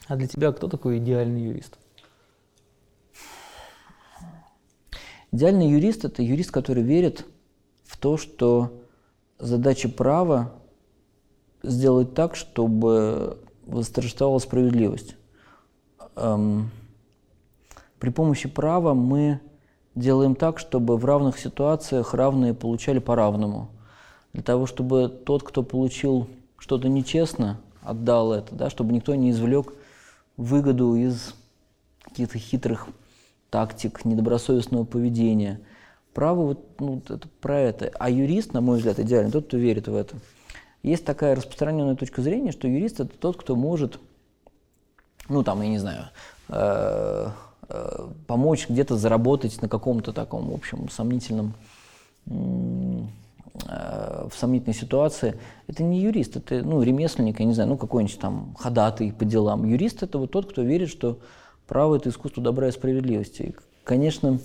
А 0.07 0.17
для 0.17 0.27
тебя 0.27 0.53
кто 0.53 0.69
такой 0.69 0.99
идеальный 0.99 1.43
юрист? 1.43 1.79
Идеальный 5.33 5.69
юрист– 5.69 6.05
это 6.07 6.23
юрист, 6.23 6.51
который 6.51 6.83
верит 6.83 7.27
в 7.85 7.97
то, 7.99 8.17
что 8.17 8.83
задача 9.39 9.89
права 9.89 10.55
сделать 11.63 12.15
так, 12.15 12.37
чтобы 12.37 13.39
восторжествовала 13.67 14.39
справедливость. 14.39 15.17
Эм, 16.17 16.71
при 17.99 18.11
помощи 18.11 18.49
права 18.49 18.95
мы 18.95 19.41
делаем 19.99 20.35
так, 20.35 20.59
чтобы 20.59 20.97
в 20.97 21.05
равных 21.05 21.39
ситуациях 21.39 22.15
равные 22.15 22.55
получали 22.55 22.99
по-равному. 22.99 23.71
Для 24.33 24.43
того, 24.43 24.67
чтобы 24.67 25.09
тот, 25.09 25.43
кто 25.43 25.63
получил 25.63 26.29
что-то 26.59 26.89
нечестно, 26.89 27.61
отдал 27.83 28.33
это, 28.33 28.55
да, 28.55 28.71
чтобы 28.71 28.93
никто 28.93 29.15
не 29.15 29.31
извлек 29.31 29.73
выгоду 30.37 30.95
из 30.95 31.35
каких-то 32.03 32.39
хитрых 32.39 32.89
тактик, 33.51 34.05
недобросовестного 34.05 34.85
поведения. 34.85 35.61
Право 36.15 36.47
вот, 36.47 36.81
ну, 36.81 37.03
это 37.09 37.29
про 37.41 37.59
это. 37.59 37.91
А 37.99 38.11
юрист, 38.11 38.53
на 38.53 38.61
мой 38.61 38.79
взгляд, 38.79 38.99
идеально 38.99 39.31
тот, 39.31 39.47
кто 39.47 39.57
верит 39.57 39.89
в 39.89 39.95
это. 39.95 40.17
Есть 40.83 41.05
такая 41.05 41.35
распространенная 41.35 41.97
точка 41.97 42.23
зрения, 42.23 42.53
что 42.53 42.69
юрист 42.69 43.01
это 43.01 43.17
тот, 43.19 43.37
кто 43.37 43.57
может, 43.57 43.99
ну 45.29 45.43
там, 45.43 45.61
я 45.63 45.69
не 45.69 45.79
знаю, 45.79 46.07
э, 46.49 47.29
помочь 48.27 48.69
где-то 48.69 48.97
заработать 48.97 49.61
на 49.61 49.69
каком-то 49.69 50.13
таком, 50.13 50.51
в 50.51 50.55
общем, 50.55 50.89
сомнительном 50.89 51.55
э, 52.27 52.29
в 53.67 54.33
сомнительной 54.37 54.75
ситуации, 54.75 55.39
это 55.67 55.83
не 55.83 56.01
юрист, 56.01 56.37
это 56.37 56.63
ну, 56.63 56.83
ремесленник, 56.83 57.41
я 57.41 57.47
не 57.47 57.55
знаю, 57.55 57.71
ну 57.71 57.77
какой-нибудь 57.77 58.19
там 58.19 58.55
ходатай 58.59 59.13
по 59.13 59.25
делам. 59.25 59.65
Юрист 59.67 60.03
это 60.03 60.19
вот 60.19 60.31
тот, 60.31 60.51
кто 60.51 60.63
верит, 60.63 60.89
что 60.89 61.19
право– 61.67 61.97
это 61.97 62.09
искусство 62.09 62.43
добра 62.43 62.69
и 62.69 62.73
справедливости. 62.73 63.43
И, 63.43 63.55
конечно, 63.85 64.39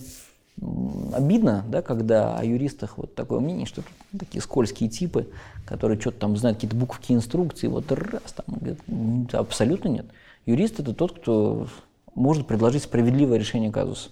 обидно, 1.13 1.63
да, 1.67 1.81
когда 1.81 2.37
о 2.37 2.43
юристах 2.43 2.97
вот 2.97 3.15
такое 3.15 3.39
мнение, 3.39 3.65
что 3.65 3.81
тут 3.81 4.19
такие 4.19 4.41
скользкие 4.41 4.89
типы, 4.89 5.27
которые 5.65 5.99
что-то 5.99 6.19
там 6.19 6.37
знают, 6.37 6.57
какие-то 6.57 6.75
буковки 6.75 7.13
инструкции, 7.13 7.67
вот 7.67 7.91
раз 7.91 8.33
там, 8.33 9.27
абсолютно 9.31 9.89
нет. 9.89 10.05
Юрист– 10.45 10.79
это 10.81 10.93
тот, 10.93 11.19
кто 11.19 11.67
может 12.15 12.47
предложить 12.47 12.83
справедливое 12.83 13.37
решение 13.37 13.71
казуса. 13.71 14.09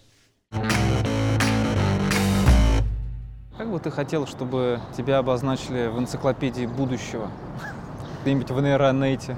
Как 3.58 3.70
бы 3.70 3.80
ты 3.80 3.92
хотел, 3.92 4.26
чтобы 4.26 4.80
тебя 4.98 5.20
обозначили 5.20 5.88
в 5.88 6.00
энциклопедии 6.00 6.66
будущего? 6.66 7.30
Где-нибудь 8.24 8.50
в 8.50 8.62
нейронете? 8.62 9.38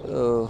Э, 0.00 0.46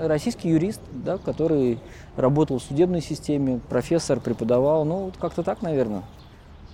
российский 0.00 0.48
юрист, 0.50 0.80
да, 0.92 1.18
который 1.18 1.80
работал 2.16 2.58
в 2.58 2.62
судебной 2.62 3.00
системе, 3.00 3.60
профессор, 3.68 4.20
преподавал, 4.20 4.84
ну, 4.84 5.04
вот 5.06 5.16
как-то 5.16 5.42
так, 5.42 5.62
наверное. 5.62 6.02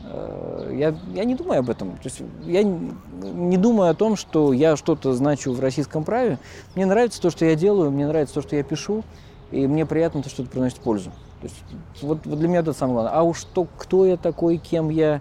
Э, 0.04 0.74
я, 0.74 0.94
я 1.14 1.24
не 1.24 1.34
думаю 1.34 1.60
об 1.60 1.70
этом. 1.70 1.92
То 1.92 2.04
есть 2.04 2.22
я 2.44 2.62
не 2.62 3.56
думаю 3.56 3.90
о 3.90 3.94
том, 3.94 4.16
что 4.16 4.52
я 4.52 4.76
что-то 4.76 5.12
значу 5.14 5.52
в 5.52 5.60
российском 5.60 6.04
праве. 6.04 6.38
Мне 6.74 6.86
нравится 6.86 7.20
то, 7.20 7.30
что 7.30 7.44
я 7.44 7.54
делаю, 7.54 7.90
мне 7.90 8.06
нравится 8.06 8.34
то, 8.34 8.42
что 8.42 8.56
я 8.56 8.62
пишу, 8.62 9.04
и 9.50 9.66
мне 9.66 9.86
приятно 9.86 10.22
то, 10.22 10.28
что 10.28 10.42
это 10.42 10.50
приносит 10.50 10.78
пользу. 10.78 11.10
То 11.40 11.44
есть, 11.44 11.56
вот, 12.02 12.20
вот 12.24 12.38
для 12.38 12.48
меня 12.48 12.60
это 12.60 12.72
самое 12.72 12.94
главное. 12.94 13.12
А 13.14 13.22
уж 13.22 13.44
то, 13.44 13.66
кто 13.76 14.04
я 14.06 14.16
такой, 14.16 14.58
кем 14.58 14.90
я, 14.90 15.20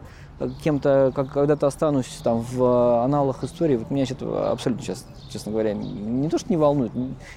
кем-то, 0.64 1.12
как 1.16 1.32
когда-то 1.32 1.68
останусь 1.68 2.08
там 2.24 2.42
в 2.42 2.64
э, 2.64 3.04
аналах 3.04 3.44
истории, 3.44 3.78
вот 3.78 3.92
меня 3.92 4.06
это 4.10 4.52
абсолютно 4.52 4.84
сейчас, 4.84 5.06
честно 5.30 5.52
говоря, 5.52 5.74
не 5.74 6.30
то, 6.30 6.38
что 6.38 6.50
не 6.50 6.58
волнует, 6.58 6.92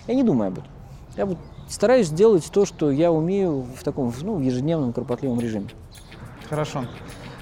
я 0.07 0.15
не 0.15 0.23
думаю 0.23 0.49
об 0.49 0.55
этом. 0.55 0.71
Я 1.17 1.27
вот 1.27 1.39
стараюсь 1.69 2.09
делать 2.09 2.49
то, 2.51 2.65
что 2.65 2.91
я 2.91 3.13
умею 3.13 3.67
в 3.77 3.83
таком, 3.83 4.13
ну, 4.23 4.37
в 4.37 4.41
ежедневном 4.41 4.93
кропотливом 4.93 5.41
режиме. 5.41 5.69
Хорошо, 6.49 6.85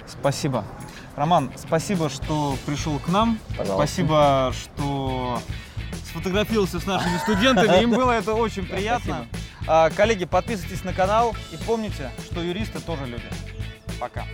спасибо. 0.09 0.64
Роман, 1.16 1.51
спасибо, 1.56 2.09
что 2.09 2.56
пришел 2.64 2.98
к 2.98 3.09
нам. 3.09 3.39
Пожалуйста. 3.56 3.74
Спасибо, 3.74 4.52
что 4.52 5.40
сфотографировался 6.06 6.80
с 6.80 6.86
нашими 6.86 7.18
студентами. 7.22 7.82
Им 7.82 7.90
было 7.90 8.12
это 8.12 8.35
очень 8.35 8.66
приятно. 8.66 9.26
А, 9.66 9.90
коллеги, 9.90 10.24
подписывайтесь 10.24 10.85
на 10.85 10.93
канал 10.93 11.35
и 11.52 11.56
помните, 11.56 12.10
что 12.24 12.40
юристы 12.40 12.80
тоже 12.80 13.06
люди. 13.06 13.26
Пока. 13.98 14.24